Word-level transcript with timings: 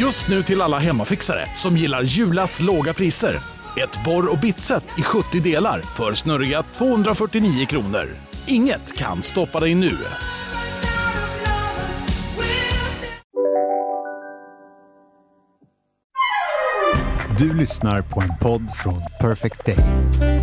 Just 0.00 0.28
nu 0.28 0.42
till 0.42 0.60
alla 0.60 0.78
hemmafixare 0.78 1.46
som 1.56 1.76
gillar 1.76 2.02
Julas 2.02 2.60
låga 2.60 2.94
priser. 2.94 3.36
Ett 3.76 4.04
borr 4.04 4.32
och 4.32 4.38
bitset 4.38 4.84
i 4.98 5.02
70 5.02 5.40
delar 5.40 5.80
för 5.80 6.14
snurriga 6.14 6.62
249 6.62 7.66
kronor. 7.66 8.06
Inget 8.46 8.96
kan 8.96 9.22
stoppa 9.22 9.60
dig 9.60 9.74
nu. 9.74 9.96
Du 17.38 17.54
lyssnar 17.54 18.02
på 18.02 18.20
en 18.20 18.38
podd 18.40 18.70
från 18.70 19.02
Perfect 19.20 19.66
Day. 19.66 20.37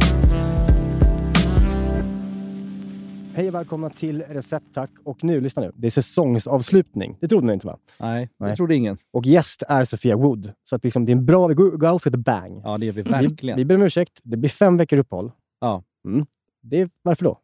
Hej 3.35 3.47
och 3.47 3.53
välkomna 3.53 3.89
till 3.89 4.21
Recept 4.21 4.65
Tack. 4.73 4.89
Och 5.03 5.23
nu, 5.23 5.41
lyssna 5.41 5.61
nu. 5.61 5.71
Det 5.75 5.87
är 5.87 5.91
säsongsavslutning. 5.91 7.17
Det 7.21 7.27
trodde 7.27 7.47
ni 7.47 7.53
inte 7.53 7.67
va? 7.67 7.77
Nej, 7.99 8.29
Nej. 8.37 8.49
det 8.49 8.55
trodde 8.55 8.75
ingen. 8.75 8.97
Och 9.11 9.25
gäst 9.25 9.63
är 9.67 9.83
Sofia 9.83 10.15
Wood. 10.15 10.51
Så 10.63 10.75
att 10.75 10.83
liksom, 10.83 11.05
det 11.05 11.11
är 11.11 11.15
en 11.15 11.25
bra... 11.25 11.47
Vi 11.47 11.53
go 11.53 11.87
out 11.87 12.05
with 12.05 12.15
a 12.15 12.21
bang. 12.25 12.61
Ja, 12.63 12.77
det 12.77 12.85
gör 12.85 12.93
vi 12.93 13.01
Vi, 13.01 13.09
verkligen. 13.11 13.57
vi 13.57 13.65
ber 13.65 13.75
om 13.75 13.81
ursäkt. 13.81 14.19
Det 14.23 14.37
blir 14.37 14.49
fem 14.49 14.77
veckor 14.77 14.99
uppehåll. 14.99 15.31
Ja. 15.61 15.83
Mm. 16.07 16.25
Det 16.61 16.81
är, 16.81 16.89
varför 17.01 17.25
då? 17.25 17.39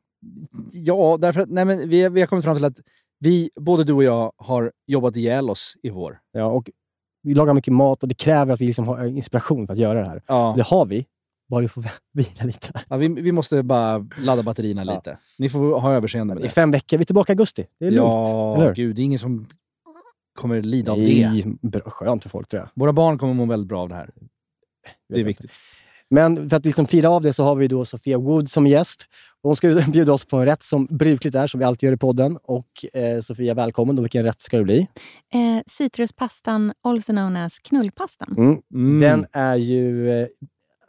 Ja, 0.72 1.18
därför 1.22 1.42
att 1.42 1.50
nej, 1.50 1.66
men 1.66 1.90
vi, 1.90 2.10
vi 2.10 2.20
har 2.20 2.28
kommit 2.28 2.46
fram 2.46 2.56
till 2.56 2.66
att 2.66 2.80
vi, 3.20 3.50
både 3.56 3.84
du 3.84 3.94
och 3.94 4.04
jag, 4.04 4.32
har 4.38 4.72
jobbat 4.88 5.16
ihjäl 5.16 5.50
oss 5.50 5.78
i 5.84 5.90
vår. 5.90 6.20
Ja, 6.32 6.46
och 6.46 6.70
vi 7.24 7.34
lagar 7.34 7.54
mycket 7.54 7.74
mat 7.74 8.04
och 8.04 8.10
det 8.10 8.16
kräver 8.16 8.54
att 8.54 8.62
vi 8.62 8.66
liksom 8.66 8.88
har 8.88 9.06
inspiration 9.06 9.68
för 9.68 9.74
att 9.74 9.80
göra 9.80 10.00
det 10.00 10.06
här. 10.10 10.22
Ja. 10.28 10.54
Det 10.58 10.64
har 10.64 10.86
vi. 10.86 11.06
Bara 11.52 11.62
vi 11.62 11.68
får 11.68 11.84
vila 12.14 12.44
lite. 12.44 12.82
Ja, 12.90 12.98
vi, 12.98 13.08
vi 13.08 13.32
måste 13.32 13.64
bara 13.64 14.08
ladda 14.18 14.44
batterierna 14.44 14.84
Ja. 14.86 14.94
lite. 14.96 15.18
Ni 15.38 15.50
får 15.50 15.80
ha 15.80 15.94
överseende 15.94 16.34
med 16.36 16.42
I 16.44 16.48
det. 16.48 16.54
fem 16.54 16.72
veckor. 16.72 16.98
Vi 16.98 17.02
är 17.02 17.06
tillbaka 17.06 17.32
i 17.32 17.36
augusti. 17.36 17.66
Det 17.80 17.86
är 17.88 17.92
lugnt. 17.92 18.06
Ja, 18.08 18.56
eller 18.56 18.66
hur? 18.68 18.74
gud, 18.76 18.96
det 18.96 19.02
är 19.02 19.04
ingen 19.04 19.20
som 19.20 19.48
kommer 20.36 20.62
lida 20.62 20.92
av 20.92 20.98
det. 20.98 21.30
Nej, 21.30 21.46
bra, 21.62 21.82
skönt 21.82 22.24
för 22.24 22.30
folk 22.30 22.48
tror 22.48 22.60
jag. 22.62 22.70
Våra 22.76 22.94
barn 22.94 23.18
kommer 23.18 23.34
må 23.34 23.46
väldigt 23.46 23.68
bra 23.70 23.82
av 23.82 23.90
det 23.90 23.96
här. 23.96 24.10
Det 25.10 25.20
är 25.20 25.24
viktigt. 25.24 25.52
Men 26.10 26.50
för 26.50 26.58
att 26.58 26.66
liksom 26.66 26.86
fira 26.86 27.10
av 27.10 27.22
det 27.22 27.34
så 27.34 27.44
har 27.44 27.56
vi 27.56 27.68
då 27.68 27.86
Sofia 27.86 28.18
Wood 28.18 28.50
som 28.50 28.68
gäst. 28.68 29.06
Hon 29.42 29.56
ska 29.56 29.68
bjuda 29.92 30.14
oss 30.14 30.26
på 30.26 30.38
en 30.38 30.46
rätt 30.46 30.64
som 30.64 30.86
brukligt 30.86 31.36
är, 31.36 31.48
som 31.48 31.60
vi 31.60 31.66
alltid 31.66 31.88
gör 31.88 31.94
i 31.94 31.98
podden. 31.98 32.38
Och 32.44 32.68
eh, 32.94 33.20
Sofia, 33.22 33.54
välkommen. 33.54 33.98
Och 33.98 34.04
vilken 34.06 34.24
rätt 34.24 34.42
ska 34.42 34.58
det 34.58 34.64
bli? 34.64 34.80
Eh, 35.34 35.62
citruspastan, 35.68 36.74
also 36.84 37.12
known 37.14 37.36
as 37.36 37.60
knullpastan. 37.60 38.36
Mm. 38.38 38.62
Mm. 38.74 39.00
Den 39.00 39.26
är 39.32 39.56
ju 39.56 40.10
eh, 40.22 40.28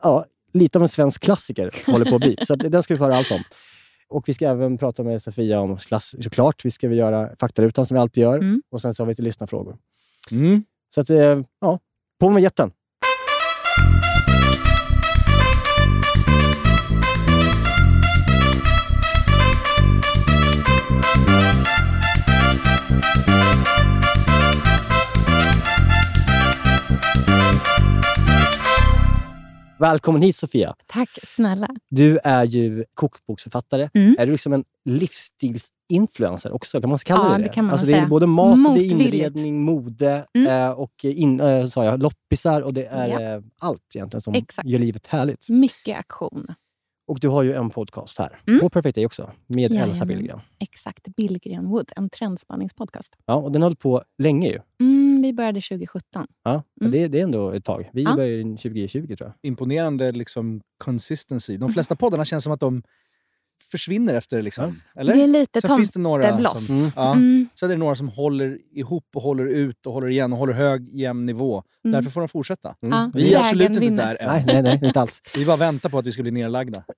ja, 0.03 0.25
lite 0.53 0.78
av 0.78 0.83
en 0.83 0.89
svensk 0.89 1.22
klassiker, 1.22 1.70
håller 1.86 2.05
på 2.05 2.14
att 2.14 2.20
bli. 2.20 2.36
Så 2.42 2.53
att, 2.53 2.72
den 2.72 2.83
ska 2.83 2.95
vi 2.95 2.98
få 2.98 3.05
höra 3.05 3.17
allt 3.17 3.31
om. 3.31 3.42
Och 4.08 4.28
vi 4.28 4.34
ska 4.34 4.48
även 4.48 4.78
prata 4.78 5.03
med 5.03 5.22
Sofia 5.22 5.61
om 5.61 5.77
klass, 5.77 6.14
såklart. 6.20 6.64
Vi 6.64 6.70
ska 6.70 6.89
göra 6.89 7.31
faktarutan 7.41 7.86
som 7.86 7.95
vi 7.95 8.00
alltid 8.00 8.22
gör. 8.22 8.39
Mm. 8.39 8.62
Och 8.70 8.80
sen 8.80 8.95
så 8.95 9.03
har 9.03 9.06
vi 9.06 9.11
lite 9.11 9.23
lyssnarfrågor. 9.23 9.77
Mm. 10.30 10.64
Så 10.95 11.00
att, 11.00 11.11
eh, 11.11 11.41
ja, 11.61 11.78
på 12.20 12.30
med 12.30 12.42
jätten. 12.42 12.73
Välkommen 29.83 30.23
hit 30.23 30.37
Sofia. 30.37 30.75
Tack 30.87 31.09
snälla. 31.27 31.69
Du 31.91 32.19
är 32.25 32.45
ju 32.45 32.85
kokboksförfattare. 32.95 33.91
Mm. 33.95 34.17
Är 34.19 34.27
du 34.27 34.33
liksom 34.33 34.53
en 34.53 34.65
livsstilsinfluencer 34.85 36.53
också? 36.53 36.81
Kan 36.81 36.91
man 36.91 36.98
kalla 36.98 37.33
Ja, 37.33 37.39
det 37.39 37.43
det 37.45 37.48
kan 37.48 37.65
man 37.65 37.73
alltså, 37.73 37.87
nog 37.87 37.92
Det 37.95 37.98
är 37.98 38.01
säga. 38.01 38.09
både 38.09 38.27
mat, 38.27 38.55
det 38.57 38.61
är 38.61 38.71
Motvilligt. 38.71 38.92
inredning, 39.15 39.61
mode 39.65 40.27
Mm. 40.35 40.48
eh, 40.67 40.71
och 40.71 41.05
in, 41.05 41.41
sa 41.71 41.85
jag, 41.85 42.03
loppisar 42.03 42.61
och 42.63 42.75
det 42.75 42.87
är 42.87 43.09
Ja. 43.09 43.21
eh, 43.37 43.42
allt 43.59 43.83
egentligen 43.97 44.21
som 44.21 44.35
Exakt. 44.35 44.69
gör 44.69 44.79
livet 44.79 45.07
härligt. 45.07 45.48
Mycket 45.48 45.98
aktion. 45.98 46.47
Och 47.07 47.21
du 47.21 47.29
har 47.29 47.42
ju 47.42 47.55
en 47.55 47.71
podcast 47.71 48.19
här 48.19 48.41
Mm. 48.48 48.61
på 48.61 48.71
Perfect 48.71 48.95
Day 48.95 49.07
också 49.07 49.31
med 49.47 49.73
Elsa 49.73 49.87
Jajamän. 49.87 50.09
Billgren. 50.09 50.41
Exakt. 50.61 51.09
Billgren 51.17 51.69
Wood, 51.69 51.91
en 51.97 52.11
trendspaningspodcast. 52.11 53.17
Ja, 53.27 53.35
och 53.35 53.53
den 53.53 53.63
har 53.63 53.67
hållit 53.67 53.79
på 53.79 54.03
länge 54.19 54.48
ju. 54.48 54.61
Mm, 54.81 55.11
vi 55.23 55.33
började 55.33 55.61
2017. 55.61 56.27
Ja, 56.45 56.63
Mm. 56.81 56.93
det, 56.93 57.09
det 57.09 57.19
är 57.19 57.23
ändå 57.23 57.51
ett 57.51 57.65
tag. 57.65 57.91
Vi 57.93 58.03
Ja. 58.03 58.15
började 58.17 58.35
ju 58.35 58.43
2020 58.57 59.17
tror 59.17 59.29
jag. 59.29 59.33
Imponerande 59.51 60.13
liksom, 60.13 60.61
consistency. 60.85 61.57
De 61.57 61.73
flesta 61.73 61.97
poddarna 61.97 62.25
känns 62.25 62.45
som 62.45 62.53
att 62.53 62.61
de 62.61 62.83
försvinner 63.71 64.15
efter. 64.15 64.43
Liksom. 64.43 64.81
Eller? 64.97 65.15
Det 65.15 65.23
är 65.23 65.27
lite 65.27 65.61
Sen 65.61 65.77
finns 65.77 65.91
det 65.91 66.01
några 66.01 66.45
som, 66.59 66.77
Mm. 66.79 66.91
ja, 66.97 67.13
Mm, 67.13 67.49
Sen 67.61 67.71
är 67.71 67.75
det 67.75 67.79
några 67.79 67.95
som 67.95 68.09
håller 68.09 68.59
ihop 68.73 69.07
och 69.15 69.23
håller 69.23 69.47
ut 69.47 69.87
och 69.87 69.93
håller 69.93 70.09
igen 70.09 70.33
och 70.33 70.39
håller 70.39 70.53
hög 70.53 70.89
jämn 70.95 71.27
nivå. 71.27 71.63
mm. 71.85 71.93
Därför 71.93 72.11
får 72.11 72.21
de 72.21 72.29
fortsätta. 72.29 72.69
Mm. 72.83 72.99
Ja, 72.99 73.11
Vi 73.15 73.35
är 73.35 73.41
absolut 73.41 73.69
inte 73.69 73.81
vinner. 73.81 74.07
där 74.07 74.23
än. 74.23 74.29
Nej, 74.29 74.45
nej, 74.47 74.63
nej, 74.63 74.81
inte 74.89 75.01
alls. 75.01 75.23
Vi 75.37 75.47
bara 75.47 75.57
väntar 75.57 75.89
på 75.91 75.99
att 75.99 76.07
vi 76.07 76.13
ska 76.13 76.23
bli 76.23 76.31
nerlagda. 76.33 76.85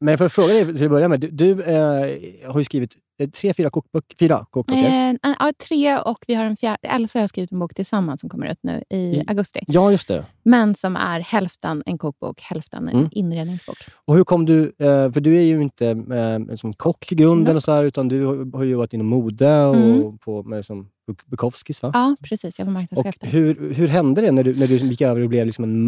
Men 0.00 0.18
för 0.18 0.26
att 0.26 0.32
fråga 0.32 0.48
dig 0.54 0.74
till 0.76 0.84
att 0.84 0.90
börja 0.90 1.08
med. 1.08 1.20
Du, 1.20 1.28
du 1.30 1.62
eh, 1.62 2.50
har 2.52 2.58
ju 2.58 2.64
skrivit 2.64 2.96
eh, 3.22 3.28
tre, 3.28 3.54
fyra 3.54 3.70
kokböcker. 3.70 4.16
Fyra 4.18 4.46
kokböcker. 4.50 5.10
Eh, 5.24 5.34
ja, 5.38 5.52
tre 5.68 5.98
och 5.98 6.18
vi 6.26 6.34
har 6.34 6.44
en 6.44 6.56
fjärde. 6.56 6.88
Elsa 6.88 7.18
och 7.18 7.20
jag 7.20 7.22
har 7.22 7.28
skrivit 7.28 7.52
en 7.52 7.58
bok 7.58 7.74
tillsammans 7.74 8.20
som 8.20 8.30
kommer 8.30 8.46
ut 8.52 8.58
nu 8.62 8.82
i 8.90 8.96
I- 8.96 9.24
augusti. 9.28 9.60
Ja, 9.66 9.90
just 9.90 10.08
det. 10.08 10.24
Men 10.42 10.74
som 10.74 10.96
är 10.96 11.20
hälften 11.20 11.82
en 11.86 11.98
kokbok, 11.98 12.40
hälften 12.40 12.88
en 12.88 12.96
Mm. 12.98 13.08
inredningsbok. 13.12 13.76
Och 14.04 14.14
hur 14.16 14.24
kom 14.24 14.44
du, 14.46 14.62
eh, 14.78 15.12
för 15.12 15.20
du 15.20 15.36
är 15.36 15.42
ju 15.42 15.62
inte 15.62 15.88
eh, 15.88 16.54
som 16.56 16.72
kock 16.72 17.12
i 17.12 17.14
grunden 17.14 17.44
Nej. 17.44 17.54
och 17.56 17.62
så 17.62 17.72
här, 17.72 17.84
utan 17.84 18.08
du 18.08 18.24
har- 18.24 18.62
ju 18.64 18.70
jobbat 18.70 18.94
inom 18.94 19.06
mode 19.06 19.64
och 19.64 19.76
Mm. 19.76 20.18
på 20.18 20.42
med 20.42 20.64
som 20.64 20.88
Buk- 21.10 21.24
Bukowskis 21.26 21.82
va? 21.82 21.90
Ja, 21.94 22.16
precis. 22.22 22.58
Jag 22.58 22.66
var 22.66 22.70
och 22.70 22.74
marknadschef 22.74 23.14
där. 23.20 23.28
hur, 23.28 23.74
hur 23.74 23.88
hände 23.88 24.20
det 24.20 24.30
när 24.32 24.44
du, 24.44 24.54
när 24.56 24.66
du 24.66 24.76
gick 24.76 25.00
över 25.00 25.20
och 25.20 25.28
blev 25.28 25.46
liksom 25.46 25.64
en 25.64 25.84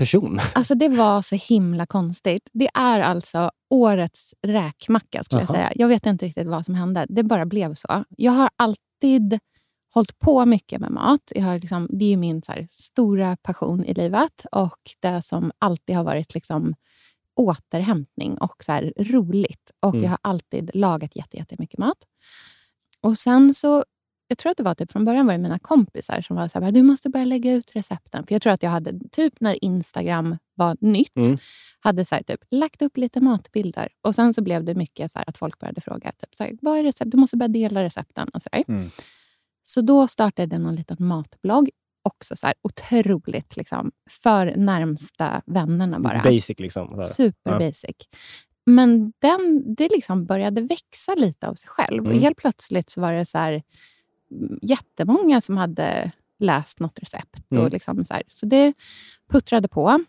matperson? 0.00 0.38
Alltså 0.54 0.74
det 0.74 0.88
var 0.88 1.22
så 1.22 1.34
himla 1.34 1.86
konstigt. 1.86 2.48
Det 2.52 2.68
är 2.74 3.00
alltså 3.00 3.50
årets 3.70 4.34
räkmacka 4.46 5.24
skulle 5.24 5.40
jag 5.40 5.50
Aha. 5.50 5.54
säga. 5.54 5.72
Jag 5.74 5.88
vet 5.88 6.06
inte 6.06 6.26
riktigt 6.26 6.46
vad 6.46 6.64
som 6.64 6.74
hände. 6.74 7.06
Det 7.08 7.22
bara 7.22 7.46
blev 7.46 7.74
så. 7.74 8.04
Jag 8.16 8.32
har 8.32 8.50
alltid 8.56 9.38
hållit 9.94 10.18
på 10.18 10.46
mycket 10.46 10.80
med 10.80 10.90
mat. 10.90 11.32
Jag 11.34 11.42
har 11.42 11.58
liksom, 11.58 11.88
det 11.90 12.12
är 12.12 12.16
min 12.16 12.42
här, 12.48 12.68
stora 12.70 13.36
passion 13.42 13.84
i 13.84 13.94
livet 13.94 14.46
och 14.52 14.78
det 15.00 15.22
som 15.22 15.52
alltid 15.58 15.96
har 15.96 16.04
varit 16.04 16.34
liksom, 16.34 16.74
återhämtning 17.36 18.38
och 18.38 18.64
så 18.64 18.72
här, 18.72 18.92
roligt. 18.98 19.70
Och 19.80 19.94
Mm. 19.94 20.02
Jag 20.02 20.10
har 20.10 20.18
alltid 20.22 20.70
lagat 20.74 21.16
jätte, 21.16 21.36
jättemycket 21.36 21.78
mat. 21.78 21.98
Och 23.00 23.18
sen 23.18 23.54
så, 23.54 23.84
jag 24.30 24.38
tror 24.38 24.50
att 24.50 24.56
det 24.56 24.62
var 24.62 24.74
typ 24.74 24.92
från 24.92 25.04
början 25.04 25.26
var 25.26 25.32
det 25.32 25.38
mina 25.38 25.58
kompisar 25.58 26.20
som 26.20 26.36
var 26.36 26.48
så 26.48 26.60
här, 26.60 26.72
du 26.72 26.82
måste 26.82 27.08
börja 27.10 27.24
lägga 27.24 27.52
ut 27.52 27.70
recepten. 27.76 28.26
För 28.26 28.34
jag 28.34 28.42
tror 28.42 28.52
att 28.52 28.62
jag 28.62 28.70
hade, 28.70 29.00
typ 29.12 29.40
när 29.40 29.64
Instagram 29.64 30.36
var 30.54 30.76
nytt, 30.80 31.16
Mm. 31.16 31.38
hade 31.80 32.04
så 32.04 32.14
här, 32.14 32.22
typ, 32.22 32.40
lagt 32.50 32.82
upp 32.82 32.96
lite 32.96 33.20
matbilder. 33.20 33.88
Och 34.02 34.14
sen 34.14 34.34
så 34.34 34.42
blev 34.42 34.64
det 34.64 34.74
mycket 34.74 35.12
så 35.12 35.18
här, 35.18 35.28
att 35.28 35.38
folk 35.38 35.58
började 35.58 35.80
fråga, 35.80 36.12
typ, 36.12 36.34
så 36.34 36.44
här, 36.44 36.52
vad 36.62 36.78
är 36.78 36.82
recept? 36.82 37.10
Du 37.10 37.16
måste 37.16 37.36
börja 37.36 37.48
dela 37.48 37.84
recepten. 37.84 38.28
Och 38.28 38.42
så. 38.42 38.48
Mm. 38.68 38.82
så 39.62 39.80
då 39.80 40.08
startade 40.08 40.54
jag 40.54 40.62
någon 40.62 40.74
liten 40.74 40.96
matblogg. 41.00 41.70
Också 42.02 42.36
så 42.36 42.46
här, 42.46 42.54
otroligt 42.62 43.56
liksom, 43.56 43.90
för 44.10 44.54
närmsta 44.56 45.42
vännerna 45.46 45.98
bara. 45.98 46.22
Basic 46.22 46.58
liksom. 46.58 47.02
Super 47.02 47.50
Ja. 47.52 47.58
basic. 47.58 47.96
Men 48.66 49.12
den, 49.18 49.74
det 49.76 49.88
liksom 49.88 50.26
började 50.26 50.60
växa 50.62 51.14
lite 51.14 51.48
av 51.48 51.54
sig 51.54 51.68
själv. 51.68 51.98
Mm. 52.04 52.12
Och 52.16 52.22
helt 52.22 52.36
plötsligt 52.36 52.90
så 52.90 53.00
var 53.00 53.12
det 53.12 53.26
så 53.26 53.38
här, 53.38 53.62
jättemånga 54.62 55.40
som 55.40 55.56
hade 55.56 56.12
läst 56.38 56.80
något 56.80 56.98
recept. 56.98 57.50
Mm. 57.50 57.64
Och 57.64 57.70
liksom 57.70 58.04
så, 58.04 58.14
här. 58.14 58.22
så 58.28 58.46
det 58.46 58.72
puttrade 59.30 59.68
på. 59.68 60.04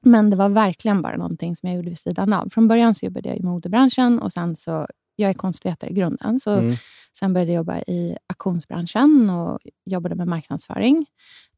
Men 0.00 0.30
det 0.30 0.36
var 0.36 0.48
verkligen 0.48 1.02
bara 1.02 1.16
någonting 1.16 1.56
som 1.56 1.68
jag 1.68 1.76
gjorde 1.76 1.88
vid 1.88 1.98
sidan 1.98 2.32
av. 2.32 2.48
Från 2.48 2.68
början 2.68 2.94
så 2.94 3.06
jobbade 3.06 3.28
jag 3.28 3.38
i 3.38 3.42
modebranschen 3.42 4.18
och 4.18 4.32
sen 4.32 4.56
så, 4.56 4.86
jag 5.16 5.30
är 5.30 5.34
konstvetare 5.34 5.90
i 5.90 5.94
grunden. 5.94 6.40
Så 6.40 6.50
Mm. 6.50 6.76
Sen 7.18 7.32
började 7.32 7.52
jag 7.52 7.56
jobba 7.56 7.78
i 7.78 8.16
auktionsbranschen 8.26 9.30
och 9.30 9.58
jobbade 9.84 10.14
med 10.14 10.28
marknadsföring. 10.28 11.06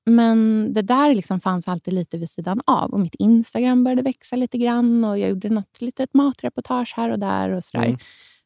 Men 0.07 0.69
det 0.73 0.83
där 0.83 1.15
liksom 1.15 1.41
fanns 1.41 1.69
alltid 1.69 1.95
lite 1.95 2.19
vid 2.19 2.31
sidan 2.31 2.61
av. 2.67 2.93
Och 2.93 3.01
Mitt 3.01 3.15
Instagram 3.15 3.85
började 3.85 4.03
växa 4.03 4.37
lite 4.37 4.59
grann 4.59 5.05
och 5.05 5.19
jag 5.19 5.29
gjorde 5.29 5.49
något 5.49 5.81
litet 5.81 6.15
matreportage 6.15 6.95
här 6.97 7.11
och 7.11 7.19
där. 7.19 7.51
och 7.51 7.65
sådär. 7.65 7.85
Mm. 7.85 7.99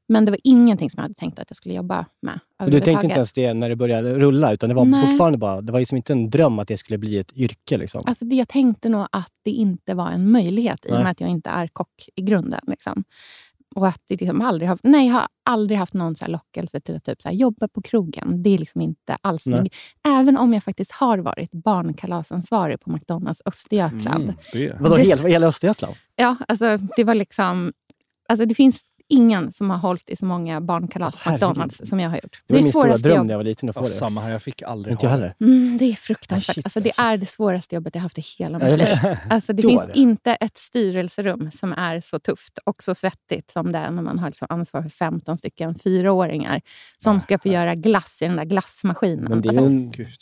Men 0.09 0.25
det 0.25 0.31
var 0.31 0.41
ingenting 0.45 0.91
som 0.91 0.99
jag 0.99 1.03
hade 1.03 1.15
tänkt 1.15 1.39
att 1.39 1.51
jag 1.51 1.56
skulle 1.56 1.75
jobba 1.75 2.06
med 2.23 2.41
du 2.67 2.81
tänkte 2.81 3.06
inte 3.06 3.17
ens 3.17 3.33
det 3.33 3.55
när 3.55 3.69
det 3.69 3.77
började 3.77 4.15
rulla, 4.15 4.53
utan 4.53 4.69
det 4.69 4.75
var 4.75 4.85
Nej. 4.85 5.06
fortfarande 5.06 5.39
bara, 5.39 5.61
det 5.61 5.73
var 5.73 5.79
liksom 5.79 5.97
inte 5.97 6.12
en 6.12 6.31
dröm 6.31 6.59
att 6.59 6.69
det 6.69 6.77
skulle 6.77 6.99
bli 6.99 7.19
ett 7.19 7.33
yrke. 7.37 7.79
Liksom. 7.79 8.03
Alltså 8.06 8.25
det, 8.25 8.37
jag 8.37 8.49
tänkte 8.49 8.89
nog 8.89 9.06
att 9.12 9.33
det 9.43 9.51
inte 9.51 9.95
var 9.95 10.11
en 10.11 10.31
möjlighet 10.31 10.87
i 10.87 10.89
och 10.89 10.93
Nej. 10.93 11.03
med 11.03 11.11
att 11.11 11.21
jag 11.21 11.31
inte 11.31 11.51
är 11.51 11.67
kock 11.67 12.09
i 12.17 12.23
grunden. 12.23 12.61
Liksom. 12.67 13.05
Och 13.75 13.89
att 13.89 14.01
det 14.09 14.21
liksom 14.21 14.41
aldrig 14.41 14.69
har, 14.69 14.79
nej, 14.83 15.06
jag 15.06 15.15
har 15.15 15.27
aldrig 15.45 15.79
haft 15.79 15.95
någon 15.95 16.17
så 16.17 16.25
här 16.25 16.33
lockelse 16.33 16.81
till 16.81 16.97
att 16.97 17.05
typ 17.05 17.23
så 17.23 17.29
här, 17.29 17.37
jobba 17.37 17.69
på 17.69 17.83
krogen. 17.83 18.43
Det 18.43 18.51
är 18.51 18.59
liksom 18.59 18.81
inte 18.81 19.17
alls 19.21 19.47
Nej. 19.47 19.61
min 19.61 19.71
Även 20.19 20.37
om 20.37 20.53
jag 20.53 20.65
faktiskt 20.65 20.93
har 20.93 21.19
varit 21.19 21.53
barnkalasansvarig 21.53 22.81
på 22.81 22.91
McDonalds 22.91 23.43
Östergötland. 23.45 24.23
Mm, 24.23 24.35
det. 24.53 24.77
Vadå, 24.81 24.97
hela, 24.97 25.29
hela 25.29 25.47
Östergötland? 25.47 25.95
Ja, 26.17 26.37
alltså 26.49 26.79
det 26.97 27.05
var 27.05 27.15
liksom... 27.15 27.73
Alltså 28.29 28.47
det 28.47 28.55
finns 28.55 28.83
ingen 29.09 29.53
som 29.53 29.71
har 29.71 29.79
hållit 29.79 30.11
i 30.11 30.17
så 30.17 30.25
många 30.25 30.61
barnkalas 30.61 31.17
på. 31.17 31.31
McDonalds 31.31 31.89
som 31.89 32.01
jag 32.01 32.11
har 32.11 32.17
gjort. 32.17 32.43
Det 32.47 32.55
var 32.55 32.59
är 32.59 32.62
min 32.62 32.71
stora 32.71 32.83
svåraste 32.83 33.09
dröm 33.09 33.17
jobb. 33.17 33.27
när 33.27 33.33
jag 33.33 33.39
var 33.39 33.45
liten 33.45 33.69
att 33.69 33.75
få 33.75 33.83
det. 33.83 33.89
samma 33.89 34.21
här, 34.21 34.31
jag 34.31 34.43
fick 34.43 34.62
aldrig 34.62 34.93
Inte 34.93 35.06
jag 35.06 35.11
ha 35.11 35.17
heller. 35.17 35.35
Mm, 35.41 35.79
det 35.79 35.85
är 35.85 35.95
fruktansvärt. 35.95 36.55
Shit, 36.55 36.67
alltså, 36.67 36.81
det 36.81 36.91
alltså. 36.91 37.03
är 37.03 37.17
det 37.17 37.27
svåraste 37.27 37.75
jobbet 37.75 37.95
jag 37.95 38.03
haft 38.03 38.19
i 38.19 38.25
hela 38.39 38.59
mitt 38.59 38.79
liv. 38.79 38.89
Alltså, 39.31 39.53
det 39.53 39.62
finns 39.62 39.83
det. 39.83 39.99
inte 39.99 40.35
ett 40.35 40.59
styrelserum 40.59 41.51
som 41.53 41.73
är 41.73 42.01
så 42.01 42.19
tufft 42.19 42.59
och 42.65 42.83
så 42.83 42.95
svettigt 42.95 43.51
som 43.51 43.73
det 43.73 43.79
är 43.79 43.91
när 43.91 44.03
man 44.03 44.19
har 44.19 44.29
liksom 44.29 44.47
ansvar 44.51 44.83
för 44.83 44.89
15 44.89 45.37
stycken 45.37 45.75
fyraåringar 45.75 46.61
som 46.99 47.21
ska 47.21 47.39
få 47.39 47.49
göra 47.49 47.75
glass 47.75 48.23
i 48.23 48.25
den 48.25 48.37
där 48.37 48.45
glassmaskinen. 48.45 49.25
Men 49.25 49.41
det 49.41 49.49
är 49.49 49.51
alltså, 49.51 49.65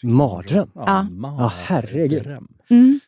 en 0.07 0.17
mardröm. 0.17 0.71
Ja. 0.75 1.07
Ja, 1.23 1.53
herregud. 1.57 2.27
mm, 2.71 3.01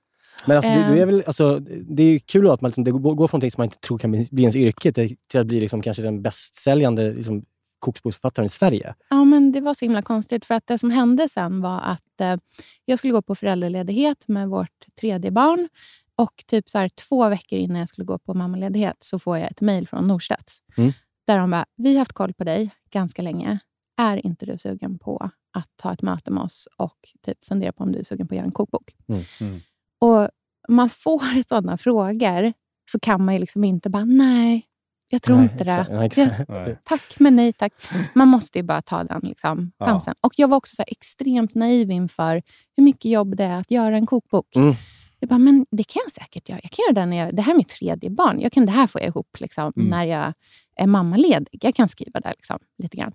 Men 0.46 0.56
alltså, 0.56 0.70
du, 0.70 0.76
du 0.76 0.99
är 0.99 1.02
Ehm. 1.02 1.08
väl, 1.08 1.23
alltså, 1.26 1.58
det 1.88 2.02
är 2.02 2.19
kul 2.19 2.50
att 2.50 2.61
man 2.61 2.69
liksom, 2.69 2.85
det 2.85 2.91
går 2.91 3.29
från 3.29 3.38
någonting 3.38 3.50
som 3.50 3.61
man 3.61 3.67
inte 3.67 3.79
tror 3.79 3.99
kan 3.99 4.11
bli 4.11 4.29
bli 4.31 4.43
ens 4.43 4.56
yrke 4.56 4.93
till, 4.93 5.17
till 5.31 5.41
att 5.41 5.46
bli 5.46 5.61
liksom, 5.61 5.82
kanske 5.82 6.02
den 6.02 6.23
bästsäljande 6.23 7.12
liksom, 7.12 7.44
kokboksförfattaren 7.79 8.46
i 8.46 8.49
Sverige. 8.49 8.94
Ja, 9.11 9.25
men 9.25 9.52
det 9.52 9.61
var 9.61 9.75
så 9.75 9.85
himla 9.85 10.02
konstigt. 10.02 10.44
För 10.44 10.55
att 10.55 10.67
Det 10.67 10.79
som 10.79 10.91
hände 10.91 11.29
sen 11.29 11.61
var 11.61 11.81
att 11.81 12.20
eh, 12.20 12.37
jag 12.85 12.99
skulle 12.99 13.12
gå 13.12 13.23
på 13.23 13.35
föräldraledighet 13.35 14.29
med 14.29 14.49
vårt 14.49 14.87
tredje 15.00 15.31
barn. 15.31 15.69
Och 16.17 16.44
typ 16.47 16.70
så 16.70 16.79
här, 16.79 16.88
två 16.88 17.29
veckor 17.29 17.58
innan 17.58 17.79
jag 17.79 17.88
skulle 17.88 18.05
gå 18.05 18.19
på 18.19 18.35
mammaledighet 18.35 18.97
så 18.99 19.19
får 19.19 19.38
jag 19.38 19.50
ett 19.50 19.61
mejl 19.61 19.88
från 19.88 20.06
Norstedts. 20.08 20.58
Mm. 20.76 20.93
Där 21.26 21.38
de 21.38 21.50
bara, 21.50 21.64
vi 21.76 21.93
har 21.93 21.99
haft 21.99 22.12
koll 22.12 22.32
på 22.35 22.44
dig 22.44 22.70
ganska 22.90 23.23
länge. 23.23 23.58
Är 23.97 24.26
inte 24.26 24.47
du 24.47 24.58
sugen 24.58 24.99
på 24.99 25.31
att 25.52 25.69
ta 25.76 25.93
ett 25.93 26.02
möte 26.02 26.31
med 26.31 26.43
oss 26.43 26.69
och 26.76 26.99
typ 27.26 27.44
fundera 27.44 27.73
på 27.73 27.85
om 27.85 27.93
du 27.93 27.99
är 27.99 28.05
sugen 28.05 28.29
på 28.29 28.35
att 28.35 28.37
göra 28.37 28.47
en 28.47 28.52
kokbok? 28.52 28.94
Mm. 29.08 29.23
Mm. 29.40 29.61
Och 30.00 30.29
man 30.69 30.91
får 30.91 31.43
sådana 31.49 31.76
frågor 31.76 32.52
så 32.91 33.00
kan 33.00 33.25
man 33.25 33.35
ju 33.35 33.41
liksom 33.41 33.64
inte 33.64 33.91
bara, 33.91 34.05
nej, 34.05 34.64
jag 35.08 35.23
tror 35.23 35.37
Nej, 35.37 35.44
inte 35.52 35.64
det. 35.64 35.87
Ja. 35.91 36.05
Nej. 36.49 36.79
Tack, 36.85 37.19
men 37.19 37.37
nej 37.37 37.52
tack. 37.52 37.73
Man 38.14 38.29
måste 38.29 38.58
ju 38.58 38.62
bara 38.62 38.82
ta 38.82 39.05
den 39.05 39.20
liksom, 39.23 39.73
Ja. 39.79 39.87
chansen. 39.87 40.14
Och 40.20 40.32
jag 40.37 40.49
var 40.49 40.56
också 40.56 40.76
så 40.76 40.82
här 40.82 40.93
extremt 40.93 41.55
naiv 41.55 41.91
inför 41.91 42.43
hur 42.76 42.82
mycket 42.85 43.11
jobb 43.11 43.37
det 43.37 43.44
är 43.44 43.58
att 43.58 43.70
göra 43.70 43.96
en 43.96 44.06
kokbok. 44.06 44.56
Mm. 44.56 44.75
Jag 45.20 45.29
bara, 45.29 45.38
men 45.38 45.67
det 45.70 45.85
kan 45.85 46.02
jag 46.05 46.12
säkert 46.12 46.49
göra. 46.49 46.61
Jag 46.62 46.70
kan 46.70 46.82
göra 46.88 46.94
det, 47.05 47.06
när 47.06 47.17
jag, 47.17 47.37
det 47.37 47.43
här 47.43 47.52
är 47.52 47.56
mitt 47.56 47.69
tredje 47.69 48.11
barn. 48.11 48.40
Jag 48.40 48.52
kan, 48.52 48.67
det 48.67 48.73
här 48.73 48.87
får 48.87 49.00
jag 49.00 49.08
ihop 49.08 49.37
liksom, 49.40 49.73
Mm. 49.76 49.88
när 49.88 50.05
jag 50.05 50.32
är 50.76 50.87
mammaledig. 50.87 51.58
Jag 51.64 51.75
kan 51.75 51.88
skriva 51.88 52.20
där 52.20 52.31
liksom, 52.37 52.58
lite 52.82 52.97
grann. 52.97 53.12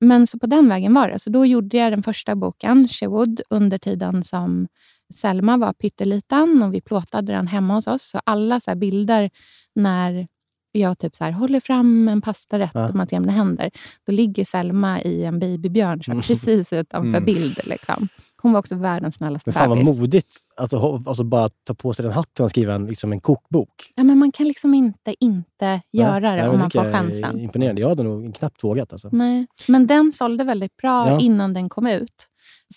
Men 0.00 0.26
så 0.26 0.38
på 0.38 0.46
den 0.46 0.68
vägen 0.68 0.94
var 0.94 1.08
det. 1.08 1.18
Så 1.18 1.30
då 1.30 1.46
gjorde 1.46 1.76
jag 1.76 1.92
den 1.92 2.02
första 2.02 2.36
boken, 2.36 2.88
Shewood, 2.88 3.40
under 3.50 3.78
tiden 3.78 4.24
som 4.24 4.68
Selma 5.12 5.56
var 5.56 5.72
pytteliten 5.72 6.62
och 6.62 6.74
vi 6.74 6.80
plåtade 6.80 7.32
den 7.32 7.46
hemma 7.46 7.74
hos 7.74 7.86
oss. 7.86 8.02
Så 8.02 8.20
alla 8.24 8.60
så 8.60 8.74
bilder 8.74 9.30
när 9.74 10.26
jag 10.74 10.98
typ 10.98 11.16
så 11.16 11.24
här, 11.24 11.32
håller 11.32 11.60
fram 11.60 12.08
en 12.08 12.20
pastarätt 12.20 12.70
Ja. 12.74 12.88
och 12.88 12.94
man 12.94 13.08
ser 13.08 13.20
det 13.20 13.30
händer. 13.30 13.70
Då 14.06 14.12
ligger 14.12 14.44
Selma 14.44 15.02
i 15.02 15.24
en 15.24 15.38
babybjörn 15.38 16.02
så 16.02 16.10
här, 16.10 16.14
Mm. 16.14 16.22
precis 16.22 16.72
utanför 16.72 17.08
Mm. 17.08 17.24
bild. 17.24 17.58
Liksom. 17.64 18.08
Hon 18.42 18.52
var 18.52 18.58
också 18.58 18.76
världens 18.76 19.14
snällaste 19.14 19.50
Men 19.50 19.54
fan 19.54 19.68
vad 19.68 19.78
bebis. 19.78 19.98
modigt. 19.98 20.36
Alltså, 20.56 21.02
alltså 21.06 21.24
bara 21.24 21.48
ta 21.64 21.74
på 21.74 21.92
sig 21.94 22.02
den 22.02 22.12
hatten 22.12 22.44
och 22.44 22.50
skriva 22.50 22.74
en, 22.74 22.86
liksom 22.86 23.12
en 23.12 23.20
kokbok. 23.20 23.92
Ja, 23.96 24.02
men 24.04 24.18
man 24.18 24.32
kan 24.32 24.48
liksom 24.48 24.74
inte 24.74 25.14
inte 25.20 25.80
göra 25.92 26.18
Nej, 26.20 26.36
det 26.42 26.48
om 26.48 26.58
man 26.58 26.70
får 26.70 26.92
chansen. 26.92 27.40
Imponerande. 27.40 27.80
Jag 27.82 27.88
hade 27.88 28.02
nog 28.02 28.34
knappt 28.34 28.64
vågat. 28.64 28.92
Alltså. 28.92 29.08
Nej. 29.12 29.46
Men 29.68 29.86
den 29.86 30.12
sålde 30.12 30.44
väldigt 30.44 30.76
bra 30.76 31.08
Ja. 31.08 31.20
innan 31.20 31.54
den 31.54 31.68
kom 31.68 31.86
ut. 31.86 32.28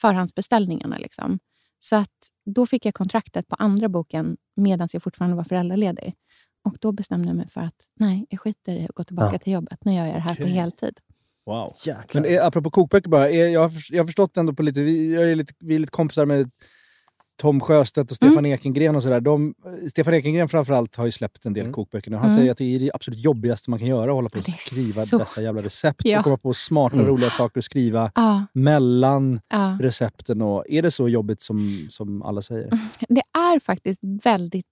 Förhandsbeställningarna. 0.02 0.98
Liksom. 0.98 1.40
Så 1.80 1.96
att 1.96 2.12
då 2.46 2.66
fick 2.66 2.86
jag 2.86 2.94
kontraktet 2.94 3.48
på 3.48 3.56
andra 3.56 3.90
boken 3.90 4.38
medan 4.56 4.88
jag 4.94 5.04
fortfarande 5.04 5.38
var 5.38 5.44
föräldraledig. 5.44 6.14
Och 6.66 6.78
då 6.82 6.92
bestämde 6.92 7.28
jag 7.28 7.36
mig 7.36 7.48
för 7.50 7.62
att 7.62 7.76
nej, 8.00 8.26
jag 8.30 8.40
skiter 8.40 8.76
i 8.76 8.84
att 8.86 8.96
gå 8.96 9.04
tillbaka 9.04 9.30
Ja. 9.34 9.40
till 9.40 9.54
jobbet. 9.54 9.86
Nu 9.86 9.94
gör 9.94 10.06
jag 10.06 10.16
det 10.16 10.20
här 10.20 10.36
på 10.36 10.42
Okej. 10.42 10.54
heltid. 10.54 11.00
Wow. 11.46 11.74
Jäklar. 11.86 12.22
Men 12.22 12.32
är, 12.32 12.42
apropå 12.42 12.70
kokböcker 12.70 13.10
bara, 13.10 13.30
är, 13.30 13.48
jag, 13.48 13.62
har, 13.62 13.72
jag 13.90 14.04
har 14.04 14.06
förstått 14.06 14.38
ändå 14.38 14.54
på 14.54 14.64
lite, 14.64 14.82
vi, 14.82 15.14
jag 15.14 15.32
är 15.32 15.36
lite, 15.36 15.54
vi 15.60 15.76
är 15.76 15.80
lite 15.80 15.92
kompisar 15.92 16.26
med 16.26 16.52
Tom 17.42 17.60
Sjöstedt 17.60 18.12
och 18.12 18.18
Stefan 18.18 18.46
Ekengren 18.46 18.96
och 18.96 19.04
sådär. 19.04 19.22
De, 19.22 19.54
Stefan 19.90 20.14
Ekengren 20.14 20.50
framförallt 20.50 20.96
har 20.96 21.06
ju 21.06 21.12
släppt 21.12 21.46
en 21.46 21.54
del 21.54 21.62
Mm. 21.64 21.74
kokböcker 21.74 22.12
nu. 22.12 22.18
Han 22.18 22.26
Mm. 22.26 22.38
säger 22.40 22.52
att 22.52 22.58
det 22.58 22.76
är 22.76 22.80
det 22.80 22.92
absolut 22.94 23.20
jobbigaste 23.20 23.70
man 23.70 23.80
kan 23.80 23.88
göra, 23.88 24.12
att 24.12 24.16
hålla 24.16 24.30
på 24.30 24.38
och 24.40 24.46
skriva 24.46 25.02
så- 25.06 25.18
dessa 25.18 25.42
jävla 25.42 25.62
recept 25.62 26.02
Ja. 26.04 26.18
och 26.18 26.24
komma 26.24 26.38
på 26.38 26.54
smarta, 26.54 26.96
Mm. 26.96 27.08
roliga 27.08 27.30
saker 27.30 27.60
att 27.60 27.66
skriva 27.66 28.12
Ja, 28.16 28.46
mellan 28.54 29.40
ja. 29.50 29.78
recepten. 29.82 30.42
Och, 30.42 30.64
är 30.70 30.82
det 30.82 30.92
så 30.92 31.10
jobbigt 31.10 31.42
som, 31.42 31.88
som 31.90 32.22
alla 32.22 32.42
säger? 32.42 32.70
Det 33.10 33.22
är 33.38 33.60
faktiskt 33.60 34.00
väldigt 34.24 34.66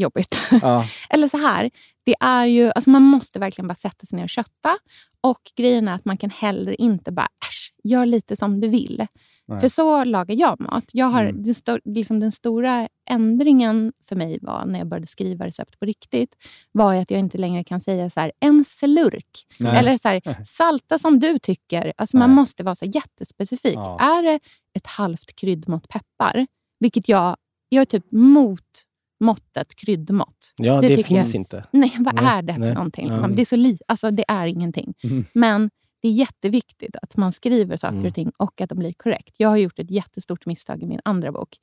jobbigt. 0.00 0.38
Ja. 0.62 0.84
Eller 1.10 1.28
så 1.28 1.36
här, 1.36 1.70
det 2.04 2.14
är 2.20 2.46
ju, 2.46 2.70
alltså 2.74 2.90
man 2.90 3.02
måste 3.02 3.38
verkligen 3.38 3.68
bara 3.68 3.74
sätta 3.74 4.06
sig 4.06 4.16
ner 4.16 4.24
och 4.24 4.28
kötta. 4.30 4.76
Och 5.20 5.40
grejen 5.56 5.88
är 5.88 5.94
att 5.94 6.04
man 6.04 6.16
kan 6.16 6.30
heller 6.30 6.80
inte 6.80 7.12
bara, 7.12 7.28
äsch, 7.48 7.72
gör 7.84 8.06
lite 8.06 8.36
som 8.36 8.60
du 8.60 8.68
vill. 8.68 9.06
Nej. 9.46 9.60
För 9.60 9.68
så 9.68 10.04
lagar 10.04 10.34
jag 10.34 10.60
mat. 10.60 10.84
Jag 10.92 11.06
har, 11.06 11.24
Mm. 11.24 11.42
den, 11.42 11.54
sto- 11.54 11.80
liksom 11.84 12.20
den 12.20 12.32
stora 12.32 12.88
ändringen 13.10 13.92
för 14.04 14.16
mig 14.16 14.38
var 14.42 14.64
när 14.66 14.78
jag 14.78 14.88
började 14.88 15.06
skriva 15.06 15.46
recept 15.46 15.78
på 15.80 15.86
riktigt, 15.86 16.34
var 16.72 16.94
att 16.94 17.10
jag 17.10 17.20
inte 17.20 17.38
längre 17.38 17.64
kan 17.64 17.80
säga 17.80 18.10
så 18.10 18.20
här, 18.20 18.32
en 18.40 18.64
slurk. 18.64 19.46
Nej. 19.58 19.76
Eller 19.78 19.98
så 19.98 20.08
här, 20.08 20.22
salta 20.44 20.98
som 20.98 21.18
du 21.18 21.38
tycker. 21.38 21.92
Alltså 21.96 22.16
man 22.16 22.30
måste 22.30 22.62
vara 22.64 22.74
så 22.74 22.84
jättespecifik. 22.84 23.74
Ja. 23.76 23.98
Är 24.00 24.22
det 24.22 24.40
ett 24.74 24.86
halvt 24.86 25.36
kryddmått 25.36 25.88
peppar, 25.88 26.46
vilket 26.80 27.08
jag, 27.08 27.36
jag 27.68 27.80
är 27.80 27.84
typ 27.84 28.12
mot 28.12 28.84
måttet 29.20 29.74
kryddmått. 29.74 30.52
Ja, 30.56 30.80
det 30.80 30.88
det, 30.96 31.04
finns 31.04 31.34
jag. 31.34 31.40
inte. 31.40 31.64
Nej, 31.72 31.92
vad 31.98 32.14
Nej, 32.14 32.24
är 32.26 32.42
det 32.42 32.52
för 32.52 32.60
nej. 32.60 32.74
någonting? 32.74 33.10
Liksom? 33.12 33.36
Det 33.36 33.42
är 33.42 33.46
så 33.46 33.56
li- 33.56 33.78
alltså, 33.88 34.10
det 34.10 34.24
är 34.28 34.46
ingenting. 34.46 34.94
Mm. 35.04 35.24
Men 35.34 35.70
det 36.02 36.08
är 36.08 36.12
jätteviktigt 36.12 36.96
att 37.02 37.16
man 37.16 37.32
skriver 37.32 37.76
saker 37.76 37.94
Mm. 37.94 38.06
och 38.06 38.14
ting 38.14 38.32
och 38.36 38.60
att 38.60 38.68
de 38.68 38.78
blir 38.78 38.92
korrekt. 38.92 39.34
Jag 39.38 39.48
har 39.48 39.56
gjort 39.56 39.78
ett 39.78 39.90
jättestort 39.90 40.46
misstag 40.46 40.82
i 40.82 40.86
min 40.86 41.00
andra 41.04 41.32
bok. 41.32 41.56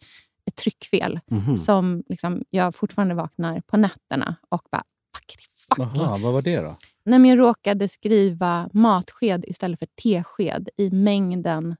Ett 0.45 0.55
tryckfel 0.55 1.19
Mhm. 1.31 1.57
som 1.57 2.03
liksom, 2.09 2.43
jag 2.50 2.75
fortfarande 2.75 3.15
vaknar 3.15 3.62
på 3.62 3.77
nätterna 3.77 4.35
och 4.50 4.62
bara, 4.71 4.83
fuck, 5.17 5.35
fuck. 5.69 5.77
Jaha, 5.77 6.17
vad 6.17 6.33
var 6.33 6.41
det 6.41 6.59
då? 6.62 6.75
Nej, 7.05 7.29
jag 7.29 7.39
råkade 7.39 7.89
skriva 7.89 8.69
matsked 8.74 9.45
istället 9.47 9.79
för 9.79 9.88
tesked 10.03 10.69
i 10.77 10.89
mängden 10.91 11.75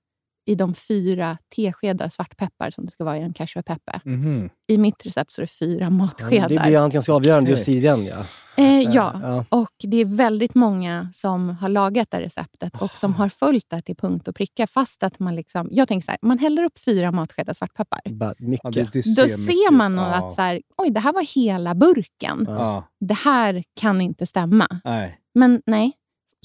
i 0.46 0.56
de 0.56 0.74
fyra 0.74 1.38
teskedar 1.56 2.10
svartpeppar 2.10 2.72
som 2.72 2.86
det 2.86 2.92
ska 2.92 3.04
vara 3.04 3.18
i 3.18 3.22
en 3.22 3.34
cashew 3.34 3.64
peppe. 3.64 4.00
Mhm. 4.10 4.50
I 4.68 4.78
mitt 4.78 5.06
recept 5.06 5.32
så 5.32 5.42
är 5.42 5.44
det 5.44 5.52
fyra 5.52 5.84
Ja, 5.84 5.90
matskedar. 5.90 6.50
det 6.50 6.60
blir 6.66 6.90
ganska 6.90 7.14
avgörande 7.14 7.52
just 7.52 7.70
i 7.70 7.80
den. 7.82 8.06
Ja. 8.06 8.26
Eh, 8.58 8.82
ja, 8.82 9.20
Ja. 9.22 9.46
och 9.50 9.70
det 9.84 9.98
är 9.98 10.06
väldigt 10.06 10.56
många 10.56 11.10
som 11.14 11.50
har 11.50 11.70
lagat 11.70 12.12
det 12.12 12.20
receptet 12.22 12.82
och 12.82 12.98
som 12.98 13.14
har 13.14 13.30
följt 13.30 13.70
det 13.70 13.82
till 13.82 13.96
punkt 13.96 14.28
och 14.28 14.36
pricka. 14.36 14.68
Fast 14.68 15.04
att 15.04 15.20
man 15.20 15.36
liksom, 15.36 15.68
jag 15.72 15.88
tänker 15.88 16.06
så 16.06 16.12
här, 16.12 16.20
man 16.22 16.40
häller 16.40 16.64
upp 16.64 16.80
fyra 16.86 17.12
matskedar 17.12 17.54
svartpeppar. 17.54 18.00
Ja, 18.04 18.34
mycket. 18.40 18.74
det 18.94 19.16
Då 19.16 19.28
ser 19.28 19.72
man 19.72 19.96
nog 19.96 20.06
ja. 20.06 20.14
att 20.14 20.34
så 20.34 20.42
här, 20.42 20.62
oj, 20.78 20.90
det 20.90 21.00
här 21.00 21.14
var 21.14 21.36
hela 21.36 21.76
burken. 21.76 22.46
Ja. 22.48 22.84
Det 23.00 23.14
här 23.14 23.64
kan 23.80 24.02
inte 24.02 24.28
stämma. 24.28 24.68
Nej. 24.84 25.20
Men 25.36 25.62
nej, 25.66 25.92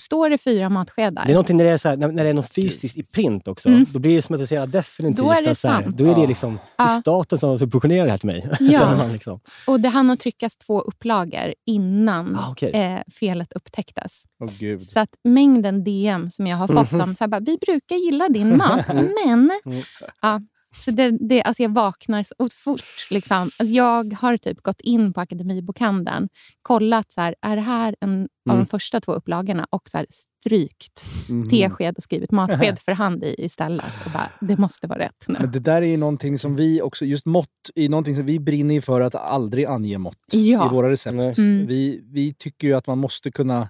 står 0.00 0.30
det 0.30 0.38
fyra 0.38 0.69
matskedar, 0.69 1.25
Det 1.25 1.30
är 1.33 1.35
någonting 1.35 1.57
när 1.57 1.64
det 1.64 1.71
är, 1.71 1.78
så 1.78 1.88
här, 1.88 1.97
när, 1.97 2.09
när 2.12 2.25
det 2.25 2.30
är 2.30 2.35
något 2.35 2.54
fysiskt 2.54 2.97
i 2.99 3.02
print 3.02 3.49
också. 3.49 3.69
Mm. 3.69 3.87
Då 3.92 3.99
blir 3.99 4.14
det 4.16 4.23
som 4.23 4.35
att 4.42 4.49
så 4.49 4.54
jävla 4.54 4.66
definitivt. 4.66 5.25
Då 5.26 5.33
är 5.33 5.45
det 5.45 5.54
så 5.54 5.69
här, 5.69 5.83
sant. 5.83 5.97
Då 5.99 6.04
är 6.11 6.14
det 6.14 6.26
liksom 6.26 6.59
Ja. 6.78 6.88
staten 6.88 7.38
som 7.38 7.59
subventionerar 7.59 8.04
det 8.04 8.11
här 8.11 8.19
till 8.19 8.26
mig. 8.26 8.49
Ja. 8.61 9.07
Liksom. 9.12 9.40
och 9.66 9.80
det 9.80 9.88
hann 9.88 10.07
nog 10.07 10.19
tryckas 10.19 10.57
två 10.57 10.80
upplagor 10.80 11.54
innan 11.66 12.37
Ah, 12.37 12.50
okej. 12.50 12.71
eh, 12.71 12.99
felet 13.21 13.52
upptäcktes. 13.52 14.23
Åh 14.45 14.50
gud. 14.59 14.83
Så 14.83 15.00
att 15.00 15.11
mängden 15.25 15.85
DM 15.85 16.30
som 16.30 16.47
jag 16.47 16.57
har 16.57 16.69
fått 16.69 16.92
Mhm. 16.92 17.00
om 17.00 17.14
så 17.14 17.25
här, 17.25 17.28
bara, 17.28 17.40
vi 17.40 17.57
brukar 17.66 17.97
gilla 17.97 18.28
din 18.28 18.57
mat, 18.57 18.87
men... 18.95 19.50
Mm. 19.66 19.83
Ja, 20.23 20.40
så 20.78 20.90
det, 20.90 21.10
det, 21.28 21.42
alltså 21.42 21.62
jag 21.62 21.70
vaknar 21.74 22.22
så 22.22 22.48
fort. 22.64 22.82
Liksom. 23.10 23.36
Alltså 23.36 23.64
jag 23.64 24.12
har 24.14 24.36
typ 24.36 24.62
gått 24.62 24.80
in 24.80 25.12
på 25.12 25.20
Akademibokhandeln, 25.20 26.28
kollat 26.62 27.12
så 27.12 27.20
här, 27.20 27.34
är 27.42 27.56
det 27.56 27.62
här 27.62 27.96
en 28.00 28.28
av 28.50 28.54
Mm. 28.54 28.64
de 28.64 28.66
första 28.70 29.00
två 29.00 29.12
upplagorna 29.12 29.66
och 29.70 29.82
så 29.90 29.98
här, 29.98 30.06
strykt 30.10 31.04
Mhm. 31.28 31.50
tesked 31.50 31.96
och 31.96 32.02
skrivit 32.02 32.30
matsked 32.30 32.78
för 32.84 32.92
hand 32.92 33.24
i 33.24 33.34
istället. 33.38 33.84
Och 34.04 34.10
bara, 34.12 34.28
det 34.40 34.56
måste 34.58 34.86
vara 34.86 34.98
rätt 34.98 35.24
nu. 35.28 35.36
Men 35.40 35.50
det 35.52 35.58
där 35.58 35.82
är 35.82 35.86
ju 35.86 35.96
någonting 35.96 36.38
som 36.38 36.56
vi 36.56 36.82
också, 36.82 37.04
just 37.04 37.26
mått, 37.26 37.48
är 37.74 37.88
någonting 37.88 38.16
som 38.16 38.26
vi 38.26 38.40
brinner 38.40 38.80
för 38.80 39.00
att 39.00 39.14
aldrig 39.14 39.64
ange 39.64 39.98
mått 39.98 40.16
Ja. 40.32 40.66
i 40.66 40.74
våra 40.74 40.90
recept. 40.90 41.38
Mm. 41.38 41.66
Vi, 41.66 42.00
vi 42.12 42.34
tycker 42.34 42.66
ju 42.68 42.74
att 42.74 42.86
man 42.86 42.98
måste 42.98 43.30
kunna 43.30 43.68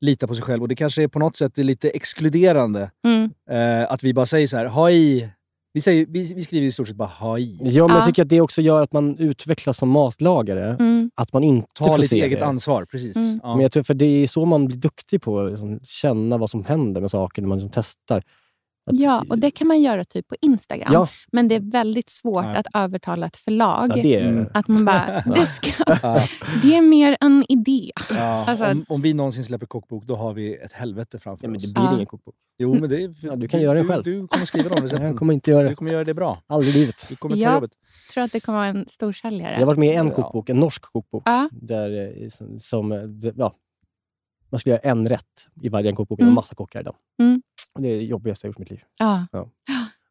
lita 0.00 0.26
på 0.26 0.34
sig 0.34 0.42
själv. 0.44 0.62
Och 0.62 0.68
det 0.68 0.76
kanske 0.76 1.02
är 1.02 1.08
på 1.08 1.18
något 1.18 1.36
sätt 1.36 1.58
är 1.58 1.64
lite 1.64 1.90
exkluderande 1.90 2.90
Mm. 3.04 3.30
eh, 3.50 3.92
att 3.92 4.02
vi 4.02 4.14
bara 4.14 4.26
säger 4.26 4.46
så 4.46 4.56
här, 4.56 4.66
ha 4.66 4.90
i. 4.90 5.30
Vi, 5.72 5.80
säger, 5.80 6.06
vi, 6.08 6.34
vi 6.34 6.44
skriver 6.44 6.66
i 6.66 6.72
stort 6.72 6.88
sett 6.88 6.96
bara 6.96 7.08
ha 7.08 7.38
i. 7.38 7.56
Ja, 7.60 7.64
men 7.64 7.74
Ja. 7.74 7.96
jag 8.00 8.06
tycker 8.06 8.22
att 8.22 8.28
det 8.28 8.40
också 8.40 8.62
gör 8.62 8.82
att 8.82 8.92
man 8.92 9.16
utvecklas 9.18 9.76
som 9.78 9.88
matlagare. 9.88 10.76
Mm. 10.80 11.10
Att 11.14 11.32
man 11.32 11.44
inte 11.44 11.68
Ta 11.74 11.84
får 11.84 11.96
lite 11.98 12.08
se 12.08 12.22
eget 12.22 12.38
det. 12.38 12.46
ansvar, 12.46 12.84
precis. 12.84 13.16
Mm. 13.16 13.40
Ja. 13.42 13.54
Men 13.54 13.62
jag 13.62 13.72
tror, 13.72 13.82
för 13.82 13.94
det 13.94 14.06
är 14.06 14.26
så 14.26 14.44
man 14.44 14.66
blir 14.66 14.76
duktig 14.78 15.22
på 15.22 15.40
att 15.40 15.50
liksom, 15.50 15.80
känna 15.82 16.38
vad 16.38 16.50
som 16.50 16.64
händer 16.64 17.00
med 17.00 17.10
saker 17.10 17.42
när 17.42 17.48
man 17.48 17.58
liksom 17.58 17.70
testar. 17.74 18.22
Ja, 18.92 19.24
och 19.28 19.38
det 19.38 19.50
kan 19.50 19.68
man 19.68 19.80
göra 19.80 20.04
typ 20.04 20.28
på 20.28 20.34
Instagram. 20.40 20.92
Ja. 20.92 21.08
Men 21.32 21.48
det 21.48 21.54
är 21.54 21.70
väldigt 21.72 22.10
svårt 22.10 22.44
Ja. 22.44 22.56
att 22.56 22.66
övertala 22.74 23.26
ett 23.26 23.36
förlag. 23.36 23.90
Ja, 23.96 24.02
det 24.02 24.14
är. 24.16 24.50
Att 24.54 24.68
man 24.68 24.84
bara, 24.84 25.22
det, 25.34 25.46
ska, 25.46 25.70
det 26.62 26.76
är 26.76 26.82
mer 26.82 27.16
en 27.20 27.44
idé. 27.48 27.90
Ja, 28.10 28.44
Alltså- 28.48 28.64
om, 28.66 28.84
om 28.88 29.02
vi 29.02 29.14
någonsin 29.14 29.44
släpper 29.44 29.66
kokbok, 29.66 30.04
då 30.04 30.16
har 30.16 30.32
vi 30.34 30.56
ett 30.56 30.72
helvete 30.72 31.18
framför 31.18 31.44
ja, 31.44 31.48
men 31.48 31.56
oss. 31.56 31.62
det 31.62 31.72
blir 31.72 31.84
Ja. 31.84 31.94
ingen 31.94 32.06
kokbok. 32.06 32.34
Jo, 32.58 32.74
men 32.74 32.88
det 32.90 33.02
är, 33.02 33.14
Ja, 33.26 33.36
du 33.36 33.48
kan 33.48 33.60
göra 33.60 33.74
det 33.74 33.82
du, 33.82 33.88
själv. 33.88 34.02
Du 34.04 34.26
kommer 34.28 34.46
skriva 34.46 34.68
de 34.68 34.82
recepten. 34.82 35.06
Jag 35.06 35.16
kommer 35.18 35.34
inte 35.34 35.50
göra 35.50 35.62
Du 35.62 35.68
det. 35.68 35.74
kommer 35.74 35.90
göra 35.92 36.04
det 36.04 36.14
bra. 36.14 36.38
Aldrig 36.46 36.74
i 36.76 36.78
livet. 36.78 37.06
Du 37.08 37.16
kommer 37.16 37.36
ta 37.36 37.42
Ja. 37.42 37.54
jobbet. 37.54 37.70
Jag 38.06 38.14
tror 38.14 38.24
att 38.24 38.32
det 38.32 38.40
kommer 38.40 38.58
vara 38.58 38.68
en 38.68 38.84
storsäljare. 38.88 39.52
Jag 39.52 39.58
har 39.60 39.66
varit 39.66 39.78
med 39.78 39.88
i 39.88 39.94
en 39.96 40.10
kokbok, 40.10 40.48
en 40.48 40.56
norsk 40.60 40.82
kokbok. 40.82 41.22
Ja. 41.26 41.48
Där, 41.52 42.12
eh, 42.22 42.28
som, 42.58 42.92
eh, 42.92 42.98
ja, 43.36 43.52
man 44.50 44.58
skulle 44.60 44.74
göra 44.74 44.90
en 44.90 45.08
rätt 45.08 45.24
i 45.62 45.68
varje 45.68 45.92
kokbok. 45.92 46.20
Mm. 46.20 46.28
Mm. 46.28 46.34
massa 46.34 46.54
kockar 46.54 46.80
i 46.80 46.82
den. 46.82 46.92
Mm. 47.20 47.42
Det 47.78 47.88
är 47.88 47.96
det 47.96 48.04
jobbigaste 48.04 48.46
jag 48.46 48.50
gjort 48.50 48.58
i 48.58 48.60
mitt 48.60 48.70
liv. 48.70 48.82
Ja. 48.98 49.26
Ja. 49.32 49.50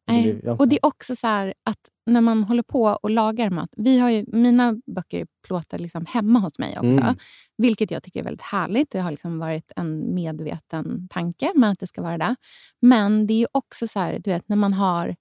Nej. 0.06 0.42
Och 0.58 0.68
det 0.68 0.76
är 0.76 0.86
också 0.86 1.16
så 1.16 1.26
här 1.26 1.54
att 1.64 1.88
när 2.06 2.20
man 2.20 2.44
håller 2.44 2.62
på 2.62 2.98
och 3.02 3.10
lagar 3.10 3.50
mat. 3.50 3.70
Vi 3.76 3.98
har 3.98 4.10
ju, 4.10 4.24
mina 4.28 4.76
böcker 4.86 5.26
plåtar 5.46 5.78
liksom 5.78 6.06
hemma 6.06 6.38
hos 6.38 6.58
mig 6.58 6.78
också. 6.78 6.88
Mm. 6.88 7.16
Vilket 7.58 7.90
jag 7.90 8.02
tycker 8.02 8.20
är 8.20 8.24
väldigt 8.24 8.42
härligt. 8.42 8.90
Det 8.90 9.00
har 9.00 9.10
liksom 9.10 9.38
varit 9.38 9.72
en 9.76 10.14
medveten 10.14 11.08
tanke 11.10 11.52
med 11.54 11.70
att 11.70 11.78
det 11.78 11.86
ska 11.86 12.02
vara 12.02 12.18
det. 12.18 12.36
Men 12.80 13.26
det 13.26 13.42
är 13.42 13.46
också 13.52 13.88
så 13.88 13.98
här, 13.98 14.18
du 14.18 14.30
vet, 14.30 14.48
när 14.48 14.56
man 14.56 14.72
har 14.72 15.16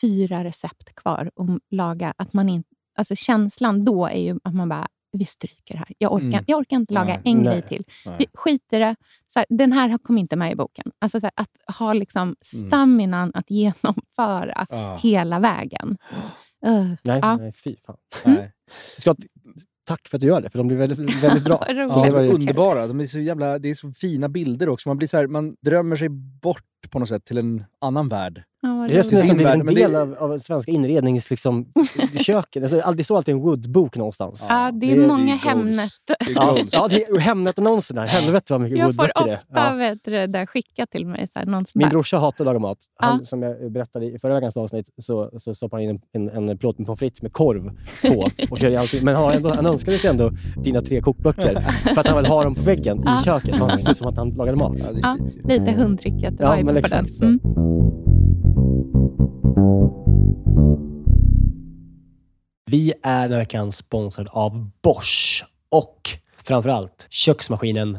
fyra 0.00 0.44
recept 0.44 0.94
kvar 0.94 1.30
att 1.36 1.60
laga. 1.70 2.14
Att 2.16 2.32
man 2.32 2.48
inte, 2.48 2.68
alltså 2.98 3.16
känslan 3.16 3.84
då 3.84 4.06
är 4.06 4.20
ju 4.20 4.38
att 4.44 4.54
man 4.54 4.68
bara, 4.68 4.88
vi 5.12 5.24
stryker 5.24 5.76
här. 5.76 5.88
Jag 5.98 6.12
orkar, 6.12 6.26
Mm. 6.26 6.44
jag 6.46 6.58
orkar 6.58 6.76
inte 6.76 6.94
laga 6.94 7.06
Nej. 7.06 7.20
en 7.24 7.36
Nej. 7.38 7.44
grej 7.52 7.62
till. 7.62 7.84
Nej. 8.06 8.16
Vi 8.18 8.26
skiter 8.34 8.80
det. 8.80 8.96
Så 9.26 9.38
här, 9.38 9.46
den 9.48 9.72
här 9.72 9.98
kom 9.98 10.18
inte 10.18 10.36
med 10.36 10.52
i 10.52 10.56
boken. 10.56 10.84
Alltså 10.98 11.20
så 11.20 11.26
här, 11.26 11.32
att 11.36 11.76
ha 11.78 11.92
liksom 11.92 12.36
staminan 12.44 13.30
att 13.34 13.50
genomföra 13.50 14.66
Ja. 14.68 14.96
hela 15.02 15.38
vägen. 15.38 15.98
Uh, 16.66 16.92
Nej, 17.02 17.18
ja. 17.22 17.36
nej, 17.36 17.52
fy 17.52 17.76
fan. 17.86 17.96
Nej. 18.24 18.52
Jag 18.96 19.00
ska, 19.00 19.14
tack 19.84 20.08
för 20.08 20.16
att 20.16 20.20
du 20.20 20.26
gör 20.26 20.40
det, 20.40 20.50
för 20.50 20.58
de 20.58 20.68
blir 20.68 20.76
väldigt, 20.76 21.22
väldigt 21.24 21.44
bra. 21.44 21.64
Ja, 21.68 21.74
det 21.74 21.80
de 21.84 22.10
var 22.10 22.20
är 22.20 22.34
underbara. 22.34 22.86
De 22.86 23.00
är 23.00 23.06
så 23.06 23.18
jävla, 23.18 23.58
det 23.58 23.70
är 23.70 23.74
så 23.74 23.92
fina 23.92 24.28
bilder 24.28 24.68
också. 24.68 24.88
Man, 24.88 24.98
blir 24.98 25.08
så 25.08 25.16
här, 25.16 25.26
man 25.26 25.56
drömmer 25.60 25.96
sig 25.96 26.08
bort 26.42 26.64
på 26.90 26.98
något 26.98 27.08
sätt 27.08 27.24
till 27.24 27.38
en 27.38 27.64
annan 27.80 28.08
värld. 28.08 28.42
Ja, 28.64 28.68
det 28.88 28.94
är 28.94 28.96
nästan 28.98 29.20
din 29.36 29.46
en 29.46 29.58
men 29.58 29.66
det- 29.66 29.74
del 29.74 29.94
av, 29.96 30.14
av 30.18 30.38
svenska 30.38 30.72
inrednings... 30.72 31.30
Liksom, 31.30 31.66
köket. 32.26 32.62
Alltså, 32.72 32.92
det 32.92 33.04
står 33.04 33.16
alltid 33.16 33.34
en 33.34 33.40
woodbok 33.40 33.96
någonstans. 33.96 34.46
Ja, 34.48 34.70
det 34.72 34.92
är 34.92 34.96
det 34.96 35.02
är- 35.04 35.08
många 35.08 35.24
det. 35.42 35.48
Hemnet. 35.48 35.90
Det 36.06 36.12
är 36.30 36.34
Ja, 36.34 36.58
ja 36.72 36.88
det 36.88 37.02
är 37.04 37.18
Hemnet-annonserna. 37.18 38.02
Helvete 38.04 38.52
vad 38.52 38.60
mycket 38.60 38.78
Jag 38.78 38.94
får 38.96 39.02
woodböcker 39.02 39.24
det 39.24 39.30
är. 39.30 39.34
ofta 39.34 39.70
Ja. 39.70 39.74
vet 39.76 39.98
du, 40.04 40.10
det 40.10 40.26
där 40.26 40.46
skickat 40.46 40.90
till 40.90 41.06
mig. 41.06 41.28
Så 41.32 41.38
här, 41.38 41.46
någon 41.46 41.64
som 41.66 41.78
Min 41.78 41.86
bara, 41.86 41.90
brorsa 41.90 42.18
hatar 42.18 42.44
att 42.44 42.46
laga 42.46 42.58
mat. 42.58 42.78
Han, 42.96 43.18
Ja. 43.18 43.24
Som 43.24 43.42
jag 43.42 43.72
berättade 43.72 44.06
i 44.06 44.18
förra 44.18 44.34
veckans 44.34 44.56
avsnitt 44.56 44.88
så, 45.02 45.30
så 45.38 45.54
stoppar 45.54 45.76
han 45.76 45.84
in 45.84 46.00
en, 46.12 46.28
en, 46.30 46.48
en 46.48 46.58
plåt 46.58 46.78
med 46.78 46.86
pommes 46.86 46.98
frites 46.98 47.22
med 47.22 47.32
korv 47.32 47.70
på. 48.02 48.26
Och 48.50 48.58
kör 48.58 48.70
i 48.70 48.76
allting. 48.76 49.04
Men 49.04 49.16
har 49.16 49.32
ändå, 49.32 49.48
han 49.48 49.66
önskade 49.66 49.98
sig 49.98 50.10
ändå 50.10 50.30
dina 50.64 50.80
tre 50.80 51.00
kokböcker 51.00 51.60
för 51.94 52.00
att 52.00 52.06
han 52.08 52.16
vill 52.16 52.26
ha 52.26 52.44
dem 52.44 52.54
på 52.54 52.62
väggen 52.62 53.02
Ja. 53.04 53.20
i 53.20 53.24
köket. 53.24 53.58
Man 53.58 53.70
ska 53.70 53.78
se 53.78 53.90
ut 53.90 53.96
som 53.96 54.06
att 54.08 54.16
han 54.16 54.30
lagade 54.30 54.56
mat. 54.58 54.76
Ja, 55.02 55.16
det 55.44 55.58
lite 55.58 55.72
hundtricket. 55.72 56.34
Ja, 56.38 56.56
men 56.72 56.82
på 56.82 56.88
den. 56.88 57.06
Mm. 57.22 57.40
Vi 62.70 62.92
är 63.02 63.22
den 63.22 63.32
här 63.32 63.38
veckan 63.38 63.72
sponsrade 63.72 64.30
av 64.30 64.70
Bosch 64.82 65.44
och 65.68 66.10
framförallt 66.42 67.06
köksmaskinen 67.10 67.98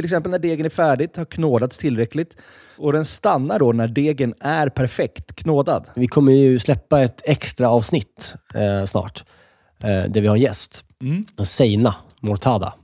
till 0.00 0.06
exempel 0.06 0.30
när 0.30 0.38
degen 0.38 0.66
är 0.66 0.70
färdigt, 0.70 1.16
har 1.16 1.24
knådats 1.24 1.78
tillräckligt. 1.78 2.36
Och 2.78 2.92
den 2.92 3.04
stannar 3.04 3.58
då 3.58 3.72
när 3.72 3.86
degen 3.86 4.34
är 4.40 4.68
perfekt 4.68 5.34
knådad. 5.36 5.88
Vi 5.94 6.06
kommer 6.06 6.32
ju 6.32 6.58
släppa 6.58 7.02
ett 7.02 7.22
extra 7.24 7.68
avsnitt 7.70 8.34
eh, 8.54 8.84
snart 8.84 9.24
eh, 9.78 9.88
där 9.88 10.20
vi 10.20 10.26
har 10.26 10.36
en 10.36 10.42
gäst. 10.42 10.84
Mm. 11.02 11.26
Seina 11.44 11.94
Mortada. 12.20 12.74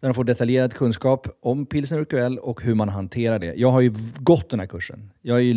Där 0.00 0.08
de 0.08 0.14
får 0.14 0.24
detaljerad 0.24 0.74
kunskap 0.74 1.26
om 1.42 1.66
pilsner 1.66 1.98
urquell 1.98 2.38
och 2.38 2.62
hur 2.62 2.74
man 2.74 2.88
hanterar 2.88 3.38
det. 3.38 3.54
Jag 3.56 3.70
har 3.70 3.80
ju 3.80 3.94
gått 4.18 4.50
den 4.50 4.60
här 4.60 4.66
kursen. 4.66 5.10
Jag 5.22 5.36
är 5.38 5.42
ju, 5.42 5.52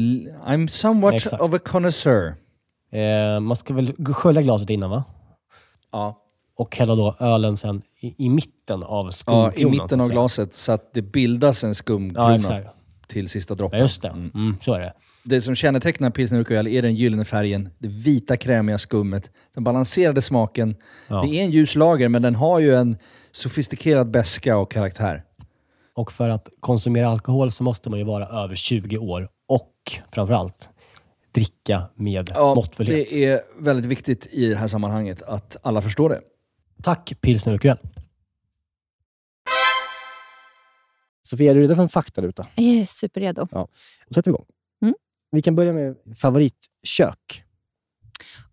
I'm 0.48 0.68
somewhat 0.68 1.14
Exakt. 1.14 1.42
of 1.42 1.54
a 1.54 1.60
connoisseur. 1.66 2.34
Eh, 2.92 3.40
man 3.40 3.56
ska 3.56 3.74
väl 3.74 3.94
skölja 4.14 4.42
glaset 4.42 4.70
innan 4.70 4.90
va? 4.90 5.04
Ja. 5.92 6.18
Och 6.56 6.76
hälla 6.78 6.96
då 6.96 7.16
ölen 7.20 7.58
sen 7.58 7.82
i, 8.00 8.26
i 8.26 8.30
mitten 8.30 8.84
av 8.84 9.06
Ja, 9.06 9.12
skumkronan. 9.12 9.54
I 9.58 9.62
så 9.64 9.70
mitten 9.70 10.02
av 10.02 10.10
glaset 10.10 10.54
så 10.56 10.72
att 10.72 10.94
det 10.94 11.02
bildas 11.02 11.64
en 11.64 11.70
Ja, 11.70 11.74
skumkrona 11.74 12.36
exakt. 12.36 12.68
till 13.08 13.30
sista 13.30 13.52
Ja, 13.52 13.56
droppen. 13.56 13.80
just 13.80 14.02
det. 14.02 14.08
Mm. 14.08 14.32
Mm, 14.36 14.56
så 14.62 14.74
är 14.74 14.80
det. 14.80 14.94
Det 15.24 15.42
som 15.42 15.56
kännetecknar 15.56 16.10
pilsner 16.10 16.40
urquell 16.40 16.68
är 16.68 16.82
den 16.82 16.96
gyllene 16.96 17.26
färgen, 17.26 17.70
det 17.80 17.88
vita 17.88 18.38
krämiga 18.38 18.78
skummet, 18.78 19.30
den 19.54 19.64
balanserade 19.64 20.22
smaken. 20.22 20.76
Ja. 21.08 21.22
Det 21.22 21.28
är 21.40 21.44
en 21.44 21.52
ljus 21.52 21.76
lager, 21.76 22.08
men 22.10 22.22
den 22.22 22.36
har 22.36 22.60
ju 22.60 22.76
en 22.76 22.98
sofistikerad 23.32 24.12
beska 24.12 24.58
och 24.58 24.72
karaktär. 24.72 25.24
Och 25.94 26.12
för 26.12 26.30
att 26.30 26.50
konsumera 26.60 27.10
alkohol 27.10 27.52
så 27.52 27.64
måste 27.64 27.90
man 27.90 28.00
ju 28.00 28.06
vara 28.06 28.28
över 28.44 28.56
20 28.56 28.98
år 28.98 29.30
och 29.48 29.76
framförallt 30.12 30.70
dricka 31.32 31.84
med 31.96 32.32
måttfullhet. 32.38 33.10
det 33.10 33.26
är 33.26 33.42
väldigt 33.60 33.86
viktigt 33.86 34.28
i 34.32 34.48
det 34.48 34.56
här 34.56 34.68
sammanhanget 34.68 35.22
att 35.22 35.58
alla 35.62 35.82
förstår 35.82 36.10
det. 36.10 36.22
Tack 36.84 37.14
Pilsner 37.22 37.54
Urquell. 37.54 37.78
Sofia, 41.24 41.52
är 41.52 41.56
du 41.56 41.62
redo 41.62 41.76
för 41.76 41.82
en 41.82 41.90
faktaruta? 41.90 42.48
Jag 42.56 42.66
är 42.66 42.86
superredo. 42.86 43.48
Då 43.52 43.68
sätter 44.16 44.32
vi 44.32 44.36
igång. 44.36 44.46
Mm. 44.82 44.96
Vi 45.32 45.42
kan 45.42 45.56
börja 45.56 45.74
med 45.74 45.96
favoritkök. 46.18 47.44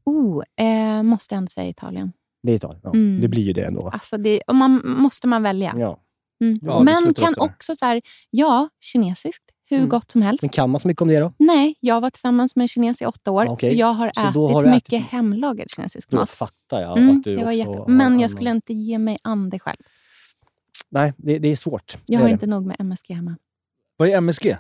Oh, 0.05 0.43
eh, 0.57 1.03
måste 1.03 1.35
jag 1.35 1.39
ändå 1.39 1.49
säga 1.49 1.69
Italien. 1.69 2.13
Det 2.43 2.53
är 2.53 2.57
Italien. 2.57 2.81
Ja, 2.85 2.91
Mm. 2.91 3.21
Det 3.21 3.29
blir 3.29 3.43
ju 3.43 3.53
det 3.53 3.63
ändå. 3.65 3.89
Alltså 3.93 4.17
det, 4.19 4.41
och 4.47 4.55
man, 4.55 4.83
måste 4.85 5.27
man 5.27 5.43
välja. 5.43 5.75
Ja. 5.79 6.01
Mm. 6.41 6.59
Ja, 6.63 6.83
Men 6.83 7.15
kan 7.15 7.35
också 7.39 7.75
så 7.75 7.85
här, 7.85 8.01
ja, 8.31 8.69
kinesiskt, 8.81 9.45
hur 9.71 9.77
Mm. 9.77 9.89
gott 9.89 10.11
som 10.11 10.23
helst. 10.23 10.43
Men 10.43 10.49
kan 10.49 10.71
man 10.71 10.81
så 10.81 10.89
mycket 10.89 11.03
om 11.03 11.09
det 11.09 11.19
då? 11.21 11.33
Nej, 11.39 11.75
jag 11.81 12.01
var 12.01 12.11
tillsammans 12.11 12.57
med 12.57 12.63
en 12.65 12.69
kines 12.69 13.03
i 13.03 13.07
åtta 13.07 13.31
år, 13.31 13.43
Ah, 13.47 13.51
okej. 13.53 13.71
så 13.71 13.77
jag 13.77 13.93
har 13.93 14.11
Så 14.15 14.21
ätit 14.21 14.35
då 14.35 14.49
har 14.49 14.67
mycket 14.67 14.93
ätit- 14.93 15.09
hemlagad 15.11 15.71
kinesisk 15.71 16.11
Då 16.11 16.17
mat. 16.17 16.31
fattar 16.31 16.81
jag 16.81 16.99
Mm, 16.99 17.17
att 17.19 17.25
du 17.25 17.37
det 17.37 17.45
var 17.45 17.53
också 17.53 17.57
jätte... 17.59 17.85
Men 17.87 18.01
annan- 18.01 18.21
jag 18.21 18.31
skulle 18.31 18.51
inte 18.51 18.73
ge 18.73 18.99
mig 18.99 19.19
an 19.23 19.51
det 19.51 19.59
själv. 19.59 19.79
Nej, 20.91 21.13
det, 21.17 21.39
det 21.39 21.49
är 21.49 21.57
svårt. 21.57 21.93
Jag 21.93 22.01
Det 22.07 22.15
har 22.17 22.25
är 22.25 22.29
det. 22.29 22.33
inte 22.33 22.47
nog 22.47 22.67
med 22.67 22.77
MSG 22.79 23.15
hemma. 23.15 23.37
Vad 23.97 24.09
är 24.09 24.17
MSG? 24.17 24.57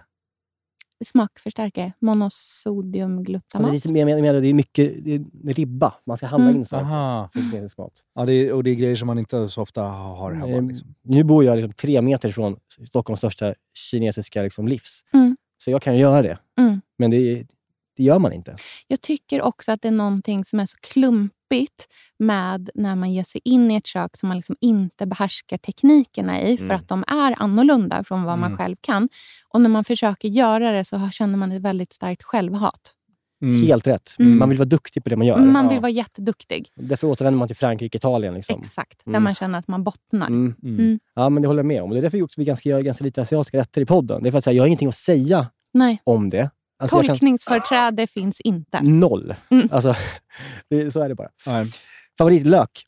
Smakförstärkare, 1.05 1.93
monosodiumglutamat. 2.01 3.55
Alltså, 3.55 3.71
det, 3.71 3.75
är 3.75 3.75
lite 3.75 3.93
mer, 3.93 4.05
mer, 4.05 4.23
mer, 4.23 4.41
det 4.41 4.49
är 4.49 4.55
mycket 4.55 5.05
det 5.05 5.15
är 5.15 5.55
ribba. 5.55 5.95
Man 6.07 6.17
ska 6.17 6.27
handla 6.27 6.49
Mm. 6.49 6.59
in 6.61 6.65
saker 6.65 6.85
för. 6.85 7.91
Ja, 8.15 8.25
det 8.27 8.33
är, 8.33 8.53
och 8.53 8.65
det 8.65 8.71
är 8.71 8.75
grejer 8.75 8.97
som 8.97 9.07
man 9.07 9.19
inte 9.19 9.49
så 9.49 9.63
ofta 9.63 9.83
har 9.83 10.33
hemma. 10.33 10.57
Eh, 10.57 10.63
Liksom. 10.67 10.95
Nu 11.03 11.25
bor 11.25 11.45
jag 11.45 11.57
liksom 11.57 11.73
tre 11.73 12.03
meter 12.03 12.33
från 12.33 12.57
Stockholms 12.89 13.21
största 13.21 13.55
kinesiska 13.91 14.43
liksom 14.43 14.69
livs. 14.69 15.05
Mm. 15.13 15.37
Så 15.65 15.71
jag 15.71 15.83
kan 15.83 15.97
göra 15.97 16.23
det. 16.23 16.39
Mm. 16.59 16.81
Men 16.99 17.11
det, 17.11 17.47
det 17.97 18.03
gör 18.03 18.19
man 18.19 18.33
inte. 18.33 18.57
Jag 18.87 19.01
tycker 19.01 19.43
också 19.43 19.73
att 19.73 19.83
det 19.83 19.89
är 19.89 19.93
någonting 19.93 20.45
som 20.45 20.61
är 20.61 20.67
så 20.67 20.77
klumpigt 21.49 21.87
med 22.19 22.71
när 22.75 22.97
man 22.97 23.13
ger 23.13 23.25
sig 23.25 23.41
in 23.45 23.71
i 23.71 23.75
ett 23.77 23.87
kök 23.87 24.17
som 24.17 24.29
man 24.29 24.37
liksom 24.37 24.57
inte 24.61 25.07
behärskar 25.07 25.59
teknikerna 25.59 26.41
i, 26.43 26.57
för 26.59 26.75
att 26.75 26.89
de 26.89 27.05
är 27.09 27.43
annorlunda 27.43 28.05
från 28.05 28.23
vad 28.25 28.39
man 28.39 28.57
själv 28.57 28.77
kan. 28.81 29.09
Och 29.49 29.61
när 29.61 29.69
man 29.71 29.85
försöker 29.85 30.29
göra 30.29 30.73
det 30.73 30.85
så 30.85 31.11
känner 31.13 31.37
man 31.39 31.53
ett 31.53 31.63
väldigt 31.63 31.93
starkt 31.93 32.23
självhat. 32.23 32.95
Helt 33.67 33.87
rätt. 33.87 34.11
Mm. 34.19 34.39
Man 34.39 34.49
vill 34.49 34.59
vara 34.59 34.69
duktig 34.69 35.05
på 35.05 35.11
det 35.11 35.17
man 35.17 35.27
gör. 35.27 35.39
Man 35.39 35.69
vill 35.69 35.75
Ja. 35.77 35.81
vara 35.81 35.91
jätteduktig. 35.91 36.69
Därför 36.77 37.07
återvänder 37.07 37.39
man 37.39 37.49
till 37.49 37.57
Frankrike 37.57 37.97
och 37.97 38.01
Italien. 38.01 38.35
Liksom. 38.35 38.61
Exakt, 38.61 39.05
där 39.05 39.11
Mm. 39.13 39.23
man 39.25 39.35
känner 39.35 39.59
att 39.59 39.69
man 39.69 39.85
bottnar. 39.85 40.27
Mm. 40.27 40.55
Mm. 40.63 40.99
Ja, 41.15 41.29
men 41.29 41.43
det 41.43 41.49
håller 41.49 41.59
jag 41.59 41.67
med 41.67 41.83
om. 41.83 41.91
Det 41.91 41.99
är 41.99 42.03
därför 42.03 42.19
vi 42.19 42.23
också 42.23 42.41
vi 42.41 42.45
ganska, 42.45 42.69
gör 42.69 42.81
ganska 42.83 43.05
lite 43.05 43.23
asiatiska 43.23 43.59
rätter 43.59 43.81
i 43.81 43.87
podden. 43.87 44.23
Det 44.23 44.29
är 44.29 44.31
för 44.31 44.39
att 44.39 44.45
säga, 44.45 44.55
jag 44.55 44.63
har 44.63 44.67
ingenting 44.67 44.89
att 44.89 44.95
säga 44.95 45.47
Nej, 45.73 46.01
om 46.05 46.29
det. 46.31 46.51
Alltså, 46.79 46.97
jag 46.97 47.05
kan- 47.07 47.09
tolkningsföreträde 47.09 48.07
finns 48.07 48.41
inte. 48.41 48.81
Noll. 48.83 49.35
Mm. 49.51 49.69
Alltså, 49.73 49.95
det, 50.71 50.91
så 50.91 51.01
är 51.03 51.09
det 51.09 51.14
bara. 51.14 51.29
Nej. 51.47 51.67
Favoritlök? 52.19 52.85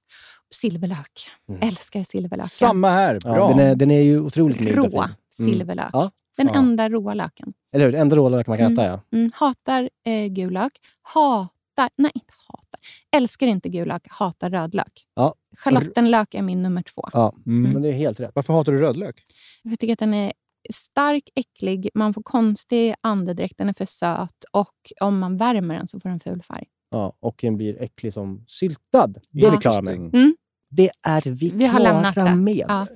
Silverlök. 0.54 1.28
Mm. 1.48 1.68
Älskar 1.68 2.02
silverlöken. 2.02 2.48
Samma 2.48 2.90
här, 2.90 3.18
Ja, 3.24 3.32
bra. 3.34 3.48
den, 3.48 3.58
är, 3.60 3.74
den 3.74 3.90
är 3.90 4.00
ju 4.02 4.20
otroligt 4.20 4.60
mild 4.60 4.76
Rå. 4.76 4.84
Mm. 5.02 5.10
silverlök. 5.36 5.90
Ja. 5.92 6.10
Den 6.36 6.46
Ja. 6.46 6.54
enda 6.54 6.88
råa 6.88 7.14
löken. 7.14 7.52
Eller 7.74 7.84
hur? 7.86 7.94
Enda 7.94 8.16
rålök 8.16 8.46
man 8.46 8.56
kan 8.56 8.66
Mm. 8.66 8.72
äta, 8.78 8.84
ja. 8.86 9.18
Mm, 9.18 9.30
hatar 9.34 9.90
eh, 10.06 10.26
gul 10.26 10.52
lök. 10.52 10.72
Hatar, 11.02 11.88
nej 11.98 12.10
inte 12.14 12.32
hatar. 12.48 12.80
Älskar 13.16 13.46
inte 13.46 13.68
gul 13.68 13.88
lök, 13.88 14.06
hatar 14.10 14.50
rödlök. 14.50 15.06
Ja. 15.14 15.34
Schalottenlök 15.56 16.34
är 16.34 16.42
min 16.42 16.62
nummer 16.62 16.82
två. 16.82 17.08
ja. 17.12 17.34
Mm. 17.46 17.72
Men 17.72 17.82
det 17.82 17.88
är 17.88 17.92
helt 17.92 18.20
rätt. 18.20 18.30
Varför 18.34 18.52
hatar 18.52 18.72
du 18.72 18.78
rödlök? 18.80 19.14
Jag 19.62 19.78
tycker 19.78 19.92
att 19.92 19.98
den 19.98 20.14
är 20.14 20.32
stark, 20.72 21.22
äcklig, 21.34 21.88
man 21.94 22.14
får 22.14 22.22
konstig 22.22 22.94
andedräkt, 23.00 23.58
den 23.58 23.68
är 23.68 23.72
för 23.74 23.84
söt 23.84 24.44
och 24.52 24.74
om 25.00 25.18
man 25.18 25.36
värmer 25.36 25.74
den 25.74 25.88
så 25.88 26.00
får 26.00 26.08
den 26.08 26.20
ful 26.20 26.42
färg. 26.42 26.64
Ja, 26.90 27.16
och 27.20 27.38
den 27.42 27.56
blir 27.56 27.82
äcklig 27.82 28.12
som 28.12 28.44
syltad. 28.46 29.06
Det 29.06 29.20
Ja. 29.30 29.48
är 29.48 29.52
vi 29.52 29.58
klara 29.58 29.82
med. 29.82 29.94
Mm. 29.94 30.34
Det 30.72 30.90
är 31.02 31.30
vi, 31.30 31.48
Vi 31.54 31.66
har 31.66 31.80
lämnat 31.80 32.14
det. 32.14 32.34
med. 32.34 32.64
Ja. 32.68 32.86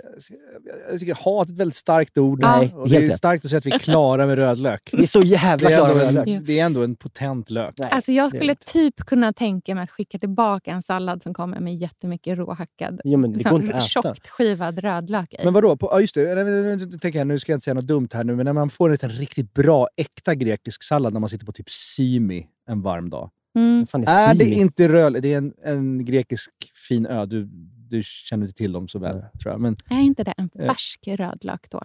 Jag 0.91 1.01
tycker 1.01 1.15
hat 1.15 1.49
är 1.49 1.53
ett 1.53 1.59
väldigt 1.59 1.75
starkt 1.77 2.19
ord. 2.19 2.41
Nej, 2.41 2.73
och 2.75 2.89
det 2.89 2.97
är 2.97 3.01
rätt. 3.01 3.19
starkt 3.19 3.45
att 3.45 3.51
säga 3.51 3.59
att 3.59 3.67
vi 3.67 3.71
är 3.73 3.79
klara 3.79 4.27
med 4.27 4.35
rödlök. 4.35 4.91
Vi 4.93 5.03
är 5.03 5.07
så 5.07 5.23
jävla 5.23 5.69
Det 5.69 5.75
är, 5.75 5.79
klara 5.79 5.91
ändå 6.03 6.15
med 6.15 6.27
det. 6.27 6.33
en, 6.35 6.45
det 6.45 6.59
är 6.61 6.65
ändå 6.65 6.83
en 6.83 6.97
potent 6.97 7.51
lök. 7.51 7.75
Nej, 7.79 7.89
Alltså 7.93 8.13
jag 8.13 8.29
skulle 8.29 8.55
typ 8.55 8.97
kunna 8.97 9.33
tänka 9.33 9.75
mig 9.75 9.85
att 9.85 9.91
skicka 9.91 10.19
tillbaka 10.19 10.71
en 10.71 10.83
sallad 10.83 11.23
som 11.23 11.35
kommer 11.35 11.61
med 11.61 11.75
jättemycket 11.75 12.39
råhackad 12.39 13.01
Jo, 13.05 13.19
men 13.19 13.33
det 13.33 13.45
går 13.51 13.61
inte 13.61 13.77
att 13.77 13.83
äta. 13.83 14.03
tjockt 14.03 14.29
skivad 14.29 14.79
rödlök 14.79 15.33
i. 15.33 15.45
Men 15.45 15.53
vadå? 15.55 15.77
På, 15.77 15.89
ja, 15.93 16.01
just 16.01 16.15
det. 16.15 17.25
Nu 17.25 17.39
ska 17.39 17.53
jag 17.53 17.57
inte 17.57 17.65
säga 17.65 17.75
något 17.75 17.87
dumt 17.87 18.09
här 18.13 18.25
nu, 18.25 18.37
men 18.37 18.45
när 18.45 18.53
man 18.53 18.71
får 18.71 18.91
en 19.05 19.11
riktigt 19.11 19.55
bra, 19.55 19.89
äkta 19.97 20.35
grekisk 20.35 20.83
sallad 20.83 21.13
när 21.13 21.21
man 21.21 21.31
sitter 21.31 21.47
på 21.47 21.53
typ 21.53 21.71
Symi 21.71 22.47
en 22.71 22.83
varm 22.83 23.11
dag. 23.11 23.31
Mm. 23.55 23.87
Fan, 23.87 24.05
Är 24.07 24.35
det 24.35 24.45
inte 24.45 24.89
röd... 24.89 25.23
Det 25.23 25.33
är 25.33 25.39
en, 25.39 25.53
en 25.65 26.05
grekisk 26.05 26.51
fin 26.89 27.07
ö. 27.07 27.27
Du, 27.27 27.49
du 27.91 28.03
känner 28.05 28.47
inte 28.47 28.57
till 28.57 28.73
dem 28.73 28.89
så 28.89 28.99
väl, 28.99 29.21
tror 29.43 29.53
jag. 29.53 29.61
Men 29.61 29.77
Är 29.91 30.01
inte 30.01 30.25
det 30.25 30.35
en 30.37 30.51
Eh. 30.59 30.67
färsk 30.67 31.01
rödlök 31.09 31.71
då? 31.71 31.83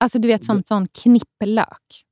Alltså 0.00 0.18
du 0.18 0.28
vet 0.28 0.44
som 0.44 0.62
sån 0.64 0.88
knipplök. 0.88 2.02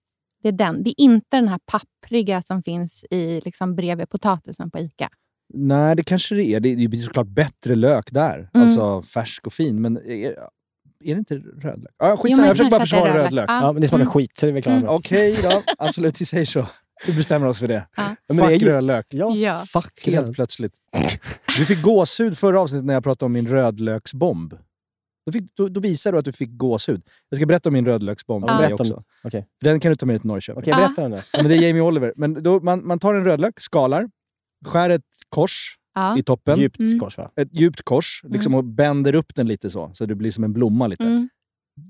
Det 0.42 0.48
är 0.48 0.52
den. 0.52 0.82
Det 0.82 0.90
är 0.90 1.00
inte 1.04 1.36
den 1.36 1.48
här 1.48 1.58
pappriga 1.66 2.42
som 2.42 2.62
finns 2.62 3.04
i 3.10 3.40
liksom 3.44 3.76
bredvid 3.76 4.08
potatisen 4.08 4.70
på 4.70 4.78
Ica. 4.78 5.08
nej, 5.54 5.96
det 5.96 6.02
kanske 6.02 6.34
det 6.34 6.44
är. 6.46 6.60
Det 6.60 6.68
är 6.68 6.76
ju 6.76 7.02
såklart 7.02 7.26
bättre 7.28 7.74
lök 7.76 8.10
där. 8.12 8.38
Mm. 8.38 8.66
Alltså 8.66 9.02
färsk 9.02 9.46
och 9.46 9.52
fin. 9.52 9.80
Men 9.80 9.96
är, 9.96 10.02
är 11.04 11.14
det 11.14 11.18
inte 11.18 11.34
rödlök? 11.36 11.92
Ja, 11.98 12.10
Jo, 12.10 12.16
skitsamma, 12.16 12.36
men 12.40 12.46
jag 12.48 12.56
försöker 12.56 12.70
bara 12.70 12.78
det 12.78 12.82
försvara 12.84 13.08
rödlök. 13.08 13.24
rödlök. 13.24 13.44
Ja. 13.50 13.60
Ja, 13.62 13.72
men 13.72 13.82
det 13.82 13.88
smakar 13.88 14.02
Mm. 14.04 14.12
skit, 14.12 14.36
så 14.36 14.46
det 14.46 14.52
är 14.52 14.54
vi 14.54 14.62
klara 14.62 14.80
med. 14.80 14.90
Okej 14.90 15.36
då, 15.42 15.62
absolut, 15.78 16.20
vi 16.20 16.24
säger 16.24 16.44
så. 16.46 16.66
Vi 17.06 17.12
bestämmer 17.16 17.46
oss 17.48 17.58
för 17.58 17.68
det. 17.68 17.86
Ja. 17.96 18.16
Ja, 18.26 18.34
men 18.34 18.36
det 18.36 18.42
är 18.42 18.50
Fuck 18.50 18.62
ju- 18.62 18.68
rödlök. 18.68 19.06
Ja, 19.10 19.34
Ja. 19.36 19.64
fuck 19.68 20.06
Helt 20.06 20.26
det. 20.26 20.32
plötsligt. 20.32 20.72
Du 21.58 21.64
fick 21.66 21.82
gåshud 21.82 22.38
förra 22.38 22.60
avsnittet 22.60 22.84
när 22.84 22.94
jag 22.94 23.02
pratade 23.04 23.26
om 23.26 23.32
min 23.32 23.48
rödlöksbomb. 23.48 24.54
Då, 25.26 25.32
fick, 25.32 25.56
då, 25.56 25.68
då 25.68 25.80
visar 25.80 26.12
du 26.12 26.18
att 26.18 26.24
du 26.24 26.32
fick 26.32 26.50
gåshud. 26.56 27.02
Jag 27.28 27.38
ska 27.38 27.46
berätta 27.46 27.68
om 27.68 27.72
min 27.72 27.86
rödlöksbomb 27.86 28.44
Ja, 28.48 28.58
berätta 28.58 28.74
också. 28.74 29.02
Okej, 29.24 29.46
Den 29.60 29.80
kan 29.80 29.92
du 29.92 29.96
ta 29.96 30.06
med 30.06 30.14
dig 30.14 30.20
till 30.20 30.28
Norrköping. 30.28 30.62
Okej, 30.62 30.74
berätta 30.74 31.04
om 31.04 31.10
det. 31.10 31.24
Ja, 31.32 31.38
men 31.42 31.48
det 31.48 31.56
är 31.56 31.62
Jamie 31.66 31.82
Oliver. 31.82 32.12
Men 32.16 32.42
då, 32.42 32.60
man, 32.60 32.86
man 32.86 32.98
tar 32.98 33.14
en 33.14 33.24
rödlök, 33.24 33.60
skalar, 33.60 34.08
skär 34.66 34.90
ett 34.90 35.02
kors 35.28 35.76
Ja. 35.94 36.18
i 36.18 36.22
toppen. 36.22 36.58
Djupt 36.60 36.78
Mm. 36.78 36.98
kors 37.00 37.18
va? 37.18 37.30
Ett 37.36 37.48
djupt 37.52 37.82
kors 37.82 38.20
liksom, 38.24 38.54
och 38.54 38.64
bänder 38.64 39.14
upp 39.14 39.34
den 39.34 39.48
lite 39.48 39.70
så, 39.70 39.90
så 39.94 40.04
det 40.06 40.14
blir 40.14 40.30
som 40.30 40.44
en 40.44 40.52
blomma 40.52 40.86
lite. 40.86 41.04
Mm. 41.04 41.28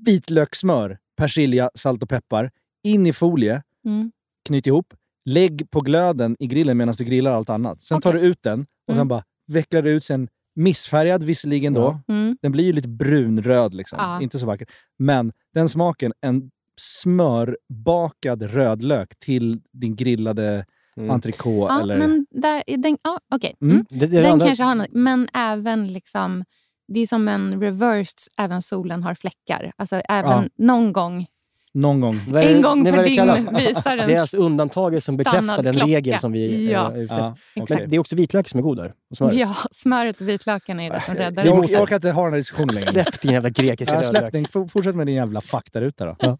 Vitlökssmör, 0.06 0.98
persilja, 1.16 1.70
salt 1.74 2.02
och 2.02 2.08
peppar. 2.08 2.50
In 2.84 3.06
i 3.06 3.12
folie, 3.12 3.62
Mm. 3.84 4.12
knyt 4.48 4.66
ihop. 4.66 4.94
Lägg 5.24 5.70
på 5.70 5.80
glöden 5.80 6.36
i 6.38 6.46
grillen 6.46 6.76
medan 6.76 6.94
du 6.98 7.04
grillar 7.04 7.32
allt 7.32 7.50
annat. 7.50 7.80
Sen 7.80 8.00
tar 8.00 8.12
du 8.12 8.20
ut 8.20 8.38
den 8.42 8.60
och 8.60 8.66
sen 8.88 8.94
Mm. 8.96 9.08
bara 9.08 9.22
vecklar 9.52 9.82
du 9.82 9.90
ut 9.90 10.04
sen 10.04 10.28
missfärgad 10.56 11.22
visserligen 11.24 11.74
då. 11.74 12.00
Mm. 12.08 12.36
Den 12.42 12.52
blir 12.52 12.64
ju 12.64 12.72
lite 12.72 12.88
brunröd 12.88 13.74
liksom. 13.74 13.98
Ja. 14.02 14.22
Inte 14.22 14.38
så 14.38 14.46
vacker. 14.46 14.66
Men 14.98 15.32
den 15.54 15.68
smaken, 15.68 16.12
en 16.20 16.50
smörbakad 16.80 18.42
rödlök 18.42 19.08
till 19.18 19.60
din 19.72 19.96
grillade 19.96 20.64
Mm. 20.96 21.10
entrecote 21.10 21.72
Ja, 21.74 21.80
eller... 21.82 21.98
men 21.98 22.26
där, 22.30 22.62
är 22.66 22.76
den, 22.76 22.98
ja, 23.02 23.18
okej. 23.34 23.54
Mm. 23.62 23.72
Mm. 23.74 23.86
Det, 23.90 24.06
det 24.06 24.22
Den 24.22 24.40
kanske 24.40 24.64
har 24.64 24.74
något, 24.74 24.92
men 24.92 25.28
även 25.34 25.92
liksom... 25.92 26.44
Det 26.92 27.00
är 27.00 27.06
som 27.06 27.28
en 27.28 27.60
reversed, 27.60 28.18
även 28.38 28.62
solen 28.62 29.02
har 29.02 29.14
fläckar. 29.14 29.72
Alltså 29.76 29.96
även 29.96 30.30
Ja. 30.42 30.48
någon 30.58 30.92
gång, 30.92 31.26
Någon 31.74 32.00
gång. 32.00 32.14
Är 32.28 32.32
det- 32.32 32.42
en 32.54 32.62
gång 32.62 32.84
per 32.84 33.04
dygn 33.04 33.16
kallas? 33.16 33.38
visar 33.52 33.96
den 33.96 34.08
Det 34.08 34.14
är 34.14 34.20
alltså 34.20 34.36
undantaget 34.36 35.04
som 35.04 35.16
bekräftar 35.16 35.62
den 35.62 35.72
klocka. 35.74 35.86
regel 35.86 36.18
som 36.18 36.32
vi 36.32 36.66
eh, 36.66 36.72
Ja. 36.72 36.92
är 36.92 36.96
ute 37.02 37.14
Ja. 37.14 37.36
Men 37.68 37.90
det 37.90 37.96
är 37.96 37.98
också 37.98 38.16
vitlök 38.16 38.48
som 38.48 38.58
är 38.58 38.62
god 38.62 38.76
där. 38.76 38.92
Och 39.10 39.16
smöret. 39.16 39.36
Ja, 39.36 39.54
smöret 39.70 40.20
och 40.20 40.28
vitlöken 40.28 40.80
är 40.80 40.90
det 40.90 41.00
som 41.00 41.14
räddar 41.14 41.44
Jag, 41.44 41.70
jag 41.70 41.82
orkar 41.82 41.96
inte 41.96 42.10
ha 42.10 42.24
den 42.24 42.32
här 42.32 42.38
diskussionen 42.38 42.74
längre. 42.74 42.90
Släpp 42.90 43.20
din 43.20 43.32
jävla 43.32 43.50
grekiska 43.50 43.94
Ja, 43.94 44.02
släpp. 44.02 44.34
F- 44.34 44.70
Fortsätt 44.72 44.94
med 44.96 45.06
din 45.06 45.16
jävla 45.16 45.40
faktaruta 45.40 46.06
då. 46.06 46.16
Ja. 46.18 46.36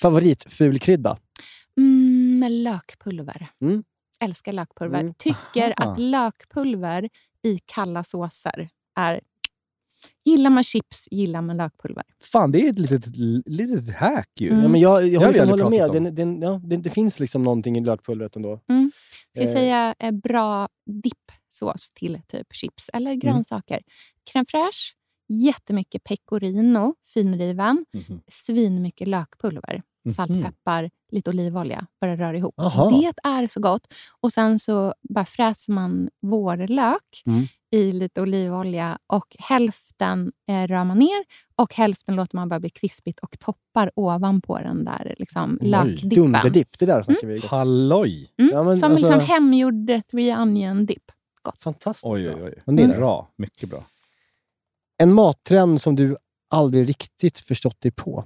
Favoritfulkrydda? 0.00 1.16
Mm, 1.78 2.52
lökpulver. 2.52 3.46
Mm. 3.62 3.82
Älskar 4.20 4.52
lökpulver. 4.52 5.00
Mm. 5.00 5.14
Tycker 5.18 5.74
Aha. 5.80 5.92
att 5.92 5.98
lökpulver 6.00 7.08
i 7.44 7.58
kalla 7.66 8.04
såser 8.04 8.68
är... 8.98 9.20
Gillar 10.24 10.50
man 10.50 10.64
chips, 10.64 11.08
gillar 11.10 11.42
man 11.42 11.56
lökpulver. 11.56 12.04
Fan, 12.22 12.52
det 12.52 12.60
är 12.66 12.70
ett 12.70 12.78
litet, 12.78 13.06
litet 13.46 13.94
hack 13.96 14.30
ju. 14.40 14.48
Mm. 14.50 14.62
Ja, 14.62 14.68
men 14.68 14.80
jag, 14.80 15.02
jag, 15.02 15.08
jag 15.12 15.24
aldrig 15.24 15.48
håller 15.48 15.70
med. 15.70 15.78
pratat 15.78 15.96
om. 15.96 16.04
Den, 16.04 16.14
den, 16.14 16.42
ja, 16.42 16.60
det, 16.64 16.76
det 16.76 16.90
finns 16.90 17.20
liksom 17.20 17.42
någonting 17.42 17.76
i 17.78 17.80
lökpulvret 17.80 18.36
ändå. 18.36 18.60
Ska 19.30 19.40
jag 19.40 19.48
Eh. 19.48 19.52
säga 19.52 19.94
eh, 19.98 20.10
bra 20.12 20.68
dippsås 20.86 21.90
till 21.94 22.20
typ 22.28 22.52
chips 22.54 22.90
Mm. 22.92 23.02
eller 23.06 23.14
grönsaker. 23.14 23.80
Crème 24.32 24.44
fraîche, 24.46 24.92
jättemycket 25.28 26.04
pecorino, 26.04 26.94
finriven, 27.14 27.84
Mhm. 27.92 28.20
svinmycket 28.28 29.08
lökpulver, 29.08 29.82
salt, 30.12 30.30
Mhm. 30.30 30.42
peppar, 30.42 30.90
lite 31.12 31.30
olivolja. 31.30 31.86
Bara 32.00 32.16
rör 32.16 32.34
ihop. 32.34 32.54
Aha. 32.60 32.90
Det 32.90 33.28
är 33.28 33.46
så 33.46 33.60
gott. 33.60 33.94
Och 34.20 34.32
sen 34.32 34.58
så 34.58 34.94
bara 35.08 35.24
fräser 35.24 35.72
man 35.72 36.08
vårlök 36.22 37.22
Mm. 37.26 37.44
i 37.70 37.92
lite 37.92 38.20
olivolja 38.22 38.98
och 39.06 39.36
hälften 39.38 40.32
eh, 40.48 40.66
rör 40.66 40.84
man 40.84 40.98
ner 40.98 41.24
och 41.56 41.74
hälften 41.74 42.16
låter 42.16 42.36
man 42.36 42.48
bara 42.48 42.60
bli 42.60 42.70
krispigt 42.70 43.20
och 43.20 43.38
toppar 43.38 43.90
ovanpå 43.94 44.58
den 44.58 44.84
där 44.84 45.14
liksom, 45.18 45.58
Oj. 45.60 45.68
lökdippen. 45.68 46.08
Dunderdipp, 46.08 46.78
det 46.78 46.86
där 46.86 47.02
snackar 47.02 47.26
vi. 47.26 47.38
Halloj! 47.46 48.30
Mm. 48.38 48.50
Ja, 48.54 48.62
men 48.62 48.78
Som 48.80 48.92
alltså- 48.92 49.06
liksom 49.06 49.20
hemgjord 49.34 49.90
three 50.10 50.36
onion 50.36 50.86
dip. 50.86 51.02
Gott. 51.42 51.58
Fantastiskt 51.62 52.06
Oj, 52.06 52.22
bra. 52.22 52.34
oj, 52.34 52.42
oj. 52.44 52.62
Men 52.66 52.76
det 52.76 52.82
är 52.82 52.88
det. 52.88 52.96
Bra. 52.96 53.28
Mycket 53.36 53.70
bra. 53.70 53.84
En 54.98 55.12
mattrend 55.12 55.80
som 55.80 55.96
du 55.96 56.16
aldrig 56.50 56.88
riktigt 56.88 57.38
förstått 57.38 57.80
dig 57.80 57.90
på? 57.92 58.24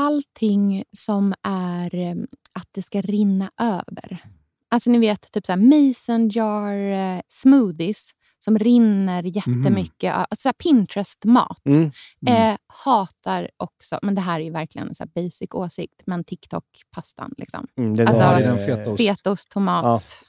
Allting 0.00 0.84
som 0.92 1.34
är 1.42 1.94
eh, 1.94 2.14
att 2.52 2.68
det 2.72 2.82
ska 2.82 3.00
rinna 3.00 3.50
över. 3.60 4.22
Alltså 4.70 4.90
ni 4.90 4.98
vet, 4.98 5.32
typ 5.32 5.46
så 5.46 5.52
här 5.52 5.88
mason 5.88 6.28
jar 6.28 6.78
eh, 6.78 7.20
smoothies 7.28 8.10
som 8.46 8.58
rinner 8.58 9.22
jättemycket. 9.22 10.14
Alltså 10.14 10.42
så 10.42 10.48
här 10.48 10.52
Pinterest-mat. 10.52 11.62
Mm. 11.66 11.90
Eh, 12.28 12.56
hatar 12.84 13.50
också, 13.56 13.98
men 14.02 14.14
det 14.14 14.20
här 14.20 14.40
är 14.40 14.44
ju 14.44 14.50
verkligen 14.50 14.88
en 14.88 14.94
så 14.94 15.04
basic 15.14 15.48
åsikt, 15.54 16.02
men 16.06 16.24
TikTok-pastan. 16.24 17.30
Liksom. 17.38 17.66
Mm, 17.78 17.96
det, 17.96 18.06
Alltså, 18.06 18.22
Ja, 18.22 18.30
det 18.30 18.36
är 18.36 18.40
är- 18.42 18.46
den 18.56 18.66
fetaost. 18.66 18.96
Fetaost, 18.96 19.48
tomat. 19.48 20.24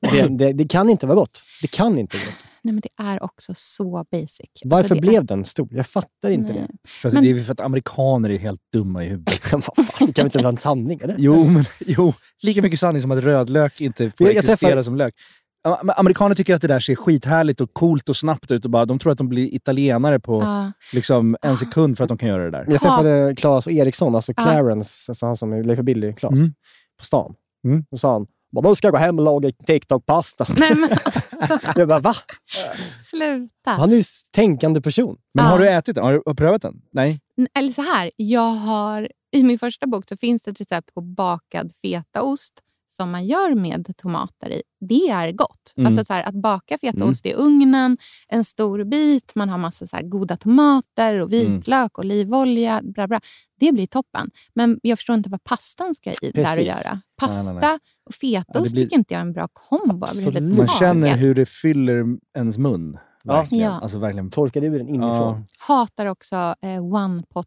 det, 0.12 0.28
det, 0.38 0.52
det 0.52 0.68
kan 0.68 0.90
inte 0.90 1.06
vara 1.06 1.16
gott. 1.16 1.42
Det 1.62 1.68
kan 1.68 1.98
inte 1.98 2.16
vara 2.16 2.26
gott. 2.26 2.46
Nej, 2.62 2.74
men 2.74 2.80
det 2.80 3.02
är 3.02 3.22
också 3.22 3.52
så 3.56 4.04
basic. 4.12 4.40
Varför 4.64 4.76
alltså, 4.82 4.94
det 4.94 5.00
blev 5.00 5.24
den 5.24 5.44
stor? 5.44 5.68
Jag 5.70 5.86
fattar 5.86 6.30
inte 6.30 6.52
Nej. 6.52 6.68
För 6.88 7.08
att 7.08 7.14
Men- 7.14 7.24
Det 7.24 7.30
är 7.30 7.42
för 7.44 7.52
att 7.52 7.60
amerikaner 7.60 8.30
är 8.30 8.38
helt 8.38 8.60
dumma 8.72 9.04
i 9.04 9.08
huvudet. 9.08 9.42
det. 9.50 9.60
Fan, 9.62 9.62
det 9.98 10.12
kan 10.12 10.12
väl 10.14 10.24
inte 10.24 10.38
vara 10.38 10.48
en 10.48 10.56
sanning? 10.56 11.00
Eller? 11.02 11.14
Jo, 11.18 11.44
men 11.44 11.64
jo, 11.86 12.12
lika 12.42 12.62
mycket 12.62 12.80
sanning 12.80 13.02
som 13.02 13.10
att 13.10 13.18
rödlök 13.24 13.80
inte 13.80 14.10
får 14.10 14.26
Jag- 14.26 14.34
jag 14.34 14.44
existera 14.44 14.70
träffar- 14.70 14.82
som 14.82 14.96
lök. 14.96 15.14
Amerikaner 15.96 16.34
tycker 16.34 16.54
att 16.54 16.62
det 16.62 16.68
där 16.68 16.80
ser 16.80 16.94
skithärligt 16.94 17.60
och 17.60 17.74
coolt 17.74 18.08
och 18.08 18.16
snabbt 18.16 18.50
ut. 18.50 18.64
Och 18.64 18.70
bara, 18.70 18.84
de 18.86 18.98
tror 18.98 19.12
att 19.12 19.18
de 19.18 19.28
blir 19.28 19.54
italienare 19.54 20.20
på 20.20 20.40
Ja. 20.42 20.72
liksom, 20.92 21.36
en 21.42 21.56
sekund 21.56 21.96
för 21.96 22.04
att 22.04 22.08
de 22.08 22.18
kan 22.18 22.28
göra 22.28 22.44
det 22.44 22.50
där. 22.50 22.66
Jag 22.68 22.80
träffade 22.82 23.34
Claes 23.36 23.68
Eriksson, 23.68 24.14
alltså 24.14 24.32
Ja. 24.36 24.42
Clarence, 24.42 25.10
alltså 25.12 25.26
han 25.26 25.36
som 25.36 25.52
är 25.52 25.64
Leif 25.64 25.78
Billy, 25.80 26.12
Claes, 26.12 26.38
Mm. 26.38 26.52
på 26.98 27.04
stan. 27.04 27.34
Mm. 27.64 27.84
Då 27.90 27.98
sa 27.98 28.12
han, 28.12 28.26
"Bara, 28.52 28.68
nu 28.68 28.74
ska 28.74 28.86
jag 28.86 28.92
gå 28.92 28.98
hem 28.98 29.18
och 29.18 29.24
laga 29.24 29.50
TikTok-pasta. 29.66 30.46
Nej, 30.58 30.74
men 30.74 30.88
alltså, 31.40 31.68
Jag 31.76 31.88
bara, 31.88 31.98
va? 31.98 32.14
sluta. 32.98 33.70
Han 33.70 33.92
är 33.92 33.96
ju 33.96 34.02
tänkande 34.32 34.80
person. 34.80 35.16
Men 35.34 35.44
Ja. 35.44 35.50
har 35.50 35.58
du 35.58 35.68
ätit 35.68 35.94
den? 35.94 36.04
Har 36.04 36.12
du 36.26 36.34
prövat 36.34 36.62
den? 36.62 36.74
Nej? 36.92 37.20
Eller 37.58 37.72
så 37.72 37.82
här, 37.82 38.10
jag 38.16 38.50
har, 38.50 39.08
i 39.32 39.42
min 39.42 39.58
första 39.58 39.86
bok 39.86 40.04
så 40.08 40.16
finns 40.16 40.42
det 40.42 40.50
ett 40.50 40.60
recept 40.60 40.94
på 40.94 41.00
bakad 41.00 41.72
fetaost 41.82 42.52
som 42.92 43.10
man 43.10 43.26
gör 43.26 43.54
med 43.54 43.96
tomater 43.96 44.50
i. 44.50 44.62
Det 44.80 45.08
är 45.08 45.32
gott. 45.32 45.74
Mm. 45.76 45.86
Alltså 45.86 46.04
så 46.04 46.12
här, 46.12 46.22
att 46.22 46.34
baka 46.34 46.78
fetaost 46.78 47.26
i 47.26 47.32
ugnen, 47.32 47.98
en 48.28 48.44
stor 48.44 48.84
bit, 48.84 49.34
man 49.34 49.48
har 49.48 49.58
massa 49.58 49.86
så 49.86 49.96
här 49.96 50.02
goda 50.02 50.36
tomater 50.36 51.14
och 51.20 51.32
Mm. 51.32 51.54
vitlök, 51.56 51.98
olivolja, 51.98 52.80
bla 52.82 53.08
bla. 53.08 53.20
Det 53.60 53.72
blir 53.72 53.86
toppen. 53.86 54.30
Men 54.54 54.80
jag 54.82 54.98
förstår 54.98 55.16
inte 55.16 55.30
vad 55.30 55.44
pastan 55.44 55.94
ska 55.94 56.10
i 56.10 56.14
där 56.20 56.28
att 56.28 56.34
Precis. 56.56 56.66
göra. 56.66 57.00
Pasta 57.16 57.52
Nej, 57.52 57.60
nej, 57.62 57.78
och 58.06 58.14
fetaost 58.14 58.46
Ja, 58.54 58.60
det 58.62 58.70
blir- 58.70 58.82
tycker 58.84 58.96
inte 58.96 59.14
jag 59.14 59.18
är 59.18 59.24
en 59.26 59.32
bra 59.32 59.48
kombo 59.52 60.04
Absolut. 60.06 60.56
Man 60.58 60.68
känner 60.68 61.16
hur 61.16 61.34
det 61.34 61.48
fyller 61.48 62.04
ens 62.36 62.58
mun. 62.58 62.98
Verkligen. 63.24 63.64
Ja. 63.64 63.80
Alltså 63.80 63.98
verkligen. 63.98 64.30
Torkade 64.30 64.66
ur 64.66 64.78
den 64.78 64.88
inifrån. 64.88 65.10
Ja. 65.10 65.42
Hatar 65.58 66.06
också 66.06 66.54
eh, 66.62 66.84
one 66.94 67.22
pot 67.28 67.46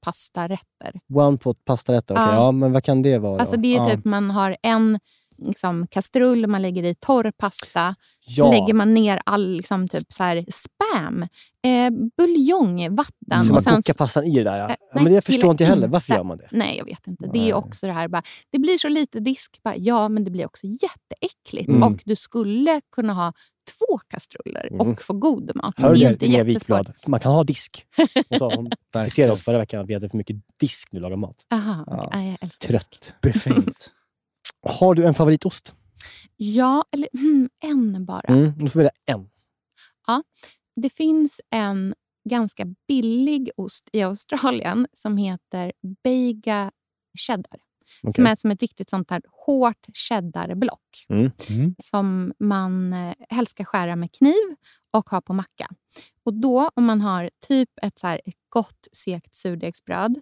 pastarätter. 0.00 1.00
One 1.14 1.38
pot 1.38 1.64
pastarätter, 1.64 2.14
okej. 2.14 2.24
Ja. 2.24 2.34
Ja. 2.34 2.52
men 2.52 2.72
vad 2.72 2.84
kan 2.84 3.02
det 3.02 3.18
vara 3.18 3.40
Alltså 3.40 3.56
då? 3.56 3.62
det 3.62 3.76
är 3.76 3.78
Ja. 3.78 3.90
typ 3.90 4.04
man 4.04 4.30
har 4.30 4.56
en 4.62 4.98
liksom, 5.46 5.86
kastrull, 5.86 6.46
man 6.46 6.62
lägger 6.62 6.82
i 6.84 6.94
torr 6.94 7.32
pasta. 7.38 7.94
Ja. 8.26 8.44
Så 8.44 8.52
lägger 8.52 8.74
man 8.74 8.94
ner 8.94 9.20
all 9.26 9.50
liksom, 9.50 9.88
typ 9.88 10.12
så 10.12 10.22
här, 10.22 10.44
spam, 10.48 11.22
eh, 11.64 11.90
buljong, 12.16 12.96
vatten. 12.96 13.40
Så 13.44 13.46
man 13.48 13.56
och 13.56 13.62
sen, 13.62 13.74
kokar 13.74 13.94
pastan 13.94 14.24
i 14.24 14.30
det 14.34 14.42
där? 14.44 14.58
Ja. 14.58 14.68
Eh, 14.68 14.76
ja 14.78 14.86
men 14.94 15.04
det 15.04 15.10
nej, 15.10 15.22
förstår 15.22 15.50
inte 15.50 15.64
jag 15.64 15.70
heller. 15.70 15.88
Varför 15.88 16.14
gör 16.14 16.24
man 16.24 16.38
det? 16.38 16.48
Nej, 16.50 16.76
jag 16.78 16.84
vet 16.84 17.06
inte. 17.06 17.24
Det 17.24 17.38
Nej. 17.38 17.50
är 17.50 17.54
också 17.54 17.86
det 17.86 17.92
här, 17.92 18.08
bara, 18.08 18.22
det 18.50 18.58
blir 18.58 18.78
så 18.78 18.88
lite 18.88 19.20
disk. 19.20 19.60
Bara, 19.64 19.76
ja, 19.76 20.08
men 20.08 20.24
det 20.24 20.30
blir 20.30 20.46
också 20.46 20.66
jätteäckligt. 20.66 21.68
Mm. 21.68 21.82
Och 21.82 22.02
du 22.04 22.16
skulle 22.16 22.80
kunna 22.96 23.12
ha 23.12 23.32
två 23.64 23.98
kastruller 23.98 24.66
Mm. 24.70 24.80
och 24.80 25.02
få 25.02 25.12
god 25.12 25.56
mat. 25.56 25.74
Hör 25.78 25.94
det 25.94 26.04
är 26.04 26.12
inte 26.12 26.24
Linnea 26.26 26.38
jättesvårt. 26.44 26.78
Wikblad? 26.88 26.94
Man 27.06 27.20
kan 27.20 27.32
ha 27.32 27.44
disk. 27.44 27.86
Hon 28.28 28.38
sa, 28.38 28.54
hon 28.54 28.70
kritiserade 28.92 29.32
oss 29.32 29.42
förra 29.42 29.58
veckan 29.58 29.80
att 29.82 29.88
vi 29.88 29.94
hade 29.94 30.08
för 30.10 30.16
mycket 30.18 30.36
disk 30.60 30.92
när 30.92 31.00
vi 31.00 31.02
lagar 31.02 31.16
mat. 31.16 31.46
Aha, 31.50 31.84
Ja. 31.86 32.04
okej. 32.06 32.20
Ja, 32.22 32.28
jag 32.30 32.38
älskar 32.40 32.68
disk. 32.72 32.90
Trött. 32.90 33.14
Befängt. 33.22 33.90
Har 34.66 34.94
du 34.94 35.04
en 35.06 35.14
favoritost? 35.14 35.74
Ja, 36.36 36.84
eller 36.90 37.08
hmm, 37.12 37.48
en 37.64 38.04
bara. 38.04 38.20
Mm, 38.34 38.52
du 38.58 38.68
får 38.70 38.80
välja 38.80 38.90
en. 39.06 39.28
Det 40.76 40.90
finns 40.90 41.40
en 41.50 41.94
ganska 42.30 42.64
billig 42.88 43.50
ost 43.56 43.88
i 43.92 44.02
Australien 44.02 44.86
som 44.92 45.16
heter 45.16 45.72
Beiga 46.04 46.70
cheddar. 47.18 47.60
Som 48.00 48.08
Okej. 48.10 48.26
är 48.32 48.36
som 48.36 48.50
ett 48.50 48.60
riktigt 48.62 48.90
sånt 48.90 49.10
här 49.10 49.22
hårt 49.46 49.86
cheddarblock 50.08 51.06
Mm. 51.08 51.30
Mm. 51.50 51.74
som 51.82 52.32
man 52.38 52.92
eh, 52.92 53.14
helst 53.28 53.50
ska 53.50 53.64
skära 53.64 53.96
med 53.96 54.12
kniv 54.12 54.56
och 54.90 55.10
ha 55.10 55.20
på 55.20 55.32
macka. 55.32 55.68
Och 56.24 56.34
då 56.34 56.70
om 56.74 56.84
man 56.84 57.00
har 57.00 57.30
typ 57.48 57.70
ett, 57.82 57.98
så 57.98 58.06
här, 58.06 58.20
ett 58.24 58.34
gott 58.48 58.88
segt 58.92 59.34
surdegsbröd, 59.34 60.20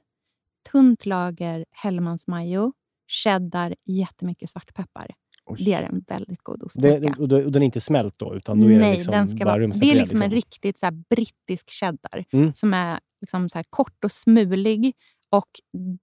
tunt 0.72 1.06
lager 1.06 1.64
Hellmans-majo, 1.70 2.72
cheddar, 3.08 3.74
jättemycket 3.84 4.50
svartpeppar. 4.50 5.10
Det 5.58 5.72
är 5.72 5.82
en 5.82 6.04
väldigt 6.08 6.42
god 6.42 6.62
ostmacka. 6.62 7.14
Och, 7.18 7.28
den 7.28 7.56
är 7.56 7.62
inte 7.62 7.80
smält 7.80 8.18
då? 8.18 8.34
Utan 8.34 8.60
då 8.60 8.66
är 8.66 8.70
den 8.70 8.80
Nej, 8.80 8.94
liksom 8.94 9.12
den 9.12 9.28
ska 9.28 9.44
vara, 9.44 9.66
det 9.66 9.90
är 9.90 9.94
liksom 9.94 10.22
en 10.22 10.30
riktigt 10.30 10.78
så 10.78 10.86
här 10.86 11.04
brittisk 11.10 11.70
cheddar 11.70 12.24
Mm. 12.32 12.54
som 12.54 12.74
är 12.74 13.00
liksom 13.20 13.48
så 13.48 13.58
här 13.58 13.64
kort 13.70 14.04
och 14.04 14.12
smulig 14.12 14.94
och 15.30 15.46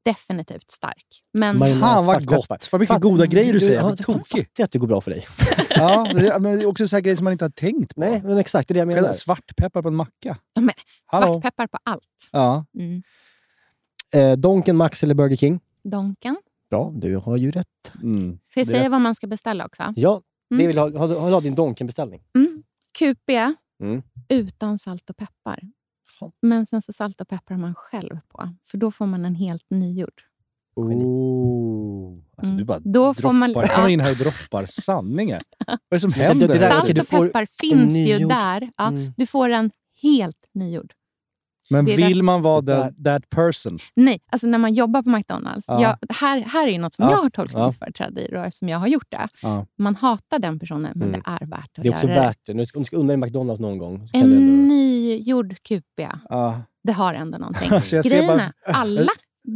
definitivt 0.05 0.71
stark. 0.71 1.05
Men 1.33 1.57
Fan 1.79 2.05
vad 2.05 2.25
gott! 2.25 2.47
Vad 2.71 2.81
mycket 2.81 2.87
Fan, 2.93 3.01
goda 3.01 3.25
grejer 3.25 3.53
du 3.53 3.59
säger. 3.59 3.73
Jag 3.75 3.83
Ja, 3.83 3.87
blir 3.95 4.03
tokig. 4.05 4.47
fattar 4.47 4.63
att 4.63 4.71
det 4.71 4.79
går 4.79 4.87
bra 4.87 5.01
för 5.01 5.11
dig. 5.11 5.27
Ja, 5.69 6.07
det 6.13 6.27
är, 6.27 6.39
men 6.39 6.57
det 6.57 6.63
är 6.63 6.65
också 6.65 6.87
så 6.87 6.95
här 6.95 7.01
grejer 7.01 7.15
som 7.15 7.23
man 7.23 7.31
inte 7.33 7.45
har 7.45 7.49
tänkt 7.49 7.95
på. 7.95 8.01
Nej, 8.01 8.21
men 8.23 8.37
exakt. 8.37 8.67
Det 8.67 8.71
är 8.71 8.73
det 8.73 8.79
jag 8.79 8.87
menar. 8.87 9.13
Svartpeppar 9.13 9.81
på 9.81 9.87
en 9.87 9.95
macka. 9.95 10.37
ja, 10.53 10.61
men, 10.61 10.69
Hallå? 11.05 11.25
svartpeppar 11.33 11.67
på 11.67 11.77
allt. 11.83 12.29
Ja. 12.31 12.65
Mm. 12.79 13.01
Eh, 14.13 14.37
Donken, 14.37 14.75
Max 14.77 15.03
eller 15.03 15.13
Burger 15.13 15.35
King? 15.37 15.59
Donken. 15.83 16.37
Bra, 16.69 16.91
du 16.95 17.15
har 17.15 17.37
ju 17.37 17.51
rätt. 17.51 17.91
Mm. 18.03 18.39
Ska 18.51 18.59
jag 18.59 18.67
säga 18.67 18.89
vad 18.89 19.01
man 19.01 19.15
ska 19.15 19.27
beställa 19.27 19.65
också? 19.65 19.93
Ja, 19.95 20.21
Mm. 20.51 20.61
det 20.61 20.67
vill 20.67 20.77
ha, 20.77 20.97
har, 20.99 21.07
du- 21.07 21.15
har 21.15 21.31
du 21.41 21.43
din 21.45 21.55
Donken-beställning? 21.55 22.21
Mm. 22.35 22.63
QP 22.99 23.29
Mm. 23.83 24.01
utan 24.29 24.79
salt 24.79 25.09
och 25.09 25.17
peppar. 25.17 25.59
Men 26.41 26.65
sen 26.65 26.81
så 26.81 26.93
salt 26.93 27.21
och 27.21 27.27
peppar 27.27 27.57
man 27.57 27.75
själv 27.75 28.19
på. 28.27 28.49
För 28.65 28.77
då 28.77 28.91
får 28.91 29.05
man 29.05 29.25
en 29.25 29.35
helt 29.35 29.65
nygjord. 29.69 30.21
Oh. 30.75 30.85
Alltså, 32.37 32.47
Mm. 32.47 32.57
Du 32.57 32.63
bara 32.65 32.79
Då 32.79 32.91
droppar. 33.13 33.21
får 33.21 33.33
man- 33.33 33.53
kommer 33.53 33.67
ja. 33.69 33.89
in 33.89 33.99
här 33.99 34.11
och 34.11 34.17
droppar 34.17 34.65
sanningar. 34.65 35.41
Vad 35.67 35.73
är 35.75 35.77
det 35.89 35.99
som 35.99 36.11
det- 36.11 36.17
händer? 36.17 36.47
det 36.47 36.57
där 36.59 36.71
Salt 36.71 36.89
och 36.99 37.09
peppar 37.09 37.47
finns 37.61 37.93
ju 38.09 38.17
där. 38.27 38.71
Ja, 38.77 38.87
Mm. 38.87 39.13
Du 39.17 39.25
får 39.25 39.49
en 39.49 39.71
helt 40.01 40.49
nygjord. 40.53 40.93
Men 41.69 41.85
vill 41.85 42.23
man 42.23 42.41
vara 42.41 42.61
that, 42.61 43.03
that 43.03 43.29
person? 43.29 43.79
Nej, 43.95 44.19
alltså 44.31 44.47
när 44.47 44.57
man 44.57 44.73
jobbar 44.73 45.01
på 45.01 45.09
McDonalds. 45.09 45.65
Ja. 45.67 45.81
Jag, 45.81 46.15
här, 46.15 46.39
här 46.41 46.67
är 46.67 46.79
något 46.79 46.93
som 46.93 47.05
Ja. 47.05 47.11
jag 47.11 47.17
har 47.17 47.29
tolkningsföreträde 47.29 48.21
i 48.21 48.35
och 48.37 48.45
eftersom 48.45 48.69
jag 48.69 48.77
har 48.77 48.87
gjort 48.87 49.07
det. 49.09 49.27
Ja. 49.41 49.65
Man 49.77 49.95
hatar 49.95 50.39
den 50.39 50.59
personen, 50.59 50.91
men 50.95 51.07
Mm. 51.07 51.21
det 51.25 51.29
är 51.29 51.45
värt 51.45 51.77
att 51.77 51.83
Det 51.83 51.87
är 51.89 51.93
också 51.93 52.07
göra 52.07 52.21
värt 52.21 52.39
det. 52.45 52.51
Om 52.51 52.57
du 52.81 52.85
ska 52.85 52.97
unna 52.97 53.07
dig 53.07 53.17
McDonalds 53.17 53.59
någon 53.61 53.77
gång. 53.77 54.09
En 54.13 54.21
ändå... 54.21 54.39
nygjord 54.67 55.55
QP, 55.63 56.07
Ja. 56.29 56.61
det 56.83 56.91
har 56.93 57.13
ändå 57.13 57.37
någonting. 57.37 57.69
Alltså, 57.71 58.01
Grejen 58.01 58.27
bara- 58.27 58.53
alla 58.65 59.11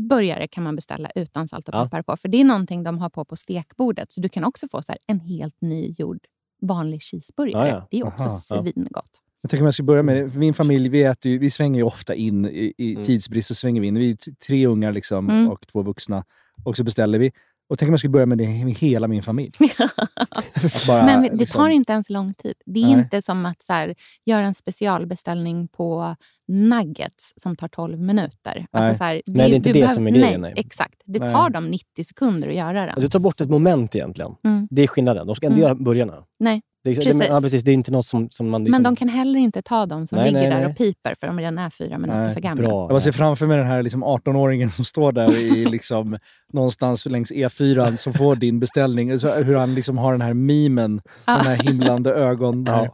burgare 0.09 0.47
kan 0.47 0.63
man 0.63 0.75
beställa 0.75 1.09
utan 1.15 1.47
salt 1.47 1.69
och 1.69 1.75
Ja. 1.75 1.83
peppar 1.83 2.01
på. 2.01 2.17
För 2.17 2.27
det 2.29 2.41
är 2.41 2.45
någonting 2.45 2.83
de 2.83 2.97
har 2.99 3.09
på 3.09 3.25
på 3.25 3.35
stekbordet. 3.35 4.11
Så 4.11 4.21
du 4.21 4.29
kan 4.29 4.43
också 4.43 4.67
få 4.67 4.81
så 4.81 4.91
här, 4.91 4.99
en 5.07 5.19
helt 5.19 5.61
nygjord 5.61 6.19
vanlig 6.61 7.01
cheeseburgare. 7.01 7.67
Ja, 7.67 7.73
ja. 7.75 7.87
Det 7.91 7.99
är 7.99 8.07
också 8.07 8.23
Aha, 8.23 8.39
svingott. 8.39 9.20
Jag 9.41 9.49
tänker 9.49 9.61
om 9.61 9.65
jag 9.65 9.73
ska 9.73 9.83
börja 9.83 10.03
med 10.03 10.15
det. 10.23 10.29
För 10.29 10.39
Min 10.39 10.53
familj, 10.53 10.89
vi, 10.89 11.03
äter 11.03 11.31
ju, 11.31 11.37
vi 11.37 11.51
svänger 11.51 11.79
ju 11.79 11.83
ofta 11.85 12.15
in 12.15 12.45
i, 12.45 12.73
i 12.77 12.91
Mm. 12.91 13.03
tidsbrist. 13.05 13.47
Så 13.47 13.55
svänger 13.55 13.81
vi 13.81 13.87
in. 13.87 13.95
Vi 13.99 14.11
är 14.11 14.17
tre 14.47 14.65
ungar 14.67 14.91
liksom, 14.91 15.29
Mm. 15.29 15.49
och 15.49 15.67
två 15.67 15.81
vuxna. 15.81 16.23
Och 16.63 16.75
så 16.77 16.83
beställer 16.83 17.19
vi. 17.19 17.31
Och 17.69 17.77
tänk 17.79 17.87
om 17.87 17.93
jag 17.93 17.99
skulle 17.99 18.11
börja 18.11 18.25
med 18.25 18.37
det 18.37 18.47
med 18.65 18.73
hela 18.73 19.07
min 19.07 19.23
familj. 19.23 19.51
Bara, 20.87 21.05
Men 21.05 21.23
det 21.23 21.35
liksom- 21.35 21.61
tar 21.61 21.69
inte 21.69 21.93
ens 21.93 22.09
lång 22.09 22.33
tid. 22.33 22.53
Det 22.65 22.79
är 22.79 22.83
Nej. 22.83 22.93
inte 22.99 23.21
som 23.21 23.45
att 23.45 23.61
så 23.63 23.73
här, 23.73 23.95
göra 24.25 24.45
en 24.45 24.53
specialbeställning 24.53 25.67
på 25.67 26.15
nuggets 26.47 27.33
som 27.37 27.55
tar 27.55 27.67
12 27.67 27.99
minuter. 27.99 28.53
Nej. 28.55 28.67
Alltså, 28.71 28.95
så 28.97 29.03
här, 29.03 29.13
Nej, 29.13 29.23
det 29.25 29.41
är 29.53 29.55
inte 29.55 29.69
det 29.69 29.73
behöver- 29.73 29.93
som 29.93 30.07
är 30.07 30.11
grejen, 30.11 30.41
Nej, 30.41 30.51
nej. 30.55 30.63
exakt. 30.65 31.01
Det 31.05 31.19
Nej. 31.19 31.33
tar 31.33 31.49
dem 31.49 31.65
90 31.67 32.03
sekunder 32.03 32.49
att 32.49 32.55
göra 32.55 32.85
den. 32.85 32.95
Du 33.01 33.09
tar 33.09 33.19
bort 33.19 33.41
ett 33.41 33.49
moment 33.49 33.95
egentligen. 33.95 34.31
Mm. 34.43 34.67
Det 34.71 34.81
är 34.81 34.87
skillnaden. 34.87 35.27
De 35.27 35.35
ska 35.35 35.45
ändå 35.45 35.57
Mm. 35.57 35.63
göra 35.67 35.75
burgarna. 35.75 36.13
Nej, 36.39 36.61
Det 36.83 36.95
Precis. 36.95 37.19
Det, 37.19 37.25
ja, 37.27 37.41
precis. 37.41 37.63
Det 37.63 37.71
är 37.71 37.73
inte 37.73 37.91
något 37.91 38.05
som, 38.05 38.29
som 38.29 38.49
man... 38.49 38.63
Liksom, 38.63 38.81
Men 38.83 38.93
de 38.93 38.95
kan 38.95 39.09
heller 39.09 39.39
inte 39.39 39.61
ta 39.61 39.85
dem 39.85 40.07
som 40.07 40.17
Nej, 40.17 40.27
ligger 40.27 40.41
nej, 40.41 40.49
där 40.49 40.57
nej. 40.57 40.65
och 40.71 40.77
piper 40.77 41.15
för 41.19 41.27
de 41.27 41.39
redan 41.39 41.57
är 41.57 41.69
fyra 41.69 41.97
minuter 41.97 42.23
Nej, 42.25 42.33
för 42.33 42.41
gamla. 42.41 42.67
Bra. 42.67 42.91
Jag 42.91 43.01
ser 43.01 43.11
framför 43.11 43.47
mig 43.47 43.57
den 43.57 43.65
här 43.67 43.83
liksom 43.83 44.03
18-åringen 44.03 44.69
som 44.69 44.85
står 44.85 45.11
där 45.11 45.35
i, 45.37 45.65
liksom, 45.71 46.17
någonstans 46.53 47.05
längs 47.05 47.31
E4 47.31 47.95
som 47.95 48.13
får 48.13 48.35
din 48.35 48.59
beställning. 48.59 49.19
Så 49.19 49.29
hur 49.35 49.55
han 49.55 49.75
liksom 49.75 49.97
har 49.97 50.11
den 50.11 50.21
här 50.21 50.33
mimen, 50.33 51.01
den 51.25 51.35
här 51.39 51.55
himlande 51.55 52.13
ögon. 52.13 52.63
Där. 52.65 52.89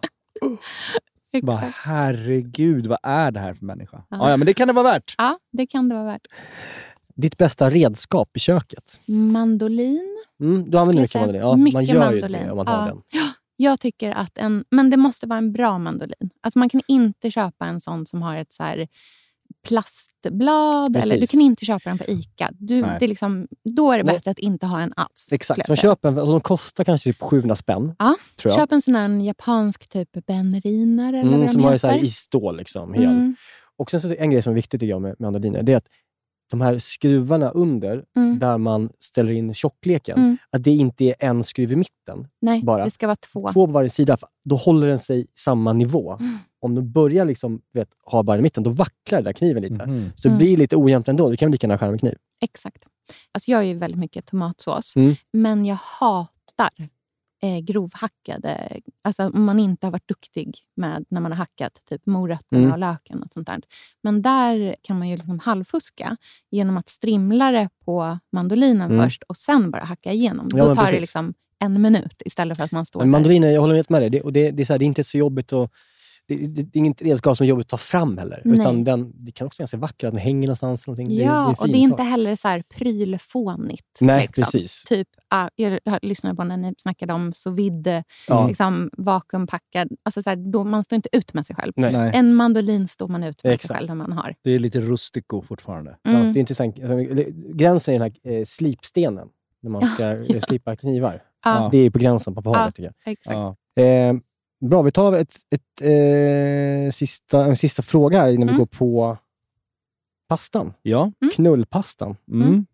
Bara, 1.41 1.73
herregud, 1.83 2.87
vad 2.87 2.97
är 3.03 3.31
det 3.31 3.39
här 3.39 3.53
för 3.53 3.65
människa? 3.65 3.97
Ja. 4.09 4.17
Ja. 4.19 4.29
Ja, 4.29 4.37
men 4.37 4.45
det 4.45 4.53
kan 4.53 4.67
det 4.67 4.73
vara 4.73 4.83
värt. 4.91 5.15
Ja, 5.17 5.37
det 5.51 5.67
kan 5.67 5.89
det 5.89 5.95
vara 5.95 6.05
värt. 6.05 6.21
Ditt 7.15 7.37
bästa 7.37 7.69
redskap 7.69 8.29
i 8.37 8.39
köket? 8.39 8.99
Mandolin. 9.05 10.17
Mm, 10.41 10.71
du 10.71 10.77
använder 10.77 11.01
mycket 11.01 11.15
mandolin? 11.21 11.41
Ja, 11.41 11.47
man 11.47 11.63
Mycket 11.63 11.87
gör 11.87 11.99
mandolin. 11.99 12.39
ju 12.39 12.45
det 12.45 12.51
om 12.51 12.57
man 12.57 12.67
har 12.67 12.75
Ja. 12.77 12.85
den. 12.85 13.01
Jag 13.59 13.79
tycker 13.79 14.11
att 14.11 14.37
en... 14.37 14.65
Men 14.71 14.89
det 14.89 14.97
måste 14.97 15.27
vara 15.27 15.37
en 15.37 15.51
bra 15.51 15.77
mandolin. 15.77 16.29
Alltså 16.43 16.59
man 16.59 16.69
kan 16.69 16.81
inte 16.87 17.31
köpa 17.31 17.65
en 17.65 17.81
sån 17.81 18.05
som 18.05 18.21
har 18.21 18.35
ett 18.37 18.53
så 18.53 18.63
här 18.63 18.87
plastblad. 19.67 20.95
Eller, 20.97 21.19
du 21.19 21.27
kan 21.27 21.41
inte 21.41 21.65
köpa 21.65 21.89
den 21.89 21.97
på 21.97 22.03
ICA. 22.07 22.51
Du, 22.59 22.81
Nej. 22.81 22.95
det 22.99 23.05
är 23.05 23.09
liksom, 23.09 23.47
då 23.75 23.91
är 23.91 23.97
det 23.97 24.03
bättre 24.03 24.31
att 24.31 24.39
inte 24.39 24.65
ha 24.65 24.81
en 24.81 24.93
alls. 24.95 25.29
Exakt. 25.31 25.67
man 25.67 25.77
köper 25.77 26.09
en, 26.09 26.17
och 26.17 26.27
de 26.27 26.41
kostar 26.41 26.83
kanske 26.83 27.09
typ 27.13 27.21
700 27.21 27.55
spänn. 27.55 27.95
Ja, 27.99 28.15
tror 28.35 28.51
jag. 28.51 28.59
Köp 28.61 28.71
en 28.71 28.81
sån 28.81 28.95
här 28.95 29.09
japansk 29.09 29.89
typ 29.89 30.09
benriner 30.27 31.13
eller 31.13 31.21
Mm, 31.27 31.39
vad 31.39 31.51
som 31.51 31.61
de 31.61 31.67
har 31.67 31.77
så 31.77 31.87
heter. 31.87 32.05
i 32.05 32.09
stål. 32.09 32.57
Liksom, 32.57 32.93
hel. 32.93 33.03
Mm, 33.03 33.35
Och 33.77 33.91
sen 33.91 34.01
så 34.01 34.15
en 34.17 34.31
grej 34.31 34.41
som 34.41 34.57
är 34.57 34.61
tycker 34.61 34.85
jag 34.87 35.01
med 35.01 35.15
mandoliner, 35.19 35.63
det 35.63 35.73
är 35.73 35.77
att 35.77 35.87
de 36.51 36.61
här 36.61 36.79
skruvarna 36.79 37.49
under, 37.49 38.03
mm, 38.17 38.39
där 38.39 38.57
man 38.57 38.89
ställer 38.99 39.31
in 39.33 39.53
tjockleken, 39.53 40.17
Mm. 40.17 40.37
att 40.51 40.63
det 40.63 40.71
inte 40.71 41.05
är 41.05 41.15
en 41.19 41.43
skruv 41.43 41.71
i 41.71 41.75
mitten. 41.75 42.27
nej, 42.41 42.63
bara. 42.63 42.85
det 42.85 42.91
ska 42.91 43.07
vara 43.07 43.15
två. 43.15 43.49
Två 43.53 43.67
på 43.67 43.71
varje 43.73 43.89
sida. 43.89 44.17
Då 44.45 44.55
håller 44.55 44.87
den 44.87 44.99
sig 44.99 45.27
samma 45.39 45.73
nivå. 45.73 46.17
Mm. 46.19 46.37
Om 46.61 46.75
du 46.75 46.81
börjar 46.81 47.25
liksom, 47.25 47.61
vet, 47.73 47.87
ha 48.05 48.23
bara 48.23 48.37
i 48.37 48.41
mitten, 48.41 48.63
då 48.63 48.69
vacklar 48.69 49.17
den 49.17 49.23
där 49.23 49.33
kniven 49.33 49.63
lite. 49.63 49.85
Mhm. 49.85 50.11
Så 50.15 50.21
det 50.27 50.29
Mm. 50.29 50.37
blir 50.37 50.57
lite 50.57 50.75
ojämnt 50.75 51.07
ändå. 51.07 51.29
Du 51.29 51.37
kan 51.37 51.51
lika 51.51 51.67
gärna 51.67 51.77
skära 51.77 51.91
med 51.91 51.99
kniv. 51.99 52.15
Exakt. 52.41 52.85
Alltså 53.33 53.51
jag 53.51 53.65
gör 53.65 53.73
ju 53.73 53.79
väldigt 53.79 53.99
mycket 53.99 54.25
tomatsås, 54.25 54.95
Mm. 54.95 55.15
men 55.33 55.65
jag 55.65 55.77
hatar 55.81 56.69
eh, 57.43 57.59
grovhackade... 57.59 58.79
Alltså 59.03 59.23
om 59.29 59.43
man 59.45 59.59
inte 59.59 59.87
har 59.87 59.91
varit 59.91 60.07
duktig 60.07 60.57
med 60.75 61.05
när 61.09 61.21
man 61.21 61.31
har 61.31 61.37
hackat 61.37 61.81
typ 61.89 62.05
morötterna 62.05 62.59
Mm. 62.61 62.71
och 62.71 62.79
löken 62.79 63.21
och 63.21 63.27
sånt 63.33 63.47
där. 63.47 63.61
Men 64.03 64.21
där 64.21 64.75
kan 64.81 64.99
man 64.99 65.09
ju 65.09 65.15
liksom 65.15 65.39
halvfuska 65.39 66.17
genom 66.51 66.77
att 66.77 66.89
strimla 66.89 67.51
det 67.51 67.69
på 67.85 68.19
mandolinen 68.31 68.91
Mm. 68.91 69.03
först 69.05 69.23
och 69.23 69.37
sen 69.37 69.71
bara 69.71 69.83
hacka 69.83 70.11
igenom. 70.11 70.49
Ja, 70.55 70.65
Då 70.65 70.75
tar 70.75 70.91
det 70.91 70.99
liksom 70.99 71.33
en 71.59 71.81
minut 71.81 72.21
istället 72.25 72.57
för 72.57 72.63
att 72.65 72.71
man 72.71 72.85
står 72.85 72.99
Men 72.99 73.07
där. 73.07 73.11
mandoliner, 73.11 73.51
jag 73.51 73.61
håller 73.61 73.75
helt 73.75 73.89
med 73.89 74.01
dig. 74.01 74.09
Det, 74.09 74.21
och 74.21 74.33
det, 74.33 74.51
det, 74.51 74.63
är 74.63 74.69
här, 74.69 74.79
det 74.79 74.85
är 74.85 74.87
inte 74.87 75.03
så 75.03 75.17
jobbigt 75.17 75.53
att... 75.53 75.71
Det, 76.27 76.35
det, 76.35 76.47
det 76.63 76.75
är 76.75 76.79
inget 76.79 77.01
redskap 77.01 77.37
som 77.37 77.43
är 77.43 77.47
jobbigt 77.47 77.65
att 77.65 77.69
ta 77.69 77.77
fram 77.77 78.17
heller. 78.17 78.41
Nej. 78.45 78.59
Utan 78.59 78.83
den, 78.83 79.11
det 79.25 79.31
kan 79.31 79.47
också 79.47 79.59
vara 79.59 79.63
ganska 79.63 79.77
vackert 79.77 80.03
att 80.03 80.13
den 80.13 80.21
hänger 80.21 80.47
någonstans. 80.47 80.87
Någonting. 80.87 81.11
Ja, 81.17 81.23
det, 81.23 81.27
det 81.27 81.31
är 81.31 81.61
och 81.61 81.67
det 81.67 81.73
är 81.73 81.79
inte 81.79 81.97
sak. 81.97 82.05
heller 82.07 82.35
så 82.35 82.47
här 82.47 82.63
prylfånigt. 83.17 83.83
Nej, 84.01 84.21
liksom. 84.21 84.43
precis. 84.43 84.83
Typ, 84.83 85.07
ah, 85.29 85.49
jag 85.55 85.79
lyssnade 86.01 86.35
på 86.35 86.43
när 86.43 86.57
ni 86.57 86.73
snackade 86.77 87.13
om 87.13 87.33
sous 87.33 87.57
vide, 87.59 88.03
Ja. 88.27 88.47
liksom, 88.47 88.89
vakuumpackad. 88.97 89.87
Alltså 90.03 90.21
så 90.23 90.29
här, 90.29 90.51
då, 90.51 90.63
man 90.63 90.83
står 90.83 90.95
inte 90.95 91.09
ut 91.11 91.33
med 91.33 91.45
sig 91.45 91.55
själv. 91.55 91.73
Nej. 91.75 91.91
Nej, 91.93 92.11
En 92.15 92.35
mandolin 92.35 92.87
står 92.87 93.07
man 93.07 93.23
ut 93.23 93.43
med 93.43 93.53
Exakt. 93.53 93.67
sig 93.67 93.75
själv 93.75 93.87
när 93.89 93.95
man 93.95 94.11
har. 94.11 94.35
det 94.43 94.51
är 94.51 94.59
lite 94.59 94.81
rustico 94.81 95.41
fortfarande. 95.41 95.97
Ja, 96.03 96.09
Mm. 96.11 96.33
det 96.33 96.37
är 96.37 96.41
intressant. 96.41 96.75
Alltså, 96.79 96.95
gränsen 97.53 97.95
är 97.95 97.99
den 97.99 98.11
här 98.25 98.33
eh, 98.39 98.45
slipstenen. 98.45 99.27
När 99.61 99.71
man 99.71 99.81
ska 99.85 100.03
eh, 100.35 100.39
slipa 100.47 100.75
knivar. 100.75 101.21
Ja, 101.43 101.69
Det 101.71 101.77
är 101.77 101.89
på 101.89 101.99
gränsen 101.99 102.35
på 102.35 102.41
Ja. 102.45 102.71
tycker 102.75 102.93
exakt. 103.05 103.35
Ja. 103.35 103.55
jag. 103.75 104.09
Eh, 104.09 104.15
bra, 104.59 104.81
vi 104.81 104.91
tar 104.91 105.13
ett, 105.13 105.35
ett, 105.49 105.81
eh, 105.81 106.91
sista, 106.91 107.45
en 107.45 107.57
sista 107.57 107.83
fråga 107.83 108.19
här 108.21 108.29
innan 108.29 108.47
vi 108.47 108.53
Mm. 108.53 108.57
går 108.59 108.65
på 108.65 109.17
pastan. 110.27 110.73
ja. 110.81 111.11
Mm. 111.21 111.31
Knullpastan. 111.35 112.15
Mm. 112.31 112.65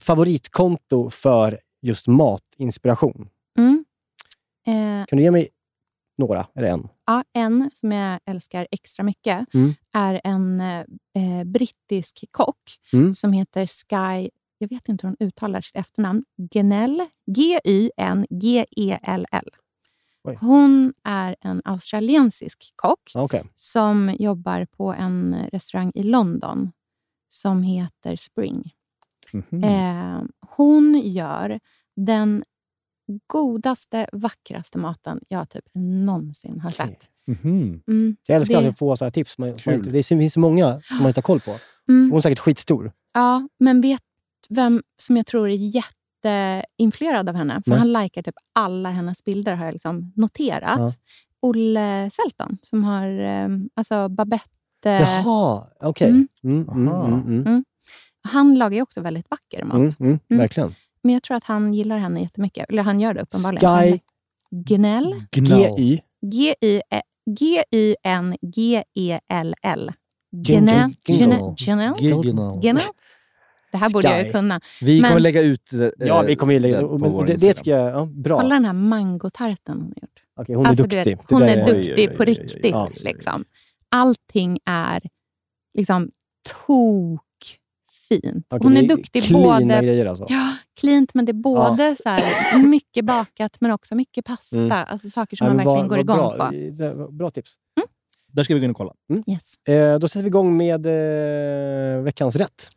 Favoritkonto 0.00 1.10
för 1.10 1.58
just 1.82 2.06
matinspiration. 2.08 3.28
Mm. 3.58 3.84
Eh, 4.66 5.06
Kan 5.06 5.16
du 5.16 5.22
ge 5.22 5.30
mig 5.30 5.48
några? 6.18 6.46
Eller 6.54 6.68
en? 6.68 6.88
ja, 7.06 7.24
en 7.32 7.70
som 7.74 7.92
jag 7.92 8.20
älskar 8.26 8.66
extra 8.70 9.02
mycket 9.02 9.54
Mm. 9.54 9.74
är 9.92 10.20
en 10.24 10.60
eh, 10.60 11.44
brittisk 11.44 12.24
kock 12.30 12.78
Mm. 12.92 13.14
som 13.14 13.32
heter 13.32 13.66
Sky, 13.66 14.30
jag 14.58 14.68
vet 14.68 14.88
inte 14.88 15.06
hur 15.06 15.14
hon 15.18 15.28
uttalar 15.28 15.60
sitt 15.60 15.76
efternamn, 15.76 16.24
Genell, 16.54 17.02
G-Y-N-G-E-L-L. 17.26 19.48
Oj. 20.24 20.36
Hon 20.40 20.94
är 21.04 21.36
en 21.40 21.62
australiensisk 21.64 22.72
kock 22.76 23.10
Okej. 23.14 23.44
som 23.56 24.16
jobbar 24.18 24.64
på 24.76 24.92
en 24.92 25.36
restaurang 25.52 25.92
i 25.94 26.02
London 26.02 26.72
som 27.28 27.62
heter 27.62 28.16
Spring. 28.16 28.70
Mhm. 29.32 29.64
Eh, 29.64 30.22
hon 30.56 31.00
gör 31.04 31.60
den 31.96 32.44
godaste, 33.26 34.06
vackraste 34.12 34.78
maten 34.78 35.20
jag 35.28 35.48
typ 35.50 35.64
någonsin 35.74 36.60
har 36.60 36.70
sett. 36.70 37.08
Mhm. 37.26 37.82
Mm, 37.86 38.16
Jag 38.26 38.36
älskar 38.36 38.62
Det- 38.62 38.68
att 38.68 38.78
få 38.78 38.96
så 38.96 39.04
här 39.04 39.10
tips. 39.10 39.38
Man, 39.38 39.48
man 39.48 39.58
Kul. 39.58 39.74
inte, 39.74 39.90
det 39.90 40.02
finns 40.02 40.32
så 40.32 40.40
många 40.40 40.80
som 40.84 40.96
man 40.98 41.06
inte 41.08 41.18
har 41.18 41.22
koll 41.22 41.40
på. 41.40 41.50
mm. 41.88 42.10
Hon 42.10 42.16
är 42.16 42.20
säkert 42.20 42.38
skitstor. 42.38 42.92
Ja, 43.14 43.48
men 43.58 43.80
vet 43.80 44.02
vem 44.48 44.82
som 44.96 45.16
jag 45.16 45.26
tror 45.26 45.48
är 45.48 45.54
jätteinfluerad 46.24 47.28
av 47.28 47.34
henne? 47.36 47.62
För 47.64 47.70
Nej. 47.70 47.78
han 47.78 47.92
likar 47.92 48.22
typ 48.22 48.34
alla 48.52 48.90
hennes 48.90 49.24
bilder 49.24 49.54
har 49.54 49.64
jag 49.64 49.72
liksom 49.72 50.12
noterat. 50.16 50.78
Ja. 50.78 50.92
Olle 51.40 52.10
Selton 52.12 52.58
som 52.62 52.84
har 52.84 53.20
eh, 53.20 53.48
alltså 53.74 54.08
Babette. 54.08 54.48
Jaha, 54.84 55.66
okej. 55.80 56.08
Mm. 56.10 56.28
Mm, 56.44 56.68
mm, 56.68 56.88
Aha. 56.88 57.06
mm, 57.06 57.46
mm, 57.46 57.64
Han 58.22 58.54
lagar 58.54 58.76
ju 58.76 58.82
också 58.82 59.00
väldigt 59.00 59.30
vacker 59.30 59.64
mat. 59.64 59.74
mm, 59.76 59.90
mm, 60.00 60.18
Mm. 60.30 60.38
Verkligen. 60.40 60.74
Men 61.02 61.12
jag 61.14 61.22
tror 61.22 61.36
att 61.36 61.44
han 61.44 61.74
gillar 61.74 61.98
henne 61.98 62.20
jättemycket. 62.20 62.66
Eller 62.68 62.82
han 62.82 63.00
gör 63.00 63.14
det 63.14 63.20
uppenbarligen. 63.20 63.92
Sky 63.92 63.98
Gnell. 64.50 65.14
GY. 65.32 65.98
G-Y- 66.26 66.80
G-Y-N-G-E-L-L. 68.62 69.90
Gnell. 70.36 70.94
Gnell. 72.60 72.80
Det 73.72 73.78
här 73.78 73.90
borde 73.90 74.08
jag 74.08 74.18
ju 74.18 74.24
Sky. 74.24 74.32
kunna. 74.32 74.60
Vi 74.80 75.00
Men- 75.00 75.08
kommer 75.08 75.20
lägga 75.20 75.40
ut 75.42 75.72
eh, 75.72 75.88
Ja, 75.98 76.22
vi 76.22 76.36
kommer 76.36 76.58
lägga 76.60 76.80
det 76.80 76.86
vår 76.86 77.20
det, 77.26 77.26
det 77.26 77.32
Instagram. 77.32 77.54
ska 77.54 77.70
jag... 77.70 77.90
Ja, 77.94 78.04
bra. 78.06 78.40
Kolla 78.40 78.54
den 78.54 78.64
här 78.64 78.72
mangotarten 78.72 79.74
hon 79.76 79.82
har 79.82 80.02
gjort. 80.02 80.22
Okej, 80.40 80.54
hon 80.54 80.66
är 80.66 80.70
Alltså, 80.70 80.84
du 80.84 80.96
duktig. 80.96 81.16
vet, 81.18 81.28
Det 81.28 81.34
hon 81.34 81.42
är 81.42 81.64
Oj, 81.66 81.72
duktig 81.82 82.16
på 82.16 82.24
riktigt. 82.24 83.02
Liksom. 83.04 83.44
Allting 83.88 84.58
är 84.64 85.02
liksom 85.78 86.10
tokfint. 86.66 88.46
Okej, 88.50 88.58
Hon 88.62 88.74
det 88.74 88.80
är 88.80 88.88
duktig 88.88 89.32
både... 89.32 89.64
grejer 89.82 90.06
alltså. 90.06 90.26
Ja, 90.28 90.56
cleant, 90.80 91.14
men 91.14 91.24
det 91.24 91.30
är 91.32 91.34
både 91.34 91.96
så 91.96 92.08
här, 92.08 92.58
mycket 92.68 93.04
bakat 93.04 93.56
men 93.60 93.70
också 93.70 93.94
mycket 93.94 94.24
pasta. 94.24 94.56
Mm. 94.56 94.72
Alltså 94.88 95.10
saker 95.10 95.36
som 95.36 95.46
Ja, 95.46 95.54
man 95.54 95.64
verkligen 95.66 95.88
går 95.88 95.96
vad 95.96 96.00
igång 96.04 96.36
bra. 96.36 96.46
på. 96.48 96.54
Det 96.72 96.94
var 96.94 97.08
Bra 97.12 97.30
tips. 97.30 97.54
Där 98.34 98.44
ska 98.44 98.54
vi 98.54 98.60
gå 98.60 98.64
in 98.64 98.70
och 98.70 98.76
kolla. 98.76 98.92
Yes. 99.26 99.54
Eh, 99.68 99.98
då 99.98 100.08
sätter 100.08 100.20
vi 100.22 100.26
igång 100.26 100.56
med 100.56 100.86
eh, 100.86 102.02
veckans 102.02 102.36
rätt. 102.36 102.68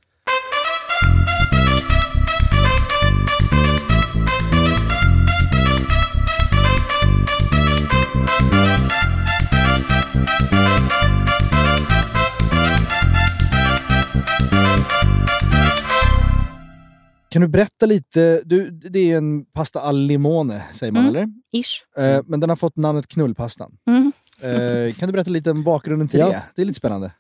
Kan 17.29 17.41
du 17.41 17.47
berätta 17.47 17.85
lite? 17.85 18.41
Du, 18.45 18.69
det 18.71 19.11
är 19.11 19.17
en 19.17 19.45
pasta 19.45 19.79
al 19.81 19.97
limone, 19.97 20.63
säger 20.73 20.93
man 20.93 21.01
Mm. 21.03 21.15
eller? 21.15 21.27
Ish. 21.51 21.83
Eh, 21.97 22.21
men 22.25 22.39
den 22.39 22.49
har 22.49 22.55
fått 22.55 22.75
namnet 22.75 23.07
knullpastan. 23.07 23.77
Mm. 23.89 24.11
Eh, 24.41 24.93
kan 24.93 25.09
du 25.09 25.13
berätta 25.13 25.29
lite 25.31 25.51
om 25.51 25.63
bakgrunden 25.63 26.07
till 26.07 26.19
Ja. 26.19 26.27
det? 26.29 26.43
Det 26.55 26.61
är 26.61 26.65
lite 26.65 26.77
spännande. 26.77 27.11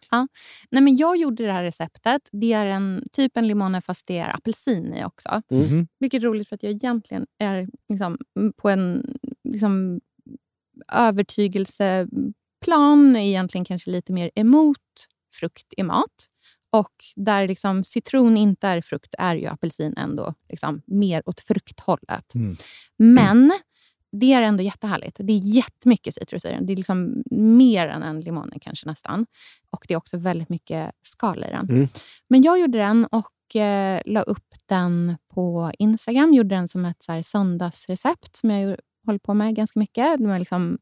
Nej, 0.71 0.81
men 0.83 0.95
jag 0.97 1.17
gjorde 1.17 1.45
det 1.45 1.51
här 1.51 1.63
receptet. 1.63 2.21
Det 2.31 2.53
är 2.53 2.65
en 2.65 3.03
typ 3.11 3.37
en 3.37 3.47
limone 3.47 3.81
fast 3.81 4.07
det 4.07 4.17
är 4.17 4.35
apelsin 4.35 4.93
i 4.93 5.03
också. 5.05 5.41
Mhm. 5.51 5.87
Vilket 5.99 6.23
är 6.23 6.27
roligt 6.27 6.49
för 6.49 6.55
att 6.55 6.63
jag 6.63 6.71
egentligen 6.71 7.25
är 7.39 7.67
liksom, 7.89 8.17
mm, 8.39 8.53
på 8.57 8.69
en 8.69 9.05
liksom, 9.43 9.99
övertygelseplan 12.65 13.15
egentligen 13.15 13.65
kanske 13.65 13.91
lite 13.91 14.11
mer 14.11 14.31
emot 14.35 14.77
frukt 15.33 15.73
i 15.77 15.83
mat. 15.83 16.29
Och 16.71 16.93
där 17.15 17.47
liksom 17.47 17.83
citron 17.83 18.37
inte 18.37 18.67
är 18.67 18.81
frukt 18.81 19.15
är 19.17 19.35
ju 19.35 19.47
apelsin 19.47 19.93
ändå 19.97 20.33
liksom 20.49 20.81
mer 20.87 21.21
åt 21.25 21.39
frukthållet. 21.39 22.35
Mm. 22.35 22.55
Men 22.97 23.51
det 24.11 24.33
är 24.33 24.41
ändå 24.41 24.63
jättehärligt. 24.63 25.17
Det 25.19 25.33
är 25.33 25.55
jättemycket 25.55 26.13
citrus 26.13 26.45
i 26.45 26.47
den. 26.47 26.65
Det 26.65 26.73
är 26.73 26.77
liksom 26.77 27.23
mer 27.31 27.87
än 27.87 28.03
en 28.03 28.21
limon 28.21 28.51
kanske 28.61 28.87
nästan. 28.87 29.25
Och 29.71 29.85
det 29.87 29.93
är 29.93 29.97
också 29.97 30.17
väldigt 30.17 30.49
mycket 30.49 30.91
skal 31.01 31.43
i 31.43 31.47
den. 31.47 31.69
Mm. 31.69 31.87
Men 32.29 32.41
jag 32.41 32.59
gjorde 32.59 32.77
den 32.77 33.05
och 33.05 33.55
eh, 33.55 34.01
la 34.05 34.21
upp 34.21 34.55
den 34.65 35.17
på 35.33 35.71
Instagram. 35.79 36.33
Gjorde 36.33 36.55
den 36.55 36.67
som 36.67 36.85
ett 36.85 37.03
så 37.03 37.11
här, 37.11 37.21
söndagsrecept 37.21 38.35
som 38.35 38.49
jag 38.49 38.77
håller 39.05 39.19
på 39.19 39.33
med 39.33 39.55
ganska 39.55 39.79
mycket. 39.79 40.17
Det 40.17 40.27
var 40.27 40.39
liksom 40.39 40.77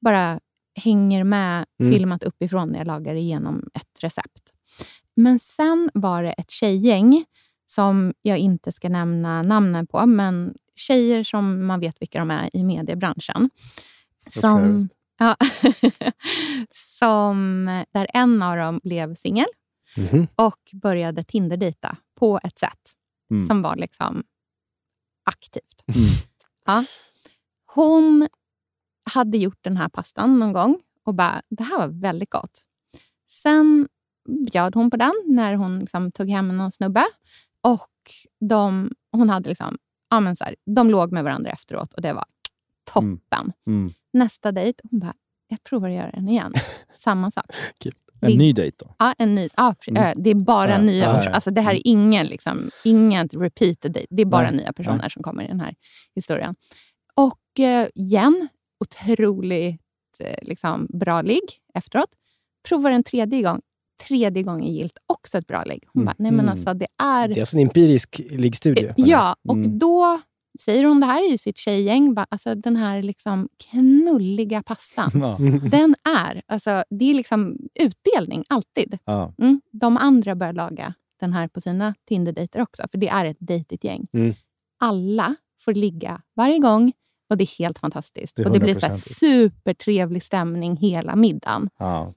bara 0.00 0.40
hänger 0.74 1.24
med 1.24 1.66
Mm. 1.80 1.92
filmat 1.92 2.22
uppifrån 2.22 2.68
när 2.68 2.78
jag 2.78 2.86
lagar 2.86 3.14
igenom 3.14 3.68
ett 3.74 4.02
recept. 4.02 4.52
Men 5.16 5.38
sen 5.38 5.90
var 5.94 6.22
det 6.22 6.32
ett 6.32 6.50
tjejgäng 6.50 7.24
som 7.66 8.14
jag 8.22 8.38
inte 8.38 8.72
ska 8.72 8.88
nämna 8.88 9.42
namnen 9.42 9.86
på, 9.86 10.06
men 10.06 10.54
tjejer 10.76 11.24
som 11.24 11.66
man 11.66 11.80
vet 11.80 12.02
vilka 12.02 12.18
de 12.18 12.30
är 12.30 12.50
i 12.56 12.64
mediebranschen. 12.64 13.50
Som, 14.30 14.88
ja, 15.18 15.36
som, 16.70 17.64
där 17.92 18.06
en 18.14 18.42
av 18.42 18.56
dem 18.56 18.80
blev 18.82 19.14
singel 19.14 19.46
Mhm. 19.96 20.26
och 20.36 20.60
började 20.72 21.24
Tinder-dejta 21.24 21.96
på 22.18 22.40
ett 22.44 22.58
sätt 22.58 22.92
Mm. 23.30 23.46
som 23.46 23.62
var 23.62 23.76
liksom 23.76 24.24
aktivt. 25.24 25.84
Mm. 25.86 26.08
Ja. 26.66 26.84
Hon 27.74 28.28
hade 29.04 29.38
gjort 29.38 29.58
den 29.60 29.76
här 29.76 29.88
pastan 29.88 30.38
någon 30.38 30.52
gång 30.52 30.78
och 31.04 31.14
bara, 31.14 31.42
det 31.50 31.62
här 31.62 31.78
var 31.78 31.88
väldigt 31.88 32.30
gott. 32.30 32.62
Sen 33.30 33.88
bjöd 34.52 34.74
hon 34.74 34.90
på 34.90 34.96
den 34.96 35.12
när 35.26 35.54
hon 35.54 35.78
liksom 35.78 36.12
tog 36.12 36.30
hem 36.30 36.56
någon 36.56 36.72
snubbe. 36.72 37.04
Och 37.60 37.90
de, 38.48 38.90
hon 39.12 39.30
hade 39.30 39.48
liksom, 39.48 39.78
ja 40.10 40.20
men 40.20 40.36
så 40.36 40.44
här, 40.44 40.56
de 40.76 40.90
låg 40.90 41.12
med 41.12 41.24
varandra 41.24 41.50
efteråt 41.50 41.94
och 41.94 42.02
det 42.02 42.12
var 42.12 42.24
toppen. 42.92 43.52
Mm. 43.66 43.92
Nästa 44.12 44.52
dejt, 44.52 44.82
hon 44.90 45.00
bara, 45.00 45.14
jag 45.48 45.62
provar 45.62 45.88
att 45.88 45.94
göra 45.94 46.10
den 46.10 46.28
igen. 46.28 46.52
Samma 46.92 47.30
sak. 47.30 47.46
En 48.20 48.32
ny 48.38 48.52
dejt 48.52 48.76
då? 48.78 48.94
Ja, 48.98 49.14
en 49.18 49.34
ny, 49.34 49.48
ja, 49.56 49.74
Mm. 49.86 50.22
det 50.22 50.30
är 50.30 50.34
bara 50.34 50.70
Ja, 50.70 50.78
nya 50.78 51.04
ja, 51.04 51.14
personer. 51.14 51.34
Alltså, 51.34 51.50
det 51.50 51.60
här 51.60 51.74
är 51.74 51.82
ingen, 51.84 52.26
liksom, 52.26 52.70
ingen 52.84 53.28
repeated 53.28 53.92
date. 53.92 54.06
Det 54.10 54.22
är 54.22 54.26
bara 54.26 54.50
nya 54.50 54.72
personer 54.72 55.08
som 55.08 55.22
kommer 55.22 55.44
i 55.44 55.46
den 55.46 55.60
här 55.60 55.74
historien. 56.14 56.54
Och 57.14 57.60
eh, 57.60 57.88
igen, 57.94 58.48
otroligt 58.84 59.80
eh, 60.20 60.34
liksom, 60.42 60.86
bra 60.90 61.22
ligg 61.22 61.44
efteråt. 61.74 62.08
Provar 62.68 62.90
en 62.90 63.04
tredje 63.04 63.42
gång. 63.42 63.60
Tredje 64.08 64.42
gången 64.42 64.72
gilt 64.72 64.98
också 65.06 65.38
ett 65.38 65.46
bra 65.46 65.64
ligg. 65.64 65.84
Hon 65.92 66.02
Mm. 66.02 66.06
bara, 66.06 66.14
nej 66.18 66.32
men 66.32 66.40
Mm. 66.40 66.52
alltså 66.52 66.74
det 66.74 66.86
är... 67.02 67.28
Det 67.28 67.34
är 67.34 67.40
alltså 67.40 67.56
en 67.56 67.62
empirisk 67.62 68.20
liggstudie. 68.30 68.94
Ja, 68.96 69.36
och 69.48 69.54
Mm. 69.56 69.78
då 69.78 70.20
säger 70.60 70.84
hon 70.84 71.00
det 71.00 71.06
här 71.06 71.32
i 71.34 71.38
sitt 71.38 71.58
tjejgäng. 71.58 72.14
Bara, 72.14 72.26
alltså, 72.30 72.54
den 72.54 72.76
här 72.76 73.02
liksom 73.02 73.48
knulliga 73.70 74.62
pastan. 74.62 75.10
Ja. 75.14 75.38
Den 75.70 75.94
är, 76.16 76.42
alltså, 76.46 76.84
det 76.90 77.10
är 77.10 77.14
liksom 77.14 77.56
utdelning 77.80 78.44
alltid. 78.48 78.98
Ja. 79.04 79.34
Mm. 79.38 79.60
De 79.72 79.96
andra 79.96 80.34
börjar 80.34 80.52
laga 80.52 80.94
den 81.20 81.32
här 81.32 81.48
på 81.48 81.60
sina 81.60 81.94
Tinder-dejter 82.08 82.60
också, 82.60 82.82
för 82.90 82.98
det 82.98 83.08
är 83.08 83.24
ett 83.24 83.36
dejtigt 83.40 83.84
gäng. 83.84 84.06
Mm. 84.12 84.34
Alla 84.80 85.36
får 85.60 85.74
ligga 85.74 86.20
varje 86.36 86.58
gång 86.58 86.92
och 87.30 87.36
det 87.36 87.44
är 87.44 87.58
helt 87.58 87.78
fantastiskt. 87.78 88.36
Det 88.36 88.42
är 88.42 88.46
och 88.46 88.52
det 88.52 88.60
blir 88.60 88.74
så 88.74 88.86
här 88.86 88.92
100%. 88.94 88.96
supertrevlig 89.14 90.22
stämning 90.22 90.76
hela 90.76 91.16
middagen. 91.16 91.68
Ja. 91.78 92.12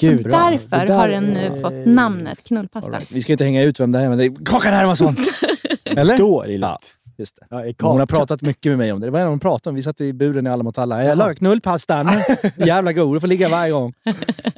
Gud, 0.00 0.22
så 0.22 0.28
därför 0.28 0.86
där 0.86 0.94
har 0.96 1.08
den 1.08 1.24
nu 1.24 1.40
är- 1.40 1.60
fått 1.60 1.86
namnet 1.86 2.44
knullpasta. 2.44 2.90
Right. 2.90 3.12
Vi 3.12 3.22
ska 3.22 3.32
inte 3.32 3.44
hänga 3.44 3.62
ut 3.62 3.80
vem 3.80 3.92
det 3.92 3.98
är, 3.98 4.08
men 4.08 4.18
det 4.18 4.24
är 4.24 4.44
Kakan 4.44 4.72
Hermansson! 4.72 5.14
Eller? 5.84 6.16
Då 6.18 6.42
är 6.42 6.46
det 6.48 6.52
Ja, 6.54 6.78
just 7.18 7.36
det. 7.36 7.46
Ja, 7.50 7.88
Hon 7.90 7.98
har 8.00 8.06
pratat 8.06 8.42
mycket 8.42 8.70
med 8.70 8.78
mig 8.78 8.92
om 8.92 9.00
det. 9.00 9.06
Det 9.06 9.10
var 9.10 9.20
en 9.20 9.26
hon 9.26 9.40
pratade 9.40 9.70
om. 9.70 9.74
Vi 9.76 9.82
satt 9.82 10.00
i 10.00 10.12
buren 10.12 10.46
i 10.46 10.50
Alla 10.50 10.62
mot 10.62 10.78
alla. 10.78 11.04
Jag 11.04 11.18
lagar 11.18 11.34
knullpastan. 11.34 12.08
Jävla 12.56 12.92
god. 12.92 13.16
Du 13.16 13.20
får 13.20 13.28
ligga 13.28 13.48
varje 13.48 13.72
gång. 13.72 13.94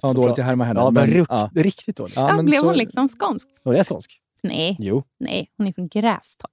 Fan 0.01 0.15
dåligt 0.15 0.39
att 0.39 0.45
härma 0.45 0.65
henne. 0.65 0.81
Ja, 0.81 0.91
men 0.91 1.07
rukt, 1.07 1.31
ja. 1.31 1.51
riktigt 1.55 1.97
dåligt. 1.97 2.17
Ja, 2.17 2.37
Ja, 2.37 2.43
blev 2.43 2.59
så- 2.59 2.67
hon 2.67 2.75
liksom 2.77 3.09
skånsk? 3.09 3.49
Hon 3.65 3.77
är 3.77 3.85
skånsk. 3.85 4.19
Nej, 4.43 4.77
Jo. 4.81 5.03
nej, 5.21 5.49
hon 5.57 5.67
är 5.67 5.73
från 5.73 5.89
Grästorp. 5.89 6.51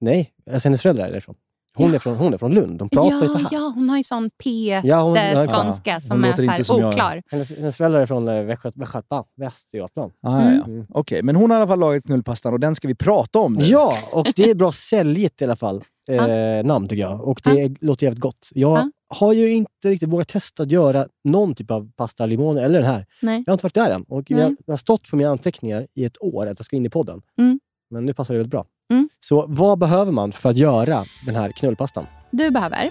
Nej, 0.00 0.32
alltså 0.52 0.68
hennes 0.68 0.82
föräldrar 0.82 1.04
är 1.06 1.10
därifrån. 1.10 1.34
Hon, 1.76 1.94
är 1.94 1.98
från, 1.98 2.16
hon 2.16 2.34
är 2.34 2.38
från 2.38 2.54
Lund. 2.54 2.78
De 2.78 2.88
pratar 2.88 3.22
ju 3.22 3.28
så 3.28 3.38
Ja, 3.38 3.38
här. 3.38 3.48
ja, 3.52 3.72
hon 3.74 3.88
har 3.90 3.96
ju 3.96 4.04
sån 4.04 4.30
p 4.44 4.50
Ja, 4.68 4.80
ja, 4.84 5.00
Hon 5.02 5.14
som 5.16 6.24
är 6.24 6.32
så 6.36 6.42
här 6.42 6.62
som 6.62 6.80
jag. 6.80 6.88
oklar. 6.88 7.22
Hennes, 7.30 7.50
hennes 7.50 7.76
föräldrar 7.76 8.00
är 8.00 8.06
från 8.06 8.28
eh, 8.28 8.34
Västgöt- 8.34 8.72
Västgöta, 8.76 9.24
Västergötland. 9.36 10.12
Ah, 10.22 10.42
ja, 10.42 10.50
ja. 10.52 10.64
Mm. 10.64 10.86
Okej, 10.88 11.22
men 11.22 11.36
hon 11.36 11.50
har 11.50 11.56
i 11.58 11.60
alla 11.60 11.68
fall 11.68 11.78
lagat 11.78 12.04
knullpastan 12.04 12.52
och 12.52 12.60
den 12.60 12.74
ska 12.74 12.88
vi 12.88 12.94
prata 12.94 13.38
om 13.38 13.54
nu. 13.54 13.64
Ja, 13.64 13.94
och 14.12 14.26
det 14.36 14.50
är 14.50 14.54
bra 14.54 14.72
säljigt 14.72 15.40
i 15.42 15.44
alla 15.44 15.56
fall. 15.56 15.84
Eh, 16.10 16.64
namn 16.64 16.88
tycker 16.88 17.02
jag. 17.02 17.20
Och 17.28 17.40
det 17.44 17.76
låter 17.80 18.04
jävligt 18.06 18.20
gott. 18.20 18.48
Jag 18.54 18.78
Ja. 18.78 18.90
har 19.08 19.32
ju 19.32 19.50
inte 19.52 19.68
riktigt 19.88 20.08
vågat 20.08 20.28
testa 20.28 20.62
att 20.62 20.70
göra 20.70 21.06
någon 21.24 21.54
typ 21.54 21.70
av 21.70 21.90
pasta 21.96 22.26
limone 22.26 22.62
eller 22.62 22.78
den 22.80 22.88
här. 22.90 23.06
Nej. 23.22 23.42
Jag 23.46 23.52
har 23.52 23.54
inte 23.54 23.64
varit 23.64 23.74
där 23.74 23.90
än. 23.90 24.02
Och 24.08 24.30
jag, 24.30 24.56
jag 24.66 24.72
har 24.72 24.76
stått 24.76 25.10
på 25.10 25.16
mina 25.16 25.30
anteckningar 25.30 25.86
i 25.94 26.04
ett 26.04 26.16
år 26.22 26.46
att 26.46 26.58
jag 26.58 26.64
ska 26.66 26.76
in 26.76 26.86
i 26.86 26.90
podden. 26.90 27.22
Mm. 27.38 27.60
Men 27.94 28.04
nu 28.06 28.14
passar 28.14 28.34
det 28.34 28.38
väldigt 28.38 28.50
bra. 28.50 28.64
Mm. 28.90 29.08
Så 29.20 29.46
vad 29.48 29.78
behöver 29.78 30.12
man 30.12 30.32
för 30.32 30.48
att 30.50 30.56
göra 30.56 31.04
den 31.26 31.36
här 31.36 31.52
knullpastan? 31.52 32.06
Du 32.30 32.50
behöver 32.50 32.90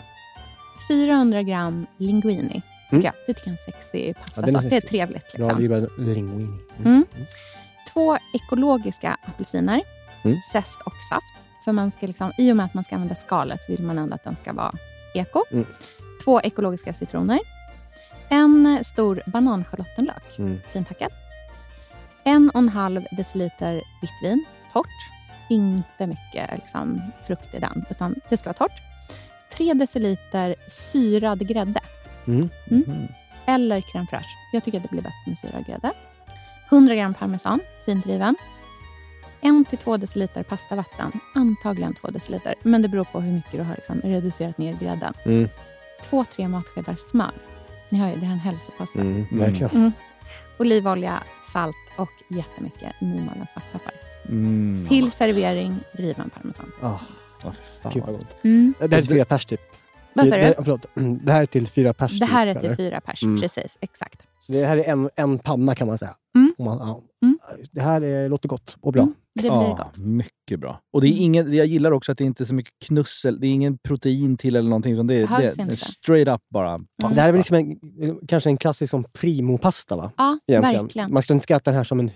400 0.89 1.41
gram 1.43 1.86
linguini. 1.97 2.62
Mm. 2.91 3.04
Ja, 3.06 3.12
det 3.28 3.34
tycker 3.34 3.49
jag 3.49 3.58
är 3.58 3.68
en 3.68 3.74
sexig 3.74 4.10
Ja, 4.10 4.14
pastasås. 4.24 4.45
den 4.45 4.56
är 4.66 4.70
det 4.70 4.76
är 4.78 4.82
trevligt. 4.82 5.26
Ja, 5.34 5.39
Liksom. 5.39 5.60
det 5.60 5.66
är 5.66 5.82
bara 5.82 5.89
linguini. 6.14 6.60
Mm. 6.86 7.06
Två 7.93 8.18
ekologiska 8.34 9.18
apelsiner, 9.28 9.82
Mm. 10.24 10.38
zest 10.51 10.82
och 10.82 10.93
saft. 11.10 11.34
För 11.66 11.72
man 11.72 11.91
ska 11.91 12.08
liksom, 12.08 12.32
I 12.38 12.51
och 12.51 12.56
med 12.58 12.66
att 12.66 12.74
man 12.74 12.84
ska 12.84 12.95
använda 12.95 13.16
skalet 13.16 13.64
så 13.64 13.72
vill 13.72 13.84
man 13.84 13.97
ändå 13.97 14.16
att 14.16 14.24
den 14.24 14.36
ska 14.36 14.54
vara 14.54 14.74
eko. 15.16 15.39
Mm. 15.51 15.66
Två 16.26 16.41
ekologiska 16.41 16.93
citroner. 16.93 17.39
En 18.30 18.80
stor 18.84 19.22
bananschalottenlök, 19.26 20.39
Mm. 20.39 20.60
fint 20.74 20.88
hackad. 20.88 21.12
En 22.24 22.49
och 22.49 22.60
en 22.60 22.70
halv 22.70 23.01
deciliter 23.12 23.74
vitt 24.01 24.12
vin, 24.24 24.45
torrt. 24.74 25.09
Inte 25.49 26.07
mycket 26.07 26.51
liksom, 26.57 27.01
frukt 27.28 27.53
i 27.55 27.59
den, 27.59 27.86
utan 27.89 28.15
det 28.30 28.38
ska 28.38 28.49
vara 28.49 28.53
torrt. 28.53 28.82
Tre 29.57 29.74
deciliter 29.74 30.55
syrad 30.67 31.47
grädde 31.47 31.80
Mm. 32.28 32.49
eller 33.45 33.82
crème 33.82 34.07
fraîche. 34.07 34.36
Jag 34.53 34.63
tycker 34.63 34.78
att 34.78 34.84
det 34.84 34.89
blir 34.89 35.01
bäst 35.01 35.28
med 35.28 35.38
syrad 35.38 35.65
grädde. 35.65 35.91
100 36.69 36.95
gram 36.95 37.13
parmesan, 37.13 37.59
fint 37.86 38.05
riven. 38.05 38.36
1-2 39.41 39.97
deciliter 39.97 40.43
pastavatten, 40.43 41.11
antagligen 41.36 41.93
2 41.93 42.07
deciliter. 42.07 42.55
Men 42.61 42.82
det 42.82 42.88
beror 42.89 43.03
på 43.03 43.21
hur 43.21 43.34
mycket 43.34 43.51
du 43.51 43.61
har 43.63 43.76
liksom 43.76 44.01
reducerat 44.03 44.57
ner 44.57 44.74
grädden. 44.74 45.13
Mm. 45.26 45.49
2-3 46.01 46.47
matskedar 46.47 46.95
smör. 46.95 47.32
Ni 47.89 47.99
hör 47.99 48.07
ju, 48.09 48.15
det 48.15 48.26
är 48.26 48.30
en 48.32 48.39
hälsokost. 48.39 48.95
Mm. 48.95 49.26
Verkligen. 49.32 49.93
Olivolja, 50.59 51.24
salt 51.53 51.76
och 51.95 52.09
jättemycket 52.30 53.01
nymalen 53.01 53.47
svartpeppar. 53.53 53.93
Mm. 54.30 54.86
Till 54.89 55.11
servering, 55.11 55.76
riven 55.91 56.30
parmesan. 56.30 56.71
Ah, 56.82 56.97
fan 57.82 57.91
Gud, 57.93 58.03
vad 58.05 58.15
gott. 58.15 58.36
Mm. 58.43 58.74
det 58.80 58.88
här 58.91 58.97
är 58.97 59.01
till 59.01 59.09
fyra 59.15 59.26
pers 59.26 59.45
typ. 59.45 59.61
Vad 60.15 60.28
sa 60.28 60.36
det, 60.36 60.47
du? 60.57 60.63
förlåt, 60.63 60.86
Mm, 60.95 61.19
det 61.26 61.32
här 61.32 61.41
är 61.41 61.45
till 61.45 61.67
fyra 61.67 61.93
pers 61.93 62.19
Det 62.19 62.26
här 62.26 62.45
typ, 62.45 62.55
är 62.55 62.59
till 62.59 62.67
eller? 62.67 62.76
fyra 62.76 63.01
pers, 63.01 63.24
Mm. 63.24 63.41
precis. 63.41 63.78
Exakt. 63.82 64.28
Så 64.39 64.51
det 64.51 64.65
här 64.65 64.78
är 64.78 64.84
en, 64.91 65.09
en 65.15 65.39
panna 65.39 65.76
kan 65.76 65.88
man 65.88 65.97
säga. 65.97 66.15
Mm. 66.36 66.53
Om 66.57 66.65
man, 66.65 66.78
ja. 66.78 67.01
Mm. 67.24 67.38
Det 67.71 67.82
här 67.82 68.01
är, 68.01 68.30
låter 68.30 68.49
gott 68.49 68.78
och 68.82 68.93
bra. 68.93 69.01
Mm. 69.01 69.13
Det 69.36 69.41
blir 69.41 69.51
Ja, 69.51 69.76
gott. 69.78 69.97
mycket 69.97 70.59
bra. 70.59 70.80
Och 70.93 71.01
det 71.01 71.07
är 71.07 71.17
ingen, 71.17 71.53
jag 71.53 71.65
gillar 71.65 71.91
också 71.91 72.11
att 72.11 72.17
det 72.17 72.24
inte 72.24 72.43
är 72.43 72.45
så 72.45 72.53
mycket 72.53 72.74
knussel. 72.88 73.39
Det 73.39 73.47
är 73.47 73.51
ingen 73.51 73.78
protein 73.78 74.38
till 74.38 74.55
eller 74.55 74.69
någonting. 74.69 74.93
Utan 74.93 75.07
det, 75.07 75.15
är, 75.15 75.28
det, 75.65 75.71
är 75.74 75.76
straight 75.76 76.28
up 76.28 76.41
bara 76.53 76.80
pasta. 77.01 77.15
Det 77.15 77.21
här 77.21 77.28
är 77.28 77.32
väl 77.32 77.39
liksom 77.39 77.55
en, 77.57 78.19
kanske 78.28 78.49
en 78.49 78.57
klassisk 78.57 78.91
som 78.91 79.03
primo-pasta 79.03 79.95
va? 79.95 80.11
Ja, 80.17 80.39
Egentligen. 80.47 80.84
verkligen. 80.84 81.13
Man 81.13 81.24
ska 81.24 81.34
inte 81.34 81.43
ska 81.43 81.55
äta 81.55 81.71
den 81.71 81.78
här 81.78 81.84
som 81.84 81.99
en... 81.99 82.11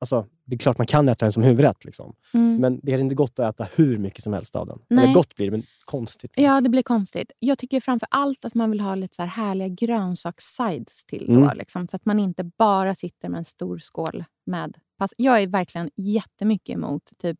Alltså, 0.00 0.26
det 0.44 0.54
är 0.54 0.58
klart 0.58 0.78
man 0.78 0.86
kan 0.86 1.08
äta 1.08 1.24
den 1.24 1.32
som 1.32 1.42
huvudrätt. 1.42 1.84
Liksom. 1.84 2.14
Mm. 2.34 2.56
Men 2.56 2.80
det 2.82 2.92
är 2.92 2.98
inte 2.98 3.14
gott 3.14 3.38
att 3.38 3.54
äta 3.54 3.68
hur 3.74 3.98
mycket 3.98 4.24
som 4.24 4.32
helst 4.32 4.56
av 4.56 4.66
den. 4.66 4.78
Nej. 4.88 5.04
Eller 5.04 5.14
gott 5.14 5.36
blir 5.36 5.46
det, 5.46 5.50
men 5.50 5.62
konstigt. 5.84 6.32
Ja, 6.36 6.60
det 6.60 6.68
blir 6.68 6.82
konstigt. 6.82 7.32
Jag 7.38 7.58
tycker 7.58 7.80
framför 7.80 8.08
allt 8.10 8.44
att 8.44 8.54
man 8.54 8.70
vill 8.70 8.80
ha 8.80 8.94
lite 8.94 9.14
så 9.16 9.22
här 9.22 9.28
härliga 9.28 9.68
grönsaks-sides 9.68 11.04
till. 11.06 11.26
Då, 11.26 11.32
Mm. 11.32 11.58
liksom, 11.58 11.88
så 11.88 11.96
att 11.96 12.04
man 12.06 12.18
inte 12.18 12.44
bara 12.44 12.94
sitter 12.94 13.28
med 13.28 13.38
en 13.38 13.44
stor 13.44 13.78
skål 13.78 14.24
med 14.46 14.76
pasta. 14.98 15.14
Jag 15.18 15.42
är 15.42 15.46
verkligen 15.46 15.90
jättemycket 15.96 16.74
emot 16.74 17.02
typ, 17.18 17.38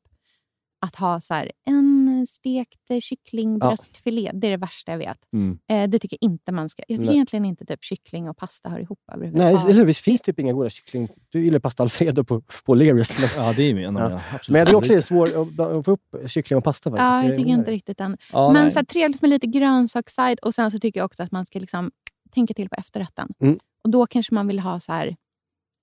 att 0.83 0.97
ha 0.97 1.21
så 1.21 1.35
här, 1.35 1.53
en 1.67 2.27
stekt 2.29 3.03
kycklingbröstfilé. 3.03 4.31
Det 4.35 4.47
är 4.47 4.51
det 4.51 4.57
värsta 4.57 4.93
jag 4.93 4.99
vet. 4.99 5.19
Mm. 5.33 5.59
Eh, 5.71 5.91
det 5.91 5.99
tycker 5.99 6.19
jag 6.21 6.31
inte 6.31 6.53
man 6.53 6.69
ska. 6.69 6.83
Jag 6.89 6.97
tycker 6.99 7.05
Nej. 7.07 7.15
egentligen 7.15 7.45
inte 7.45 7.65
typ 7.65 7.85
kyckling 7.85 8.29
och 8.29 8.37
pasta 8.37 8.69
hör 8.69 8.81
ihop 8.81 8.99
Nej, 9.09 9.17
överhuvudtaget. 9.17 9.65
eller 9.65 9.75
hur? 9.75 9.85
Visst 9.85 10.01
finns 10.05 10.21
typ 10.21 10.39
inga 10.39 10.53
goda 10.53 10.71
kyckling... 10.71 11.09
Du 11.29 11.45
gillar 11.45 11.59
pasta 11.59 11.83
alfredo 11.83 12.25
på, 12.25 12.43
på 12.65 12.75
Leris. 12.75 13.19
Men, 13.19 13.45
Ja, 13.45 13.53
det 13.57 13.63
är 13.63 13.77
en 13.77 13.97
av 13.97 14.11
Ja. 14.11 14.21
absolut 14.35 14.49
men 14.49 14.59
jag 14.59 14.69
tycker 14.69 14.79
också 14.79 14.93
det 14.93 14.99
är 14.99 15.03
svårt 15.03 15.29
att, 15.29 15.85
få 15.85 15.91
upp 15.91 16.31
kyckling 16.31 16.57
och 16.57 16.65
pasta. 16.65 16.91
faktiskt. 16.91 17.05
Ja, 17.05 17.25
jag 17.25 17.39
tycker 17.39 17.51
inte 17.51 17.71
riktigt 17.71 17.99
den. 17.99 18.17
Ja, 18.33 18.53
Men 18.53 18.63
nej. 18.63 18.73
så 18.73 18.79
här, 18.79 18.87
trevligt 18.87 19.23
med 19.23 19.31
lite 19.31 19.47
grönsaksside 19.47 20.37
och 20.43 20.55
sen 20.55 20.71
så 20.71 20.79
tycker 20.79 21.01
jag 21.01 21.05
också 21.05 21.23
att 21.23 21.33
man 21.33 21.47
ska 21.47 21.59
liksom 21.59 21.91
tänka 22.35 22.55
till 22.55 22.69
på 22.69 22.75
efterrätten. 22.79 23.29
Mm. 23.43 23.59
Och 23.85 23.91
då 23.91 24.07
kanske 24.07 24.35
man 24.35 24.47
vill 24.47 24.59
ha 24.59 24.81
så 24.81 24.93
här 24.93 25.17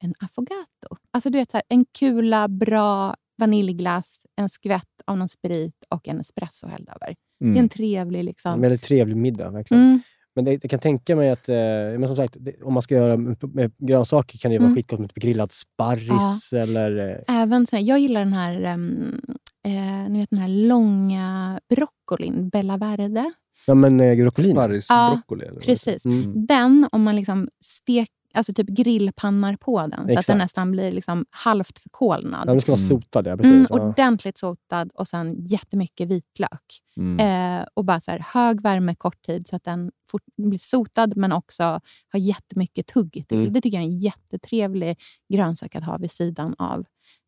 en 0.04 0.14
affogato. 0.20 0.96
Alltså 1.12 1.30
du 1.30 1.38
vet 1.38 1.52
så 1.52 1.58
här, 1.58 1.64
en 1.70 1.86
kula 2.00 2.48
bra 2.48 3.16
vaniljglass, 3.38 4.22
en 4.36 4.50
skvätt 4.50 4.84
av 5.06 5.18
någon 5.18 5.30
sprit 5.30 5.76
och 5.90 6.08
en 6.08 6.20
espresso 6.20 6.68
hälld 6.68 6.90
över. 6.90 7.16
Det 7.40 7.46
är 7.46 7.50
en 7.50 7.58
Mm. 7.58 7.70
trevlig 7.70 8.20
En 8.20 8.26
liksom... 8.26 8.62
väldigt 8.62 8.82
trevlig 8.82 9.18
middag, 9.18 9.50
verkligen. 9.52 9.84
Mm. 9.84 10.00
Men 10.36 10.46
det, 10.46 10.52
jag 10.64 10.70
kan 10.70 10.80
tänka 10.80 11.16
mig 11.16 11.30
att, 11.30 11.50
eh, 11.50 11.56
men 12.00 12.08
som 12.08 12.16
sagt, 12.16 12.38
det, 12.40 12.62
om 12.64 12.74
man 12.74 12.84
ska 12.84 12.96
göra 12.96 13.18
med, 13.18 13.38
med 13.56 13.72
grönsaker 13.78 14.38
kan 14.38 14.50
det 14.52 14.54
ju 14.54 14.60
vara 14.60 14.66
Mm. 14.68 14.76
skitgott 14.76 15.00
med 15.00 15.10
typ 15.14 15.24
grillad 15.24 15.52
sparris 15.52 16.54
eller... 16.54 17.10
Eh, 17.28 17.42
Även 17.42 17.68
så 17.68 17.76
här, 17.76 17.84
jag 17.84 18.00
gillar 18.00 18.20
den 18.20 18.34
här, 18.34 18.74
um, 18.74 19.22
eh, 19.68 20.10
ni 20.12 20.20
vet 20.20 20.30
den 20.30 20.40
här 20.40 20.68
långa 20.68 21.60
broccolin, 21.70 22.50
Bella 22.50 22.78
Verde. 22.78 23.32
ja, 23.68 23.74
men 23.74 24.00
eh, 24.00 24.16
broccolini. 24.18 24.54
Sparrisbroccoli. 24.54 25.44
eller 25.44 25.54
vad 25.54 25.64
Precis. 25.64 26.04
det 26.04 26.10
heter. 26.10 26.10
Mm. 26.30 26.46
Den, 26.46 26.88
om 26.92 27.04
man 27.04 27.16
liksom 27.16 27.50
stek, 27.64 28.10
alltså 28.34 28.54
typ 28.54 28.68
grillpannar 28.68 29.56
på 29.56 29.80
den 29.82 29.92
så 29.92 30.02
att 30.02 30.10
Exakt. 30.10 30.28
den 30.28 30.38
nästan 30.38 30.72
blir 30.72 30.92
liksom 30.92 31.26
halvt 31.30 31.80
förkolnad. 31.80 32.48
Ja, 32.48 32.52
den 32.52 32.62
ska 32.62 32.72
vara 32.72 32.80
Mm. 32.80 32.88
sotad, 32.88 33.28
ja. 33.28 33.38
Precis. 33.38 33.52
Mm, 33.72 33.88
ordentligt 33.90 34.38
sotad 34.38 34.90
och 34.94 35.08
sen 35.08 35.46
jättemycket 35.46 36.08
vitlök. 36.08 36.82
Mm. 36.98 37.20
Eh, 37.60 37.66
och 37.74 37.86
bara 37.86 38.02
så 38.02 38.12
här, 38.12 38.20
hög 38.34 38.62
värme 38.62 38.96
kort 38.96 39.22
tid 39.26 39.48
så 39.48 39.56
att 39.56 39.64
den 39.64 39.92
fort, 40.12 40.24
blir 40.38 40.60
sotad 40.60 41.08
men 41.18 41.32
också 41.32 41.64
har 42.12 42.20
jättemycket 42.20 42.88
tugg 42.88 43.12
till. 43.28 43.38
Mm. 43.40 43.54
Det 43.54 43.62
tycker 43.62 43.78
jag 43.78 43.84
är 43.86 43.90
en 43.90 44.00
jättetrevlig 44.00 45.00
grönsak 45.34 45.76
att 45.76 45.84
ha 45.84 45.98
vid 45.98 46.12
sidan 46.12 46.56
av 46.58 46.86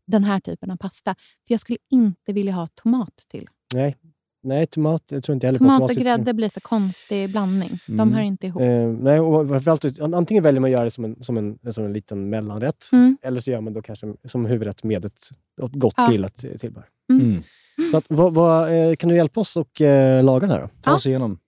den 0.08 0.24
här 0.24 0.40
typen 0.40 0.72
av 0.72 0.78
pasta. 0.78 1.16
För 1.48 1.54
Jag 1.54 1.60
skulle 1.60 1.78
inte 1.92 2.34
vilja 2.34 2.54
ha 2.54 2.68
tomat 2.68 3.26
till. 3.30 3.48
Nej. 3.74 3.96
Nej, 4.44 4.68
tomat 4.68 5.04
jag 5.12 5.24
tror 5.24 5.34
inte 5.34 5.48
heller 5.48 5.60
på. 5.60 5.66
Tomat 5.66 5.92
och 5.92 5.98
grädde 5.98 6.34
blir 6.34 6.50
så 6.50 6.60
konstig 6.62 7.32
blandning. 7.32 7.70
De 7.88 7.94
Mm. 7.94 8.14
hör 8.14 8.22
inte 8.22 8.48
ihop. 8.48 8.62
Eh, 8.62 8.88
nej, 8.88 9.20
och 9.20 9.48
framförallt, 9.50 10.00
antingen 10.00 10.44
väljer 10.44 10.60
man 10.62 10.68
att 10.68 10.72
göra 10.72 10.84
det 10.84 10.92
som 10.92 11.06
en, 11.06 11.24
som 11.24 11.38
en, 11.38 11.74
som 11.74 11.86
en 11.86 11.94
liten 11.94 12.30
mellanrätt, 12.30 12.90
Mm. 12.92 13.18
eller 13.22 13.42
så 13.42 13.52
gör 13.52 13.62
man 13.62 13.74
då 13.74 13.82
kanske 13.82 14.14
som 14.26 14.46
huvudrätt 14.46 14.84
med 14.84 15.06
ett, 15.06 15.20
ett 15.64 15.72
gott 15.74 15.94
Ja. 15.98 16.08
grillat 16.10 16.44
eh, 16.44 16.52
tillbehör. 16.58 16.88
Mm. 17.12 17.44
Så 17.92 17.98
att, 17.98 18.06
vad, 18.08 18.34
vad, 18.34 18.90
eh, 18.90 18.96
kan 18.96 19.10
du 19.10 19.16
hjälpa 19.16 19.40
oss 19.40 19.58
och 19.58 19.82
eh, 19.82 20.24
laga 20.24 20.40
den 20.48 20.50
här 20.50 20.62
då? 20.62 20.68
Ta 20.82 20.92
Ja. 20.92 20.96
oss 20.96 21.06
igenom. 21.06 21.40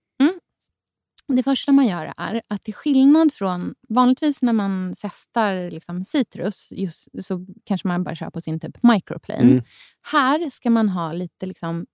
Det 1.27 1.43
första 1.43 1.71
man 1.71 1.87
gör 1.87 2.13
är 2.17 2.41
att 2.47 2.63
till 2.63 2.73
skillnad 2.73 3.33
från 3.33 3.73
vanligtvis 3.89 4.41
när 4.41 4.53
man 4.53 4.95
zestar 4.95 5.71
liksom 5.71 6.03
citrus 6.05 6.67
just, 6.71 7.07
så 7.25 7.45
kanske 7.65 7.87
man 7.87 8.03
bara 8.03 8.15
kör 8.15 8.29
på 8.29 8.41
sin 8.41 8.59
typ 8.59 8.83
microplane. 8.83 9.41
Mm. 9.41 9.63
Här 10.11 10.49
ska 10.49 10.69
man 10.69 10.89
ha 10.89 11.13
lite 11.13 11.45
liksom 11.45 11.85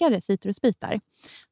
tjockare 0.00 0.20
citrusbitar. 0.20 1.00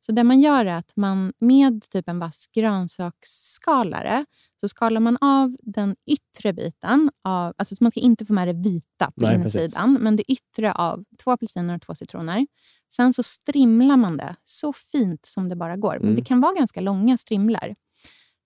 Så 0.00 0.12
det 0.12 0.24
man 0.24 0.40
gör 0.40 0.64
är 0.66 0.76
att 0.76 0.92
man 0.96 1.32
med 1.38 1.90
typ 1.90 2.08
en 2.08 2.18
vass 2.18 2.46
grönsaksskalare 2.52 4.24
så 4.60 4.68
skalar 4.68 5.00
man 5.00 5.16
av 5.20 5.56
den 5.62 5.96
yttre 6.06 6.52
biten. 6.52 7.10
Av, 7.24 7.54
alltså 7.58 7.76
så 7.76 7.84
man 7.84 7.90
ska 7.90 8.00
inte 8.00 8.24
få 8.26 8.32
med 8.32 8.48
det 8.48 8.52
vita 8.70 9.06
på 9.06 9.12
Nej, 9.26 9.34
insidan, 9.34 9.92
men 10.00 10.16
det 10.16 10.32
yttre 10.32 10.72
av 10.72 11.04
två 11.24 11.30
apelsiner 11.30 11.74
och 11.76 11.82
två 11.82 11.94
citroner. 11.94 12.46
Sen 12.92 13.14
så 13.14 13.22
strimlar 13.22 13.96
man 13.96 14.16
det 14.16 14.36
så 14.44 14.72
fint 14.72 15.26
som 15.26 15.48
det 15.48 15.56
bara 15.56 15.76
går. 15.76 15.92
Men 15.98 16.02
Mm. 16.02 16.14
det 16.16 16.24
kan 16.24 16.40
vara 16.40 16.52
ganska 16.54 16.80
långa 16.80 17.18
strimlar. 17.18 17.74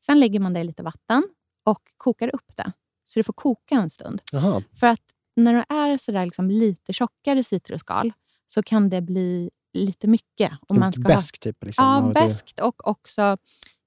Sen 0.07 0.21
lägger 0.21 0.41
man 0.41 0.53
det 0.53 0.61
i 0.61 0.65
lite 0.65 0.83
vatten 0.83 1.23
och 1.65 1.83
kokar 1.97 2.35
upp 2.35 2.57
det. 2.57 2.73
Så 3.05 3.19
det 3.19 3.25
får 3.25 3.33
koka 3.33 3.75
en 3.75 3.91
stund. 3.91 4.23
Jaha. 4.33 4.63
För 4.81 4.87
att 4.87 5.01
när 5.37 5.55
det 5.55 5.65
är 5.69 5.97
så 5.97 6.13
där 6.13 6.25
liksom 6.25 6.51
lite 6.51 6.93
tjockare 6.93 7.45
citrusskal 7.45 8.13
så 8.47 8.63
kan 8.63 8.89
det 8.91 9.01
bli 9.03 9.51
lite 9.73 10.07
mycket. 10.09 10.53
Om 10.69 10.79
man 10.81 10.93
ska 10.93 11.03
ha, 11.03 11.09
Bäsk 11.09 11.39
typ? 11.41 11.65
Liksom. 11.65 11.85
ja, 11.85 12.13
bäskt 12.15 12.61
och 12.61 12.87
också 12.89 13.37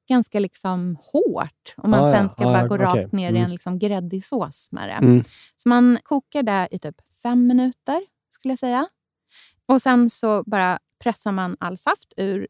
ganska 0.09 0.39
liksom 0.39 0.97
hårt. 1.13 1.73
Om 1.77 1.91
man 1.91 1.99
Ah, 1.99 2.07
ja. 2.07 2.13
sen 2.13 2.29
ska 2.29 2.43
Ah, 2.43 2.45
bara 2.45 2.61
ja, 2.61 2.67
gå 2.67 2.75
okej. 2.75 2.85
rakt 3.03 3.11
ner 3.13 3.25
i 3.27 3.29
Mm. 3.29 3.43
en 3.43 3.51
liksom 3.51 3.79
gräddig 3.79 4.25
sås 4.25 4.67
med 4.71 4.89
det. 4.89 4.93
Mm. 4.93 5.23
Så 5.55 5.69
man 5.69 5.99
kokar 6.03 6.43
det 6.43 6.67
i 6.71 6.79
typ 6.79 6.95
fem 7.23 7.47
minuter, 7.47 8.01
skulle 8.31 8.51
jag 8.51 8.59
säga. 8.59 8.87
Och 9.67 9.81
sen 9.81 10.09
så 10.09 10.43
bara 10.45 10.79
pressar 11.03 11.31
man 11.31 11.57
all 11.59 11.77
saft 11.77 12.13
ur 12.17 12.47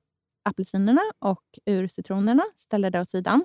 apelsinerna 0.50 1.02
och 1.20 1.44
ur 1.66 1.88
citronerna, 1.88 2.44
ställer 2.56 2.90
det 2.90 3.02
åt 3.02 3.10
sidan. 3.10 3.44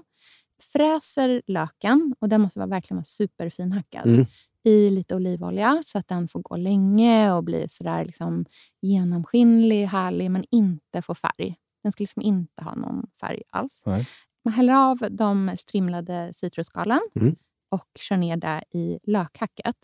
Fräser 0.72 1.42
löken, 1.46 2.14
och 2.18 2.28
den 2.28 2.40
måste 2.40 2.58
vara 2.58 2.68
verkligen 2.68 2.96
vara 2.96 3.04
superfinhackad, 3.04 4.06
Mm. 4.06 4.26
I 4.64 4.90
lite 4.90 5.14
olivolja 5.14 5.82
så 5.86 5.98
att 5.98 6.08
den 6.08 6.28
får 6.28 6.40
gå 6.42 6.56
länge 6.56 7.32
och 7.32 7.44
bli 7.44 7.68
sådär 7.68 8.04
liksom 8.04 8.44
genomskinlig, 8.82 9.86
härlig, 9.86 10.30
men 10.30 10.44
inte 10.50 11.02
få 11.02 11.14
färg. 11.14 11.56
Den 11.82 11.92
ska 11.92 12.02
liksom 12.02 12.22
inte 12.22 12.64
ha 12.64 12.74
någon 12.74 13.06
färg 13.20 13.42
alls. 13.50 13.82
Nej. 13.86 14.06
Man 14.44 14.54
häller 14.54 14.74
av 14.74 14.98
de 15.10 15.56
strimlade 15.58 16.32
citrusskalen 16.34 17.00
Mm. 17.16 17.36
och 17.70 17.88
kör 17.98 18.16
ner 18.16 18.36
det 18.36 18.64
i 18.78 18.98
lökhacket. 19.02 19.76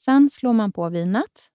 Sen 0.00 0.30
slår 0.30 0.52
man 0.52 0.72
på 0.72 0.88
vinet 0.88 1.50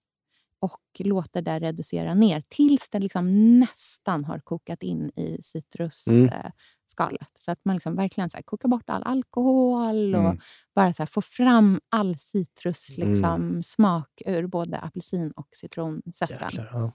och 0.60 0.80
låter 0.98 1.42
det 1.42 1.58
reducera 1.60 2.14
ner 2.14 2.42
tills 2.48 2.88
det 2.90 2.98
liksom 2.98 3.58
nästan 3.60 4.24
har 4.24 4.38
kokat 4.38 4.82
in 4.82 5.10
i 5.16 5.38
citrusskalet. 5.42 6.32
Mm. 6.32 6.52
Så 7.38 7.50
att 7.50 7.64
man 7.64 7.76
liksom 7.76 7.96
verkligen 7.96 8.30
så 8.30 8.36
här 8.36 8.42
kokar 8.42 8.68
bort 8.68 8.90
all 8.90 9.02
alkohol 9.02 10.14
och 10.14 10.20
Mm. 10.24 10.38
bara 10.74 10.92
så 10.94 11.02
här 11.02 11.06
får 11.06 11.22
fram 11.22 11.80
all 11.90 12.18
citrus 12.18 12.98
Mm. 12.98 13.10
liksom, 13.10 13.62
smak 13.62 14.22
ur 14.26 14.46
både 14.46 14.78
apelsin 14.78 15.30
och 15.30 15.48
citronzesten. 15.52 16.50
Ja. 16.72 16.92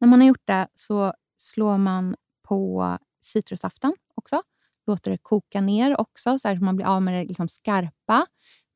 När 0.00 0.08
man 0.08 0.20
har 0.20 0.28
gjort 0.28 0.46
det 0.46 0.68
så 0.74 1.12
slår 1.36 1.78
man 1.78 2.16
på 2.48 2.98
citrussaften 3.20 3.94
också. 4.14 4.42
Låter 4.86 5.10
det 5.10 5.18
koka 5.18 5.60
ner 5.60 6.00
också, 6.00 6.38
så, 6.38 6.48
så 6.48 6.54
man 6.54 6.76
blir 6.76 6.86
av 6.86 7.02
med 7.02 7.14
det 7.14 7.24
liksom 7.28 7.48
skarpa. 7.48 8.26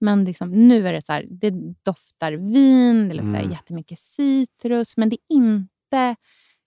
Men 0.00 0.24
liksom, 0.24 0.50
nu 0.68 0.88
är 0.88 0.92
det 0.92 1.06
så 1.06 1.12
här, 1.12 1.26
det 1.30 1.50
doftar 1.82 2.32
vin, 2.32 3.08
det 3.08 3.14
luktar 3.14 3.40
Mm. 3.40 3.50
jättemycket 3.50 3.98
citrus, 3.98 4.96
men 4.96 5.08
det 5.08 5.16
är 5.28 5.34
inte 5.36 6.16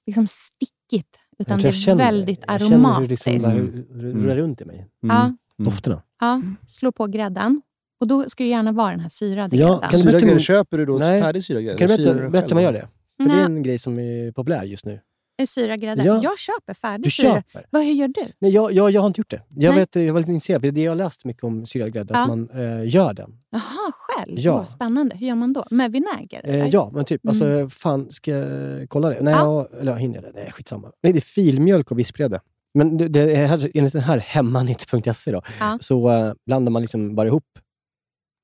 liksom 0.05 0.27
stickigt, 0.27 1.19
utan 1.39 1.59
det 1.61 1.67
är 1.87 1.95
väldigt 1.95 2.43
Jag 2.47 2.61
känner 2.61 2.77
hur 2.77 2.83
det 2.83 2.87
aromatiskt. 2.89 3.25
liksom 3.27 3.51
Mm. 3.51 3.83
rullar 3.91 4.35
runt 4.35 4.61
i 4.61 4.65
mig. 4.65 4.87
Ja, 5.01 5.33
Dofterna. 5.57 6.01
ja, 6.21 6.41
slå 6.67 6.91
på 6.91 7.07
grädden. 7.07 7.61
Och 7.99 8.07
då 8.07 8.29
ska 8.29 8.43
det 8.43 8.49
gärna 8.49 8.71
vara 8.71 8.91
den 8.91 8.99
här 8.99 9.09
syrade 9.09 9.57
Ja, 9.57 9.67
grädden. 9.67 9.89
kan 9.89 9.99
du 9.99 10.05
berätta 10.11 10.39
köper 10.39 10.77
du 10.77 10.85
då 10.85 10.97
Nej. 10.97 11.21
färdig 11.21 11.43
syrad 11.43 11.63
grädde? 11.63 11.77
Kan 11.77 11.87
du 11.87 12.29
berätta, 12.29 12.47
hur 12.47 12.53
man 12.55 12.63
gör 12.63 12.73
det? 12.73 12.87
För 13.17 13.29
det 13.29 13.31
är 13.31 13.35
Nej. 13.35 13.45
en 13.45 13.63
grej 13.63 13.77
som 13.79 13.99
är 13.99 14.31
populär 14.31 14.63
just 14.63 14.85
nu. 14.85 14.99
Eh, 15.37 15.45
Syragrädde. 15.45 16.03
Ja. 16.03 16.19
Jag 16.23 16.39
köper 16.39 16.73
färdig 16.73 17.03
Du 17.05 17.11
syra. 17.11 17.35
köper? 17.35 17.65
Vad, 17.69 17.83
hur 17.83 17.91
gör 17.93 18.07
du? 18.07 18.21
Nej, 18.39 18.51
jag, 18.51 18.71
jag, 18.73 18.91
jag 18.91 19.01
har 19.01 19.07
inte 19.07 19.19
gjort 19.21 19.29
det. 19.31 19.41
Jag, 19.49 19.69
Nej. 19.69 19.79
vet, 19.79 19.95
jag 19.95 20.13
var 20.13 20.19
lite 20.19 20.31
intresserad. 20.31 20.61
Det 20.73 20.81
jag 20.81 20.91
har 20.91 20.95
läst 20.95 21.25
mycket 21.25 21.43
om 21.43 21.65
syrad 21.65 21.93
grädde, 21.93 22.13
Ja. 22.13 22.21
att 22.21 22.27
man 22.27 22.49
eh, 22.49 22.87
gör 22.95 23.13
den. 23.13 23.37
Jaha, 23.49 23.91
själv? 23.91 24.39
Ja. 24.39 24.53
Åh, 24.53 24.63
spännande. 24.65 25.15
Hur 25.17 25.27
gör 25.27 25.35
man 25.35 25.53
då? 25.53 25.65
Med 25.71 25.91
vinäger? 25.91 26.41
Eh, 26.43 26.67
ja, 26.67 26.91
men 26.93 27.05
typ. 27.05 27.23
Mm. 27.23 27.29
Alltså, 27.29 27.77
fan, 27.79 28.11
ska 28.11 28.31
jag 28.31 28.89
kolla 28.89 29.09
det? 29.09 29.21
Nej, 29.21 29.33
Ja. 29.33 29.67
jag, 29.71 29.81
eller 29.81 29.91
jag 29.91 29.99
hinner 29.99 30.21
det. 30.21 30.31
Nej, 30.35 30.51
skitsamma. 30.51 30.91
Nej, 31.03 31.13
det 31.13 31.19
är 31.19 31.21
filmjölk 31.21 31.91
och 31.91 31.99
vispgrädde. 31.99 32.39
Men 32.73 32.97
det, 32.97 33.07
det 33.07 33.35
är 33.35 33.47
här, 33.47 33.71
enligt 33.73 33.93
den 33.93 34.01
här 34.03 34.17
hemmanytt.se 34.17 35.31
Ja. 35.59 35.77
så 35.81 36.09
eh, 36.11 36.33
blandar 36.45 36.71
man 36.71 36.81
liksom 36.81 37.15
bara 37.15 37.27
ihop 37.27 37.43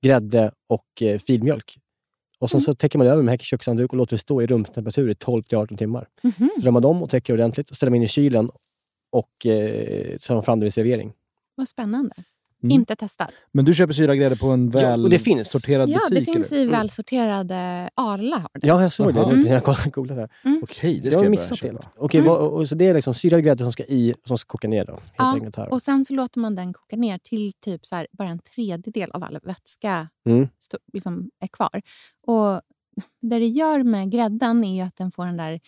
grädde 0.05 0.51
och 0.69 1.01
eh, 1.01 1.19
filmjölk. 1.19 1.77
Och 2.41 2.49
sen 2.49 2.57
Mm. 2.57 2.63
så 2.63 2.75
täcker 2.75 2.97
man 2.99 3.07
över 3.07 3.23
med 3.23 3.41
kökshandduk 3.41 3.91
och 3.91 3.97
låter 3.97 4.15
det 4.15 4.19
stå 4.19 4.41
i 4.41 4.47
rumstemperatur 4.47 5.09
i 5.09 5.13
12-18 5.13 5.77
timmar. 5.77 6.07
Mhm. 6.23 6.49
Så 6.55 6.61
drar 6.61 6.71
man 6.71 6.81
dem 6.81 7.03
och 7.03 7.09
täcker 7.09 7.33
ordentligt, 7.33 7.75
ställer 7.75 7.89
man 7.91 7.95
in 7.97 8.03
i 8.03 8.07
kylen 8.07 8.49
och 9.11 9.45
eh, 9.45 10.17
tar 10.17 10.41
fram 10.41 10.59
det 10.59 10.63
vid 10.63 10.73
servering. 10.73 11.13
Vad 11.55 11.67
spännande. 11.67 12.13
Mm. 12.63 12.71
Inte 12.75 12.95
testat. 12.95 13.29
Men 13.51 13.65
du 13.65 13.73
köper 13.73 13.93
syrad 13.93 14.17
grädde 14.17 14.35
på 14.35 14.47
en 14.49 14.71
Ja, 14.73 14.79
väl 14.79 15.03
och 15.03 15.09
det 15.09 15.19
finns. 15.19 15.51
sorterad 15.51 15.89
Ja, 15.89 15.99
butik? 16.09 16.25
det 16.27 16.33
finns 16.33 16.51
eller? 16.51 16.61
i 16.61 16.65
välsorterade 16.65 17.89
Arla. 17.95 18.35
Har 18.37 18.49
det. 18.59 18.67
Ja, 18.67 18.81
jag 18.81 18.91
såg 18.91 19.15
Jaha. 19.15 19.29
det 19.29 19.35
när 19.35 19.53
jag 19.53 19.63
kollade- 19.63 19.89
googlade 19.89 20.21
där. 20.21 20.59
Okej, 20.63 20.99
det 20.99 21.03
Jag 21.05 21.13
ska 21.13 21.19
har 21.19 21.23
jag, 21.25 21.31
missat 21.31 21.61
börja 21.61 21.73
det. 21.73 21.79
köpa. 21.83 21.89
Okej, 21.97 22.19
Mm. 22.19 22.29
vad- 22.33 22.41
och, 22.49 22.67
så 22.69 22.75
det 22.75 22.85
är 22.87 22.93
liksom 22.93 23.13
syrad 23.13 23.43
grädde 23.43 23.63
som 23.63 23.71
ska 23.73 23.83
i, 23.83 24.13
som 24.25 24.37
ska 24.37 24.47
koka 24.47 24.67
ner 24.67 24.85
då? 24.85 24.91
Helt 24.93 25.03
Ja, 25.17 25.33
enkelt 25.33 25.55
här. 25.55 25.71
Och 25.73 25.81
sen 25.81 26.05
så 26.05 26.13
låter 26.13 26.39
man 26.39 26.55
den 26.55 26.73
koka 26.73 26.95
ner 26.95 27.17
till 27.17 27.53
typ 27.53 27.85
så 27.85 27.95
här, 27.95 28.07
bara 28.11 28.29
en 28.29 28.39
tredjedel 28.55 29.11
av 29.11 29.23
all 29.23 29.39
vätska 29.43 30.07
Mm. 30.25 30.47
stå, 30.59 30.77
liksom 30.93 31.29
är 31.39 31.47
kvar. 31.47 31.81
Och 32.27 32.61
det 33.21 33.39
det 33.39 33.47
gör 33.47 33.83
med 33.83 34.11
grädden 34.11 34.63
är 34.63 34.75
ju 34.75 34.81
att 34.81 34.97
den 34.97 35.11
får 35.11 35.25
den 35.25 35.37
där 35.37 35.59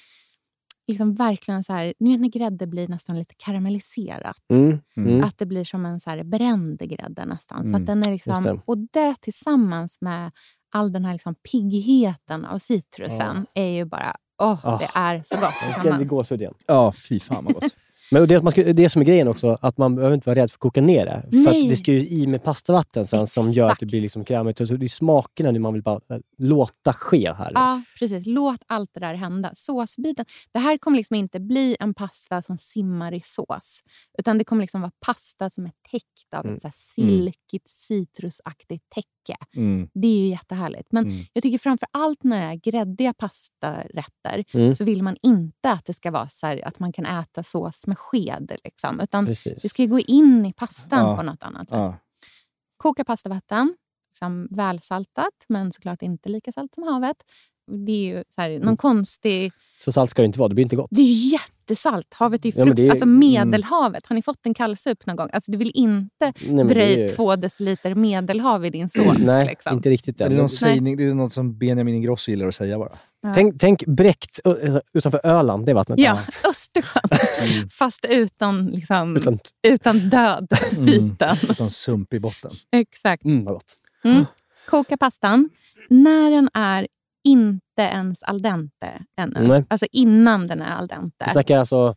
liksom 0.88 1.16
verkligen 1.16 1.64
så 1.64 1.74
här, 1.74 1.94
ni 2.00 2.12
vet 2.12 2.22
när 2.22 2.30
grädde 2.30 2.68
blir 2.68 2.88
nästan 2.88 3.20
lite 3.20 3.36
karamelliserat. 3.38 4.38
Mm. 4.54 4.80
Mm. 4.98 5.24
Att 5.24 5.38
det 5.38 5.46
blir 5.46 5.66
som 5.66 5.86
en 5.86 6.00
så 6.00 6.10
här 6.10 6.24
bränd 6.24 6.80
grädde 6.80 7.26
nästan. 7.26 7.58
Så 7.64 7.70
Mm, 7.70 7.82
att 7.82 7.88
den 7.88 8.04
är 8.04 8.12
liksom, 8.12 8.44
det. 8.44 8.60
och 8.66 8.78
det 8.78 9.16
tillsammans 9.22 10.02
med 10.02 10.32
all 10.72 10.92
den 10.92 11.06
här 11.06 11.14
liksom 11.14 11.36
piggheten 11.52 12.46
av 12.46 12.58
citrusen 12.58 13.46
är 13.54 13.70
ju 13.70 13.86
bara, 13.86 14.16
åh, 14.42 14.60
Ah. 14.64 14.78
det 14.78 14.90
är 15.00 15.22
så 15.26 15.36
gott 15.36 15.42
Det 15.42 15.72
ska 15.74 15.82
tillsammans. 15.82 16.10
gåshud 16.10 16.42
igen. 16.42 16.54
Ja, 16.68 16.94
fy 17.10 17.20
fan 17.20 17.46
vad 17.46 17.54
gott. 17.54 17.76
Men 18.14 18.28
det, 18.28 18.41
man 18.41 18.51
ska, 18.51 18.64
det 18.74 18.89
som 18.89 19.01
är 19.01 19.05
grejen 19.05 19.28
också, 19.28 19.57
att 19.61 19.78
man 19.78 19.95
behöver 19.95 20.16
inte 20.16 20.30
vara 20.30 20.39
rädd 20.39 20.51
för 20.51 20.55
att 20.55 20.59
koka 20.59 20.82
ner 20.82 21.05
det. 21.05 21.22
För 21.30 21.38
Nej. 21.51 21.64
att 21.64 21.70
det 21.70 21.76
ska 21.78 21.91
ju 21.93 22.07
i 22.07 22.28
med 22.28 22.43
pastavatten 22.43 23.07
sen 23.07 23.28
som 23.28 23.51
gör 23.51 23.66
att 23.66 23.70
det 23.70 23.74
Exakt. 23.74 23.89
blir 23.91 24.01
liksom 24.01 24.24
krämigt. 24.26 24.57
Så 24.57 24.64
det 24.64 24.86
är 24.86 24.88
smakerna 24.88 25.51
nu 25.51 25.59
man 25.59 25.74
vill 25.74 25.84
bara 25.84 25.99
eh, 26.09 26.18
låta 26.38 26.93
ske 26.93 27.34
här. 27.34 27.51
Ja, 27.55 27.82
precis. 27.99 28.26
Låt 28.26 28.59
allt 28.68 28.89
det 28.93 28.99
där 28.99 29.14
hända. 29.14 29.51
Såsbiten. 29.55 30.26
Det 30.53 30.59
här 30.59 30.78
kommer 30.78 30.97
liksom 30.97 31.16
inte 31.16 31.39
bli 31.39 31.78
en 31.80 31.93
pasta 31.93 32.41
som 32.41 32.57
simmar 32.57 33.14
i 33.14 33.22
sås. 33.24 33.80
Utan 34.20 34.38
det 34.38 34.43
kommer 34.43 34.61
liksom 34.64 34.82
vara 34.82 34.91
pasta 35.05 35.49
som 35.49 35.66
är 35.66 35.72
täckt 35.91 36.34
av 36.36 36.43
Mm. 36.45 36.55
ett 36.55 36.61
så 36.61 36.68
här 36.68 36.74
silkigt 36.76 37.68
citrusaktigt 37.70 38.84
täcke. 38.95 39.07
Mm. 39.55 39.89
Det 39.93 40.07
är 40.07 40.17
ju 40.21 40.28
jättehärligt. 40.28 40.88
Men 40.91 41.03
Mm. 41.05 41.26
jag 41.34 41.43
tycker 41.43 41.57
framför 41.57 41.88
allt 41.91 42.24
när 42.24 42.41
det 42.41 42.45
är 42.47 42.71
gräddiga 42.71 43.13
pastarätter 43.13 44.43
Mm. 44.53 44.76
så 44.76 44.84
vill 44.86 45.03
man 45.03 45.15
inte 45.21 45.71
att 45.71 45.86
det 45.86 45.93
ska 45.93 46.11
vara 46.11 46.30
så 46.30 46.47
här, 46.47 46.67
att 46.67 46.80
man 46.80 46.93
kan 46.93 47.05
äta 47.05 47.43
sås 47.43 47.88
med 47.88 47.97
sked. 47.99 48.51
Liksom. 48.63 48.99
Utan 48.99 49.26
Precis. 49.26 49.61
det 49.61 49.69
ska 49.69 49.82
ju 49.82 49.88
gå 49.88 49.99
in 49.99 50.45
i 50.45 50.53
pastan 50.53 50.99
Ja. 51.09 51.15
på 51.17 51.24
något 51.24 51.43
annat 51.43 51.69
sätt. 51.69 51.78
Ja. 51.80 51.95
Koka 52.78 53.03
pastavatten, 53.05 53.76
liksom 54.09 54.47
välsaltat 54.51 55.34
men 55.47 55.74
såklart 55.74 56.01
inte 56.01 56.30
lika 56.30 56.51
salt 56.51 56.76
som 56.76 56.84
havet. 56.84 57.17
Det 57.86 57.91
är 57.91 58.15
ju 58.17 58.24
så 58.30 58.41
här, 58.41 58.49
någon 58.49 58.61
Mm. 58.61 58.78
konstig... 58.78 59.51
Så 59.80 59.91
salt 59.91 60.09
ska 60.09 60.21
det 60.21 60.26
inte 60.26 60.39
vara, 60.39 60.49
det 60.49 60.55
blir 60.55 60.63
inte 60.63 60.76
gott. 60.76 60.88
Det 60.91 61.01
är 61.01 61.05
ju 61.05 61.38
jättesalt. 61.68 62.14
Havet 62.14 62.45
är 62.45 62.49
ju 62.49 62.59
Ja, 62.59 62.66
frukt, 62.66 62.78
det 62.78 62.86
är- 62.88 62.89
alltså 62.91 63.05
Medelhavet. 63.05 64.05
Har 64.07 64.14
ni 64.16 64.22
fått 64.22 64.45
en 64.45 64.53
kallsup 64.53 65.05
någon 65.05 65.16
gång? 65.16 65.30
Alltså, 65.34 65.51
du 65.51 65.57
vill 65.57 65.72
inte 65.74 66.34
Nej, 66.47 66.66
dra 66.66 66.82
är 66.82 66.88
i 66.97 67.01
ju- 67.01 67.09
två 67.09 67.36
deciliter 67.36 67.95
medelhav 67.95 68.66
i 68.66 68.70
din 68.70 68.89
sås. 68.89 69.18
Nej, 69.20 69.45
liksom. 69.47 69.74
inte 69.76 69.89
riktigt 69.89 70.22
Är 70.22 70.26
än. 70.26 70.32
det 70.32 70.38
någon 70.38 70.49
sägning, 70.49 70.97
det 70.97 71.03
är 71.03 71.14
något 71.14 71.32
som 71.32 71.57
Benjamin 71.57 71.95
Ingrosso 71.95 72.32
gillar 72.32 72.47
att 72.47 72.55
säga 72.55 72.78
bara. 72.78 72.91
Ja. 73.22 73.34
Tänk, 73.34 73.59
tänk 73.59 73.86
bräckt 73.86 74.39
utanför 74.93 75.22
Öland, 75.28 75.66
det 75.66 75.74
vattnet. 75.74 75.99
Ja, 75.99 76.14
där. 76.43 76.49
Östersjön. 76.49 77.70
Fast 77.70 78.05
utan, 78.09 78.66
liksom, 78.68 79.16
Utan, 79.18 79.39
utan 79.68 79.99
död 80.09 80.47
biten. 80.78 81.38
Utan 81.49 81.70
sump 81.70 82.14
i 82.14 82.20
botten. 82.20 82.51
Exakt. 82.72 83.26
mm, 83.26 83.43
vad 83.43 83.53
gott. 83.53 83.74
Mm. 84.03 84.26
Koka 84.70 84.97
pastan. 84.97 85.49
När 85.89 86.32
den 86.32 86.49
är 86.53 86.88
inte 87.24 87.59
ens 87.78 88.24
al 88.24 88.41
dente 88.41 89.03
ännu. 89.21 89.47
Nej. 89.47 89.65
Alltså 89.69 89.86
innan 89.91 90.47
den 90.47 90.61
är 90.61 90.76
al 90.76 90.88
dente. 90.88 91.26
Vi 91.26 91.32
snackar 91.32 91.57
alltså... 91.57 91.95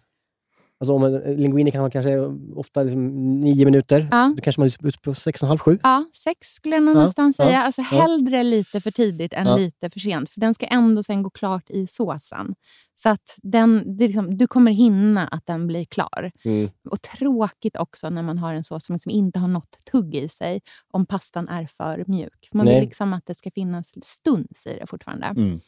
Alltså 0.80 0.92
om 0.92 1.04
en 1.04 1.36
linguini 1.36 1.70
kan 1.70 1.80
man 1.80 1.90
kanske 1.90 2.18
ofta 2.54 2.82
liksom 2.82 3.40
nio 3.40 3.64
minuter. 3.64 4.08
Ja. 4.10 4.34
Då 4.36 4.42
kanske 4.42 4.60
man 4.60 4.68
är 4.68 4.86
ute 4.88 4.98
på 4.98 5.14
sex 5.14 5.42
och 5.42 5.46
en 5.46 5.48
halv, 5.48 5.58
sju. 5.58 5.78
Ja, 5.82 6.04
sex 6.12 6.48
skulle 6.48 6.76
jag 6.76 6.84
Ja, 6.88 6.92
nästan 6.94 7.26
ja, 7.26 7.32
säga. 7.32 7.62
Alltså 7.62 7.80
ja. 7.80 7.86
hellre 7.86 8.42
lite 8.42 8.80
för 8.80 8.90
tidigt 8.90 9.32
än 9.32 9.46
Ja. 9.46 9.56
lite 9.56 9.90
för 9.90 10.00
sent. 10.00 10.30
För 10.30 10.40
den 10.40 10.54
ska 10.54 10.66
ändå 10.66 11.02
sen 11.02 11.22
gå 11.22 11.30
klart 11.30 11.70
i 11.70 11.86
såsen. 11.86 12.54
Så 12.94 13.08
att 13.08 13.38
den, 13.42 13.96
liksom, 13.98 14.38
du 14.38 14.46
kommer 14.46 14.72
hinna 14.72 15.28
att 15.28 15.46
den 15.46 15.66
blir 15.66 15.84
klar. 15.84 16.32
Mm. 16.44 16.70
Och 16.90 17.02
tråkigt 17.02 17.76
också 17.76 18.10
när 18.10 18.22
man 18.22 18.38
har 18.38 18.54
en 18.54 18.64
sås 18.64 18.86
som 18.86 18.94
liksom 18.94 19.10
inte 19.10 19.38
har 19.38 19.48
något 19.48 19.78
tugg 19.92 20.14
i 20.14 20.28
sig. 20.28 20.60
Om 20.92 21.06
pastan 21.06 21.48
är 21.48 21.66
för 21.66 22.04
mjuk. 22.06 22.48
För 22.50 22.56
man 22.56 22.66
Nej. 22.66 22.74
vill 22.74 22.84
liksom 22.84 23.12
att 23.12 23.26
det 23.26 23.34
ska 23.34 23.50
finnas 23.50 23.92
stuns 24.04 24.66
i 24.66 24.78
det 24.80 24.86
fortfarande. 24.86 25.26
Mm. 25.26 25.60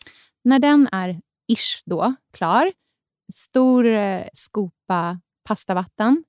När 0.45 0.59
den 0.59 0.89
är 0.93 1.21
ish 1.53 1.83
då, 1.85 2.15
klar. 2.33 2.73
Stor 3.33 3.87
eh, 3.87 4.25
skopa 4.35 5.21
pastavatten. 5.49 6.25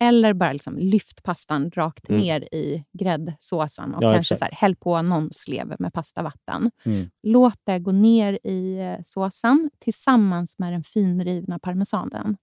Eller 0.00 0.32
bara 0.32 0.52
liksom 0.52 0.78
lyft 0.78 1.22
pastan 1.22 1.70
rakt 1.70 2.08
Mm. 2.08 2.20
ner 2.22 2.40
i 2.54 2.84
gräddsåsen 2.92 3.94
och 3.94 4.02
Ja, 4.04 4.12
kanske 4.12 4.34
exakt. 4.34 4.38
så 4.50 4.54
här, 4.56 4.60
häll 4.60 4.76
på 4.76 5.02
någon 5.02 5.28
slev 5.32 5.74
med 5.78 5.92
pastavatten. 5.92 6.70
Mm. 6.84 7.10
Låt 7.22 7.58
det 7.64 7.78
gå 7.78 7.92
ner 7.92 8.38
i 8.44 8.78
eh, 8.80 9.02
såsen 9.04 9.70
tillsammans 9.78 10.58
med 10.58 10.72
den 10.72 10.82
finrivna 10.84 11.58
parmesanen. 11.58 12.36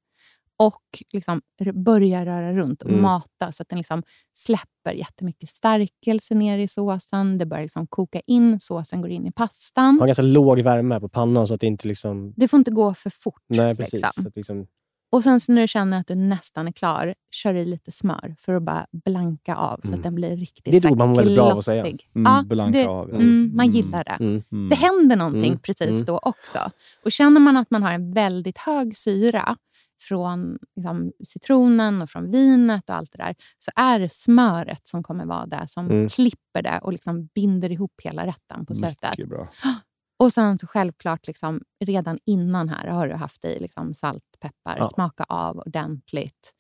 Och 0.62 1.04
liksom 1.14 1.42
börja 1.86 2.26
röra 2.26 2.54
runt 2.54 2.82
och 2.82 2.90
Mm. 2.90 3.02
mata 3.02 3.52
så 3.52 3.62
att 3.64 3.70
den 3.70 3.78
liksom 3.78 4.04
släpper 4.34 4.94
jättemycket 4.94 5.50
stärkelse 5.50 6.36
ner 6.36 6.58
i 6.58 6.68
såsen. 6.68 7.38
Det 7.38 7.46
börjar 7.46 7.64
liksom 7.64 7.88
koka 7.88 8.22
in, 8.28 8.60
såsen 8.60 9.02
går 9.02 9.10
in 9.12 9.28
i 9.28 9.32
pastan. 9.32 10.00
Ha 10.00 10.06
ganska 10.06 10.22
låg 10.22 10.60
värme 10.60 11.00
på 11.00 11.10
pannan 11.10 11.48
så 11.48 11.54
att 11.54 11.60
det 11.62 11.68
inte 11.68 11.88
liksom... 11.88 12.34
Det 12.38 12.48
får 12.48 12.58
inte 12.58 12.72
gå 12.72 12.94
för 12.94 13.10
fort. 13.10 13.42
Nej, 13.48 13.76
precis. 13.76 13.94
Liksom. 13.94 14.24
Så 14.24 14.28
att 14.30 14.36
liksom 14.36 14.68
Och 15.12 15.24
sen 15.24 15.40
så 15.40 15.52
när 15.52 15.62
du 15.62 15.68
känner 15.68 15.98
att 16.00 16.08
du 16.08 16.16
nästan 16.16 16.68
är 16.68 16.72
klar, 16.72 17.14
kör 17.32 17.54
i 17.54 17.66
lite 17.66 17.92
smör 17.92 18.36
för 18.40 18.54
att 18.54 18.64
bara 18.64 18.86
blanka 19.06 19.56
av 19.56 19.80
så 19.84 19.88
Mm. 19.88 20.00
att 20.00 20.04
den 20.04 20.16
blir 20.16 20.38
riktigt 20.38 20.66
Det 20.66 20.78
är 20.78 20.86
ett 20.86 20.92
ord 20.92 20.98
man 20.98 21.10
mår 21.10 21.16
väldigt 21.16 21.36
bra 21.38 21.52
av 21.52 21.58
att 21.58 21.66
säga. 21.66 21.82
Mm, 21.86 21.98
ja, 22.14 22.44
blanka 22.46 22.78
det, 22.80 22.86
av, 22.88 23.10
ja. 23.10 23.16
Mm, 23.16 23.52
man 23.56 23.66
Mm. 23.66 23.76
gillar 23.76 24.04
det. 24.04 24.18
mm. 24.24 24.70
Det 24.70 24.76
händer 24.76 25.16
någonting 25.16 25.46
Mm, 25.52 25.60
precis 25.60 25.88
mm. 25.90 26.06
då 26.06 26.18
också. 26.24 26.60
Och 27.06 27.12
Känner 27.12 27.40
man 27.40 27.58
att 27.58 27.72
man 27.72 27.84
har 27.84 27.92
en 27.92 28.14
väldigt 28.14 28.58
hög 28.58 28.98
syra 28.98 29.56
från 30.02 30.58
liksom, 30.76 31.12
citronen 31.24 32.02
och 32.02 32.10
från 32.10 32.32
vinet 32.32 32.90
och 32.90 32.96
allt 32.96 33.12
det 33.12 33.18
där 33.18 33.36
så 33.60 33.72
är 33.76 34.00
det 34.00 34.10
smöret 34.14 34.88
som 34.88 35.04
kommer 35.04 35.26
vara 35.26 35.46
det 35.46 35.66
som 35.68 35.86
Mm. 35.90 36.10
klipper 36.10 36.62
det 36.62 36.80
och 36.84 36.92
liksom 36.92 37.26
binder 37.36 37.72
ihop 37.72 37.94
hela 38.04 38.26
rätten 38.26 38.66
på 38.66 38.74
slutet. 38.74 39.16
Och 40.20 40.34
sen 40.34 40.60
så 40.60 40.68
självklart, 40.68 41.28
liksom, 41.28 41.62
redan 41.86 42.18
innan 42.26 42.70
här 42.70 42.88
har 42.88 43.08
du 43.08 43.16
haft 43.16 43.46
i 43.46 43.60
liksom, 43.60 43.94
salt, 43.94 44.24
peppar, 44.40 44.78
Ja. 44.78 44.90
smaka 44.94 45.24
av 45.30 45.58
ordentligt. 45.60 46.52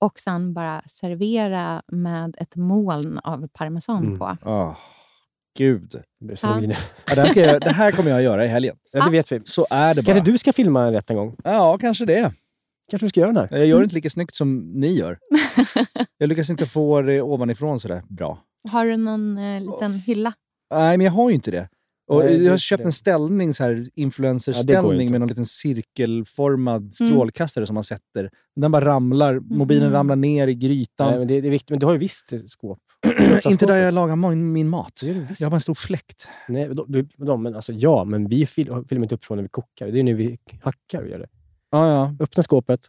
Och 0.00 0.20
sen 0.20 0.54
bara 0.54 0.82
servera 0.86 1.82
med 1.92 2.34
ett 2.38 2.56
moln 2.56 3.18
av 3.18 3.48
parmesan 3.52 4.04
Mm. 4.06 4.18
på. 4.18 4.24
Ah, 4.42 4.76
gud. 5.58 5.94
Ja. 6.18 6.36
det, 7.14 7.20
här 7.20 7.28
ska 7.30 7.40
jag, 7.40 7.60
det 7.60 7.70
här 7.72 7.92
kommer 7.92 8.10
jag 8.10 8.22
göra 8.22 8.44
i 8.44 8.48
helgen. 8.48 8.76
Ja, 8.92 9.04
det 9.04 9.10
vet 9.10 9.32
vi. 9.32 9.40
Så 9.44 9.66
är 9.70 9.94
det 9.94 10.02
bara. 10.02 10.14
Kanske 10.14 10.32
du 10.32 10.38
ska 10.38 10.52
filma 10.52 10.86
en 10.86 10.92
rätt 10.92 11.10
en 11.10 11.16
gång? 11.16 11.36
Ja, 11.44 11.78
kanske 11.80 12.04
det. 12.04 12.32
Kanske 12.90 13.06
du 13.06 13.08
ska 13.08 13.20
göra 13.20 13.32
den 13.32 13.48
här? 13.50 13.58
Jag 13.58 13.66
gör 13.66 13.78
det 13.78 13.82
inte 13.84 13.94
lika 13.94 14.10
snyggt 14.10 14.34
som 14.34 14.58
ni 14.58 14.94
gör. 14.98 15.18
Jag 16.18 16.28
lyckas 16.28 16.50
inte 16.50 16.66
få 16.66 17.02
det 17.02 17.22
ovanifrån 17.22 17.80
sådär 17.80 18.02
bra. 18.08 18.38
Har 18.70 18.86
du 18.86 18.96
någon 18.96 19.38
eh, 19.38 19.60
liten 19.60 19.92
hylla? 19.92 20.32
Nej, 20.74 20.96
men 20.96 21.04
jag 21.04 21.12
har 21.12 21.28
ju 21.28 21.34
inte 21.34 21.50
det. 21.50 21.68
Och 22.10 22.24
Nej, 22.24 22.44
jag 22.44 22.50
har 22.52 22.58
köpt 22.58 22.82
det- 22.82 22.88
en 22.88 22.92
ställning, 22.92 23.54
så 23.54 23.62
här 23.64 23.70
Ja, 23.70 23.76
ju 23.76 23.86
influencerställning 23.94 25.00
inte. 25.00 25.12
med 25.12 25.20
någon 25.20 25.28
liten 25.28 25.46
cirkelformad 25.46 26.94
strålkastare 26.94 27.66
som 27.66 27.74
man 27.74 27.84
sätter. 27.84 28.30
Den 28.56 28.72
bara 28.72 28.84
ramlar, 28.84 29.40
mobilen 29.40 29.92
ramlar 29.92 30.16
ner 30.16 30.48
i 30.48 30.54
grytan. 30.54 31.08
Nej, 31.10 31.18
men 31.18 31.28
det, 31.28 31.40
det 31.40 31.48
är 31.48 31.50
viktigt. 31.50 31.70
Men 31.70 31.78
du 31.78 31.86
har 31.86 31.92
ju 31.92 31.98
visst 31.98 32.32
skåp. 32.50 32.78
Inte 33.44 33.66
där 33.66 33.76
jag 33.76 33.94
lagar 33.94 34.16
min, 34.16 34.52
min 34.52 34.68
mat. 34.68 34.92
Det 35.02 35.10
är 35.10 35.14
det. 35.14 35.26
Jag 35.38 35.46
har 35.46 35.50
bara 35.50 35.54
en 35.56 35.60
stor 35.60 35.74
fläkt. 35.74 36.28
Nej, 36.48 36.68
då, 36.72 36.84
du, 36.88 37.02
de, 37.16 37.42
men 37.42 37.54
alltså, 37.54 37.72
ja, 37.72 38.04
men 38.04 38.28
vi 38.28 38.46
fil, 38.46 38.72
filmar 38.88 39.04
inte 39.04 39.14
upp 39.14 39.24
från 39.24 39.36
när 39.38 39.42
vi 39.42 39.48
kokar. 39.48 39.86
Det 39.88 39.98
är 39.98 40.02
när 40.02 40.14
vi 40.14 40.38
hackar 40.62 41.02
vi 41.02 41.10
gör 41.10 41.18
det. 41.18 41.28
Ja, 41.70 41.90
ja. 41.92 42.14
Öppna 42.20 42.42
skåpet 42.42 42.80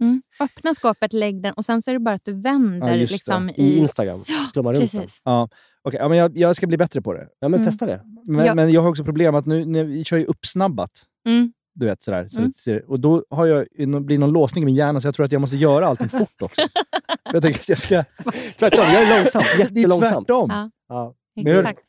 Mm. 0.00 0.22
Öppna 0.40 0.74
skåpet, 0.74 1.12
lägg 1.12 1.42
den 1.42 1.54
och 1.54 1.64
sen 1.64 1.82
så 1.82 1.90
är 1.90 1.92
det 1.94 2.00
bara 2.00 2.14
att 2.14 2.24
du 2.24 2.32
vänder 2.32 2.88
Ja, 2.88 2.94
liksom, 2.96 3.48
i 3.50 3.52
i... 3.56 3.78
Instagram. 3.78 4.24
Slår 4.52 4.62
man 4.62 4.74
runt 4.74 4.92
den. 4.92 5.00
Precis. 5.00 5.20
ja. 5.24 5.48
Okej, 5.82 6.00
ja, 6.00 6.08
men 6.08 6.18
jag, 6.18 6.38
jag 6.38 6.56
ska 6.56 6.66
bli 6.66 6.76
bättre 6.76 7.02
på 7.02 7.12
det. 7.12 7.28
Ja, 7.40 7.48
men 7.48 7.60
Mm. 7.60 7.70
testa 7.72 7.86
det. 7.86 8.00
Men, 8.28 8.46
Ja. 8.46 8.54
men 8.54 8.70
jag 8.72 8.80
har 8.80 8.88
också 8.90 9.04
problem 9.04 9.34
att 9.34 9.46
nu, 9.46 9.64
när 9.64 9.84
vi 9.84 10.04
kör 10.04 10.16
ju 10.16 10.24
uppsnabbat. 10.24 10.90
Mm. 11.26 11.52
Du 11.74 11.86
vet, 11.86 12.02
sådär. 12.02 12.28
Så 12.28 12.38
Mm. 12.38 12.52
det 12.66 12.80
och 12.80 13.00
då 13.00 13.24
har 13.30 13.46
jag, 13.46 13.66
blir 14.04 14.18
någon 14.18 14.32
låsning 14.32 14.62
i 14.62 14.66
min 14.66 14.74
hjärna 14.74 15.00
så 15.00 15.06
jag 15.06 15.14
tror 15.14 15.26
att 15.26 15.32
jag 15.32 15.40
måste 15.40 15.56
göra 15.56 15.86
allting 15.86 16.08
fort 16.08 16.28
också. 16.42 16.60
jag 17.32 17.42
tänker 17.42 17.60
att 17.60 17.68
jag 17.68 17.78
ska... 17.78 18.04
Tvärtom, 18.58 18.84
jag 18.92 19.02
är 19.02 19.22
långsam. 19.22 19.42
Det 19.56 19.62
är 19.62 19.76
Jättelångsamt. 19.76 20.26
tvärtom. 20.26 20.50
Ja. 20.88 21.14
Ja. 21.34 21.58
Exakt. 21.58 21.84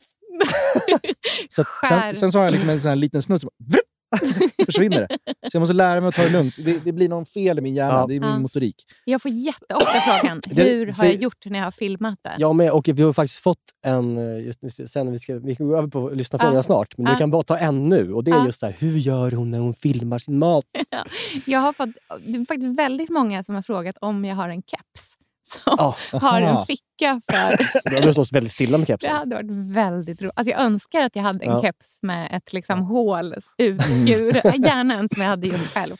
Så 1.54 1.60
att 1.62 1.66
sen, 1.88 2.14
sen 2.14 2.32
så 2.32 2.38
har 2.38 2.44
jag 2.44 2.52
liksom 2.52 2.70
en 2.70 2.80
sån 2.80 2.88
här 2.88 2.96
liten 2.96 3.22
snutt 3.22 3.40
som 3.40 3.50
bara, 3.60 3.78
försvinner 4.66 5.00
det. 5.00 5.08
Så 5.26 5.48
jag 5.52 5.60
måste 5.60 5.74
lära 5.74 6.00
mig 6.00 6.08
att 6.08 6.14
ta 6.14 6.22
det 6.22 6.30
lugnt. 6.30 6.54
Det, 6.64 6.84
det 6.84 6.92
blir 6.92 7.08
någon 7.08 7.26
fel 7.26 7.58
i 7.58 7.60
min 7.60 7.74
hjärna. 7.74 7.94
Ja. 7.98 8.06
Det 8.06 8.16
är 8.16 8.20
min 8.20 8.28
Ja. 8.30 8.38
motorik. 8.38 8.84
Jag 9.04 9.22
får 9.22 9.30
jätteofta 9.30 10.00
frågan, 10.00 10.40
Det- 10.46 10.62
hur 10.62 10.86
har 10.92 11.04
jag 11.04 11.14
gjort 11.14 11.44
när 11.46 11.58
jag 11.58 11.66
har 11.66 11.70
filmat 11.72 12.18
det? 12.22 12.34
Jag 12.38 12.56
med. 12.56 12.70
Och 12.70 12.88
vi 12.88 13.02
har 13.02 13.12
faktiskt 13.12 13.42
fått 13.42 13.58
en... 13.86 14.18
eh, 14.18 14.44
Just, 14.46 14.62
nu- 14.62 14.70
sen 14.70 15.12
vi, 15.12 15.18
ska, 15.18 15.34
vi 15.38 15.56
kan 15.56 15.68
gå 15.68 15.76
över 15.76 15.88
på 15.88 16.10
lyssna 16.10 16.38
frågorna 16.38 16.58
Ja. 16.58 16.62
snart, 16.62 16.98
men 16.98 17.12
vi 17.12 17.18
kan 17.18 17.30
bara 17.30 17.42
ta 17.42 17.58
en 17.58 17.88
nu. 17.88 18.12
Och 18.12 18.24
Det 18.24 18.30
är 18.30 18.34
Ja. 18.36 18.46
just 18.46 18.60
så 18.60 18.66
här, 18.66 18.76
hur 18.78 18.96
gör 18.98 19.30
hon 19.32 19.50
när 19.50 19.58
hon 19.58 19.74
filmar 19.74 20.18
sin 20.18 20.38
mat? 20.38 20.64
Jag 21.46 21.58
har 21.60 21.72
fått, 21.72 21.88
det 22.26 22.32
är 22.38 22.44
faktiskt 22.44 22.78
väldigt 22.78 23.10
många 23.10 23.44
som 23.44 23.54
har 23.54 23.62
frågat 23.62 23.96
om 24.00 24.24
jag 24.24 24.36
har 24.36 24.48
en 24.48 24.62
keps 24.62 25.14
som 25.48 25.74
Ja. 25.78 25.94
har 26.18 26.40
en 26.40 26.66
ficka 26.66 27.20
för... 27.30 28.00
Du 28.00 28.06
har 28.06 28.12
stått 28.12 28.32
väldigt 28.32 28.52
stilla 28.52 28.78
med 28.78 28.86
Det 28.86 28.92
kepsen. 28.92 29.16
hade 29.16 29.34
varit 29.34 29.50
väldigt 29.76 30.22
roligt. 30.22 30.32
Alltså 30.36 30.50
jag 30.50 30.60
önskar 30.60 31.00
att 31.00 31.16
jag 31.16 31.22
hade 31.22 31.44
en 31.44 31.52
Ja. 31.52 31.62
keps 31.62 32.02
med 32.02 32.28
ett 32.32 32.52
liksom 32.52 32.80
hål 32.82 33.34
utskuret. 33.58 34.44
Gärna 34.66 34.94
en 34.94 35.08
som 35.08 35.22
jag 35.22 35.28
hade 35.28 35.46
gjort 35.46 35.72
själv. 35.74 35.96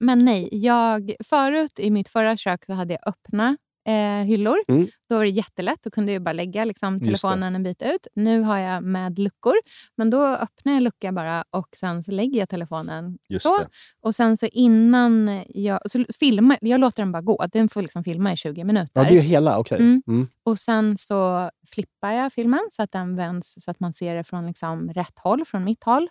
Men 0.00 0.18
nej, 0.18 0.48
jag, 0.52 1.12
förut 1.24 1.78
i 1.78 1.90
mitt 1.90 2.08
förra 2.08 2.36
kök 2.36 2.64
så 2.64 2.72
hade 2.72 2.94
jag 2.94 3.08
öppna 3.08 3.56
eh, 3.86 4.24
hyllor. 4.24 4.56
Mm. 4.68 4.88
Då 5.08 5.16
var 5.16 5.24
det 5.24 5.30
jättelätt. 5.30 5.78
Då 5.82 5.90
kunde 5.90 6.12
jag 6.12 6.22
bara 6.22 6.32
lägga 6.32 6.64
liksom, 6.64 7.00
telefonen 7.00 7.54
en 7.54 7.62
bit 7.62 7.82
ut. 7.82 8.06
Nu 8.14 8.40
har 8.40 8.58
jag 8.58 8.82
med 8.82 9.18
luckor. 9.18 9.54
Men 9.96 10.10
då 10.10 10.26
öppnar 10.26 10.72
jag 10.72 10.76
en 10.76 10.84
lucka 10.84 11.12
bara 11.12 11.44
och 11.50 11.68
sen 11.76 12.02
så 12.02 12.10
lägger 12.10 12.38
jag 12.38 12.48
telefonen 12.48 13.18
Just 13.28 13.42
så. 13.42 13.58
det. 13.58 13.68
Och 14.00 14.14
sen 14.14 14.36
så 14.36 14.46
innan 14.46 15.42
jag... 15.48 15.90
Så 15.90 16.04
filmar, 16.18 16.58
jag 16.60 16.80
låter 16.80 17.02
den 17.02 17.12
bara 17.12 17.22
gå. 17.22 17.44
Den 17.52 17.68
får 17.68 17.82
liksom 17.82 18.04
filma 18.04 18.32
i 18.32 18.36
20 18.36 18.64
minuter. 18.64 19.02
Ja, 19.02 19.10
det 19.10 19.18
är 19.18 19.22
hela. 19.22 19.58
Okej. 19.58 19.78
Mm. 19.78 20.02
Mm. 20.08 20.28
Och 20.42 20.58
sen 20.58 20.98
så 20.98 21.50
flippar 21.68 22.12
jag 22.12 22.32
filmen 22.32 22.68
så 22.72 22.82
att 22.82 22.92
den 22.92 23.16
vänds 23.16 23.54
så 23.58 23.70
att 23.70 23.80
man 23.80 23.94
ser 23.94 24.14
det 24.14 24.24
från 24.24 24.46
liksom 24.46 24.92
rätt 24.92 25.18
håll, 25.18 25.44
från 25.44 25.64
mitt 25.64 25.84
håll. 25.84 26.08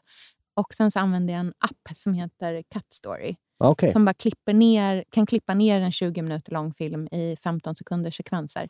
Och 0.56 0.74
sen 0.74 0.92
så 0.92 1.00
använder 1.00 1.34
jag 1.34 1.40
en 1.40 1.54
app 1.60 1.98
som 1.98 2.14
heter 2.14 2.64
Cut 2.74 2.94
Story. 2.94 3.36
Okej. 3.58 3.92
Som 3.92 4.06
bara 4.06 4.14
klipper 4.14 4.54
ner, 4.54 5.04
kan 5.10 5.26
klippa 5.26 5.54
ner 5.54 5.82
en 5.82 5.92
20 5.92 6.22
minuter 6.22 6.52
lång 6.52 6.74
film 6.74 7.08
i 7.08 7.36
15 7.44 7.76
sekunders 7.76 8.18
sekvenser. 8.18 8.68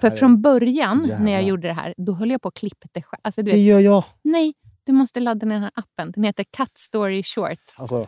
För 0.00 0.10
från 0.10 0.42
början 0.42 1.12
när 1.20 1.32
jag 1.32 1.42
gjorde 1.42 1.68
det 1.68 1.74
här, 1.74 1.94
då 1.96 2.12
höll 2.12 2.30
jag 2.30 2.42
på 2.42 2.48
att 2.48 2.54
klippa 2.54 2.88
det 2.92 3.02
själv. 3.02 3.20
Alltså, 3.22 3.42
du 3.42 3.50
Det 3.50 3.58
gör 3.58 3.80
jag. 3.80 4.04
nej, 4.22 4.54
du 4.84 4.92
måste 4.92 5.20
ladda 5.20 5.46
ner 5.46 5.54
den 5.54 5.62
här 5.62 5.72
appen. 5.74 6.12
Den 6.14 6.24
heter 6.24 6.44
Cut 6.56 6.78
Story 6.78 7.22
Short. 7.22 7.58
Alltså, 7.76 8.06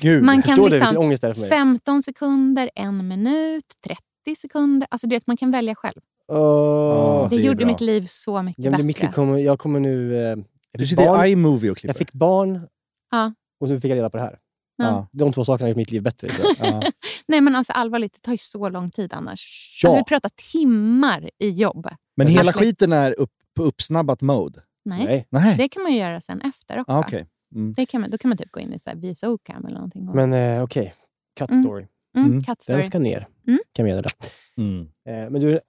Gud. 0.00 0.22
Man 0.24 0.42
kan 0.42 0.58
liksom 0.64 0.98
ångest 0.98 1.22
det 1.22 1.28
är 1.28 1.32
för 1.32 1.40
mig? 1.40 1.50
15 1.50 2.02
sekunder, 2.02 2.70
en 2.74 3.08
minut, 3.08 3.64
30 3.84 4.00
sekunder. 4.40 4.88
Alltså 4.90 5.06
du 5.06 5.16
vet, 5.16 5.26
man 5.26 5.36
kan 5.36 5.50
välja 5.50 5.74
själv. 5.74 6.00
Åh. 6.28 7.28
Det, 7.30 7.36
det 7.36 7.42
gjorde 7.42 7.56
bra. 7.56 7.66
mitt 7.66 7.80
liv 7.80 8.04
så 8.08 8.42
mycket 8.42 8.64
Ja, 8.64 8.70
men 8.70 8.78
det 8.78 8.84
bättre. 8.84 8.86
mitt 8.86 9.02
liv 9.02 9.08
kommer, 9.08 9.38
jag 9.38 9.58
kommer 9.58 9.80
nu... 9.80 10.24
Eh, 10.26 10.36
Du 10.72 10.86
sitter 10.86 11.06
barn, 11.06 11.26
i 11.26 11.30
iMovie 11.30 11.70
och 11.70 11.76
klipper. 11.76 11.88
jag 11.94 11.96
fick 11.98 12.12
barn 12.12 12.68
Ja. 13.10 13.32
och 13.60 13.68
nu 13.68 13.80
fick 13.80 13.90
jag 13.90 13.96
reda 13.96 14.10
på 14.10 14.16
det 14.16 14.22
här. 14.22 14.38
Ja. 14.84 15.08
De 15.12 15.32
två 15.32 15.44
sakerna 15.44 15.64
har 15.64 15.68
gjort 15.68 15.76
mitt 15.76 15.90
liv 15.90 16.02
bättre. 16.02 16.28
Ja. 16.58 16.82
Nej 17.28 17.40
men 17.40 17.56
alltså 17.56 17.72
allvarligt, 17.72 18.12
det 18.12 18.20
tar 18.20 18.32
ju 18.32 18.38
så 18.38 18.68
lång 18.68 18.90
tid 18.90 19.12
annars. 19.12 19.70
Ja. 19.82 19.88
Alltså, 19.88 20.00
vi 20.00 20.04
pratar 20.04 20.30
timmar 20.52 21.30
i 21.38 21.50
jobb. 21.50 21.88
Men 22.16 22.26
hela 22.26 22.52
Ashley- 22.52 22.58
skiten 22.58 22.92
är 22.92 23.20
upp, 23.20 23.30
på 23.56 23.62
uppsnabbat 23.62 24.20
mode? 24.20 24.60
Nej, 24.84 25.04
Nej. 25.06 25.26
Nej. 25.30 25.56
det 25.56 25.68
kan 25.68 25.82
man 25.82 25.92
ju 25.92 25.98
göra 25.98 26.20
sen 26.20 26.40
efter 26.40 26.78
också. 26.80 26.92
Ah, 26.92 26.98
okej. 27.00 27.26
Mm. 27.54 27.72
det 27.72 27.86
kan 27.86 28.00
man, 28.00 28.10
då 28.10 28.18
kan 28.18 28.28
man 28.28 28.38
typ 28.38 28.50
gå 28.52 28.60
in 28.60 28.72
i 28.72 28.78
så 28.78 28.90
här 28.90 28.96
VSO-cam 28.96 29.64
eller 29.66 29.74
någonting. 29.74 30.06
Men 30.14 30.32
eh, 30.32 30.62
okej, 30.62 30.94
Cut 31.38 31.50
Mm. 31.50 31.62
Story. 31.64 31.86
mm, 32.16 32.30
mm. 32.30 32.38
Cut 32.44 32.46
Den 32.46 32.56
story. 32.62 32.82
ska 32.82 32.98
ner, 32.98 33.26
Mm. 33.48 33.60
kan 33.72 33.84
vi 33.84 33.90
meddela. 33.90 34.08
Mm. 34.56 34.80
Eh, 35.08 35.30
men 35.30 35.40
du, 35.40 35.60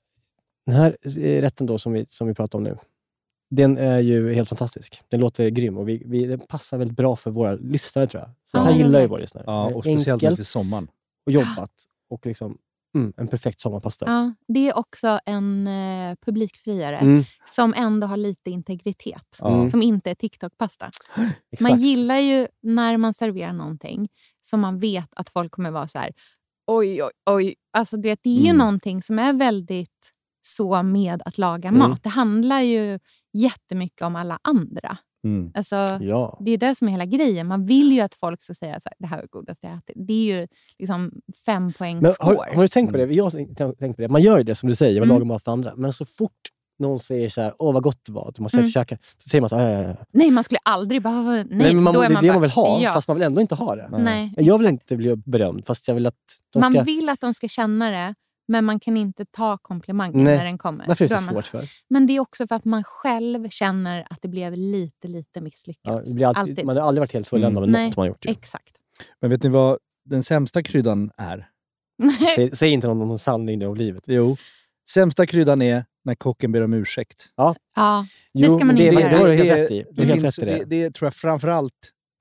den 0.65 0.75
här 0.75 0.97
eh, 1.19 1.41
rätten 1.41 1.67
då 1.67 1.77
som 1.77 1.93
vi, 1.93 2.05
som 2.07 2.27
vi 2.27 2.33
pratar 2.33 2.57
om 2.59 2.63
nu, 2.63 2.77
den 3.51 3.77
är 3.77 3.99
ju 3.99 4.33
helt 4.33 4.49
fantastisk. 4.49 5.01
Den 5.09 5.19
låter 5.19 5.49
grym 5.49 5.77
och 5.77 5.89
vi, 5.89 6.03
vi, 6.05 6.25
den 6.25 6.39
passar 6.39 6.77
väldigt 6.77 6.97
bra 6.97 7.15
för 7.15 7.31
våra 7.31 7.55
lyssnare 7.55 8.07
tror 8.07 8.21
jag. 8.23 8.29
Så 8.29 8.57
Ja, 8.57 8.61
här 8.61 8.71
det 8.71 8.77
gillar 8.77 9.01
ju 9.01 9.07
våra 9.07 9.21
lyssnare. 9.21 9.43
Ja, 9.47 9.65
och 9.75 9.83
speciellt 9.83 10.07
Enkelt 10.07 10.31
mitt 10.31 10.39
i 10.39 10.43
sommaren. 10.43 10.87
och 11.25 11.31
jobbat 11.31 11.71
och 12.09 12.25
liksom, 12.25 12.57
mm, 12.95 13.13
en 13.17 13.27
perfekt 13.27 13.59
sommarpasta. 13.59 14.05
Ja, 14.07 14.33
det 14.47 14.69
är 14.69 14.77
också 14.77 15.19
en 15.25 15.67
eh, 15.67 16.15
publikfriare 16.25 16.97
Mm, 16.97 17.23
som 17.45 17.73
ändå 17.77 18.07
har 18.07 18.17
lite 18.17 18.51
integritet. 18.51 19.25
Ja. 19.39 19.69
Som 19.69 19.81
inte 19.81 20.11
är 20.11 20.15
TikTok-pasta. 20.15 20.89
Man 21.61 21.77
gillar 21.79 22.17
ju 22.17 22.47
när 22.61 22.97
man 22.97 23.13
serverar 23.13 23.53
någonting 23.53 24.09
som 24.41 24.59
man 24.59 24.79
vet 24.79 25.09
att 25.15 25.29
folk 25.29 25.51
kommer 25.51 25.71
vara 25.71 25.87
så 25.87 25.97
här... 25.99 26.11
Oj, 26.67 27.03
oj, 27.03 27.11
oj. 27.29 27.55
Alltså, 27.77 28.01
vet, 28.01 28.19
det 28.23 28.29
är 28.29 28.39
ju 28.39 28.45
Mm. 28.45 28.57
någonting 28.57 29.01
som 29.01 29.19
är 29.19 29.33
väldigt 29.33 30.11
så 30.41 30.83
med 30.83 31.21
att 31.25 31.37
laga 31.37 31.69
Mm. 31.69 31.79
mat. 31.89 32.03
Det 32.03 32.09
handlar 32.09 32.61
ju 32.61 32.99
jättemycket 33.33 34.01
om 34.01 34.15
alla 34.15 34.39
andra. 34.41 34.97
Mm. 35.23 35.51
Alltså, 35.55 35.75
Ja. 36.01 36.37
Det 36.45 36.51
är 36.51 36.57
det 36.57 36.75
som 36.75 36.87
är 36.87 36.91
hela 36.91 37.05
grejen. 37.05 37.47
Man 37.47 37.65
vill 37.65 37.91
ju 37.91 37.99
att 38.01 38.15
folk 38.15 38.43
ska 38.43 38.53
säga 38.53 38.71
här, 38.73 38.81
det 38.99 39.07
här 39.07 39.19
är 39.23 39.27
godast 39.27 39.59
jag 39.63 39.71
ätit. 39.73 39.95
Det 40.07 40.13
är 40.13 40.39
ju 40.39 40.47
liksom 40.79 41.11
fem 41.45 41.71
poäng 41.73 41.99
Men 41.99 42.13
har, 42.19 42.35
har 42.55 42.61
du 42.61 42.67
tänkt 42.67 42.91
på 42.91 42.97
det? 42.97 43.05
Jag 43.13 43.31
tänkt 43.31 43.95
på 43.95 44.01
det. 44.01 44.07
Man 44.09 44.21
gör 44.21 44.37
ju 44.37 44.43
det 44.43 44.55
som 44.55 44.69
du 44.69 44.75
säger, 44.75 44.99
man 45.01 45.09
Mm. 45.09 45.15
lagar 45.15 45.25
mat 45.25 45.43
för 45.43 45.51
andra. 45.51 45.73
Men 45.75 45.93
så 45.93 46.05
fort 46.05 46.31
någon 46.79 46.99
säger 46.99 47.29
så 47.29 47.41
här, 47.41 47.53
åh 47.59 47.73
vad 47.73 47.83
gott 47.83 47.99
det 48.05 48.11
var, 48.11 48.33
man 48.39 48.49
sätter 48.49 48.59
Mm. 48.63 48.71
käkar, 48.71 48.97
så 49.17 49.29
säger 49.29 49.41
man 49.41 49.49
så 49.49 49.55
här, 49.55 49.69
"Ja, 49.69 49.81
ja, 49.81 49.87
ja." 49.89 49.95
Nej, 50.11 50.31
man 50.31 50.43
skulle 50.43 50.59
aldrig 50.63 51.01
behöva... 51.01 51.31
Nej, 51.31 51.45
Nej, 51.49 51.73
men 51.73 51.83
man, 51.83 51.93
det 51.93 51.99
är 51.99 52.09
man 52.13 52.21
det 52.23 52.27
bara, 52.27 52.33
man 52.33 52.41
vill 52.41 52.51
ha, 52.51 52.81
Ja. 52.81 52.93
fast 52.93 53.07
man 53.07 53.17
vill 53.17 53.23
ändå 53.25 53.41
inte 53.41 53.55
ha 53.55 53.75
det. 53.75 53.89
Nej, 53.99 54.33
Men 54.35 54.45
jag 54.45 54.57
vill 54.57 54.67
exakt. 54.67 54.83
inte 54.91 54.97
bli 54.97 55.15
berömd, 55.15 55.65
fast 55.65 55.87
jag 55.87 55.95
vill 55.95 56.07
att 56.07 56.15
de 56.53 56.59
Man 56.59 56.73
ska... 56.73 56.83
vill 56.83 57.09
att 57.09 57.19
de 57.21 57.33
ska 57.33 57.47
känna 57.47 57.89
det, 57.91 58.15
men 58.51 58.65
man 58.65 58.79
kan 58.79 58.97
inte 58.97 59.25
ta 59.25 59.57
komplimangen 59.57 60.23
Nej. 60.23 60.37
när 60.37 60.45
den 60.45 60.57
kommer. 60.57 60.87
Varför 60.87 61.05
är 61.05 61.09
det 61.09 61.17
så 61.17 61.29
svårt 61.31 61.47
för? 61.47 61.69
Men 61.89 62.07
det 62.07 62.13
är 62.15 62.19
också 62.19 62.47
för 62.47 62.55
att 62.55 62.65
man 62.65 62.83
själv 62.83 63.49
känner 63.49 64.07
att 64.09 64.21
det 64.21 64.27
blev 64.27 64.53
lite, 64.53 65.07
lite 65.07 65.41
misslyckat. 65.41 65.81
Ja, 65.83 66.01
det 66.05 66.13
blir 66.13 66.25
alltid, 66.25 66.41
Alltid. 66.41 66.65
Man 66.65 66.77
har 66.77 66.83
aldrig 66.87 66.99
varit 67.01 67.13
helt 67.13 67.27
fulländad 67.27 67.61
med 67.63 67.69
Nej, 67.71 67.87
något 67.87 67.97
man 67.97 68.03
har 68.03 68.07
gjort. 68.07 68.25
Ju. 68.25 68.31
Exakt. 68.31 68.75
Men 69.21 69.29
vet 69.29 69.43
ni 69.43 69.49
vad 69.49 69.77
den 70.05 70.23
sämsta 70.23 70.63
kryddan 70.63 71.11
är? 71.17 71.47
Säg, 72.35 72.55
säg 72.55 72.69
inte 72.69 72.87
någon, 72.87 72.99
någon 73.07 73.19
sanning 73.19 73.59
nu 73.59 73.65
om 73.65 73.75
livet. 73.75 74.03
Jo. 74.07 74.37
Sämsta 74.89 75.25
kryddan 75.25 75.61
är 75.61 75.85
när 76.05 76.15
kocken 76.15 76.51
ber 76.51 76.61
om 76.61 76.73
ursäkt. 76.73 77.25
ja, 77.35 77.55
Det 78.33 78.39
Jo, 78.41 78.57
ska 78.57 78.65
man 78.65 78.75
det, 78.75 78.83
inte 78.87 78.95
det, 78.95 79.01
göra. 79.01 79.27
det 79.27 79.35
helt 79.35 79.49
Det- 79.49 79.63
rätt 79.63 79.71
i. 79.71 79.83
Du 79.91 80.01
Det, 80.01 80.05
helt 80.07 80.21
finns, 80.21 80.39
rätt 80.39 80.47
i 80.47 80.59
det. 80.59 80.65
det, 80.65 80.83
det 80.83 80.93
tror 80.93 81.05
jag 81.05 81.13
framförallt 81.13 81.73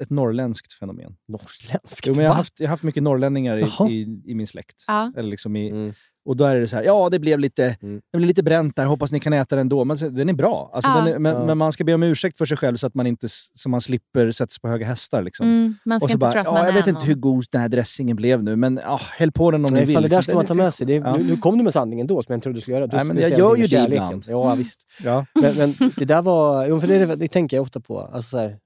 ett 0.03 0.11
norrländskt 0.11 0.73
fenomen. 0.73 1.17
Norrländskt? 1.29 2.07
Jo, 2.07 2.15
men 2.15 2.25
jag, 2.25 2.31
har 2.33 2.37
haft, 2.37 2.61
jag 2.61 2.67
har 2.67 2.71
haft 2.71 2.83
mycket 2.83 3.03
norrlänningar 3.03 3.57
i, 3.59 3.93
i, 3.95 4.23
i 4.31 4.35
min 4.35 4.47
släkt. 4.47 4.85
ja. 4.87 5.13
Eller 5.17 5.31
liksom 5.31 5.57
i, 5.57 5.71
Mm. 5.71 5.95
Och 6.31 6.37
då 6.37 6.45
är 6.45 6.55
det 6.61 6.69
så 6.69 6.77
här, 6.77 6.83
ja 6.83 7.09
det 7.11 7.19
blev 7.19 7.39
lite, 7.41 7.77
Mm. 7.83 8.01
det 8.13 8.19
blev 8.19 8.29
lite 8.29 8.43
bränt 8.43 8.77
där, 8.77 8.85
hoppas 8.85 9.13
ni 9.13 9.21
kan 9.21 9.33
äta 9.33 9.57
den 9.57 9.69
då. 9.69 9.85
Men 9.85 9.97
den 9.97 10.29
är 10.29 10.33
bra. 10.33 10.71
Alltså, 10.75 10.91
Ja. 10.91 10.97
den 11.05 11.15
är, 11.15 11.19
men, 11.19 11.33
Ja. 11.35 11.45
men 11.47 11.59
man 11.59 11.73
ska 11.73 11.85
be 11.85 11.95
om 11.95 12.03
ursäkt 12.03 12.39
för 12.39 12.47
sig 12.47 12.57
själv 12.57 12.77
så 12.77 12.87
att 12.87 12.95
man, 12.95 13.07
inte, 13.07 13.27
så 13.55 13.69
man 13.69 13.81
slipper 13.81 14.33
sätta 14.33 14.51
sig 14.51 14.61
på 14.61 14.69
höga 14.69 14.87
hästar. 14.87 15.23
Liksom. 15.23 15.47
Mm, 15.47 15.75
man 15.85 16.01
ska 16.01 16.05
och 16.05 16.11
så 16.11 16.15
inte 16.15 16.19
bara, 16.19 16.31
tro 16.33 16.41
att 16.41 16.47
ja, 16.47 16.53
man 16.53 16.61
jag 16.61 16.69
är 16.69 16.73
vet 16.73 16.87
inte 16.87 17.01
någon. 17.01 17.09
hur 17.09 17.15
god 17.15 17.45
den 17.51 17.61
här 17.61 17.69
dressingen 17.69 18.17
blev 18.17 18.43
nu, 18.43 18.57
men 18.57 18.81
ja, 18.85 19.01
häll 19.19 19.33
på 19.33 19.51
den 19.51 19.65
om 19.65 19.73
Nej, 19.75 19.81
ni 19.81 19.87
vill. 19.87 19.95
det 19.95 20.01
där 20.01 20.09
liksom. 20.09 20.23
ska 20.23 20.35
man 20.35 20.47
ta 20.47 20.55
med 20.55 20.75
sig. 20.75 20.87
Det 20.87 20.97
är, 20.97 21.01
Ja. 21.01 21.17
nu, 21.17 21.25
nu 21.25 21.37
kom 21.37 21.59
du 21.59 21.65
med 21.65 21.73
sanningen 21.73 22.07
då, 22.07 22.23
som 22.23 22.33
jag 22.33 22.37
inte 22.37 22.43
trodde 22.43 22.57
du 22.57 22.61
skulle 22.61 22.77
göra. 22.77 22.87
Du 22.87 22.97
Nej, 22.97 23.07
men 23.07 23.19
jag 23.19 23.31
gör 23.39 23.57
ju 23.57 23.67
det 23.67 23.85
ibland. 23.89 24.25
Ja, 24.29 24.55
visst. 24.55 24.81
Ja. 25.05 25.27
Men, 25.35 25.55
men 25.57 25.75
det 25.97 26.05
där 26.05 26.23
var... 26.23 26.81
För 26.81 26.87
det, 26.89 27.17
det 27.17 27.29
tänker 27.29 27.57
jag 27.57 27.63
ofta 27.63 27.81
på. 27.81 28.01
Alltså, 28.01 28.31
så 28.31 28.39
här, 28.39 28.57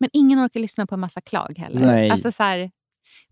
Men 0.00 0.10
ingen 0.12 0.38
orkar 0.46 0.60
lyssna 0.60 0.86
på 0.86 0.94
en 0.94 1.00
massa 1.00 1.20
klag 1.20 1.54
heller. 1.58 1.86
Nej. 1.86 2.10
Alltså, 2.10 2.32
så 2.32 2.42
här, 2.42 2.70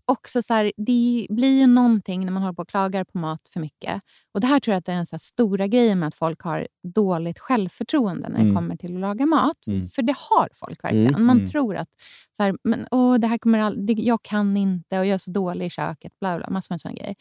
också 0.05 0.41
så 0.41 0.53
här, 0.53 0.71
det 0.77 1.27
blir 1.29 1.59
ju 1.59 1.67
någonting 1.67 2.25
när 2.25 2.31
man 2.31 2.43
håller 2.43 2.53
på 2.53 2.61
och 2.61 2.69
klagar 2.69 3.03
på 3.03 3.17
mat 3.17 3.47
för 3.49 3.59
mycket. 3.59 4.01
Och 4.33 4.41
Det 4.41 4.47
här 4.47 4.59
tror 4.59 4.73
jag 4.73 4.77
att 4.79 4.85
det 4.85 4.91
är 4.91 4.95
den 4.95 5.05
så 5.05 5.19
stora 5.19 5.67
grejen 5.67 5.99
med 5.99 6.07
att 6.07 6.15
folk 6.15 6.41
har 6.41 6.67
dåligt 6.83 7.39
självförtroende 7.39 8.29
när 8.29 8.35
det 8.37 8.41
Mm. 8.43 8.55
kommer 8.55 8.75
till 8.75 8.93
att 8.95 9.01
laga 9.01 9.25
mat. 9.25 9.67
Mm. 9.67 9.87
För 9.87 10.01
det 10.01 10.15
har 10.17 10.49
folk 10.53 10.83
verkligen. 10.83 11.07
Mm, 11.15 11.25
Man 11.25 11.37
mm. 11.37 11.49
tror 11.49 11.75
att 11.75 11.89
så 12.37 12.43
här, 12.43 12.55
men, 12.63 12.87
åh, 12.91 13.15
det 13.15 13.27
här 13.27 13.37
kommer 13.37 13.59
all, 13.59 13.85
det, 13.85 13.93
jag 13.93 14.23
kan 14.23 14.57
inte 14.57 14.99
och 14.99 15.05
jag 15.05 15.13
är 15.13 15.17
så 15.17 15.31
dålig 15.31 15.65
i 15.65 15.69
köket. 15.69 16.19
Bla, 16.19 16.37
bla, 16.37 16.49
massor 16.49 16.73
med 16.73 16.81
sådana 16.81 16.95
grejer. 16.97 17.15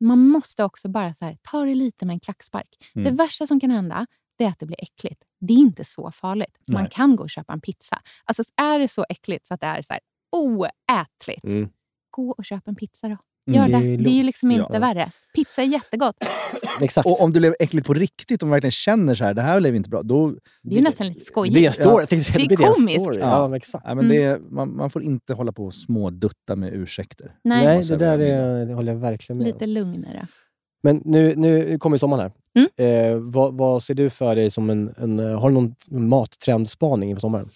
Man 0.00 0.28
måste 0.28 0.64
också 0.64 0.88
bara 0.88 1.14
så 1.14 1.24
här, 1.24 1.36
ta 1.42 1.64
det 1.64 1.74
lite 1.74 2.06
med 2.06 2.14
en 2.14 2.20
klackspark. 2.20 2.68
Det 2.94 3.10
värsta 3.10 3.46
som 3.46 3.60
kan 3.60 3.70
hända 3.70 4.06
det 4.38 4.44
är 4.44 4.48
att 4.48 4.58
det 4.58 4.66
blir 4.66 4.82
äckligt. 4.82 5.22
det 5.40 5.54
är 5.54 5.58
inte 5.58 5.84
så 5.84 6.10
farligt. 6.10 6.58
Man 6.66 6.82
Nej. 6.82 6.90
kan 6.92 7.16
gå 7.16 7.22
och 7.22 7.30
köpa 7.30 7.52
en 7.52 7.60
pizza. 7.60 8.00
Alltså 8.24 8.42
är 8.56 8.78
det 8.78 8.88
så 8.88 9.04
äckligt 9.08 9.46
så 9.46 9.54
att 9.54 9.60
det 9.60 9.66
är 9.66 9.82
så 9.82 9.92
här 9.92 10.00
oätligt, 10.32 11.44
Mm. 11.44 11.68
Gå 12.16 12.34
och 12.38 12.44
köp 12.44 12.68
en 12.68 12.74
pizza 12.74 13.08
då. 13.08 13.16
Mm. 13.48 13.72
Gör 13.72 13.80
Det 13.80 13.86
är 13.86 13.96
det. 13.96 14.04
Det 14.04 14.10
är 14.10 14.14
ju 14.14 14.22
liksom 14.22 14.50
inte 14.50 14.66
ja. 14.72 14.78
värre. 14.78 15.08
Pizza 15.34 15.62
är 15.62 15.66
jättegott. 15.66 16.16
Exakt. 16.80 17.06
Och 17.06 17.22
om 17.22 17.32
det 17.32 17.40
blev 17.40 17.54
äckligt 17.60 17.86
på 17.86 17.94
riktigt, 17.94 18.42
om 18.42 18.48
man 18.48 18.54
verkligen 18.56 18.72
känner 18.72 19.14
så 19.14 19.24
här, 19.24 19.34
det 19.34 19.42
här 19.42 19.60
blev 19.60 19.76
inte 19.76 19.90
bra, 19.90 20.02
då... 20.02 20.30
Det 20.62 20.74
är 20.74 20.78
ju 20.78 20.82
nästan 20.82 21.06
lite 21.06 21.18
det 21.18 21.24
skojigt. 21.24 21.54
blir 21.54 21.66
en 21.66 21.72
story. 21.72 22.06
Ja. 22.10 22.16
Det 22.48 22.54
är 22.54 22.56
komiskt. 22.56 23.00
story. 23.00 23.18
Ja. 23.20 23.30
Ja, 23.30 23.48
men 23.48 23.56
exakt. 23.56 23.86
Nej, 23.86 23.94
men 23.94 24.08
det, 24.08 24.22
är- 24.22 24.38
man, 24.38 24.76
man 24.76 24.90
får 24.90 25.02
inte 25.02 25.34
hålla 25.34 25.52
på 25.52 25.64
och 25.64 25.74
smådutta 25.74 26.56
med 26.56 26.74
ursäkter. 26.74 27.34
Nej, 27.44 27.64
Nej, 27.64 27.82
det 27.88 27.96
där 27.96 28.18
är, 28.18 28.66
det 28.66 28.74
håller 28.74 28.92
jag 28.92 29.00
verkligen 29.00 29.38
med 29.38 29.46
lite 29.46 29.66
lugnare. 29.66 30.26
Men 30.82 31.02
nu, 31.04 31.34
nu 31.36 31.78
kommer 31.78 31.96
sommaren 31.96 32.20
här. 32.20 32.32
Mm. 32.56 33.12
Eh, 33.12 33.18
vad, 33.20 33.54
vad 33.54 33.82
ser 33.82 33.94
du 33.94 34.10
för 34.10 34.36
dig 34.36 34.50
som 34.50 34.70
en... 34.70 34.94
en 34.96 35.18
har 35.18 35.48
du 35.48 35.54
någon 35.54 35.74
mattrendspaning 35.90 37.10
inför 37.10 37.20
sommaren? 37.20 37.48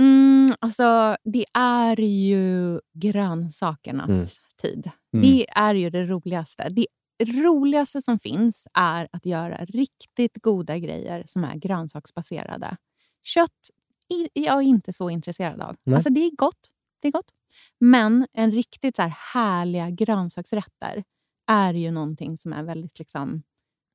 Mm, 0.00 0.54
alltså, 0.60 1.16
det 1.24 1.44
är 1.58 2.00
ju 2.00 2.80
grönsakernas 2.94 4.08
Mm. 4.10 4.26
tid. 4.62 4.90
Mm. 5.14 5.26
Det 5.26 5.46
är 5.50 5.74
ju 5.74 5.90
det 5.90 6.06
roligaste. 6.06 6.68
Det 6.68 6.86
roligaste 7.20 8.02
som 8.02 8.18
finns 8.18 8.66
är 8.74 9.08
att 9.12 9.26
göra 9.26 9.56
riktigt 9.56 10.42
goda 10.42 10.78
grejer 10.78 11.24
som 11.26 11.44
är 11.44 11.54
grönsaksbaserade. 11.56 12.76
Kött 13.22 13.70
är 14.34 14.42
jag 14.42 14.62
inte 14.62 14.92
så 14.92 15.10
intresserad 15.10 15.60
av. 15.60 15.76
Nej. 15.84 15.94
Alltså, 15.94 16.10
det 16.10 16.20
är 16.20 16.30
gott. 16.36 16.70
Det 17.02 17.08
är 17.08 17.12
gott. 17.12 17.32
Men 17.80 18.26
en 18.32 18.50
riktigt 18.52 18.96
så 18.96 19.02
här 19.02 19.14
härliga 19.34 19.90
grönsaksrätter 19.90 21.04
är 21.46 21.74
ju 21.74 21.90
någonting 21.90 22.38
som 22.38 22.52
är 22.52 22.62
väldigt... 22.62 22.98
liksom... 22.98 23.42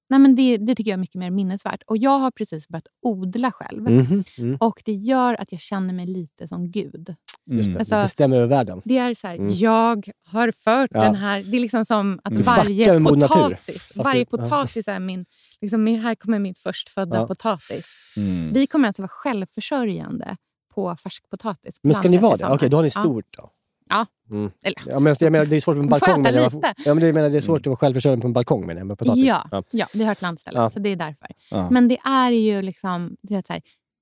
Nej, 0.10 0.20
men 0.20 0.36
det, 0.36 0.58
det 0.58 0.76
tycker 0.76 0.92
jag 0.92 0.98
är 0.98 1.02
mycket 1.02 1.16
mer 1.20 1.30
minnesvärt. 1.32 1.84
Och 1.88 1.98
Jag 1.98 2.20
har 2.20 2.32
precis 2.32 2.68
börjat 2.68 2.88
odla 3.02 3.52
själv. 3.52 3.82
Mhm, 3.82 4.24
Mm. 4.38 4.58
Och 4.60 4.82
det 4.86 4.94
gör 4.94 5.42
att 5.42 5.52
jag 5.52 5.62
känner 5.62 5.94
mig 5.94 6.06
lite 6.08 6.48
som 6.48 6.72
Gud. 6.72 7.16
Just 7.52 7.74
det. 7.74 7.80
Alltså- 7.80 7.96
det 7.96 8.08
stämmer 8.08 8.38
över 8.38 8.48
världen. 8.48 8.82
Det 8.86 8.98
är 8.98 9.16
så 9.16 9.28
här, 9.28 9.36
Mm. 9.36 9.54
jag 9.56 10.08
har 10.28 10.52
fört 10.52 10.90
Ja. 10.94 11.02
den 11.04 11.16
här... 11.16 11.44
Det 11.44 11.58
är 11.58 11.62
liksom 11.62 11.86
som 11.86 12.20
att 12.24 12.32
Mm. 12.32 12.44
varje 12.44 13.00
potatis, 13.00 13.84
Fast 13.84 13.96
varje 13.96 14.22
ja. 14.32 14.38
potatis 14.38 14.88
är 14.88 15.00
min... 15.00 15.26
Liksom, 15.62 15.88
här 15.88 16.16
kommer 16.16 16.40
min 16.40 16.56
förstfödda 16.56 17.18
Ja. 17.18 17.28
potatis. 17.28 18.14
Mm. 18.18 18.54
Vi 18.54 18.68
kommer 18.68 18.88
alltså 18.88 19.02
vara 19.02 19.10
självförsörjande 19.10 20.38
på 20.76 20.96
färskpotatis. 20.96 21.80
Men 21.84 21.94
ska 21.96 22.10
ni 22.10 22.18
vara 22.18 22.36
det? 22.38 22.48
Okej, 22.48 22.70
då 22.70 22.78
har 22.78 22.84
ni 22.84 22.90
Ja. 22.96 23.02
stort 23.02 23.38
då. 23.38 23.50
Ja. 23.90 24.06
Mm. 24.32 24.52
Eller, 24.64 24.76
Ja, 24.86 25.00
men 25.00 25.16
jag 25.20 25.32
menar, 25.32 25.46
det 25.46 25.56
är 25.56 25.60
svårt 25.62 25.76
med 25.76 25.84
en 25.84 25.90
balkong. 25.90 26.22
Men 26.22 26.34
jag, 26.36 26.54
ja, 26.54 26.74
men 26.86 27.00
det, 27.00 27.06
jag 27.06 27.14
menar, 27.16 27.30
det 27.30 27.38
är 27.38 27.42
svårt 27.42 27.60
att 27.60 27.66
vara 27.68 27.78
självförsörjande 27.78 28.22
på 28.22 28.28
en 28.28 28.34
balkong 28.34 28.70
jag, 28.70 28.88
med 28.88 28.98
potatis. 28.98 29.26
Ja, 29.26 29.64
ja, 29.72 29.86
vi 29.94 30.04
har 30.06 30.12
ett 30.12 30.22
landställe, 30.22 30.60
Ja. 30.60 30.70
så 30.70 30.80
det 30.80 30.90
är 30.90 30.96
därför. 30.96 31.28
Ja. 31.52 31.70
Men 31.70 31.88
det 31.88 31.98
är 32.06 32.32
ju 32.32 32.62
liksom... 32.62 33.16
Du 33.22 33.36
vet, 33.36 33.48
så 33.48 33.54
här, 33.54 33.62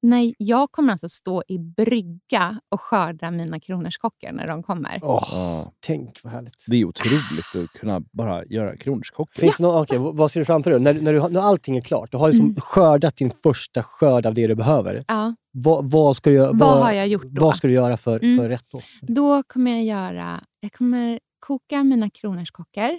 nej, 0.10 0.36
jag 0.38 0.72
kommer 0.72 0.92
alltså 0.92 1.10
stå 1.10 1.44
i 1.48 1.60
brygga 1.60 2.60
och 2.72 2.82
skörda 2.82 3.32
mina 3.32 3.60
kronärtskockor 3.60 4.32
när 4.32 4.48
de 4.48 4.64
kommer. 4.64 5.00
Ja. 5.02 5.72
tänk 5.80 6.20
vad 6.24 6.34
härligt. 6.34 6.66
Det 6.68 6.78
är 6.78 6.86
otroligt 6.86 7.56
att 7.74 7.80
kunna 7.80 8.00
bara 8.14 8.46
göra 8.46 8.78
kronärtskockor. 8.78 9.42
Finns 9.42 9.60
någon, 9.60 9.82
okej, 9.82 9.98
vad- 9.98 10.16
vad 10.18 10.32
ser 10.32 10.40
du 10.40 10.46
framför 10.46 10.72
dig? 10.72 10.80
När, 10.80 10.94
när, 10.94 11.14
du, 11.14 11.28
när 11.30 11.42
allting 11.42 11.78
är 11.78 11.82
klart, 11.82 12.12
du 12.12 12.18
har 12.18 12.28
liksom 12.28 12.46
Mm. 12.46 12.62
skördat 12.62 13.16
din 13.18 13.32
första 13.44 13.84
skörd 13.84 14.26
av 14.26 14.34
det 14.34 14.48
du 14.48 14.56
behöver. 14.56 15.04
Ja, 15.08 15.36
Vad, 15.52 15.92
vad, 15.92 16.16
ska, 16.16 16.30
du, 16.30 16.36
göra- 16.36 16.52
vad 16.54 16.84
har 16.84 16.92
jag 16.92 17.08
gjort 17.08 17.24
då? 17.26 17.42
vad 17.46 17.56
ska 17.58 17.68
du 17.68 17.74
göra 17.74 17.98
för, 17.98 18.24
Mm. 18.24 18.38
för 18.38 18.50
rätt 18.50 18.66
då? 18.72 18.80
Då 19.02 19.44
kommer 19.44 19.72
jag 19.72 19.84
göra... 19.84 20.40
Jag 20.60 20.72
kommer 20.72 21.20
koka 21.40 21.84
mina 21.84 22.10
kronärtskockor 22.10 22.90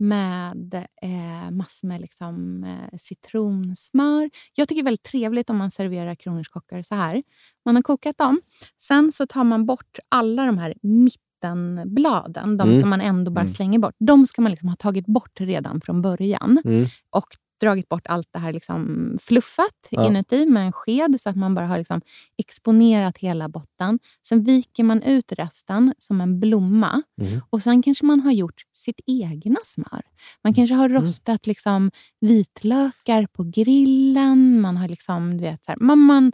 med 0.00 0.74
eh, 1.02 1.50
massor 1.50 1.88
med 1.88 2.00
liksom, 2.00 2.64
eh, 2.64 2.98
citronsmör. 2.98 4.30
Jag 4.54 4.68
tycker 4.68 4.82
det 4.82 4.84
är 4.84 4.90
väldigt 4.90 5.02
trevligt 5.02 5.50
om 5.50 5.56
man 5.56 5.70
serverar 5.70 6.14
kronärtskockor 6.14 6.82
så 6.82 6.94
här. 6.94 7.22
Man 7.64 7.74
har 7.74 7.82
kokat 7.82 8.18
dem. 8.18 8.40
Sen 8.82 9.12
så 9.12 9.26
tar 9.26 9.44
man 9.44 9.66
bort 9.66 9.98
alla 10.08 10.44
de 10.46 10.58
här 10.58 10.74
mittenbladen, 10.82 12.56
de 12.56 12.68
Mm. 12.68 12.80
som 12.80 12.90
man 12.90 13.00
ändå 13.00 13.30
bara 13.30 13.40
Mm. 13.40 13.52
slänger 13.52 13.78
bort. 13.78 13.94
De 13.98 14.26
ska 14.26 14.42
man 14.42 14.50
liksom 14.50 14.68
ha 14.68 14.76
tagit 14.76 15.06
bort 15.06 15.40
redan 15.40 15.80
från 15.80 16.02
början 16.02 16.58
Mm. 16.64 16.86
och 17.10 17.26
dragit 17.60 17.88
bort 17.88 18.06
allt 18.06 18.28
det 18.32 18.38
här 18.38 18.52
liksom 18.52 19.18
fluffet 19.22 19.88
Ja. 19.90 20.06
inuti 20.06 20.46
med 20.46 20.66
en 20.66 20.72
sked 20.72 21.20
så 21.20 21.30
att 21.30 21.36
man 21.36 21.54
bara 21.54 21.66
har 21.66 21.78
liksom 21.78 22.00
exponerat 22.38 23.18
hela 23.18 23.48
botten. 23.48 23.98
Sen 24.28 24.42
viker 24.44 24.84
man 24.84 25.02
ut 25.02 25.32
resten 25.32 25.94
som 25.98 26.20
en 26.20 26.40
blomma 26.40 27.02
Mm. 27.20 27.40
och 27.50 27.62
sen 27.62 27.82
kanske 27.82 28.04
man 28.04 28.20
har 28.20 28.32
gjort 28.32 28.62
sitt 28.74 29.00
egna 29.06 29.56
smör. 29.64 30.02
Man 30.44 30.54
kanske 30.54 30.74
har 30.74 30.90
Mm. 30.90 31.02
rostat 31.02 31.46
liksom 31.46 31.90
vitlökar 32.20 33.26
på 33.26 33.42
grillen. 33.44 34.60
Man 34.60 34.76
har 34.76 34.88
liksom, 34.88 35.36
du 35.36 35.42
vet, 35.44 35.64
så 35.64 35.70
här, 35.72 35.78
man, 35.80 35.98
man 35.98 36.32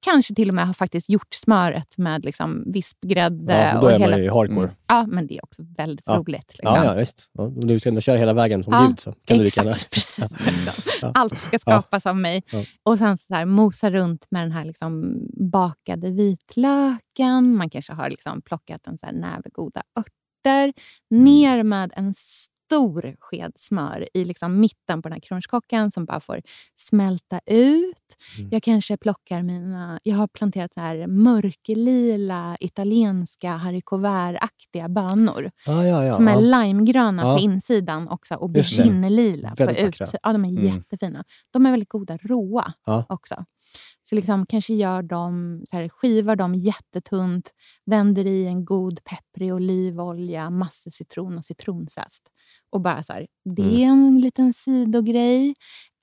kanske 0.00 0.34
till 0.34 0.48
och 0.48 0.54
med 0.54 0.66
har 0.66 0.74
faktiskt 0.74 1.08
gjort 1.08 1.34
smöret 1.34 1.98
med 1.98 2.24
liksom 2.24 2.64
vispgrädde. 2.66 3.52
Ja, 3.74 3.80
då 3.80 3.86
och 3.86 3.92
är 3.92 3.98
hela, 3.98 4.16
man 4.16 4.24
ju 4.24 4.30
hardcore. 4.30 4.64
Mm. 4.64 4.76
Ja, 4.88 5.06
men 5.06 5.26
det 5.26 5.36
är 5.36 5.44
också 5.44 5.62
väldigt 5.76 6.06
Ja. 6.06 6.14
roligt. 6.16 6.48
Liksom. 6.48 6.74
Ja, 6.76 6.84
ja, 6.84 6.94
visst. 6.94 7.30
Ja, 7.32 7.52
du 7.56 7.80
ska 7.80 7.88
ändå 7.88 8.00
köra 8.00 8.16
hela 8.16 8.32
vägen 8.32 8.64
som 8.64 8.72
Ja, 8.72 8.86
Gud 8.88 9.00
så 9.00 9.12
kan 9.24 9.38
du. 9.38 9.46
Exakt, 9.46 9.90
precis. 9.94 10.28
Ja. 11.02 11.10
Allt 11.14 11.40
ska 11.40 11.58
skapas 11.58 12.06
av 12.06 12.16
mig. 12.16 12.42
Och 12.82 12.98
sen 12.98 13.18
så 13.18 13.24
där, 13.28 13.44
mosa 13.44 13.90
runt 13.90 14.26
med 14.30 14.42
den 14.42 14.52
här 14.52 14.64
liksom 14.64 15.20
bakade 15.50 16.10
vitlöken. 16.10 17.56
Man 17.56 17.70
kanske 17.70 17.92
har 17.92 18.10
liksom 18.10 18.42
plockat 18.42 18.86
en 18.86 18.98
så 18.98 19.06
här 19.06 19.12
näve 19.12 19.50
goda 19.52 19.82
örter. 19.98 20.72
Ner 21.10 21.62
med 21.62 21.92
en 21.96 22.14
stor 22.66 23.16
sked 23.20 23.52
smör 23.56 24.08
i 24.14 24.24
liksom 24.24 24.60
mitten 24.60 25.02
på 25.02 25.08
den 25.08 25.12
här 25.12 25.20
kronärtskockan 25.20 25.90
som 25.90 26.04
bara 26.04 26.20
får 26.20 26.40
smälta 26.74 27.40
ut. 27.46 28.16
Mm. 28.38 28.48
Jag 28.52 28.62
kanske 28.62 28.96
plockar 28.96 29.42
mina... 29.42 30.00
Jag 30.02 30.16
har 30.16 30.26
planterat 30.28 30.74
så 30.74 30.80
här 30.80 31.06
mörklila 31.06 32.56
italienska 32.60 33.50
haricots 33.50 34.06
aktiga 34.40 34.88
bönor 34.88 35.50
Ja, 35.66 35.86
ja, 35.86 36.04
ja. 36.04 36.16
som 36.16 36.28
är 36.28 36.32
ja. 36.32 36.40
limegröna 36.64 37.22
på 37.34 37.38
insidan 37.42 38.08
och 38.08 38.26
så 38.26 38.34
Just 38.54 38.76
det. 38.76 38.82
auberginelila 38.82 39.54
på 39.56 39.62
utsidan. 39.64 40.20
Ja, 40.22 40.32
de 40.32 40.44
är 40.44 40.48
Mm. 40.48 40.64
jättefina. 40.64 41.24
De 41.52 41.66
är 41.66 41.70
väldigt 41.70 41.88
goda 41.88 42.16
råa 42.22 42.72
också. 43.08 43.44
Så 44.08 44.14
liksom 44.14 44.46
kanske 44.46 44.74
gör 44.74 45.02
dem, 45.02 45.62
så 45.70 45.76
här, 45.76 45.88
skivar 45.88 46.36
dem 46.36 46.54
jättetunt, 46.54 47.50
vänder 47.86 48.26
i 48.26 48.46
en 48.46 48.64
god 48.64 49.04
pepprig 49.04 49.54
olivolja, 49.54 50.50
massor 50.50 50.90
citron 50.90 51.38
och 51.38 51.44
citronzest. 51.44 52.28
Och 52.70 52.80
bara 52.80 53.02
så 53.02 53.12
här, 53.12 53.26
det 53.44 53.62
Mm. 53.62 53.74
är 53.76 53.84
en 53.86 54.20
liten 54.20 54.54
sidogrej. 54.54 55.54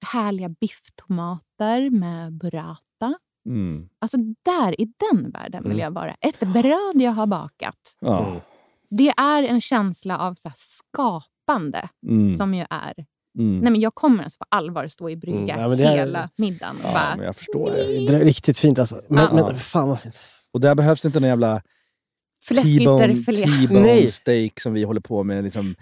Härliga 0.05 0.49
bifftomater 0.49 1.89
med 1.89 2.33
burrata. 2.33 3.15
Mm. 3.45 3.89
Alltså 3.99 4.17
där, 4.43 4.81
i 4.81 4.93
den 5.11 5.31
världen 5.31 5.63
vill 5.63 5.71
Mm. 5.71 5.83
jag 5.83 5.91
vara. 5.91 6.15
Ett 6.21 6.39
bröd 6.39 6.93
jag 7.01 7.11
har 7.11 7.27
bakat. 7.27 7.97
Mm. 8.01 8.39
Det 8.89 9.09
är 9.17 9.43
en 9.43 9.61
känsla 9.61 10.17
av 10.17 10.35
så 10.35 10.47
här 10.47 10.55
skapande 10.57 11.89
Mm. 12.07 12.35
som 12.35 12.53
ju 12.53 12.65
är... 12.69 13.05
Mm. 13.37 13.59
Nej, 13.59 13.71
men 13.71 13.81
jag 13.81 13.95
kommer 13.95 14.23
alltså 14.23 14.37
på 14.37 14.45
allvar 14.49 14.87
stå 14.87 15.09
i 15.09 15.15
brygga 15.15 15.37
Mm, 15.55 15.79
ja, 15.79 15.85
är- 15.87 15.95
hela 15.97 16.29
middagen. 16.35 16.75
Ja, 16.83 16.93
bara, 16.93 17.15
men 17.15 17.25
jag 17.25 17.35
förstår 17.35 17.71
det. 17.71 18.07
Det 18.07 18.15
är 18.21 18.25
riktigt 18.25 18.57
fint 18.59 18.79
alltså. 18.79 19.01
Men, 19.07 19.23
Ja. 19.37 19.45
men 19.47 19.55
fan 19.59 19.87
vad 19.89 19.99
fint. 19.99 20.21
Och 20.53 20.61
där 20.61 20.75
behövs 20.75 21.01
det 21.01 21.07
inte 21.07 21.19
någon 21.19 21.29
jävla 21.29 21.61
T-bone, 22.49 24.07
steak 24.07 24.59
som 24.59 24.73
vi 24.73 24.83
håller 24.83 25.01
på 25.01 25.23
med. 25.23 25.43
Liksom, 25.43 25.75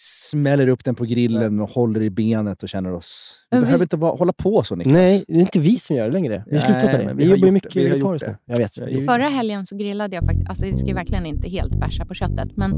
smäller 0.00 0.68
upp 0.68 0.84
den 0.84 0.94
på 0.94 1.04
grillen 1.04 1.60
och 1.60 1.70
håller 1.70 2.02
i 2.02 2.10
benet 2.10 2.62
och 2.62 2.68
känner 2.68 2.92
oss... 2.94 3.30
Vi 3.50 3.56
vi- 3.58 3.64
behöver 3.64 3.84
inte 3.84 3.96
vara, 3.96 4.16
hålla 4.16 4.32
på 4.32 4.62
så 4.62 4.76
Niklas. 4.76 4.92
Nej, 4.92 5.24
det 5.28 5.34
är 5.34 5.40
inte 5.40 5.60
vi 5.60 5.76
som 5.78 5.96
gör 5.96 6.06
det 6.06 6.12
längre. 6.12 6.44
Vi 6.46 6.56
har 6.56 6.62
slutat 6.64 6.82
med 6.92 7.00
det. 7.06 7.14
Vi, 7.14 7.24
vi 7.24 7.30
har 7.30 7.36
jobbar 7.36 7.46
ju 7.46 7.46
gjort 7.46 7.52
mycket 7.54 7.72
det. 7.74 7.80
Vi 7.80 7.88
har 7.88 7.96
gjort 7.96 8.04
vegetariskt 8.04 8.26
det. 8.26 8.32
nu. 8.32 8.38
Jag 8.46 8.56
vet. 8.96 9.06
Förra 9.06 9.28
helgen 9.28 9.66
så 9.66 9.76
grillade 9.76 10.16
jag 10.16 10.24
faktiskt, 10.24 10.48
alltså 10.48 10.64
det 10.64 10.78
ska 10.78 10.86
ju 10.88 10.94
verkligen 10.94 11.26
inte 11.26 11.48
helt 11.48 11.80
bärsa 11.80 12.04
på 12.06 12.14
köttet, 12.14 12.56
men 12.56 12.70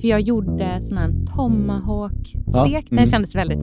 för 0.00 0.08
jag 0.08 0.20
gjorde 0.20 0.78
sån 0.82 0.96
här 0.98 1.08
tomahawk-stek. 1.36 2.86
Den 2.90 2.98
Mm. 2.98 3.10
kändes 3.10 3.34
väldigt 3.34 3.58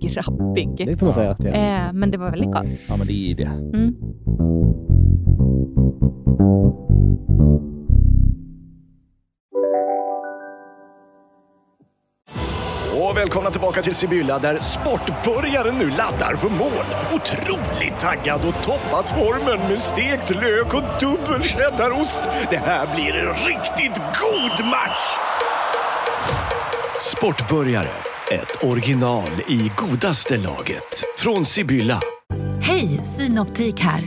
grabbig. 0.00 0.68
Det 0.86 0.96
får 0.96 1.06
man 1.06 1.14
säga. 1.14 1.36
Är. 1.44 1.86
Eh, 1.88 1.92
men 1.92 2.10
det 2.10 2.18
var 2.18 2.30
väldigt 2.30 2.52
gott. 2.52 2.66
Ja, 2.88 2.96
men 2.96 3.06
det 3.06 3.30
är 3.30 3.34
det. 3.36 3.44
Mm. 3.44 3.94
Och 13.12 13.18
välkomna 13.18 13.50
tillbaka 13.50 13.82
till 13.82 13.94
Sibylla 13.94 14.38
där 14.38 14.58
sportbörjaren 14.58 15.74
nu 15.78 15.90
laddar 15.90 16.36
för 16.36 16.48
mål. 16.48 16.84
Otroligt 17.14 18.00
taggad 18.00 18.40
och 18.48 18.64
toppat 18.64 19.10
formen 19.10 19.68
med 19.68 19.80
stekt 19.80 20.30
lök 20.30 20.74
och 20.74 20.82
dubbel 21.00 21.42
cheddarost. 21.42 22.20
Det 22.50 22.56
här 22.56 22.94
blir 22.94 23.14
en 23.14 23.34
riktigt 23.34 23.96
god 23.96 24.66
match! 24.66 25.18
Sportbörjare, 27.00 27.90
ett 28.32 28.64
original 28.64 29.30
i 29.48 29.70
godaste 29.76 30.36
laget. 30.36 31.04
Från 31.16 31.44
Sibylla. 31.44 32.00
Hej, 32.60 32.88
Synoptik 32.88 33.80
här. 33.80 34.02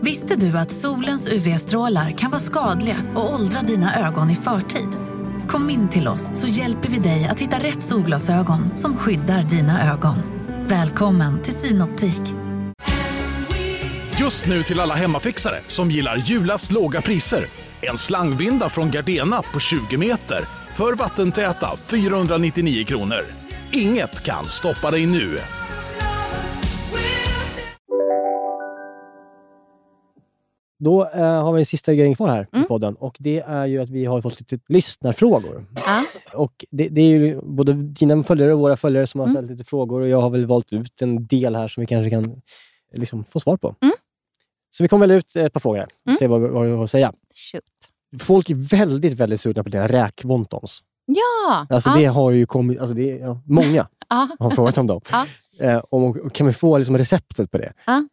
Visste 0.00 0.36
du 0.36 0.58
att 0.58 0.72
solens 0.72 1.28
UV-strålar 1.28 2.10
kan 2.10 2.30
vara 2.30 2.40
skadliga 2.40 2.96
och 3.14 3.34
åldra 3.34 3.62
dina 3.62 4.06
ögon 4.06 4.30
i 4.30 4.36
förtid? 4.36 5.15
Kom 5.48 5.70
in 5.70 5.88
till 5.88 6.08
oss 6.08 6.30
så 6.34 6.46
hjälper 6.46 6.88
vi 6.88 6.98
dig 6.98 7.26
att 7.30 7.40
hitta 7.40 7.56
rätt 7.56 7.82
solglasögon 7.82 8.76
som 8.76 8.96
skyddar 8.96 9.42
dina 9.42 9.92
ögon. 9.92 10.16
Välkommen 10.66 11.42
till 11.42 11.54
Synoptik. 11.54 12.22
Just 14.20 14.46
nu 14.46 14.62
till 14.62 14.80
alla 14.80 14.94
hemmafixare 14.94 15.60
som 15.66 15.90
gillar 15.90 16.16
Julas 16.16 16.70
låga 16.70 17.02
priser. 17.02 17.46
En 17.80 17.98
slangvinda 17.98 18.68
från 18.68 18.90
Gardena 18.90 19.42
på 19.52 19.60
20 19.60 19.96
meter 19.96 20.40
för 20.74 20.94
vattentäta 20.94 21.68
499 21.86 22.84
kronor. 22.84 23.20
Inget 23.72 24.24
kan 24.24 24.48
stoppa 24.48 24.90
dig 24.90 25.06
nu. 25.06 25.38
Då 30.78 31.04
eh, 31.08 31.42
har 31.42 31.52
vi 31.52 31.58
en 31.60 31.66
sista 31.66 31.94
grej 31.94 32.14
kvar 32.14 32.28
här 32.28 32.48
Mm. 32.52 32.64
i 32.64 32.68
podden 32.68 32.94
och 32.94 33.16
det 33.18 33.40
är 33.40 33.66
ju 33.66 33.82
att 33.82 33.88
vi 33.88 34.04
har 34.04 34.22
fått 34.22 34.40
lite 34.40 34.58
lyssnarfrågor. 34.68 35.66
Ja. 35.86 36.04
Och 36.34 36.64
det, 36.70 36.88
det 36.88 37.00
är 37.00 37.08
ju 37.18 37.40
både 37.42 37.72
dina 37.72 38.22
följare 38.22 38.52
och 38.52 38.60
våra 38.60 38.76
följare 38.76 39.06
som 39.06 39.20
har 39.20 39.26
Mm. 39.26 39.34
ställt 39.36 39.50
lite 39.50 39.64
frågor 39.64 40.00
och 40.00 40.08
jag 40.08 40.20
har 40.20 40.30
väl 40.30 40.46
valt 40.46 40.72
ut 40.72 41.02
en 41.02 41.26
del 41.26 41.56
här 41.56 41.68
som 41.68 41.80
vi 41.80 41.86
kanske 41.86 42.10
kan 42.10 42.42
liksom, 42.94 43.24
få 43.24 43.40
svar 43.40 43.56
på. 43.56 43.74
Mm. 43.82 43.94
Så 44.70 44.82
vi 44.82 44.88
kommer 44.88 45.06
väl 45.06 45.16
ut 45.16 45.36
ett 45.36 45.52
par 45.52 45.60
frågor 45.60 45.78
här 45.78 45.86
och 45.86 46.06
Mm. 46.08 46.16
se 46.18 46.26
vad, 46.26 46.40
vad 46.40 46.66
vi 46.66 46.72
har 46.72 46.84
att 46.84 46.90
säga. 46.90 47.12
Shoot. 47.52 47.62
Folk 48.22 48.50
är 48.50 48.54
väldigt, 48.54 49.12
väldigt 49.12 49.40
sugna 49.40 49.62
på 49.64 49.68
dina 49.68 49.86
räkwontons. 49.86 50.82
Ja! 51.06 51.66
Alltså 51.70 51.90
ja. 51.90 51.96
det 51.96 52.04
har 52.06 52.30
ju 52.30 52.46
kommit, 52.46 52.78
alltså 52.80 52.94
det, 52.96 53.16
ja, 53.16 53.40
många 53.46 53.88
Ja. 54.08 54.28
har 54.38 54.50
frågat 54.50 54.78
om 54.78 54.86
dem. 54.86 55.00
Ja. 55.10 55.26
Eh, 55.60 55.76
och, 55.78 56.32
kan 56.34 56.46
vi 56.46 56.52
få 56.52 56.78
liksom 56.78 56.98
receptet 56.98 57.50
på 57.50 57.58
det? 57.58 57.72
Ja, 57.86 58.04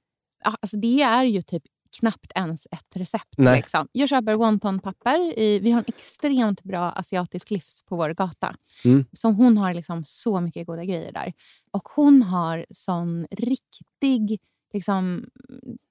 alltså 0.62 0.78
det 0.78 1.02
är 1.02 1.24
ju 1.24 1.42
typ 1.42 1.64
knappt 2.00 2.32
ens 2.36 2.68
ett 2.72 2.96
recept. 2.96 3.34
Nej. 3.38 3.56
Liksom. 3.58 3.88
Jag 3.92 4.10
köper 4.10 4.34
wontonpapper. 4.34 5.40
I, 5.40 5.60
vi 5.60 5.72
har 5.72 5.80
en 5.80 5.86
extremt 5.88 6.64
bra 6.64 6.92
asiatisk 6.92 7.52
livs 7.52 7.84
på 7.86 7.96
vår 7.96 8.10
gata. 8.14 8.56
Mm. 8.86 9.06
Så 9.14 9.30
hon 9.32 9.58
har 9.58 9.74
liksom 9.74 10.04
så 10.06 10.40
mycket 10.40 10.68
goda 10.68 10.84
grejer 10.86 11.12
där. 11.12 11.34
Och 11.72 11.88
hon 11.96 12.22
har 12.22 12.66
sån 12.70 13.28
riktig, 13.32 14.40
liksom, 14.74 15.26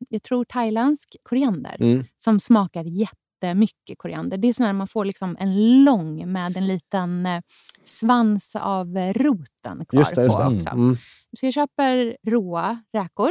jag 0.08 0.22
tror 0.22 0.44
thailändsk 0.44 1.16
koriander 1.22 1.76
Mm. 1.80 2.04
som 2.18 2.40
smakar 2.40 2.84
jättemycket 2.84 3.98
koriander. 3.98 4.36
Det 4.38 4.48
är 4.48 4.52
sån 4.52 4.66
här 4.66 4.72
man 4.72 4.88
får 4.88 5.04
liksom 5.04 5.36
en 5.40 5.84
lång 5.84 6.32
med 6.32 6.56
en 6.56 6.66
liten 6.66 7.26
eh, 7.26 7.40
svans 7.84 8.56
av 8.56 8.96
roten 8.96 9.84
kvar 9.86 10.00
Just 10.00 10.14
det, 10.14 10.22
just 10.22 10.36
på 10.36 10.42
det. 10.50 10.56
också. 10.56 10.68
Mm. 10.68 10.96
Så 11.36 11.46
jag 11.46 11.54
köper 11.54 12.16
råa 12.30 12.82
räkor 12.92 13.30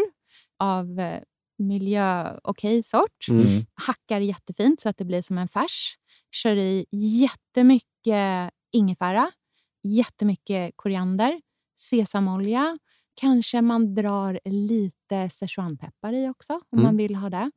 av 0.60 1.00
eh, 1.00 1.20
miljö-okej 1.62 2.84
sort. 2.84 3.28
Mm. 3.30 3.66
Hackar 3.74 4.20
jättefint 4.20 4.82
så 4.82 4.90
att 4.90 4.98
det 4.98 5.06
blir 5.06 5.22
som 5.22 5.38
en 5.38 5.48
färs. 5.48 5.96
Kör 6.32 6.56
i 6.56 6.86
jättemycket 6.92 8.52
ingefära, 8.72 9.32
jättemycket 9.84 10.72
koriander, 10.76 11.40
sesamolja. 11.80 12.78
Kanske 13.22 13.62
man 13.62 13.96
drar 13.96 14.40
lite 14.46 15.30
szechuanpeppar 15.30 16.14
i 16.14 16.30
också 16.30 16.54
om 16.54 16.62
Mm. 16.80 16.84
man 16.84 16.98
vill 16.98 17.16
ha 17.16 17.30
det. 17.30 17.52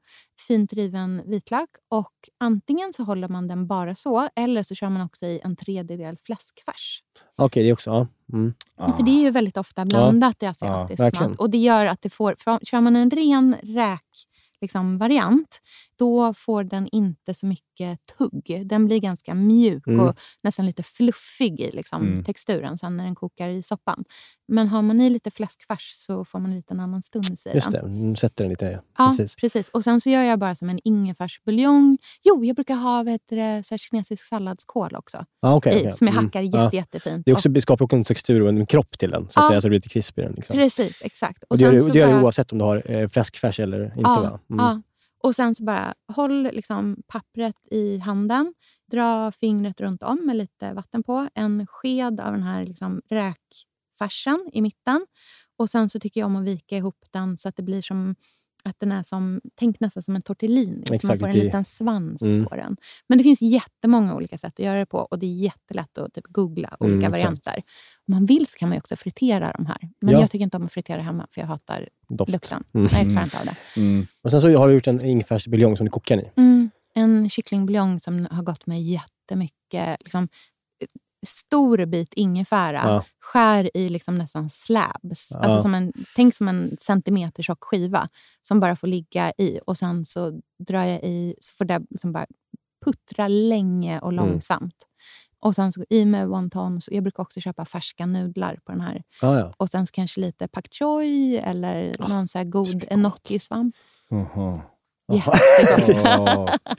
Fint 0.49 0.73
riven 0.73 1.23
vitlök. 1.27 1.69
Och 1.91 2.13
antingen 2.41 2.93
så 2.93 3.03
håller 3.05 3.29
man 3.29 3.49
den 3.49 3.67
bara 3.67 3.95
så 3.95 4.29
eller 4.37 4.63
så 4.63 4.75
kör 4.75 4.89
man 4.89 5.03
också 5.03 5.27
i 5.27 5.41
en 5.45 5.57
tredjedel 5.57 6.17
fläskfärs. 6.19 7.03
Okej, 7.37 7.63
det 7.65 7.73
också. 7.73 7.91
Ja. 7.91 8.07
Mm. 8.33 8.55
För 8.97 9.03
det 9.03 9.11
är 9.11 9.23
ju 9.23 9.31
väldigt 9.31 9.57
ofta 9.57 9.85
blandat 9.85 10.43
i 10.43 10.47
asiatisk 10.47 11.01
verkligen. 11.01 11.31
mat. 11.31 11.41
Och 11.41 11.51
det 11.51 11.59
gör 11.59 11.87
att 11.87 12.03
det 12.03 12.11
får, 12.11 12.35
för 12.39 12.59
kör 12.65 12.81
man 12.81 12.97
en 12.97 13.11
ren 13.11 13.57
räk 13.63 14.27
liksom, 14.61 14.99
variant, 14.99 15.61
då 15.99 16.35
får 16.35 16.65
den 16.65 16.89
inte 16.93 17.35
så 17.35 17.47
mycket 17.47 17.99
tugg. 18.19 18.63
Den 18.67 18.87
blir 18.87 18.99
ganska 18.99 19.35
mjuk 19.35 19.87
Mm. 19.87 20.01
och 20.01 20.15
nästan 20.43 20.67
lite 20.67 20.83
fluffig 20.83 21.61
i 21.61 21.71
liksom, 21.71 22.03
Mm. 22.03 22.25
texturen 22.25 22.79
sen 22.79 22.97
när 22.97 23.05
den 23.05 23.15
kokar 23.15 23.49
i 23.49 23.63
soppan. 23.63 24.05
Men 24.49 24.69
har 24.69 24.83
man 24.83 25.01
i 25.01 25.11
lite 25.11 25.31
fläskfärs 25.31 25.95
så 25.97 26.25
får 26.25 26.39
man 26.39 26.55
lite 26.55 26.75
en 26.75 26.81
annan 26.81 27.03
stuns 27.03 27.47
i 27.47 27.51
Just 27.55 27.71
den. 27.71 27.73
det, 27.73 27.79
mm, 27.99 28.17
sätter 28.17 28.45
den 28.45 28.51
lite. 28.51 28.81
Ja, 28.99 29.09
Precis. 29.09 29.37
precis. 29.37 29.69
Och 29.69 29.85
sen 29.85 30.01
så 30.01 30.11
gör 30.11 30.23
jag 30.23 30.39
bara 30.39 30.55
som 30.55 30.71
en 30.71 30.79
ingefärsbuljong. 30.85 31.99
Jo, 32.23 32.45
jag 32.45 32.57
brukar 32.57 32.75
ha 32.75 33.03
vet 33.03 33.23
så 33.67 33.79
kinesisk 33.79 34.27
salladskål 34.27 34.97
också. 34.97 35.25
Ja, 35.41 35.55
okej, 35.55 35.77
i, 35.77 35.81
okej. 35.81 35.93
Som 35.93 36.07
jag 36.07 36.15
Mm. 36.15 36.25
hackar 36.25 36.43
Ja. 36.43 36.65
jätte, 36.65 36.77
jättefint. 36.77 37.23
Det 37.25 37.31
är 37.31 37.35
också, 37.35 37.49
det 37.49 37.61
skapar 37.63 37.85
också 37.85 37.97
en 37.97 38.05
textur 38.05 38.43
och 38.43 38.49
en 38.49 38.67
kropp 38.67 38.99
till 38.99 39.11
den, 39.11 39.27
så 39.31 39.41
att 39.41 39.45
Ja. 39.45 39.49
säga, 39.49 39.61
så 39.61 39.67
det 39.67 39.71
blir 39.71 39.79
lite 39.79 39.89
krispig. 39.89 40.25
den, 40.25 40.33
Liksom. 40.33 40.57
Precis, 40.57 41.03
exakt. 41.05 41.45
Och 41.49 41.57
det 41.59 41.65
gör, 41.65 41.73
det- 41.73 41.93
det 41.93 41.99
gör 41.99 42.13
bara- 42.13 42.23
oavsett 42.25 42.53
om 42.53 42.59
du 42.59 42.65
har 42.65 42.91
eh, 42.91 43.09
fläskfärs 43.09 43.61
eller 43.61 43.85
inte. 43.85 44.01
Ja, 44.03 44.21
va? 44.21 44.41
Mm. 44.51 44.65
ja. 44.67 44.83
Och 45.25 45.35
sen 45.37 45.55
så 45.55 45.65
bara 45.65 45.95
håll 46.13 46.43
liksom 46.43 46.97
pappret 47.07 47.57
i 47.71 47.99
handen. 47.99 48.55
Dra 48.91 49.33
fingret 49.33 49.81
runt 49.81 50.03
om 50.03 50.27
med 50.27 50.37
lite 50.37 50.73
vatten 50.73 51.03
på. 51.03 51.29
En 51.35 51.67
sked 51.67 52.21
av 52.21 52.33
den 52.33 52.43
här 52.43 52.67
liksom 52.67 53.03
räkfärsen 53.11 54.51
i 54.53 54.63
mitten. 54.63 55.07
Och 55.57 55.71
sen 55.71 55.89
så 55.89 56.01
tycker 56.01 56.21
jag 56.21 56.27
om 56.27 56.37
att 56.37 56.45
vika 56.45 56.77
ihop 56.77 57.05
den 57.11 57.37
så 57.37 57.49
att 57.49 57.57
det 57.57 57.63
blir 57.63 57.83
som 57.83 58.15
att 58.65 58.81
den 58.81 58.93
är 58.93 59.03
som, 59.03 59.41
tänk 59.55 59.81
nästan 59.81 60.03
som 60.03 60.17
en 60.17 60.23
tortellini. 60.23 60.83
Så 60.87 60.93
man 60.93 60.97
Exakt, 60.97 61.21
får 61.21 61.29
en 61.29 61.35
liten 61.39 61.65
svans 61.65 62.23
Mm. 62.23 62.45
på 62.47 62.57
den. 62.57 62.77
Men 63.09 63.19
det 63.19 63.25
finns 63.25 63.43
jättemånga 63.43 64.15
olika 64.15 64.39
sätt 64.39 64.53
att 64.53 64.65
göra 64.65 64.79
det 64.79 64.87
på 64.87 64.99
och 64.99 65.19
det 65.19 65.27
är 65.27 65.35
jättelätt 65.35 65.99
att 65.99 66.13
typ 66.15 66.25
googla 66.29 66.77
olika 66.81 66.95
Mm, 66.95 66.99
exakt. 67.05 67.13
varianter. 67.13 67.57
Om 68.09 68.15
man 68.15 68.25
vill 68.27 68.47
så 68.47 68.59
kan 68.59 68.69
man 68.69 68.77
ju 68.77 68.79
också 68.79 68.97
fritera 68.97 69.53
de 69.59 69.67
här. 69.67 69.79
Men 70.01 70.15
Ja. 70.15 70.21
jag 70.21 70.31
tycker 70.31 70.43
inte 70.45 70.57
om 70.57 70.65
att 70.65 70.73
fritera 70.73 71.03
hemma 71.03 71.27
för 71.31 71.41
jag 71.41 71.49
hatar 71.49 71.89
Doft. 72.09 72.33
lukten. 72.33 72.65
Mm. 72.75 72.89
Nej, 72.93 73.03
jag 73.03 73.11
klarar 73.13 73.25
inte 73.25 73.39
av 73.39 73.45
det. 73.47 73.81
Mm. 73.81 74.07
Och 74.23 74.31
sen 74.31 74.41
så 74.41 74.59
har 74.59 74.69
du 74.69 74.75
gjort 74.75 74.87
en 74.87 75.01
ingefärsbuljong 75.01 75.77
som 75.77 75.87
du 75.87 75.91
kokar 75.91 76.19
i. 76.19 76.31
Mm, 76.37 76.71
en 76.95 77.31
kycklingbuljong 77.31 78.01
som 78.01 78.27
har 78.31 78.43
gått 78.43 78.67
med 78.67 78.83
jättemycket 78.83 79.97
liksom, 80.05 80.29
stor 81.25 81.87
bit 81.87 82.15
ingefära. 82.15 82.81
Ja. 82.85 83.05
Skär 83.21 83.71
i 83.77 83.89
liksom 83.89 84.19
nästan 84.19 84.51
slabs. 84.51 85.29
Ja. 85.31 85.39
Alltså 85.39 85.63
som 85.63 85.75
en, 85.75 85.93
tänk 86.17 86.35
som 86.35 86.49
en 86.49 86.77
centimeter 86.81 87.43
tjock 87.43 87.65
skiva 87.65 88.09
som 88.43 88.61
bara 88.61 88.77
får 88.77 88.87
ligga 88.87 89.33
i. 89.39 89.61
Och 89.67 89.77
sen 89.79 90.05
så 90.05 90.41
drar 90.69 90.85
jag 90.85 91.01
i, 91.05 91.35
så 91.41 91.55
får 91.55 91.65
det 91.65 91.83
liksom 91.91 92.13
bara 92.13 92.27
puttra 92.85 93.29
länge 93.29 94.01
och 94.01 94.13
Mm. 94.13 94.27
långsamt. 94.27 94.75
Och 95.41 95.55
sen 95.55 95.73
så 95.73 95.85
i 95.91 96.05
med 96.05 96.29
wontons. 96.29 96.89
Jag 96.93 97.03
brukar 97.03 97.23
också 97.23 97.41
köpa 97.41 97.65
färska 97.65 98.07
nudlar 98.07 98.59
på 98.65 98.73
den 98.73 98.81
här. 98.81 99.03
Ja, 99.21 99.39
ja. 99.39 99.55
Och 99.57 99.71
sen 99.71 99.87
så 99.87 99.93
kanske 99.93 100.21
lite 100.21 100.49
pak 100.49 100.69
choi 100.71 101.37
eller 101.37 101.95
någon 102.09 102.29
så 102.29 102.39
här 102.39 102.45
god 102.45 102.85
enoki-svamp. 102.91 103.73
Jaha. 104.09 104.61
Åh, 105.13 105.29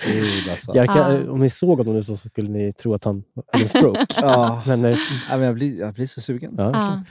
gud 0.06 0.50
alltså. 0.50 0.72
Jag 0.76 0.88
kan, 0.94 1.16
Ja. 1.26 1.32
Om 1.32 1.40
ni 1.40 1.50
såg 1.50 1.78
honom 1.78 1.94
nu 1.94 2.04
så 2.04 2.18
skulle 2.18 2.50
ni 2.50 2.74
tro 2.74 2.94
att 2.94 3.04
han 3.04 3.24
hade 3.52 3.64
en 3.64 3.70
stroke. 3.70 4.06
Ja. 4.22 4.64
Men, 4.66 4.86
eh, 4.86 4.92
Ja, 5.30 5.38
men 5.38 5.42
jag, 5.42 5.56
blir, 5.56 5.80
jag 5.80 5.94
blir 5.94 6.06
så 6.08 6.22
sugen. 6.22 6.56
ja. 6.58 7.02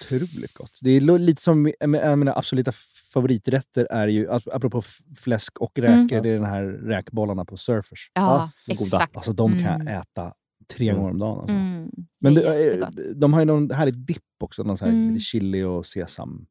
Otroligt 0.00 0.54
gott. 0.54 0.78
Det 0.82 0.90
är 0.90 1.18
lite 1.18 1.42
som 1.42 1.72
en 1.80 1.94
av 1.94 2.18
mina 2.18 2.32
absoluta 2.34 2.72
favoriträtter 3.12 3.86
är 3.90 4.08
ju, 4.08 4.28
ap- 4.28 4.48
apropå 4.52 4.82
fläsk 5.16 5.58
och 5.58 5.78
räkor, 5.78 5.92
Mm. 5.94 6.06
det 6.22 6.28
är 6.28 6.34
den 6.34 6.44
här 6.44 6.62
räkbollarna 6.64 7.44
på 7.44 7.56
Surfers. 7.56 8.10
Ja, 8.14 8.50
Ja, 8.66 8.74
goda. 8.74 8.96
exakt. 8.96 9.16
Alltså 9.16 9.32
de 9.32 9.52
kan 9.52 9.74
Mm. 9.80 9.86
jag 9.86 9.96
äta 10.00 10.32
tre 10.72 10.88
Mm. 10.88 10.96
gånger 11.00 11.10
om 11.12 11.18
dagen. 11.18 11.38
Alltså. 11.40 11.54
Mm, 11.54 11.90
Men 12.20 12.34
det 12.34 13.14
de 13.14 13.32
har 13.32 13.40
ju 13.40 13.46
någon 13.46 13.70
härlig 13.70 13.94
dipp 14.06 14.18
också. 14.44 14.62
Någon 14.62 14.78
så 14.78 14.84
här, 14.84 14.92
Mm. 14.92 15.08
Lite 15.08 15.20
chili 15.20 15.62
och 15.62 15.86
sesam 15.86 16.46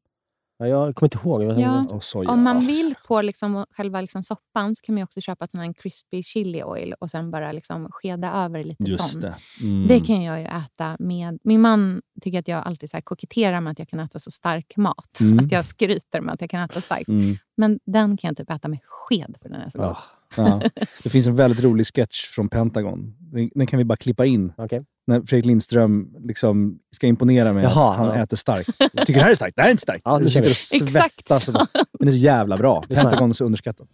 Ja, 0.60 0.66
jag 0.66 0.94
kommer 0.94 1.06
inte 1.06 1.18
ihåg. 1.28 1.42
Jag 1.42 1.60
Ja. 1.60 1.86
och 1.90 2.04
soja. 2.04 2.30
Om 2.30 2.42
man 2.42 2.66
vill 2.66 2.94
på 3.08 3.22
liksom 3.22 3.66
själva 3.70 4.00
liksom 4.00 4.22
soppan 4.22 4.76
så 4.76 4.82
kan 4.82 4.94
man 4.94 4.98
ju 5.00 5.04
också 5.04 5.20
köpa 5.20 5.48
sån 5.48 5.74
crispy 5.74 6.22
chili 6.22 6.62
oil 6.62 6.94
och 7.00 7.10
sen 7.10 7.30
bara 7.30 7.52
liksom 7.52 7.88
skeda 7.90 8.32
över 8.32 8.64
lite 8.64 8.84
Just 8.84 9.12
sån. 9.12 9.20
det. 9.20 9.34
Mm. 9.62 9.88
Det 9.88 10.00
kan 10.00 10.22
jag 10.22 10.40
ju 10.40 10.46
äta 10.46 10.96
med... 10.98 11.38
Min 11.44 11.60
man 11.60 12.02
tycker 12.20 12.38
att 12.38 12.48
jag 12.48 12.66
alltid 12.66 12.90
så 12.90 12.96
här 12.96 13.02
koketterar 13.02 13.60
med 13.60 13.70
att 13.70 13.78
jag 13.78 13.88
kan 13.88 14.00
äta 14.00 14.18
så 14.18 14.30
stark 14.30 14.76
mat. 14.76 15.20
Mm. 15.20 15.44
Att 15.44 15.52
jag 15.52 15.66
skryter 15.66 16.20
med 16.20 16.34
att 16.34 16.40
jag 16.40 16.50
kan 16.50 16.60
äta 16.60 16.80
starkt. 16.80 17.08
Mm. 17.08 17.36
Men 17.56 17.78
den 17.86 18.16
kan 18.16 18.28
jag 18.28 18.36
typ 18.36 18.50
äta 18.50 18.68
med 18.68 18.78
sked 18.84 19.36
för 19.42 19.48
den 19.48 19.60
är 19.60 19.70
så 19.70 19.78
god. 19.78 19.86
Ja, 19.86 19.98
Ja. 20.36 20.60
Det 21.02 21.10
finns 21.10 21.26
en 21.26 21.36
väldigt 21.36 21.64
rolig 21.64 21.86
sketch 21.86 22.24
från 22.26 22.48
Pentagon. 22.48 23.14
Den, 23.18 23.50
den 23.54 23.66
kan 23.66 23.78
vi 23.78 23.84
bara 23.84 23.96
klippa 23.96 24.24
in. 24.26 24.52
okej. 24.58 24.82
När 25.06 25.20
Fredrik 25.20 25.44
Lindström 25.46 26.06
liksom 26.18 26.78
ska 26.96 27.06
imponera 27.06 27.52
med 27.52 27.64
Jaha, 27.64 27.90
att 27.90 27.96
han 27.96 28.06
ja. 28.08 28.14
äter 28.22 28.36
starkt. 28.36 28.68
Tycker 29.06 29.14
det 29.14 29.20
här 29.24 29.30
är 29.30 29.34
starkt? 29.34 29.56
Det 29.56 29.62
här 29.62 29.68
är 29.68 29.70
inte 29.70 29.82
starkt. 29.82 30.02
Ja, 30.04 30.18
du 30.18 30.30
kör 30.30 30.44
sitter 30.54 30.84
och 30.84 30.88
Exakt 30.88 31.14
svettas. 31.28 31.44
så. 31.44 31.52
och- 31.52 31.66
Men 32.00 32.06
det 32.06 32.10
är 32.10 32.12
så 32.12 32.18
jävla 32.18 32.56
bra. 32.56 32.82
Pentagon 32.88 33.30
är 33.30 33.34
så 33.34 33.44
underskattat. 33.44 33.86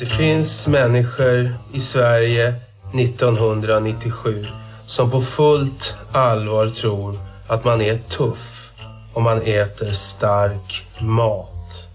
Det 0.00 0.06
finns 0.06 0.68
människor 0.68 1.52
i 1.74 1.80
Sverige 1.80 2.54
1997 2.94 4.44
som 4.86 5.10
på 5.10 5.20
fullt 5.20 5.94
allvar 6.12 6.66
tror 6.68 7.14
att 7.48 7.64
man 7.64 7.80
är 7.80 7.94
tuff 7.96 8.70
om 9.14 9.22
man 9.24 9.42
äter 9.42 9.92
stark 9.92 10.86
mat. 11.00 11.88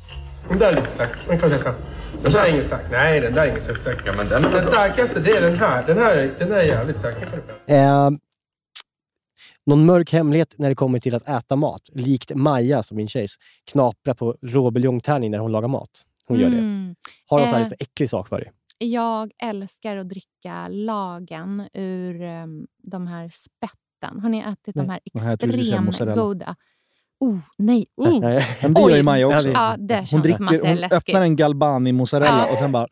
Den 0.50 0.60
där 0.60 0.72
är 0.72 0.76
lite 0.76 0.90
stark. 0.90 1.10
Den 1.28 1.40
kan 1.40 1.50
jag 1.50 1.60
testa. 1.62 1.74
Den 2.22 2.32
där 2.32 2.44
är 2.44 2.50
ingen 2.50 2.64
stark. 2.64 2.86
Nej, 2.92 3.22
den 3.22 3.34
där 3.34 3.44
är 3.44 3.48
ingen 3.48 3.62
så 3.62 3.76
stark. 3.76 4.02
Ja, 4.06 4.14
men 4.18 4.28
den, 4.30 4.42
den 4.42 4.64
starkaste 4.64 5.20
det 5.20 5.32
är 5.32 5.42
den 5.42 5.58
här. 5.58 5.88
Den 5.88 5.98
här, 5.98 6.32
den 6.40 6.50
där 6.50 6.58
är 6.58 6.64
jävligt 6.64 6.96
stark. 6.96 7.18
Eh, 7.66 8.10
någon 9.66 9.86
mörk 9.86 10.14
hemlighet 10.14 10.56
när 10.58 10.70
det 10.70 10.76
kommer 10.76 11.00
till 11.00 11.16
att 11.16 11.28
äta 11.28 11.56
mat. 11.56 11.82
Likt 11.94 12.36
Maja, 12.36 12.84
som 12.84 12.98
min 12.98 13.08
tjej, 13.08 13.28
knaprar 13.72 14.14
på 14.14 14.36
råbuljongtärning 14.42 15.32
när 15.32 15.38
hon 15.38 15.52
lagar 15.52 15.68
mat. 15.68 15.90
Hon 16.26 16.40
gör 16.40 16.50
det. 16.50 16.58
Mm. 16.58 16.96
Har 17.26 17.40
hon 17.40 17.48
här 17.48 17.60
Eh, 17.60 17.64
lite 17.64 17.76
äcklig 17.80 18.10
sak 18.10 18.28
för 18.28 18.40
dig? 18.40 18.52
Jag 18.78 19.32
älskar 19.44 19.98
att 19.98 20.10
dricka 20.10 20.68
lagen 20.68 21.68
ur 21.74 22.22
um, 22.22 22.68
de 22.84 23.08
här 23.08 23.30
spetten. 23.30 24.20
Har 24.20 24.30
ni 24.30 24.40
ätit 24.40 24.76
Nej. 24.76 24.86
de 25.14 25.22
här 25.22 25.34
extremt 25.34 26.16
goda? 26.16 26.56
Oh, 27.24 27.40
nej. 27.58 27.86
Oh. 27.98 28.20
Men 28.62 28.74
det 28.74 28.82
gör 28.82 28.98
ju. 28.98 29.04
Maja 29.04 29.28
också. 29.28 29.50
Ja, 29.50 29.76
det 29.80 30.08
Hon, 30.12 30.22
dricker, 30.22 30.62
det 30.62 30.70
hon 30.70 30.98
öppnar 30.98 31.22
en 31.22 31.36
galbani 31.36 31.92
mozzarella 31.92 32.46
Ja. 32.48 32.52
och 32.52 32.58
sen 32.58 32.72
bara... 32.72 32.88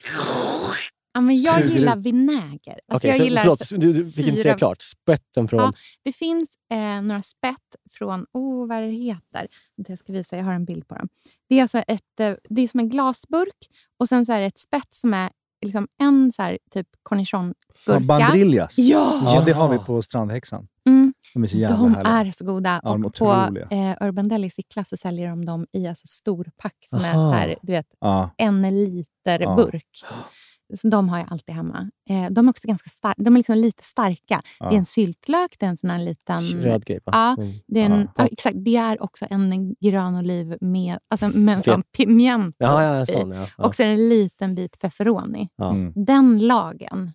Ja, 1.13 1.21
men 1.21 1.37
jag 1.37 1.65
gillar 1.65 1.95
vinäger. 1.95 2.79
Alltså, 2.87 3.07
Okej, 3.07 3.09
jag 3.09 3.17
så, 3.17 3.23
gillar 3.23 3.41
förlåt, 3.41 3.69
du, 3.69 3.93
du 3.93 4.11
fick 4.11 4.27
inte 4.27 4.41
säga 4.41 4.57
klart. 4.57 4.81
Spetten 4.81 5.47
från... 5.47 5.59
Ja, 5.59 5.73
det 6.03 6.11
finns 6.13 6.49
eh, 6.73 7.01
några 7.01 7.21
spett 7.21 7.75
från, 7.91 8.25
oh, 8.33 8.67
vad 8.67 8.83
det 8.83 8.87
heter. 8.87 9.47
Jag 9.87 9.99
ska 9.99 10.13
visa, 10.13 10.37
jag 10.37 10.43
har 10.43 10.53
en 10.53 10.65
bild 10.65 10.87
på 10.87 10.95
dem. 10.95 11.09
Det 11.49 11.55
är, 11.55 11.61
alltså 11.61 11.77
ett, 11.77 12.19
eh, 12.19 12.33
det 12.49 12.61
är 12.61 12.67
som 12.67 12.79
en 12.79 12.89
glasburk 12.89 13.67
och 13.99 14.09
sen 14.09 14.25
så 14.25 14.33
är 14.33 14.39
det 14.39 14.45
ett 14.45 14.59
spett 14.59 14.87
som 14.89 15.13
är 15.13 15.29
liksom 15.61 15.87
en 16.01 16.31
så 16.31 16.41
här, 16.41 16.57
typ 16.73 16.87
Ja, 16.91 16.97
cornichongurka. 17.03 17.99
bandrillas. 18.01 18.77
Ja! 18.77 19.21
ja, 19.25 19.43
det 19.45 19.51
har 19.51 19.69
vi 19.69 19.77
på 19.77 20.01
Strandhäxan. 20.01 20.67
Mm, 20.87 21.13
De 21.33 21.43
är 21.43 21.47
så 21.47 21.57
jävla 21.57 21.77
de 21.77 21.95
härliga. 21.95 22.11
är 22.13 22.31
så 22.31 22.45
goda. 22.45 22.79
Ja, 22.83 22.93
är 22.93 23.05
och 23.05 23.13
på 23.15 23.31
eh, 23.71 24.07
Urban 24.07 24.27
Deli 24.27 24.49
Sickla 24.49 24.83
så 24.85 24.97
säljer 24.97 25.29
de 25.29 25.45
dem 25.45 25.65
i 25.71 25.87
alltså 25.87 26.07
storpack 26.07 26.75
som 26.85 26.99
är 26.99 27.11
Aha. 27.13 27.27
så 27.27 27.31
här, 27.31 27.55
du 27.61 27.71
vet, 27.71 27.85
Ja. 27.99 28.29
en 28.37 28.61
liter 28.85 29.39
Ja. 29.39 29.55
burk. 29.55 30.03
Så 30.77 30.87
de 30.87 31.09
har 31.09 31.17
jag 31.17 31.27
alltid 31.31 31.55
hemma. 31.55 31.89
Eh, 32.09 32.31
de 32.31 32.47
är 32.47 32.49
också 32.49 32.67
ganska 32.67 32.89
starka. 32.89 33.23
De 33.23 33.33
är 33.33 33.37
liksom 33.39 33.57
lite 33.57 33.83
starka. 33.83 34.41
Ja. 34.59 34.69
Det 34.69 34.75
är 34.75 34.79
en 34.79 34.85
syltlök, 34.85 35.55
det 35.59 35.65
är 35.65 35.69
en 35.69 35.77
sån 35.77 35.89
här 35.89 35.99
liten... 35.99 36.39
Röd 36.39 36.85
grej, 36.85 36.99
va? 37.05 37.11
Ja, 37.37 37.43
Mm. 37.43 37.53
det 37.67 37.81
är, 37.81 37.85
en, 37.85 37.99
Ja. 38.01 38.07
ja, 38.15 38.25
exakt, 38.31 38.55
det 38.65 38.75
är 38.77 39.03
också 39.03 39.25
en 39.29 39.75
grön 39.79 40.15
oliv 40.15 40.57
med, 40.61 40.97
alltså 41.09 41.27
med 41.29 41.63
sån 41.63 41.83
pimiento 41.97 42.55
Ja, 42.59 43.05
sån. 43.05 43.31
Ja. 43.31 43.47
Ja. 43.57 43.65
Och 43.65 43.75
så 43.75 43.83
är 43.83 43.87
det 43.87 43.93
en 43.93 44.09
liten 44.09 44.55
bit 44.55 44.77
feferoni. 44.81 45.49
Ja. 45.55 45.69
Mm. 45.71 45.93
Den 46.05 46.39
lagen, 46.47 47.11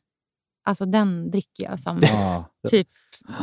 alltså 0.64 0.86
den 0.86 1.30
dricker 1.30 1.64
jag 1.70 1.80
som 1.80 1.98
Ja. 2.02 2.44
typ 2.70 2.88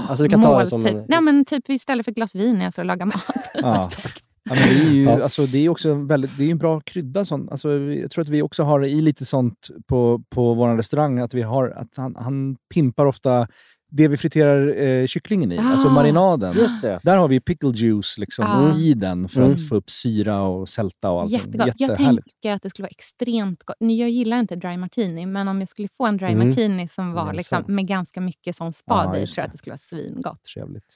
Alltså, 0.10 0.24
du 0.24 0.30
kan 0.30 0.42
ta 0.42 0.48
det 0.50 0.54
måltid. 0.54 0.70
som 0.70 0.86
en... 0.86 1.06
Nej, 1.10 1.22
men 1.22 1.46
typ 1.46 1.70
istället 1.70 2.06
för 2.06 2.12
ett 2.12 2.16
glas 2.16 2.36
vin 2.36 2.58
när 2.58 2.64
jag 2.64 2.74
står 2.74 2.84
och 2.84 2.88
lagar 2.88 3.06
mat. 3.06 3.98
Ja. 4.50 4.56
Det 4.56 4.62
är 4.62 4.90
ju 4.92 5.04
Ja. 5.04 5.24
alltså, 5.24 5.46
det 5.46 5.58
är 5.58 5.70
också 5.70 5.90
en 5.90 6.08
väldigt, 6.08 6.38
det 6.38 6.44
är 6.44 6.52
en 6.52 6.58
bra 6.58 6.80
krydda. 6.80 7.26
Sånt. 7.26 7.52
Alltså, 7.52 7.72
jag 7.80 8.12
tror 8.12 8.22
att 8.22 8.30
vi 8.30 8.42
också 8.42 8.64
har 8.64 8.86
i 8.86 9.02
lite 9.02 9.26
sånt 9.26 9.68
på, 9.88 10.24
på 10.30 10.54
vår 10.54 10.78
restaurang. 10.78 11.20
Att 11.20 11.34
vi 11.34 11.42
har, 11.42 11.70
att 11.70 11.98
han, 11.98 12.16
han 12.16 12.56
pimpar 12.74 13.06
ofta 13.06 13.48
det 13.96 14.08
vi 14.08 14.18
friterar 14.18 14.82
eh, 14.82 15.06
kycklingen 15.08 15.52
i, 15.52 15.58
alltså 15.58 15.88
Ah. 15.88 15.94
marinaden. 15.94 16.54
Just 16.58 16.82
det. 16.82 17.00
Där 17.04 17.18
har 17.18 17.28
vi 17.28 17.40
pickle 17.40 17.70
juice 17.70 18.18
liksom, 18.18 18.46
Ah. 18.48 18.78
i 18.78 18.94
den 18.94 19.30
för 19.30 19.42
Mm. 19.42 19.54
att 19.54 19.68
få 19.70 19.76
upp 19.76 19.90
syra 19.92 20.42
och 20.42 20.70
sälta 20.70 21.10
och 21.12 21.22
allting. 21.22 21.40
Jättegott. 21.40 21.74
Jag 21.78 21.98
tänker 21.98 22.52
att 22.52 22.62
det 22.62 22.70
skulle 22.70 22.84
vara 22.84 22.90
extremt 22.92 23.64
gott. 23.64 23.76
Jag 23.80 24.10
gillar 24.10 24.40
inte 24.40 24.56
dry 24.56 24.78
martini, 24.78 25.26
men 25.26 25.48
om 25.48 25.60
jag 25.60 25.70
skulle 25.70 25.88
få 25.98 26.06
en 26.06 26.18
dry 26.18 26.28
Mm. 26.28 26.48
martini 26.48 26.88
som 26.88 27.14
var 27.14 27.34
liksom, 27.34 27.64
med 27.68 27.88
ganska 27.88 28.22
mycket 28.22 28.56
sån 28.56 28.74
spad 28.74 29.10
Ja, 29.16 29.18
i, 29.18 29.26
tror 29.28 29.38
jag 29.42 29.46
att 29.46 29.52
det 29.52 29.58
skulle 29.58 29.72
vara 29.72 29.78
svingott. 29.78 30.44
Trevligt. 30.54 30.96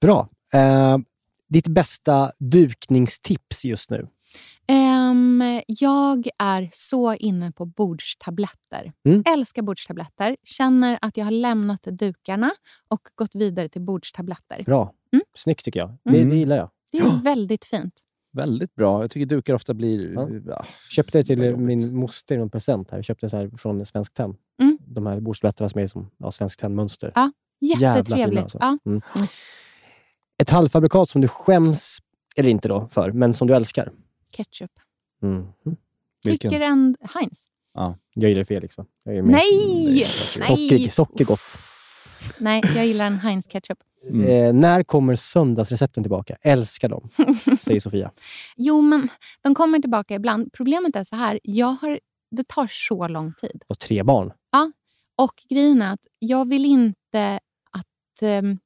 Bra. 0.00 0.28
Eh, 0.52 0.98
ditt 1.52 1.68
bästa 1.68 2.32
dukningstips 2.38 3.64
just 3.64 3.90
nu? 3.90 4.06
Ehm, 4.66 5.42
jag 5.66 6.28
är 6.38 6.70
så 6.72 7.14
inne 7.14 7.52
på 7.52 7.64
bordstabletter. 7.66 8.92
Mm. 9.06 9.22
Älskar 9.26 9.62
bordstabletter. 9.62 10.36
Känner 10.44 10.98
att 11.02 11.16
jag 11.16 11.24
har 11.24 11.30
lämnat 11.30 11.82
dukarna 11.82 12.50
och 12.88 13.00
gått 13.14 13.34
vidare 13.34 13.68
till 13.68 13.82
bordstabletter. 13.82 14.62
Bra. 14.64 14.92
Mm. 15.12 15.22
Snyggt 15.36 15.64
tycker 15.64 15.80
jag. 15.80 15.96
Det, 16.04 16.16
Mm. 16.18 16.30
det 16.30 16.36
gillar 16.36 16.56
jag. 16.56 16.70
Det 16.92 16.98
är 16.98 17.22
väldigt 17.22 17.64
fint. 17.64 17.94
Väldigt 18.32 18.74
bra. 18.74 19.02
Jag 19.02 19.10
tycker 19.10 19.26
dukar 19.26 19.54
ofta 19.54 19.74
blir... 19.74 20.12
Ja. 20.14 20.28
Ja. 20.46 20.64
Köpte 20.90 21.18
det 21.18 21.24
till 21.24 21.56
min 21.56 21.96
moster 21.96 22.34
i 22.34 22.38
någon 22.38 22.50
present. 22.50 22.90
här. 22.90 22.98
Jag 22.98 23.04
köpte 23.04 23.28
så 23.30 23.36
här 23.36 23.50
från 23.58 23.86
Svensk 23.86 24.14
Tenn. 24.14 24.34
Mm. 24.62 24.78
De 24.86 25.06
här 25.06 25.20
bordstabletterna 25.20 25.68
som 25.68 25.80
är 25.80 25.86
som 25.86 26.10
ja, 26.18 26.30
Svensk 26.32 26.60
Tenn-mönster. 26.60 27.12
Ja, 27.14 27.32
Jävla 27.60 27.96
Jättetrevligt. 27.96 28.28
fina, 28.28 28.42
alltså. 28.42 28.58
Ja. 28.60 29.26
Ett 30.42 30.50
halvfabrikat 30.50 31.08
som 31.08 31.20
du 31.20 31.28
skäms, 31.28 31.98
eller 32.36 32.50
inte 32.50 32.68
då, 32.68 32.88
för, 32.92 33.12
men 33.12 33.34
som 33.34 33.48
du 33.48 33.54
älskar. 33.54 33.92
Ketchup. 34.36 34.70
Mm. 35.22 35.46
Vilken? 36.24 36.50
Tycker 36.50 36.64
en 36.64 36.96
Heinz. 37.14 37.44
Jag 38.14 38.30
gillar 38.30 38.44
Felix 38.44 38.78
va? 38.78 38.86
Jag. 39.04 39.28
Nej! 39.28 40.04
Socker, 40.90 41.24
gott. 41.24 41.40
Nej, 42.38 42.62
jag 42.76 42.86
gillar 42.86 43.06
en 43.06 43.18
Heinz 43.18 43.46
ketchup. 43.46 43.78
Mm. 44.10 44.26
Eh, 44.26 44.52
när 44.52 44.82
kommer 44.82 45.14
söndagsrecepten 45.14 46.04
tillbaka? 46.04 46.36
Älskar 46.42 46.88
dem, 46.88 47.08
säger 47.60 47.80
Sofia. 47.80 48.10
Jo, 48.56 48.80
men 48.80 49.08
de 49.42 49.54
kommer 49.54 49.78
tillbaka 49.78 50.14
ibland. 50.14 50.52
Problemet 50.52 50.96
är 50.96 51.04
så 51.04 51.16
här, 51.16 51.40
jag 51.42 51.66
har, 51.66 52.00
det 52.30 52.48
tar 52.48 52.66
så 52.70 53.08
lång 53.08 53.32
tid. 53.32 53.62
Och 53.66 53.78
tre 53.78 54.02
barn. 54.02 54.32
Och 55.16 55.44
grejen 55.48 55.82
är 55.82 55.92
att 55.92 56.06
jag 56.18 56.48
vill 56.48 56.64
inte 56.64 57.40
att 57.70 58.22
ehm, 58.22 58.58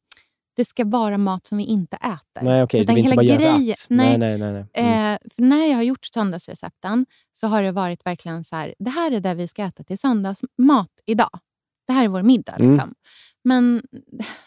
det 0.57 0.65
ska 0.65 0.85
vara 0.85 1.19
mat 1.19 1.47
som 1.47 1.59
vi 1.59 1.65
inte 1.65 1.97
äter. 1.97 2.43
Nej, 2.43 2.63
okej. 2.63 2.81
Utan 2.81 2.95
du 2.95 3.03
vill 3.03 3.05
inte 3.05 3.17
bara 3.17 3.25
göra 3.25 3.55
att. 3.55 3.87
nej. 3.89 4.19
Nej, 4.19 4.39
nej, 4.39 4.53
nej. 4.53 4.67
Mm. 4.75 5.15
Eh, 5.15 5.19
för 5.35 5.43
när 5.43 5.67
jag 5.67 5.77
har 5.77 5.83
gjort 5.83 6.05
söndagsrecepten 6.15 7.07
så 7.33 7.47
har 7.47 7.63
det 7.63 7.73
varit 7.73 8.07
verkligen 8.07 8.45
så 8.45 8.57
här, 8.57 8.75
det 8.79 8.91
här 8.91 9.13
är 9.13 9.21
det 9.21 9.35
vi 9.35 9.49
ska 9.49 9.63
äta 9.63 9.85
till 9.85 9.99
söndagsmat 9.99 10.91
idag. 11.07 11.31
Det 11.87 11.93
här 11.93 12.05
är 12.05 12.09
vår 12.09 12.23
middag. 12.23 12.53
Mm. 12.53 12.95
Men 13.49 13.83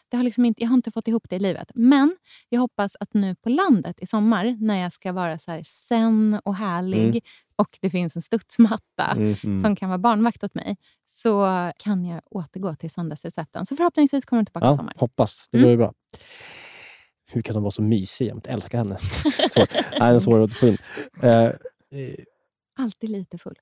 det 0.09 0.17
har 0.17 0.23
liksom 0.23 0.45
inte, 0.45 0.61
jag 0.63 0.69
har 0.69 0.75
inte 0.75 0.91
fått 0.91 1.07
ihop 1.07 1.23
det 1.29 1.35
i 1.35 1.39
livet. 1.39 1.71
Men 1.75 2.15
jag 2.49 2.59
hoppas 2.59 2.95
att 2.99 3.13
nu 3.13 3.35
på 3.35 3.49
landet 3.49 4.01
i 4.01 4.07
sommar, 4.07 4.55
när 4.59 4.81
jag 4.81 4.93
ska 4.93 5.11
vara 5.11 5.39
så 5.39 5.51
här 5.51 5.63
zen 5.63 6.39
och 6.43 6.55
härlig 6.55 6.99
Mm. 7.09 7.21
och 7.55 7.77
det 7.81 7.89
finns 7.89 8.15
en 8.15 8.21
studsmatta 8.21 9.05
Mm. 9.15 9.35
Mm. 9.43 9.57
som 9.57 9.75
kan 9.75 9.89
vara 9.89 9.97
barnvakt 9.99 10.43
åt 10.43 10.53
mig, 10.55 10.77
så 11.05 11.45
kan 11.79 12.05
jag 12.05 12.21
återgå 12.25 12.75
till 12.75 12.91
söndagsrecepten. 12.91 13.65
Så 13.65 13.75
förhoppningsvis 13.75 14.25
kommer 14.25 14.39
den 14.39 14.45
tillbaka 14.45 14.65
i 14.65 14.69
Ja, 14.69 14.77
sommar. 14.77 14.93
hoppas. 14.97 15.47
Det 15.51 15.57
Mm. 15.57 15.67
vore 15.67 15.77
bra. 15.77 15.93
Hur 17.31 17.41
kan 17.41 17.53
de 17.53 17.63
vara 17.63 17.71
så 17.71 17.81
mysiga? 17.81 18.33
Jag 18.43 18.53
älskar 18.53 18.77
henne. 18.77 18.97
svår. 19.49 19.99
Nej, 19.99 20.15
är 20.15 20.19
svår 20.19 20.41
att 20.43 20.53
få 20.53 20.67
in. 20.67 20.77
Eh, 21.23 21.43
eh, 21.43 21.53
Alltid 22.79 23.09
lite 23.09 23.37
full. 23.37 23.55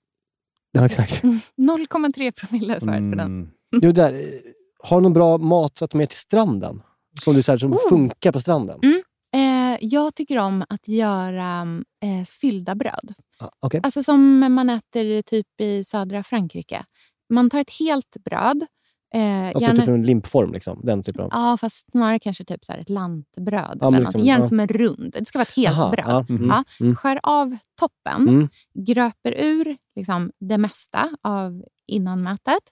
ja, 0.72 0.86
exakt. 0.86 1.24
0,3 1.56 2.32
promille 2.32 2.76
är 2.76 2.80
svaret 2.80 3.04
på 3.04 3.10
den. 3.18 3.20
Mm. 3.20 3.50
Jo, 3.72 3.92
där, 3.92 4.42
har 4.84 4.98
du 4.98 5.04
någon 5.04 5.14
bra 5.14 5.38
mat 5.38 5.82
att 5.82 5.90
ta 5.90 5.98
med 5.98 6.10
till 6.10 6.18
stranden? 6.20 6.82
Som 7.22 7.34
du 7.34 7.44
så 7.44 7.52
här, 7.52 7.58
som 7.58 7.74
Oh. 7.74 7.90
funkar 7.90 8.32
på 8.32 8.40
stranden? 8.40 8.80
Mm. 8.84 9.02
Eh, 9.34 9.78
jag 9.82 10.16
tycker 10.16 10.38
om 10.38 10.64
att 10.70 10.88
göra 10.88 11.62
eh, 12.04 12.26
fyllda 12.26 12.76
bröd. 12.76 13.14
Ah, 13.40 13.50
Okej. 13.60 13.80
Alltså 13.84 14.04
som 14.04 14.40
man 14.56 14.70
äter 14.70 15.22
typ 15.22 15.62
i 15.62 15.84
södra 15.84 16.24
Frankrike. 16.24 16.86
Man 17.30 17.50
tar 17.50 17.60
ett 17.60 17.72
helt 17.80 18.18
bröd. 18.26 18.66
Eh, 19.14 19.48
Alltså 19.48 19.62
gärna, 19.62 19.80
typ 19.80 19.88
en 19.90 20.04
limpform, 20.04 20.54
liksom. 20.54 20.80
den 20.84 21.04
typen 21.04 21.22
av... 21.22 21.30
Ja, 21.34 21.58
fast 21.62 21.92
snarare 21.92 22.20
kanske 22.20 22.44
typ 22.46 22.66
så 22.66 22.74
ett 22.74 22.90
lantbröd. 22.90 23.78
Ja, 23.82 23.88
eller 23.88 24.00
liksom, 24.00 24.24
Gärna 24.24 24.44
ja. 24.44 24.48
som 24.48 24.60
en 24.60 24.68
rund. 24.68 25.12
Det 25.20 25.26
ska 25.26 25.38
vara 25.40 25.48
ett 25.50 25.56
helt 25.56 25.78
Aha, 25.78 25.92
bröd. 25.92 26.06
ja, 26.08 26.26
mhm, 26.30 26.50
Ja. 26.50 26.64
mm. 26.80 26.96
Skär 26.96 27.20
av 27.24 27.58
toppen, 27.80 28.28
Mm. 28.30 28.50
gröper 28.74 29.36
ur 29.38 29.78
liksom, 29.96 30.32
det 30.40 30.58
mesta 30.58 31.10
av 31.22 31.64
innanmätet. 31.88 32.64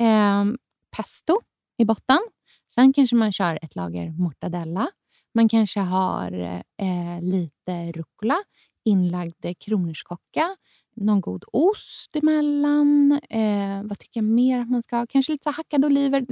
Eh, 0.00 0.44
pesto 0.96 1.40
i 1.78 1.84
botten. 1.84 2.18
Sen 2.74 2.92
kanske 2.92 3.16
man 3.16 3.32
kör 3.32 3.58
ett 3.62 3.76
lager 3.76 4.10
mortadella. 4.10 4.88
Man 5.34 5.48
kanske 5.48 5.80
har 5.80 6.32
eh, 6.78 7.20
lite 7.22 7.92
rucola, 7.92 8.36
inlagd 8.84 9.46
kronärtskocka, 9.60 10.56
någon 10.96 11.20
god 11.20 11.44
ost 11.52 12.16
emellan. 12.16 13.20
Eh, 13.30 13.82
vad 13.84 13.98
tycker 13.98 14.20
jag 14.20 14.24
mer 14.24 14.58
att 14.60 14.70
man 14.70 14.82
ska 14.82 14.96
ha? 14.96 15.06
Kanske 15.06 15.32
lite 15.32 15.50
hackade 15.50 15.86
oliver. 15.86 16.26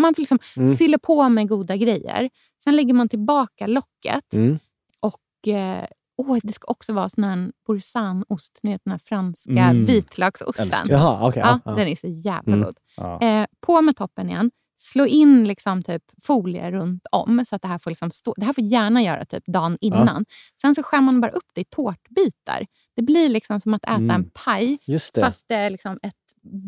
Man 0.00 0.14
liksom 0.16 0.38
Mm. 0.56 0.76
fyller 0.76 0.98
på 0.98 1.28
med 1.28 1.48
goda 1.48 1.76
grejer. 1.76 2.30
Sen 2.64 2.76
lägger 2.76 2.94
man 2.94 3.08
tillbaka 3.08 3.66
locket 3.66 4.32
Mm. 4.34 4.58
och 5.00 5.48
eh, 5.48 5.84
åh, 6.16 6.38
det 6.42 6.52
ska 6.52 6.66
också 6.70 6.92
vara 6.92 7.08
sån 7.08 7.24
här 7.24 7.52
boursanost, 7.66 8.58
ni 8.62 8.70
vet 8.70 8.80
den 8.84 8.92
här 8.92 8.98
franska 8.98 9.50
Mm. 9.52 9.84
vitlöksosten. 9.84 10.68
Jaha. 10.88 11.32
Ja, 11.36 11.40
ja, 11.40 11.60
ja. 11.64 11.72
Den 11.72 11.88
är 11.88 11.96
så 11.96 12.06
jävla 12.08 12.52
Mm. 12.54 12.64
god. 12.66 12.76
Ja. 12.96 13.20
Eh, 13.22 13.46
på 13.60 13.82
med 13.82 13.96
toppen 13.96 14.28
igen. 14.28 14.50
Slå 14.84 15.06
in 15.06 15.44
liksom 15.48 15.82
typ 15.82 16.02
folie 16.22 16.70
runt 16.70 17.06
om 17.12 17.44
så 17.44 17.56
att 17.56 17.62
det 17.62 17.68
här 17.68 17.78
får 17.78 17.90
liksom 17.90 18.10
stå. 18.10 18.34
Det 18.36 18.44
här 18.46 18.52
får 18.52 18.64
gärna 18.64 19.02
göra 19.02 19.24
typ 19.24 19.44
dagen 19.46 19.78
innan. 19.80 20.24
Sen 20.60 20.74
så 20.74 20.82
skär 20.82 21.00
man 21.00 21.20
bara 21.20 21.30
upp 21.32 21.48
det 21.54 21.60
i 21.60 21.64
tårtbitar. 21.64 22.66
Det 22.96 23.02
blir 23.02 23.28
liksom 23.28 23.60
som 23.60 23.74
att 23.74 23.84
äta 23.84 23.92
Mm. 23.94 24.10
en 24.10 24.30
paj 24.44 24.78
fast 25.20 25.44
det 25.48 25.54
är 25.54 25.70
liksom 25.70 25.98
ett 26.02 26.14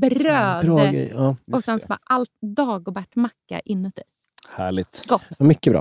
bröd 0.00 0.64
Bra 0.64 0.76
grej. 0.90 1.12
Ja. 1.14 1.36
och 1.52 1.64
sen 1.64 1.80
så 1.80 1.86
bara 1.86 1.98
allt 2.04 2.30
dagobertmacka 2.56 3.60
inuti. 3.64 4.02
Härligt. 4.50 5.04
Gott. 5.06 5.26
Ja, 5.38 5.44
Mycket 5.46 5.72
bra. 5.72 5.80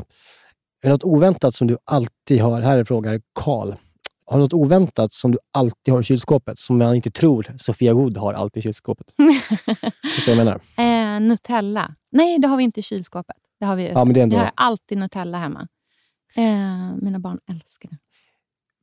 Är 0.84 0.88
det 0.88 0.90
något 0.90 1.04
oväntat 1.04 1.54
som 1.56 1.68
du 1.68 1.78
alltid 1.86 2.42
har? 2.42 2.62
Här 2.62 2.78
är 2.78 2.84
frågan 2.84 3.22
Karl. 3.40 3.74
Har 4.28 4.38
du 4.38 4.44
något 4.44 4.54
oväntat 4.54 5.14
som 5.14 5.32
du 5.32 5.38
alltid 5.58 5.94
har 5.94 6.02
i 6.02 6.04
kylskåpet 6.04 6.60
som 6.60 6.78
man 6.78 6.96
inte 6.96 7.12
tror 7.12 7.48
Sofia 7.58 7.94
Wood 7.94 8.18
har 8.18 8.34
alltid 8.34 8.62
i 8.62 8.64
kylskåpet? 8.64 9.08
Förstår 10.16 10.32
du 10.32 10.38
vad 10.38 10.38
jag 10.38 10.46
menar? 10.46 10.62
Eh, 11.16 11.22
Nutella. 11.22 11.96
Nej, 12.12 12.40
det 12.40 12.48
har 12.48 12.58
vi 12.58 12.64
inte 12.64 12.80
i 12.80 12.84
kylskåpet. 12.84 13.38
Det 13.60 13.66
har 13.66 13.76
vi 13.76 13.88
Ja, 13.92 14.06
men 14.06 14.14
det 14.14 14.20
är 14.20 14.24
ändå... 14.24 14.36
Vi 14.38 14.42
har 14.42 14.52
alltid 14.56 14.98
Nutella 14.98 15.38
hemma. 15.38 15.68
Eh, 16.36 16.96
mina 17.02 17.20
barn 17.20 17.40
älskar 17.52 17.90
det. 17.90 17.98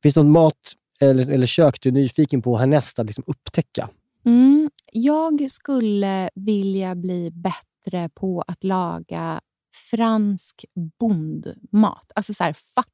Finns 0.03 0.15
det 0.15 0.23
någon 0.23 0.31
mat 0.31 0.73
eller, 0.99 1.29
eller 1.31 1.47
kök 1.47 1.81
du 1.81 1.89
är 1.89 1.93
nyfiken 1.93 2.41
på 2.41 2.57
härnäst 2.57 2.99
att 2.99 3.05
liksom 3.05 3.23
upptäcka? 3.27 3.89
Mm, 4.25 4.69
jag 4.93 5.49
skulle 5.51 6.29
vilja 6.35 6.95
bli 6.95 7.31
bättre 7.31 8.09
på 8.13 8.43
att 8.47 8.63
laga 8.63 9.41
fransk 9.89 10.65
bondmat. 10.99 12.11
Alltså 12.15 12.33
så 12.33 12.43
här 12.43 12.53
fattig 12.53 12.93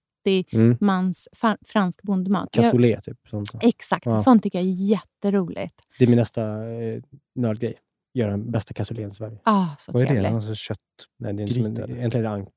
Mm. 0.51 0.77
mans 0.81 1.27
fransk 1.65 2.01
bondmat. 2.01 2.49
Cassoulet, 2.51 3.03
typ. 3.03 3.17
Sånt. 3.29 3.51
Exakt, 3.61 4.05
Ja. 4.05 4.19
sånt 4.19 4.43
tycker 4.43 4.59
jag 4.59 4.67
är 4.67 4.71
jätteroligt. 4.71 5.75
Det 5.99 6.05
är 6.05 6.09
min 6.09 6.17
nästa 6.17 6.41
eh, 6.69 7.01
nördgrej. 7.35 7.77
Göra 8.13 8.31
den 8.31 8.51
bästa 8.51 8.73
cassoulet 8.73 9.11
i 9.11 9.15
Sverige. 9.15 9.37
Ah, 9.43 9.65
så 9.77 9.91
Vad 9.91 10.01
är 10.01 10.21
det? 10.21 10.29
Alltså 10.29 10.55
kött? 10.55 10.79
Nej, 11.19 11.33
det 11.33 11.43
är 11.43 11.47
som 11.47 11.65
en, 11.65 11.71
egentligen 11.97 12.25
är 12.25 12.29
det 12.29 12.29
ank, 12.29 12.49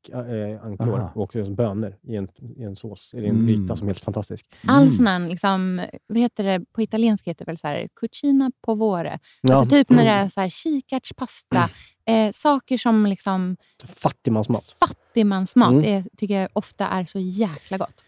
äh, 0.59 0.65
anklor 0.67 0.99
Aha. 1.01 1.13
och 1.15 1.33
som 1.33 1.55
bönor 1.55 1.97
i 2.03 2.17
en, 2.17 2.29
i 2.57 2.63
en 2.63 2.77
sås. 2.77 3.15
Eller 3.15 3.29
en 3.29 3.35
Mm. 3.35 3.47
gryta 3.47 3.77
som 3.77 3.87
är 3.89 3.93
helt 3.93 4.05
fantastisk. 4.05 4.47
All 4.67 4.83
Mm. 4.83 4.95
sån 4.95 5.07
här, 5.07 5.29
liksom, 5.29 5.83
vad 6.07 6.19
heter 6.19 6.45
det, 6.45 6.65
på 6.73 6.83
italienska 6.83 7.31
heter 7.31 7.45
det 7.45 7.51
väl 7.51 7.59
så 7.59 7.67
här, 7.67 7.89
cucina 8.01 8.51
povore. 8.67 9.19
Ja. 9.41 9.55
Alltså 9.55 9.77
typ 9.77 9.91
när 9.91 10.05
det 10.05 10.11
är 10.11 10.29
så 10.29 10.41
här, 10.41 10.49
kikärtspasta. 10.49 11.71
Eh, 12.07 12.31
saker 12.33 12.79
som 12.79 13.07
liksom 13.07 13.57
Fattigmansmat. 13.85 14.65
fattigmansmat 14.81 15.71
Mm. 15.73 15.85
är, 15.85 16.05
tycker 16.17 16.41
jag 16.41 16.49
ofta 16.53 16.87
är 16.89 17.05
så 17.05 17.19
jäkla 17.19 17.79
gott. 17.79 18.05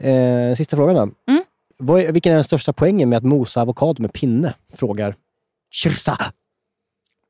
Eh, 0.00 0.54
sista 0.56 0.76
frågan 0.76 0.94
då. 0.94 1.32
Mm. 1.32 1.44
Vad 1.78 2.00
är, 2.00 2.12
vilken 2.12 2.32
är 2.32 2.36
den 2.36 2.44
största 2.44 2.72
poängen 2.72 3.08
med 3.08 3.16
att 3.16 3.22
mosa 3.24 3.62
avokado 3.62 4.02
med 4.02 4.12
pinne? 4.12 4.54
Frågar 4.72 5.14
Chirsa. 5.70 6.18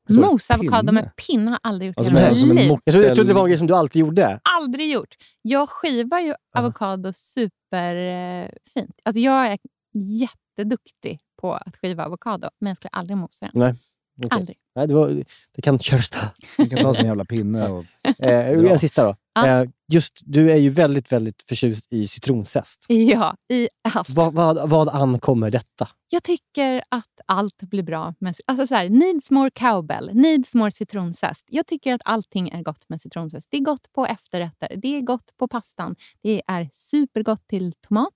Du? 0.07 0.21
Mos 0.21 0.51
avokado 0.51 0.93
med 0.93 1.17
pinne 1.17 1.51
har 1.51 1.53
jag 1.53 1.61
aldrig 1.63 1.89
gjort 1.89 1.99
Alltså 1.99 2.13
i 2.13 2.17
hela 2.17 2.31
med, 2.31 2.49
mitt 2.49 2.57
liv. 2.57 2.79
Jag 2.85 2.93
trodde, 2.95 3.07
jag 3.07 3.15
trodde 3.15 3.31
det 3.31 3.35
var 3.35 3.43
en 3.43 3.49
grej 3.49 3.59
som 3.59 3.67
du 3.67 3.75
alltid 3.75 4.01
gjorde. 4.01 4.41
Aldrig 4.59 4.93
gjort. 4.93 5.15
Jag 5.43 5.69
skivar 5.69 6.21
ju 6.21 6.35
avokado 6.57 7.13
superfint. 7.13 9.01
Alltså 9.05 9.21
jag 9.21 9.47
är 9.47 9.59
jätteduktig 9.95 11.19
på 11.41 11.55
att 11.55 11.77
skiva 11.77 12.05
avokado, 12.07 12.49
men 12.61 12.71
jag 12.71 12.77
skulle 12.77 12.91
aldrig 12.91 13.17
mosa 13.17 13.45
den. 13.53 13.61
Nej. 13.61 13.75
Okej. 14.17 14.29
Aldrig. 14.31 14.57
Nej, 14.77 14.87
det, 14.89 14.95
var, 14.95 15.25
det 15.53 15.63
kan 15.63 15.79
Chirsa. 15.79 16.33
Man 16.59 16.69
kan 16.69 16.83
ta 16.83 16.95
sin 16.95 17.07
jävla 17.07 17.25
pinne 17.25 17.69
och... 17.69 17.85
Eh, 18.19 18.71
en 18.73 18.79
sista 18.79 19.05
då. 19.05 19.17
Ja. 19.35 19.47
Eh, 19.47 19.69
just, 19.93 20.21
du 20.25 20.51
är 20.51 20.57
ju 20.57 20.71
väldigt, 20.71 21.13
väldigt 21.13 21.45
förtjust 21.49 21.93
i 21.93 22.09
citronzest. 22.09 22.87
Ja, 22.89 23.37
i 23.49 23.69
allt. 23.95 24.11
Vad, 24.11 24.33
vad, 24.33 24.71
vad 24.71 24.89
ankommer 24.89 25.51
detta? 25.51 25.89
Jag 26.11 26.23
tycker 26.23 26.85
att 26.89 27.21
allt 27.27 27.63
blir 27.63 27.83
bra. 27.83 28.15
Med, 28.19 28.37
alltså 28.47 28.67
så 28.67 28.75
här, 28.75 28.89
needs 28.89 29.31
more 29.31 29.51
cowbell, 29.51 30.11
needs 30.15 30.55
more 30.55 30.73
citronzest. 30.73 31.47
Jag 31.49 31.67
tycker 31.67 31.95
att 31.95 32.01
allting 32.05 32.49
är 32.49 32.63
gott 32.63 32.89
med 32.89 33.01
citronzest. 33.01 33.49
Det 33.51 33.57
är 33.57 33.61
gott 33.61 33.93
på 33.93 34.07
efterrätter, 34.07 34.77
det 34.77 34.97
är 34.97 35.01
gott 35.01 35.37
på 35.37 35.49
pastan, 35.49 35.97
det 36.23 36.43
är 36.47 36.69
supergott 36.73 37.47
till 37.47 37.73
tomat. 37.89 38.13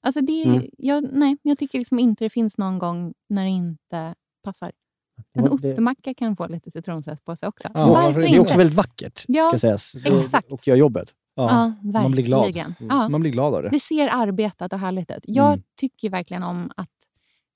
Alltså 0.00 0.20
det, 0.20 0.44
Mm. 0.44 0.70
jag, 0.78 1.08
nej, 1.12 1.36
jag 1.42 1.58
tycker 1.58 1.78
liksom 1.78 1.98
inte 1.98 2.24
det 2.24 2.30
finns 2.30 2.58
någon 2.58 2.78
gång 2.78 3.14
när 3.28 3.44
det 3.44 3.50
inte 3.50 4.14
passar. 4.44 4.72
En 5.38 5.48
ostmacka 5.48 6.14
kan 6.14 6.36
få 6.36 6.46
lite 6.46 6.70
citronzest 6.70 7.24
på 7.24 7.36
sig 7.36 7.48
också. 7.48 7.68
Ja, 7.74 7.86
Varför 7.88 8.20
det 8.20 8.26
är 8.26 8.30
Det 8.30 8.36
är 8.36 8.40
också 8.40 8.58
väldigt 8.58 8.76
vackert, 8.76 9.24
Ja, 9.28 9.42
ska 9.48 9.58
sägas. 9.58 9.96
Exakt. 10.04 10.52
Och 10.52 10.66
gör 10.68 10.76
jobbet. 10.76 11.12
Ja, 11.34 11.42
Ja, 11.50 11.72
verkligen. 11.82 12.02
man 12.02 12.12
blir 12.12 12.24
glad. 12.24 12.56
Ja. 12.90 13.08
Man 13.08 13.20
blir 13.20 13.30
glad 13.32 13.54
av 13.54 13.62
det. 13.62 13.68
Det 13.68 13.80
ser 13.80 14.08
arbetat 14.12 14.72
och 14.72 14.78
härligt 14.78 15.10
ut. 15.10 15.24
Jag 15.24 15.46
Mm. 15.52 15.62
tycker 15.80 16.10
verkligen 16.10 16.42
om 16.42 16.70
att 16.76 16.88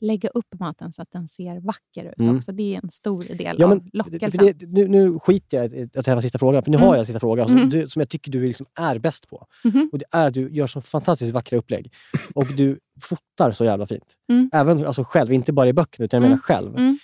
lägga 0.00 0.28
upp 0.28 0.46
maten 0.60 0.92
så 0.92 1.02
att 1.02 1.08
den 1.12 1.28
ser 1.28 1.60
vacker 1.60 2.04
ut 2.12 2.20
Mm. 2.20 2.36
också. 2.36 2.52
Det 2.52 2.74
är 2.76 2.80
en 2.84 2.90
stor 2.90 3.22
del 3.36 3.56
Ja, 3.58 3.64
av 3.64 3.68
men, 3.70 3.80
för 3.80 3.90
lockelsen. 3.92 4.46
det, 4.58 4.66
nu, 4.66 4.88
nu 4.88 5.18
skiter 5.18 5.56
jag 5.56 5.72
i 5.72 5.88
att 5.96 6.04
säga 6.04 6.22
sista 6.22 6.38
frågan, 6.38 6.62
för 6.62 6.70
nu 6.70 6.76
Mm. 6.76 6.88
har 6.88 6.94
jag 6.94 7.00
en 7.00 7.06
sista 7.06 7.20
fråga 7.20 7.48
som, 7.48 7.56
Mm. 7.56 7.68
du, 7.70 7.88
som 7.88 8.00
jag 8.00 8.08
tycker 8.08 8.30
du 8.32 8.46
liksom 8.46 8.66
är 8.78 8.98
bäst 8.98 9.28
på. 9.28 9.46
Mhm. 9.64 9.88
Och 9.92 9.98
det 9.98 10.04
är 10.12 10.26
att 10.26 10.34
du 10.34 10.50
gör 10.50 10.66
så 10.66 10.80
fantastiskt 10.80 11.32
vackra 11.32 11.58
upplägg. 11.58 11.92
Och 12.34 12.46
du 12.56 12.78
fotar 13.00 13.52
så 13.52 13.64
jävla 13.64 13.86
fint. 13.86 14.14
Mm. 14.32 14.50
Även 14.52 14.86
alltså 14.86 15.04
själv, 15.04 15.32
inte 15.32 15.52
bara 15.52 15.68
i 15.68 15.72
böckerna, 15.72 16.04
utan 16.04 16.16
jag 16.16 16.22
menar 16.22 16.34
Mm. 16.34 16.40
själv. 16.40 16.96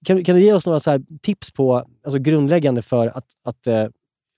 Mm. 0.00 0.04
Kan, 0.06 0.16
du- 0.16 0.24
kan 0.24 0.34
du 0.36 0.42
ge 0.42 0.52
oss 0.52 0.66
några 0.66 0.80
så 0.80 0.98
tips 1.22 1.50
på 1.52 1.76
alltså 2.04 2.18
grundläggande 2.18 2.82
för 2.82 3.06
att, 3.06 3.26
att 3.44 3.66
eh, 3.66 3.86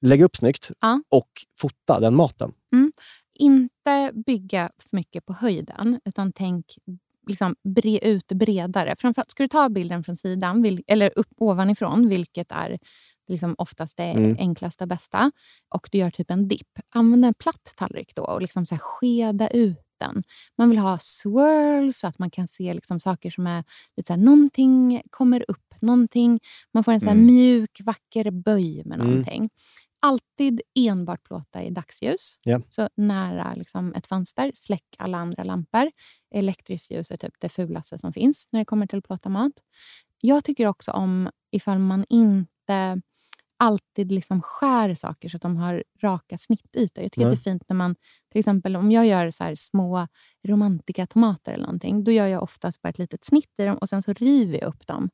lägga 0.02 0.24
upp 0.24 0.36
snyggt 0.36 0.70
Ja. 0.80 1.02
och 1.08 1.28
fota 1.60 2.00
den 2.00 2.14
maten? 2.14 2.52
Inte 3.34 4.10
bygga 4.26 4.70
för 4.78 4.96
mycket 4.96 5.26
på 5.26 5.32
höjden, 5.32 6.00
utan 6.04 6.32
tänk 6.32 6.66
liksom 7.28 7.56
bre 7.64 7.98
ut 7.98 8.26
bredare. 8.32 8.94
Framförallt, 8.98 9.30
ska 9.30 9.42
du 9.42 9.48
ta 9.48 9.68
bilden 9.68 10.04
från 10.04 10.16
sidan, 10.16 10.62
vil, 10.62 10.82
eller 10.86 11.12
upp 11.16 11.28
ovanifrån, 11.36 12.08
vilket 12.08 12.52
är 12.52 12.78
liksom 13.28 13.54
oftast 13.58 13.96
det 13.96 14.02
Mm. 14.04 14.36
enklaste 14.38 14.84
och 14.84 14.88
bästa, 14.88 15.30
och 15.74 15.88
du 15.92 15.98
gör 15.98 16.10
typ 16.10 16.30
en 16.30 16.48
dipp, 16.48 16.78
använd 16.94 17.24
en 17.24 17.34
platt 17.34 17.72
tallrik 17.76 18.14
då 18.14 18.22
och 18.22 18.42
liksom 18.42 18.66
så 18.66 18.76
skeda 18.80 19.48
ut 19.48 19.78
den. 20.00 20.22
Man 20.58 20.70
vill 20.70 20.78
ha 20.78 20.98
swirl 20.98 21.92
så 21.92 22.06
att 22.06 22.18
man 22.18 22.30
kan 22.30 22.48
se 22.48 22.74
liksom 22.74 23.00
saker 23.00 23.30
som 23.30 23.46
är 23.46 23.64
lite 23.96 24.06
så 24.06 24.12
här, 24.12 24.20
någonting 24.20 25.02
kommer 25.10 25.44
upp, 25.48 25.74
någonting, 25.80 26.40
man 26.72 26.84
får 26.84 26.92
en 26.92 27.00
så 27.00 27.06
här 27.06 27.12
Mm. 27.14 27.26
mjuk, 27.26 27.80
vacker 27.84 28.30
böj 28.30 28.82
med 28.84 28.94
Mm. 29.00 29.06
någonting. 29.10 29.50
Alltid 30.02 30.60
enbart 30.74 31.24
plåta 31.24 31.62
i 31.62 31.70
dagsljus. 31.70 32.38
Ja. 32.44 32.60
Så 32.68 32.88
nära 32.96 33.54
liksom 33.56 33.94
ett 33.94 34.06
fönster, 34.06 34.52
släck 34.54 34.84
alla 34.98 35.18
andra 35.18 35.44
lampor. 35.44 35.90
Elektriskt 36.34 36.90
ljus 36.90 37.10
är 37.10 37.16
typ 37.16 37.34
det 37.38 37.48
fulaste 37.48 37.98
som 37.98 38.12
finns 38.12 38.48
när 38.52 38.60
det 38.60 38.64
kommer 38.64 38.86
till 38.86 39.02
plåta 39.02 39.28
mat. 39.28 39.52
Jag 40.20 40.44
tycker 40.44 40.66
också 40.66 40.90
om 40.92 41.30
ifall 41.50 41.78
man 41.78 42.04
inte 42.08 43.00
alltid 43.60 44.12
liksom 44.12 44.42
skär 44.42 44.94
saker 44.94 45.28
så 45.28 45.36
att 45.36 45.42
de 45.42 45.56
har 45.56 45.84
raka 46.02 46.38
snittytor. 46.38 47.02
Jag 47.04 47.12
tycker 47.12 47.26
att 47.26 47.32
det 47.32 47.40
är 47.40 47.52
fint 47.52 47.62
när 47.68 47.76
man, 47.76 47.94
till 48.32 48.38
exempel 48.38 48.76
om 48.76 48.90
jag 48.92 49.06
gör 49.06 49.30
så 49.30 49.44
här 49.44 49.54
små 49.54 50.06
romantika 50.48 51.06
tomater 51.06 51.52
eller 51.52 51.64
någonting, 51.64 52.04
då 52.04 52.10
gör 52.12 52.26
jag 52.26 52.42
oftast 52.42 52.82
bara 52.82 52.88
ett 52.88 52.98
litet 52.98 53.24
snitt 53.24 53.50
i 53.58 53.64
dem 53.64 53.76
och 53.76 53.88
sen 53.88 54.02
så 54.02 54.12
river 54.12 54.58
jag 54.60 54.68
upp 54.68 54.86
dem. 54.86 55.08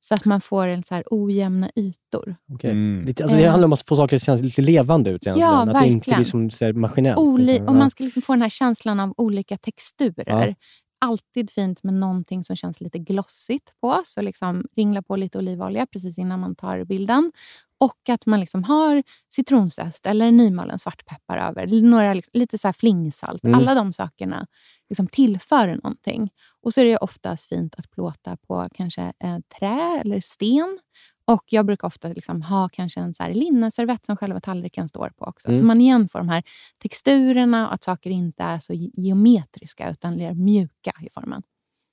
Så 0.00 0.14
att 0.14 0.24
man 0.24 0.40
får 0.40 0.66
en 0.66 0.84
så 0.84 0.94
här 0.94 1.04
ojämna 1.10 1.70
ytor. 1.76 2.36
Okej. 2.52 2.70
Mm. 2.70 3.04
Lite, 3.06 3.22
alltså 3.22 3.36
det 3.38 3.44
Eh. 3.44 3.50
handlar 3.50 3.66
om 3.66 3.72
att 3.72 3.86
få 3.88 3.96
saker 3.96 4.16
att 4.16 4.22
kännas 4.22 4.40
lite 4.42 4.62
levande 4.62 5.10
ut. 5.10 5.26
egentligen. 5.26 5.48
Ja, 5.50 5.62
att 5.62 5.66
det 5.82 5.86
inte 5.88 5.96
verkligen. 6.10 6.16
blir 6.18 6.24
som 6.24 6.50
så 6.50 6.64
här 6.64 6.72
maskinellt. 6.72 7.18
Oli- 7.18 7.44
liksom. 7.46 7.66
och 7.68 7.74
man 7.74 7.90
ska 7.90 8.04
liksom 8.04 8.22
få 8.22 8.32
den 8.32 8.42
här 8.42 8.48
känslan 8.48 9.00
av 9.00 9.14
olika 9.16 9.56
texturer. 9.56 10.24
Ja. 10.48 10.54
Alltid 11.00 11.50
fint 11.50 11.82
med 11.82 11.94
någonting 11.94 12.44
som 12.44 12.56
känns 12.56 12.80
lite 12.80 12.98
glossigt 12.98 13.72
på. 13.80 14.00
Så 14.04 14.22
liksom 14.22 14.64
ringla 14.76 15.02
på 15.02 15.16
lite 15.16 15.38
olivolja 15.38 15.86
precis 15.86 16.18
innan 16.18 16.40
man 16.40 16.54
tar 16.54 16.84
bilden. 16.84 17.32
Och 17.78 18.08
att 18.08 18.26
man 18.26 18.40
liksom 18.40 18.64
har 18.64 19.02
citronzest 19.28 20.06
eller 20.06 20.30
nymalen 20.30 20.78
svartpeppar 20.78 21.38
över. 21.38 21.82
Några, 21.82 22.14
liksom, 22.14 22.30
lite 22.34 22.58
så 22.58 22.72
flingsalt. 22.72 23.44
Mm. 23.44 23.58
Alla 23.58 23.74
de 23.74 23.92
sakerna 23.92 24.46
liksom 24.88 25.06
tillför 25.06 25.66
någonting. 25.68 26.30
Och 26.62 26.74
så 26.74 26.80
är 26.80 26.84
det 26.84 26.96
oftast 26.96 27.48
fint 27.48 27.74
att 27.78 27.90
plåta 27.90 28.36
på 28.36 28.68
kanske 28.74 29.02
eh, 29.02 29.38
trä 29.58 30.00
eller 30.04 30.20
sten. 30.20 30.78
Och 31.24 31.44
Jag 31.50 31.66
brukar 31.66 31.88
ofta 31.88 32.08
liksom 32.08 32.42
ha 32.42 32.68
kanske 32.72 33.00
en 33.00 33.14
så 33.14 33.22
här 33.22 33.34
linneservett 33.34 34.06
som 34.06 34.16
själva 34.16 34.40
tallriken 34.40 34.88
står 34.88 35.10
på 35.18 35.24
också. 35.24 35.48
Mm. 35.48 35.58
Så 35.58 35.64
man 35.64 35.80
igen 35.80 36.08
får 36.08 36.18
de 36.18 36.28
här 36.28 36.42
texturerna 36.82 37.66
och 37.68 37.74
att 37.74 37.84
saker 37.84 38.10
inte 38.10 38.42
är 38.42 38.58
så 38.58 38.72
ge- 38.72 38.90
geometriska 38.94 39.90
utan 39.90 40.16
mer 40.16 40.34
mjuka 40.34 40.92
i 41.00 41.08
formen. 41.12 41.42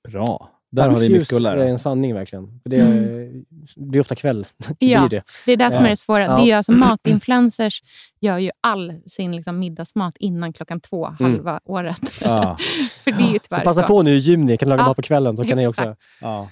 Bra. 0.08 0.53
Där 0.74 0.88
har 0.90 0.98
vi 0.98 1.08
mycket 1.10 1.22
att 1.22 1.28
Det 1.28 1.36
är 1.36 1.40
lära. 1.40 1.64
en 1.68 1.78
sanning 1.78 2.14
verkligen. 2.14 2.60
Det, 2.64 2.76
är, 2.76 3.30
det 3.76 3.98
är 3.98 4.00
ofta 4.00 4.14
kväll. 4.14 4.46
Det 4.80 4.86
Ja. 4.86 5.06
det. 5.10 5.22
Det 5.46 5.52
är 5.52 5.56
det 5.56 5.72
som 5.72 5.84
är 5.84 5.88
det 5.90 5.96
svåra. 5.96 6.24
Ja. 6.24 6.36
Det 6.36 6.42
är 6.42 6.46
ju 6.46 6.52
alltså 6.52 6.72
matinfluencers 7.18 7.82
gör 8.20 8.38
ju 8.38 8.50
all 8.60 8.92
sin 9.06 9.36
liksom 9.36 9.58
middagsmat 9.58 10.14
innan 10.18 10.52
klockan 10.52 10.80
två 10.80 11.06
Mm. 11.06 11.32
halva 11.32 11.60
året. 11.64 12.00
Ja. 12.24 12.56
För 13.04 13.10
det 13.10 13.22
är 13.22 13.32
ju 13.32 13.38
Så 13.50 13.56
passa 13.60 13.82
så. 13.82 13.88
på 13.88 14.02
nu 14.02 14.14
i 14.14 14.18
juni, 14.18 14.56
kan 14.56 14.68
laga 14.68 14.82
Ja, 14.82 14.86
mat 14.86 14.96
på 14.96 15.02
kvällen. 15.02 15.36
Så 15.36 15.44
kan 15.44 15.58
ni 15.58 15.66
också. 15.66 15.96
Ja. 16.20 16.48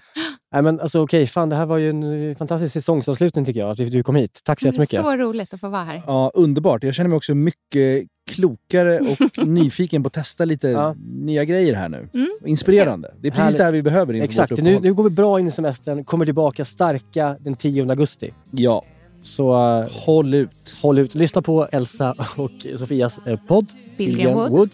Nej, 0.52 0.62
men 0.62 0.80
alltså, 0.80 1.02
okej, 1.02 1.26
fan, 1.26 1.48
det 1.48 1.56
här 1.56 1.66
var 1.66 1.78
ju 1.78 1.90
en 1.90 2.36
fantastisk 2.36 2.72
säsongsavslutning 2.72 3.44
tycker 3.44 3.60
jag, 3.60 3.70
att 3.70 3.76
du 3.76 4.02
kom 4.02 4.14
hit. 4.16 4.40
Tack 4.44 4.60
så 4.60 4.64
Det 4.64 4.68
är 4.68 4.72
jättemycket. 4.72 5.00
så 5.00 5.16
roligt 5.16 5.54
att 5.54 5.60
få 5.60 5.68
vara 5.68 5.84
här. 5.84 6.02
ja, 6.06 6.30
underbart. 6.34 6.84
Jag 6.84 6.94
känner 6.94 7.08
mig 7.08 7.16
också 7.16 7.34
mycket 7.34 8.08
klokare 8.30 8.98
och 9.00 9.46
nyfiken 9.46 10.02
på 10.02 10.06
att 10.06 10.12
testa 10.12 10.44
lite 10.44 10.68
Ja. 10.68 10.94
nya 11.20 11.44
grejer 11.44 11.74
här 11.74 11.88
nu. 11.88 12.08
Mm. 12.14 12.28
Inspirerande. 12.46 13.14
Det 13.20 13.28
är 13.28 13.30
precis 13.30 13.44
Härligt. 13.44 13.58
det 13.58 13.64
här 13.64 13.72
vi 13.72 13.82
behöver 13.82 14.14
inför 14.14 14.24
Exakt, 14.24 14.52
vårt 14.52 14.60
nu, 14.62 14.80
nu 14.80 14.94
går 14.94 15.04
vi 15.04 15.10
bra 15.10 15.40
in 15.40 15.48
i 15.48 15.50
semestern, 15.50 16.04
kommer 16.04 16.24
tillbaka 16.24 16.64
starka 16.64 17.36
den 17.40 17.54
10 17.54 17.90
augusti. 17.90 18.32
Ja, 18.50 18.84
Så 19.22 19.52
uh, 19.80 19.86
håll 19.90 20.34
ut. 20.34 20.78
håll 20.82 20.98
ut. 20.98 21.14
Lyssna 21.14 21.42
på 21.42 21.68
Elsa 21.72 22.14
och 22.36 22.50
Sofias 22.76 23.20
eh, 23.26 23.40
podd. 23.48 23.66
Billgren 23.98 24.34
Wood. 24.34 24.70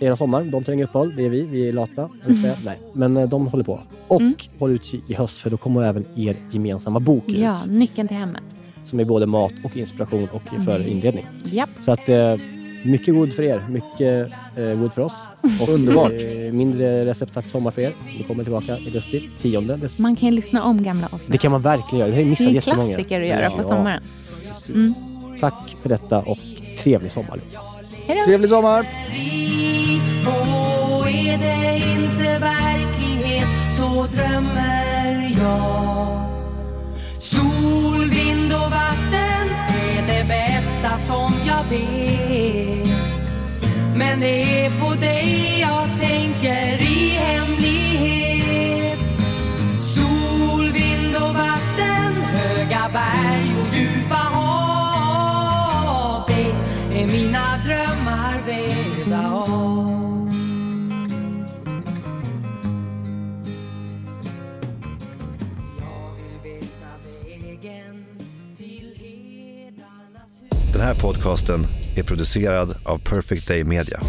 Det 0.00 0.06
är 0.06 0.14
sommar, 0.14 0.44
de 0.44 0.64
tar 0.64 0.72
inget 0.72 0.88
uppehåll. 0.88 1.16
Det 1.16 1.24
är 1.24 1.30
vi, 1.30 1.42
vi 1.42 1.68
är 1.68 1.72
lata. 1.72 2.08
säga. 2.42 2.54
Nej, 2.64 2.78
men 2.94 3.16
eh, 3.16 3.28
de 3.28 3.46
håller 3.46 3.64
på. 3.64 3.80
Och 4.08 4.20
Mm. 4.20 4.34
håll 4.58 4.70
ut 4.72 4.94
i 5.08 5.14
höst 5.14 5.38
för 5.40 5.50
då 5.50 5.56
kommer 5.56 5.82
även 5.82 6.04
er 6.16 6.36
gemensamma 6.50 7.00
bok 7.00 7.24
ut. 7.28 7.38
Ja, 7.38 7.58
nyckeln 7.68 8.08
till 8.08 8.16
hemmet. 8.16 8.42
Som 8.84 9.00
är 9.00 9.04
både 9.04 9.26
mat 9.26 9.52
och 9.64 9.76
inspiration 9.76 10.28
och 10.32 10.64
för 10.64 10.76
Mm. 10.76 10.88
inredning. 10.88 11.26
Japp. 11.44 11.70
Så 11.80 11.92
att 11.92 12.08
mycket 12.84 13.14
god 13.14 13.34
för 13.34 13.42
er, 13.42 13.66
mycket 13.70 14.32
eh, 14.56 14.78
god 14.78 14.92
för 14.92 15.02
oss. 15.02 15.14
Och 15.60 15.68
Underbart. 15.68 16.12
Eh, 16.12 16.52
mindre 16.52 17.04
receptakt 17.06 17.50
sommar 17.50 17.70
för 17.70 17.82
er. 17.82 17.92
Vi 18.18 18.22
kommer 18.22 18.42
tillbaka 18.44 18.66
i 18.78 18.86
augusti, 18.86 19.30
10. 19.42 19.60
Dess- 19.60 19.98
Man 19.98 20.16
kan 20.16 20.28
ju 20.28 20.34
lyssna 20.34 20.62
om 20.64 20.82
gamla 20.82 21.06
avsnitt. 21.12 21.32
Det 21.32 21.38
kan 21.38 21.52
man 21.52 21.62
verkligen 21.62 21.98
göra. 21.98 22.08
Vi 22.10 22.14
har 22.14 22.18
ju 22.20 22.24
Det 22.24 22.30
missat 22.30 22.46
är 22.46 22.50
jättemånga. 22.50 22.88
klassiker 22.88 23.20
att 23.22 23.28
göra 23.28 23.50
på 23.50 23.56
Ja. 23.58 23.62
sommaren. 23.62 24.02
Precis. 24.48 24.96
Tack 25.40 25.76
för 25.82 25.88
detta 25.88 26.18
och 26.18 26.38
trevlig 26.78 27.12
sommar. 27.12 27.40
Hej 28.06 28.16
då! 28.18 28.24
Trevlig 28.24 28.50
sommar! 28.50 28.86
Och 30.26 31.08
är 31.10 31.38
det 31.38 31.76
inte 31.94 32.38
verklighet 32.38 33.46
så 33.78 34.06
drömmer 34.16 35.34
jag 35.38 36.24
Sol, 37.18 38.10
vind 38.10 38.52
och 38.52 38.70
vatten 38.70 39.48
är 39.96 40.06
det 40.06 40.24
bästa 40.28 40.96
som 40.98 41.32
jag 41.46 41.64
vet 41.78 42.30
men 43.96 44.20
det 44.20 44.64
är 44.66 44.70
på 44.80 44.94
dig 44.94 45.58
jag 45.60 45.88
tänker 46.00 46.82
i 46.82 47.08
hemlighet. 47.08 48.98
Sol, 49.78 50.72
vind 50.72 51.16
och 51.16 51.34
vatten, 51.34 52.12
höga 52.22 52.90
berg 52.92 53.54
och 53.60 53.76
djupa 53.76 54.14
hav. 54.14 55.24
Det 56.28 56.50
är 57.02 57.06
mina 57.06 57.58
drömmar 57.64 58.42
vävda 58.46 59.32
av 59.32 60.30
Jag 65.78 66.10
vill 66.16 66.38
veta 66.52 66.90
vägen 67.04 68.04
till 68.56 68.88
herdarnas 68.98 70.32
hus. 70.40 70.72
Den 70.72 70.82
här 70.82 70.94
podcasten 70.94 71.66
är 71.98 72.02
producerad 72.02 72.76
av 72.84 72.98
Perfect 72.98 73.48
Day 73.48 73.64
Media. 73.64 74.00